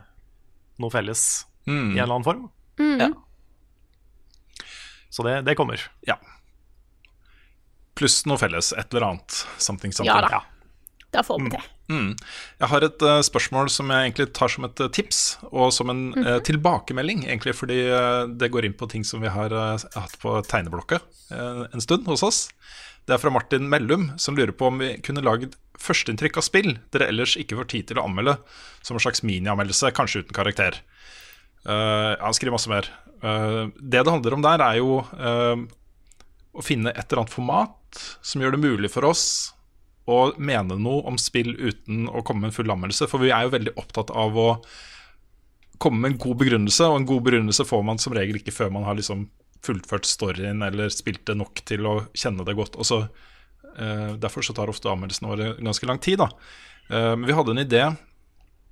noe 0.83 0.91
felles 0.95 1.47
Mm. 1.63 1.93
i 1.95 1.99
en 1.99 2.03
eller 2.03 2.15
annen 2.17 2.25
form. 2.27 2.47
Mm. 2.79 2.99
Ja. 2.99 3.11
Så 5.15 5.23
det, 5.23 5.37
det 5.47 5.55
kommer. 5.55 5.79
Ja. 6.09 6.17
Pluss 7.95 8.23
noe 8.27 8.41
felles. 8.41 8.73
Et 8.75 8.95
eller 8.95 9.07
annet. 9.13 9.37
Something, 9.63 9.93
something. 9.95 10.09
Ja 10.11 10.23
da. 10.27 10.41
Det 11.13 11.21
får 11.27 11.41
vi 11.43 11.51
til. 11.53 11.65
Mm. 11.93 12.13
Jeg 12.63 12.69
har 12.73 12.85
et 12.87 13.03
uh, 13.05 13.19
spørsmål 13.27 13.69
som 13.73 13.91
jeg 13.93 14.07
egentlig 14.07 14.29
tar 14.37 14.53
som 14.53 14.65
et 14.65 14.81
uh, 14.81 14.89
tips, 14.97 15.21
og 15.51 15.73
som 15.77 15.93
en 15.93 16.05
eh, 16.17 16.39
tilbakemelding, 16.47 17.27
egentlig, 17.27 17.53
fordi 17.59 17.81
det 18.41 18.49
går 18.53 18.69
inn 18.69 18.77
på 18.79 18.89
ting 18.89 19.05
som 19.05 19.21
vi 19.25 19.33
har 19.33 19.53
hatt 19.53 20.17
på 20.23 20.39
tegneblokka 20.49 21.03
en 21.33 21.85
stund 21.85 22.09
hos 22.09 22.25
oss. 22.25 22.41
Det 23.07 23.17
er 23.17 23.21
fra 23.21 23.33
Martin 23.35 23.69
Mellum, 23.69 24.11
som 24.21 24.37
lurer 24.39 24.55
på 24.57 24.71
om 24.71 24.81
vi 24.81 24.95
kunne 25.05 25.25
lagd 25.25 25.57
førsteinntrykk 25.83 26.39
av 26.39 26.47
spill 26.47 26.71
dere 26.95 27.09
ellers 27.11 27.35
ikke 27.41 27.59
får 27.59 27.71
tid 27.73 27.89
til 27.91 27.99
å 27.99 28.05
anmelde, 28.07 28.37
som 28.85 28.97
en 28.97 29.03
slags 29.03 29.25
minianmeldelse, 29.27 29.91
kanskje 29.97 30.23
uten 30.23 30.37
karakter. 30.37 30.79
Han 31.67 32.37
skriver 32.37 32.55
masse 32.55 32.71
mer. 32.71 32.89
Det 33.81 33.97
det 34.05 34.13
handler 34.13 34.37
om 34.37 34.45
der, 34.45 34.63
er 34.63 34.79
jo 34.79 35.01
å 35.03 36.65
finne 36.65 36.93
et 36.93 37.05
eller 37.09 37.25
annet 37.25 37.35
format 37.35 38.05
som 38.23 38.45
gjør 38.45 38.55
det 38.55 38.63
mulig 38.63 38.93
for 38.93 39.09
oss 39.09 39.27
å 40.11 40.33
mene 40.39 40.79
noe 40.81 41.05
om 41.07 41.19
spill 41.21 41.53
uten 41.55 42.09
å 42.11 42.25
komme 42.27 42.45
med 42.45 42.53
en 42.53 42.57
full 42.57 42.73
anmeldelse. 42.75 43.09
For 43.11 43.23
vi 43.23 43.31
er 43.31 43.47
jo 43.47 43.55
veldig 43.55 43.77
opptatt 43.79 44.11
av 44.11 44.39
å 44.39 44.49
komme 45.83 46.03
med 46.03 46.13
en 46.13 46.23
god 46.23 46.41
begrunnelse, 46.43 46.89
og 46.89 47.01
en 47.01 47.09
god 47.09 47.25
begrunnelse 47.27 47.67
får 47.67 47.85
man 47.87 48.01
som 48.03 48.15
regel 48.15 48.39
ikke 48.39 48.55
før 48.55 48.73
man 48.75 48.87
har 48.87 48.99
liksom 48.99 49.29
fullført 49.63 50.07
storyen 50.07 50.63
eller 50.67 50.91
spilt 50.91 51.23
det 51.29 51.37
nok 51.39 51.63
til 51.67 51.87
å 51.87 51.97
kjenne 52.19 52.47
det 52.47 52.57
godt. 52.59 52.79
Og 52.79 52.87
så, 52.87 53.03
eh, 53.79 54.15
derfor 54.19 54.43
så 54.43 54.55
tar 54.55 54.71
ofte 54.71 54.91
anmeldelsene 54.91 55.31
våre 55.31 55.55
ganske 55.59 55.87
lang 55.87 55.99
tid. 55.99 56.19
da. 56.19 56.31
Eh, 56.91 57.15
men 57.17 57.27
vi 57.27 57.33
hadde 57.33 57.51
en 57.51 57.67
idé 57.67 57.97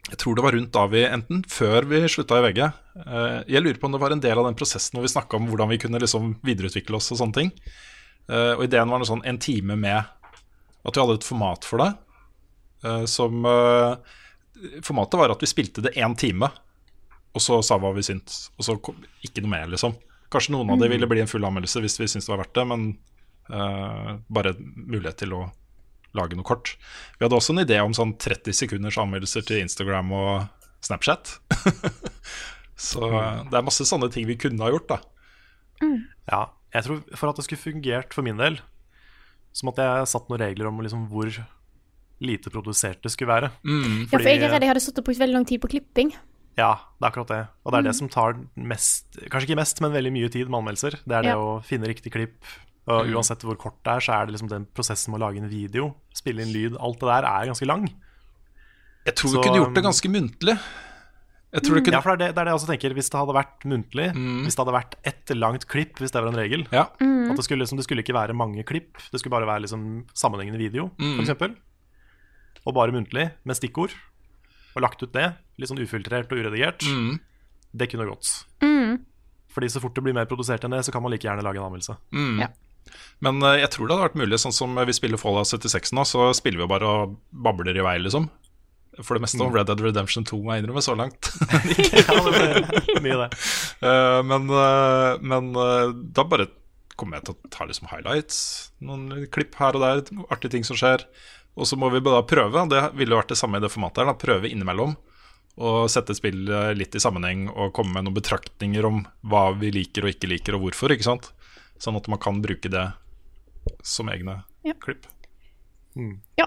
jeg 0.08 0.18
tror 0.18 0.34
det 0.34 0.42
var 0.42 0.56
rundt 0.56 0.72
da 0.72 0.86
vi 0.90 1.02
enten 1.04 1.42
før 1.50 1.86
vi 1.90 2.00
slutta 2.08 2.40
i 2.40 2.44
VG. 2.48 2.60
Eh, 2.64 3.42
jeg 3.52 3.62
lurer 3.62 3.78
på 3.78 3.86
om 3.86 3.92
det 3.92 4.00
var 4.00 4.14
en 4.14 4.22
del 4.22 4.38
av 4.38 4.48
den 4.48 4.56
prosessen 4.58 4.96
hvor 4.96 5.04
vi 5.04 5.12
snakka 5.12 5.36
om 5.36 5.46
hvordan 5.50 5.70
vi 5.70 5.78
kunne 5.82 6.00
liksom 6.00 6.38
videreutvikle 6.46 6.96
oss 6.96 7.12
og 7.12 7.20
sånne 7.20 7.36
ting. 7.36 7.52
Eh, 8.30 8.54
og 8.56 8.64
ideen 8.64 8.88
var 8.90 9.02
noe 9.02 9.10
sånn 9.10 9.24
en 9.28 9.38
time 9.38 9.76
med 9.76 10.08
at 10.84 10.96
vi 10.96 11.02
hadde 11.02 11.18
et 11.20 11.26
format 11.28 11.64
for 11.68 11.82
det. 11.82 11.90
eh, 12.84 13.04
som 13.10 13.44
eh, 13.44 13.96
Formatet 14.84 15.16
var 15.20 15.30
at 15.32 15.40
vi 15.40 15.48
spilte 15.48 15.80
det 15.84 15.94
én 15.96 16.14
time, 16.18 16.48
og 17.32 17.40
så 17.40 17.60
sa 17.64 17.78
hva 17.80 17.94
vi 17.96 18.02
syntes. 18.04 18.50
Og 18.58 18.64
så 18.66 18.74
kom, 18.82 18.96
ikke 19.24 19.40
noe 19.44 19.52
mer, 19.54 19.68
liksom. 19.72 19.94
Kanskje 20.30 20.52
noen 20.52 20.70
av 20.74 20.78
det 20.80 20.88
Mm. 20.90 20.92
ville 20.96 21.06
bli 21.08 21.20
en 21.22 21.30
full 21.30 21.44
anmeldelse 21.44 21.80
hvis 21.80 21.96
vi 22.00 22.06
syntes 22.10 22.26
det 22.28 22.32
var 22.34 22.42
verdt 22.44 22.54
det, 22.58 22.64
men 22.68 22.82
uh, 23.50 24.18
bare 24.28 24.52
mulighet 24.60 25.16
til 25.22 25.32
å 25.34 25.40
lage 26.14 26.36
noe 26.36 26.44
kort. 26.44 26.74
Vi 27.18 27.24
hadde 27.24 27.36
også 27.38 27.54
en 27.54 27.62
idé 27.64 27.78
om 27.80 27.94
sånn 27.96 28.16
30 28.18 28.52
sekunders 28.52 28.98
anmeldelser 28.98 29.46
til 29.46 29.62
Instagram 29.62 30.12
og 30.12 30.46
Snapchat. 30.84 31.38
så 32.90 33.00
det 33.50 33.56
er 33.58 33.66
masse 33.66 33.84
sånne 33.88 34.10
ting 34.12 34.26
vi 34.28 34.36
kunne 34.40 34.62
ha 34.64 34.70
gjort, 34.72 34.88
da. 34.90 35.00
Ja, 36.30 36.42
jeg 36.74 36.84
tror 36.84 37.00
For 37.16 37.30
at 37.30 37.38
det 37.40 37.46
skulle 37.46 37.62
fungert 37.64 38.12
for 38.14 38.22
min 38.26 38.36
del, 38.40 38.60
så 39.52 39.66
måtte 39.66 39.82
jeg 39.82 40.06
satt 40.06 40.28
noen 40.30 40.40
regler 40.40 40.66
om 40.70 40.78
liksom 40.80 41.08
hvor 41.10 41.30
lite 42.20 42.50
produsert 42.52 43.00
det 43.02 43.10
skulle 43.14 43.32
være. 43.32 43.50
Mm. 43.64 44.02
Ja, 44.04 44.18
for 44.18 44.20
jeg 44.28 44.42
er 44.42 44.50
redd 44.52 44.62
jeg 44.62 44.68
hadde 44.74 44.82
stått 44.84 44.98
og 45.00 45.04
brukt 45.08 45.18
veldig 45.20 45.34
lang 45.38 45.46
tid 45.48 45.60
på 45.62 45.70
klipping. 45.72 46.12
Ja, 46.58 46.74
det 47.00 47.06
er 47.06 47.10
akkurat 47.10 47.28
det. 47.32 47.42
Og 47.64 47.72
det 47.72 47.78
er 47.78 47.82
det 47.88 47.94
Mm. 47.94 47.98
som 48.00 48.08
tar 48.08 48.34
mest, 48.56 49.06
kanskje 49.30 49.48
ikke 49.48 49.56
mest, 49.56 49.80
men 49.80 49.92
veldig 49.92 50.12
mye 50.12 50.28
tid 50.30 50.48
med 50.50 50.60
anmeldelser. 50.60 50.98
Det 51.06 51.16
er 51.16 51.22
det 51.22 51.30
Ja. 51.32 51.36
å 51.36 51.62
finne 51.64 51.86
riktig 51.88 52.12
klipp. 52.12 52.36
Og 52.88 53.06
Mm. 53.06 53.14
uansett 53.14 53.40
hvor 53.40 53.56
kort 53.56 53.82
det 53.84 53.92
er, 53.92 54.00
så 54.00 54.12
er 54.20 54.26
det 54.26 54.32
liksom 54.34 54.48
den 54.48 54.66
prosessen 54.66 55.10
med 55.12 55.20
å 55.20 55.24
lage 55.30 55.38
en 55.38 55.48
video, 55.48 55.94
spille 56.12 56.40
inn 56.42 56.52
lyd, 56.52 56.76
alt 56.80 56.98
det 57.00 57.06
der 57.08 57.24
er 57.24 57.46
ganske 57.46 57.66
lang. 57.66 57.88
Jeg 59.06 59.14
tror 59.14 59.30
Så, 59.30 59.32
du 59.36 59.42
kunne 59.48 59.64
gjort 59.64 59.74
det 59.74 59.84
ganske 59.84 60.08
muntlig. 60.10 60.58
Jeg 61.52 61.62
tror 61.66 61.74
det 61.74 61.84
kunne 61.84 61.96
Ja, 61.98 62.00
for 62.04 62.14
det 62.14 62.20
er 62.22 62.28
det, 62.30 62.34
det 62.36 62.40
er 62.40 62.44
det 62.46 62.52
jeg 62.52 62.58
også 62.60 62.68
tenker. 62.70 62.92
Hvis 62.94 63.08
det 63.10 63.18
hadde 63.18 63.34
vært 63.34 63.64
muntlig, 63.66 64.08
Mm. 64.14 64.42
hvis 64.46 64.54
det 64.54 64.62
hadde 64.62 64.76
vært 64.76 64.94
ett 65.04 65.32
langt 65.34 65.66
klipp, 65.66 65.96
hvis 65.98 66.12
det 66.14 66.22
var 66.22 66.28
en 66.30 66.38
regel 66.38 66.66
Ja. 66.70 66.84
Mm. 67.00 67.30
At 67.30 67.36
det 67.36 67.44
skulle, 67.44 67.64
liksom, 67.64 67.76
det 67.76 67.84
skulle 67.88 68.02
ikke 68.04 68.14
være 68.14 68.34
mange 68.34 68.62
klipp, 68.64 68.98
det 69.10 69.18
skulle 69.20 69.34
bare 69.34 69.46
være 69.50 69.62
liksom 69.66 70.06
sammenhengende 70.14 70.58
video, 70.62 70.90
Mm. 70.98 71.16
for 71.16 71.22
eksempel 71.24 71.56
Og 72.66 72.74
bare 72.74 72.92
muntlig, 72.92 73.30
med 73.44 73.56
stikkord. 73.56 73.90
Og 74.76 74.82
lagt 74.82 75.02
ut 75.02 75.12
det, 75.12 75.34
litt 75.58 75.68
sånn 75.70 75.80
ufiltrert 75.80 76.30
og 76.30 76.38
uredigert. 76.38 76.80
Mm. 76.86 77.18
Det 77.74 77.88
kunne 77.90 78.06
gått. 78.06 78.44
Mm. 78.60 79.00
Fordi 79.50 79.66
så 79.66 79.80
fort 79.80 79.94
det 79.94 80.04
blir 80.04 80.14
mer 80.14 80.26
produsert 80.26 80.62
enn 80.62 80.70
det, 80.70 80.84
så 80.84 80.92
kan 80.92 81.02
man 81.02 81.10
like 81.10 81.22
gjerne 81.26 81.42
lage 81.42 81.56
en 81.56 81.64
anmeldelse. 81.72 81.96
Mm. 82.12 82.48
Men 83.20 83.42
eh, 83.42 83.60
jeg 83.62 83.70
tror 83.70 83.88
det 83.88 83.96
hadde 83.96 84.08
vært 84.10 84.20
mulig, 84.22 84.38
sånn 84.38 84.52
som 84.52 84.74
vi 84.74 84.92
spiller 84.92 85.18
Fallout 85.20 85.46
76 85.48 85.92
nå, 85.96 86.04
så 86.06 86.30
spiller 86.36 86.58
vi 86.62 86.66
bare 86.70 86.86
og 86.86 87.16
babler 87.32 87.76
i 87.76 87.82
vei, 87.82 87.96
liksom. 87.98 88.28
For 89.02 89.14
det 89.16 89.22
meste 89.22 89.38
om 89.40 89.52
Mm. 89.52 89.56
Red 89.56 89.66
Dead 89.70 89.80
Redemption 89.80 90.24
2, 90.26 90.38
må 90.42 90.54
jeg 90.54 90.64
innrømme, 90.64 90.82
så 90.82 90.96
langt. 90.98 91.30
ja, 91.94 92.16
det 92.26 93.02
mye 93.04 93.18
det. 93.22 93.28
Eh, 93.86 94.22
men 94.26 94.48
eh, 94.50 95.18
men 95.22 95.50
eh, 95.56 95.92
da 96.16 96.24
bare 96.26 96.48
kommer 97.00 97.16
jeg 97.20 97.30
til 97.30 97.34
å 97.36 97.50
ta 97.54 97.64
liksom 97.64 97.88
highlights, 97.88 98.40
noen 98.84 99.26
klipp 99.32 99.54
her 99.56 99.78
og 99.78 99.80
der, 99.86 100.02
artige 100.28 100.50
ting 100.58 100.66
som 100.68 100.76
skjer. 100.76 101.06
Og 101.56 101.66
så 101.66 101.78
må 101.80 101.88
vi 101.94 102.02
bare 102.04 102.26
prøve. 102.28 102.66
Det 102.68 102.82
ville 102.98 103.16
vært 103.16 103.32
det 103.32 103.38
samme 103.40 103.56
i 103.58 103.62
det 103.64 103.70
formatet 103.72 104.02
her. 104.02 104.10
Da. 104.10 104.18
Prøve 104.20 104.50
innimellom. 104.50 104.92
Og 105.60 105.88
sette 105.92 106.14
spillet 106.14 106.76
litt 106.78 106.94
i 106.94 107.00
sammenheng 107.02 107.48
og 107.50 107.72
komme 107.76 107.92
med 107.96 108.06
noen 108.06 108.14
betraktninger 108.16 108.86
om 108.86 109.00
hva 109.28 109.46
vi 109.58 109.72
liker 109.74 110.06
og 110.06 110.12
ikke 110.14 110.28
liker, 110.30 110.56
og 110.56 110.66
hvorfor. 110.68 110.92
ikke 110.94 111.08
sant? 111.08 111.30
Sånn 111.80 111.96
at 111.98 112.06
man 112.12 112.20
kan 112.22 112.38
bruke 112.44 112.70
det 112.70 112.84
som 113.84 114.08
egne 114.12 114.42
Ja. 114.64 114.74
klipp. 114.80 115.06
Ja. 116.38 116.46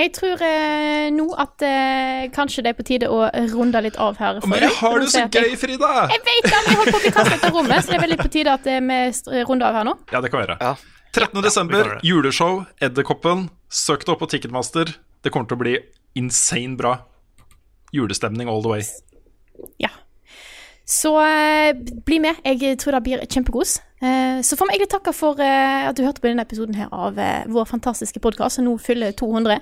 Jeg 0.00 0.12
tror 0.16 0.40
eh, 0.42 1.10
nå 1.14 1.26
at 1.38 1.62
eh, 1.66 2.24
kanskje 2.34 2.64
det 2.64 2.72
er 2.72 2.78
på 2.78 2.86
tide 2.86 3.10
å 3.12 3.26
runde 3.52 3.82
litt 3.84 3.98
av 4.00 4.16
her. 4.18 4.40
for 4.40 4.50
Men 4.50 4.64
jeg 4.64 4.74
har 4.78 4.98
det 4.98 5.10
så 5.12 5.26
gøy, 5.28 5.52
Frida! 5.60 5.90
Jeg 6.10 6.24
vet 6.24 6.48
det, 6.48 6.56
men 6.56 6.72
jeg 6.72 6.78
holder 6.80 6.96
på 6.96 6.98
å 6.98 7.04
bli 7.04 7.12
kastet 7.18 7.36
ut 7.36 7.46
av 7.46 7.58
rommet, 7.58 7.84
så 7.84 7.92
det 7.92 7.98
er 7.98 8.04
veldig 8.06 8.18
på 8.22 8.32
tide 8.32 8.56
at 8.56 8.66
eh, 8.72 8.80
vi 8.82 9.44
runder 9.46 9.68
av 9.68 9.78
her 9.78 9.88
nå. 9.90 9.94
Ja, 10.14 10.24
det 10.24 10.32
kan 10.32 10.42
være. 10.42 10.74
13. 11.12 11.42
desember, 11.44 11.84
vi 11.84 11.94
det. 11.94 12.08
juleshow, 12.08 12.62
Edderkoppen. 12.80 13.46
Søk 13.68 14.06
det 14.06 14.14
opp 14.14 14.24
på 14.24 14.30
Ticketmaster. 14.32 14.94
Det 15.22 15.30
kommer 15.30 15.50
til 15.50 15.60
å 15.60 15.62
bli 15.62 15.78
insane 16.18 16.76
bra. 16.80 16.96
Julestemning 17.92 18.48
all 18.48 18.64
the 18.64 18.72
way. 18.72 18.86
Ja. 19.78 19.92
Så 20.88 21.14
eh, 21.22 21.76
bli 22.06 22.18
med. 22.20 22.40
Jeg 22.44 22.78
tror 22.80 22.96
det 22.96 23.02
blir 23.06 23.26
kjempekos. 23.28 23.78
Eh, 24.02 24.40
så 24.42 24.56
får 24.56 24.66
vi 24.66 24.74
egentlig 24.74 24.94
takke 24.96 25.14
for 25.14 25.40
eh, 25.40 25.88
at 25.88 25.96
du 25.96 26.02
hørte 26.02 26.24
på 26.24 26.32
denne 26.32 26.42
episoden 26.42 26.74
her 26.80 26.90
av 26.90 27.20
vår 27.52 27.68
fantastiske 27.70 28.20
podkast, 28.24 28.58
som 28.58 28.66
nå 28.66 28.74
fyller 28.82 29.14
200. 29.14 29.60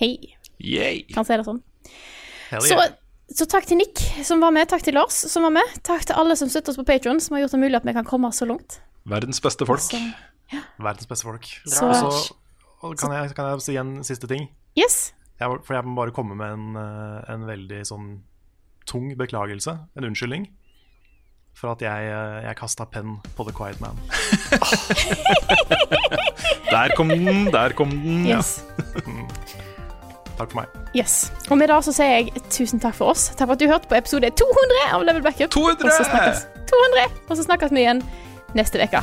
Hei. 0.00 0.16
Yay. 0.58 1.04
Kan 1.14 1.26
si 1.26 1.36
det 1.38 1.44
sånn. 1.46 1.60
Hell 2.50 2.62
Så, 2.64 2.74
yeah. 2.76 2.94
så 3.34 3.46
takk 3.50 3.66
til 3.68 3.78
Nick 3.80 4.00
som 4.26 4.40
var 4.42 4.52
med, 4.54 4.68
takk 4.70 4.82
til 4.86 4.96
Lars 4.98 5.16
som 5.30 5.46
var 5.46 5.54
med. 5.54 5.74
Takk 5.86 6.06
til 6.08 6.18
alle 6.18 6.36
som 6.38 6.50
støtter 6.52 6.74
oss 6.74 6.80
på 6.80 6.86
Patron, 6.88 7.20
som 7.22 7.36
har 7.36 7.44
gjort 7.44 7.54
det 7.56 7.62
mulig 7.62 7.78
at 7.78 7.86
vi 7.88 7.94
kan 7.96 8.06
komme 8.08 8.30
så 8.34 8.46
langt. 8.48 8.80
Verdens 9.08 9.40
beste 9.44 9.66
folk. 9.68 9.82
Så, 9.84 10.00
Verdens 10.78 11.06
beste 11.10 11.24
folk. 11.28 11.46
Så- 11.66 11.86
Og 11.88 11.94
så 11.94 12.34
og 12.84 12.98
kan, 13.00 13.12
jeg, 13.16 13.34
kan 13.34 13.46
jeg 13.48 13.62
si 13.64 13.76
en 13.80 13.94
siste 14.04 14.26
ting? 14.28 14.48
yes. 14.76 15.12
Jeg, 15.40 15.48
for 15.64 15.74
jeg 15.74 15.84
må 15.84 15.94
bare 15.96 16.12
komme 16.14 16.34
med 16.36 16.52
en, 16.52 16.76
eh, 16.76 17.32
en 17.32 17.46
veldig 17.48 17.80
sånn 17.88 18.20
tung 18.86 19.08
beklagelse, 19.18 19.72
en 19.96 20.04
unnskyldning, 20.04 20.44
for 21.56 21.72
at 21.72 21.80
jeg, 21.82 22.06
eh, 22.12 22.42
jeg 22.44 22.56
kasta 22.56 22.84
penn 22.86 23.16
på 23.34 23.44
The 23.48 23.52
Quiet 23.56 23.80
Man. 23.80 23.98
Der 26.70 26.94
kom 26.96 27.08
den, 27.08 27.46
der 27.52 27.72
kom 27.72 27.90
den. 27.90 28.26
Yes. 28.26 28.62
Mm. 29.04 29.26
Takk 30.38 30.50
for 30.50 30.62
meg. 30.62 30.80
Yes. 30.96 31.32
Og 31.50 31.58
med 31.58 31.70
det 31.70 31.78
så 31.86 31.94
sier 31.94 32.16
jeg 32.16 32.44
tusen 32.50 32.82
takk 32.82 32.96
for 32.98 33.14
oss. 33.14 33.28
Takk 33.34 33.48
for 33.48 33.56
at 33.56 33.62
du 33.62 33.68
hørte 33.70 33.90
på 33.90 33.98
episode 33.98 34.30
200 34.30 34.90
av 34.96 35.06
Level 35.06 35.22
Backup. 35.26 35.52
200! 35.54 35.86
Og 35.86 35.94
så 35.94 36.08
snakkes, 36.10 36.44
200! 36.70 37.22
Og 37.28 37.38
så 37.38 37.46
snakkes 37.46 37.74
vi 37.74 37.86
igjen 37.86 38.04
neste 38.58 38.82
uke. 38.82 39.02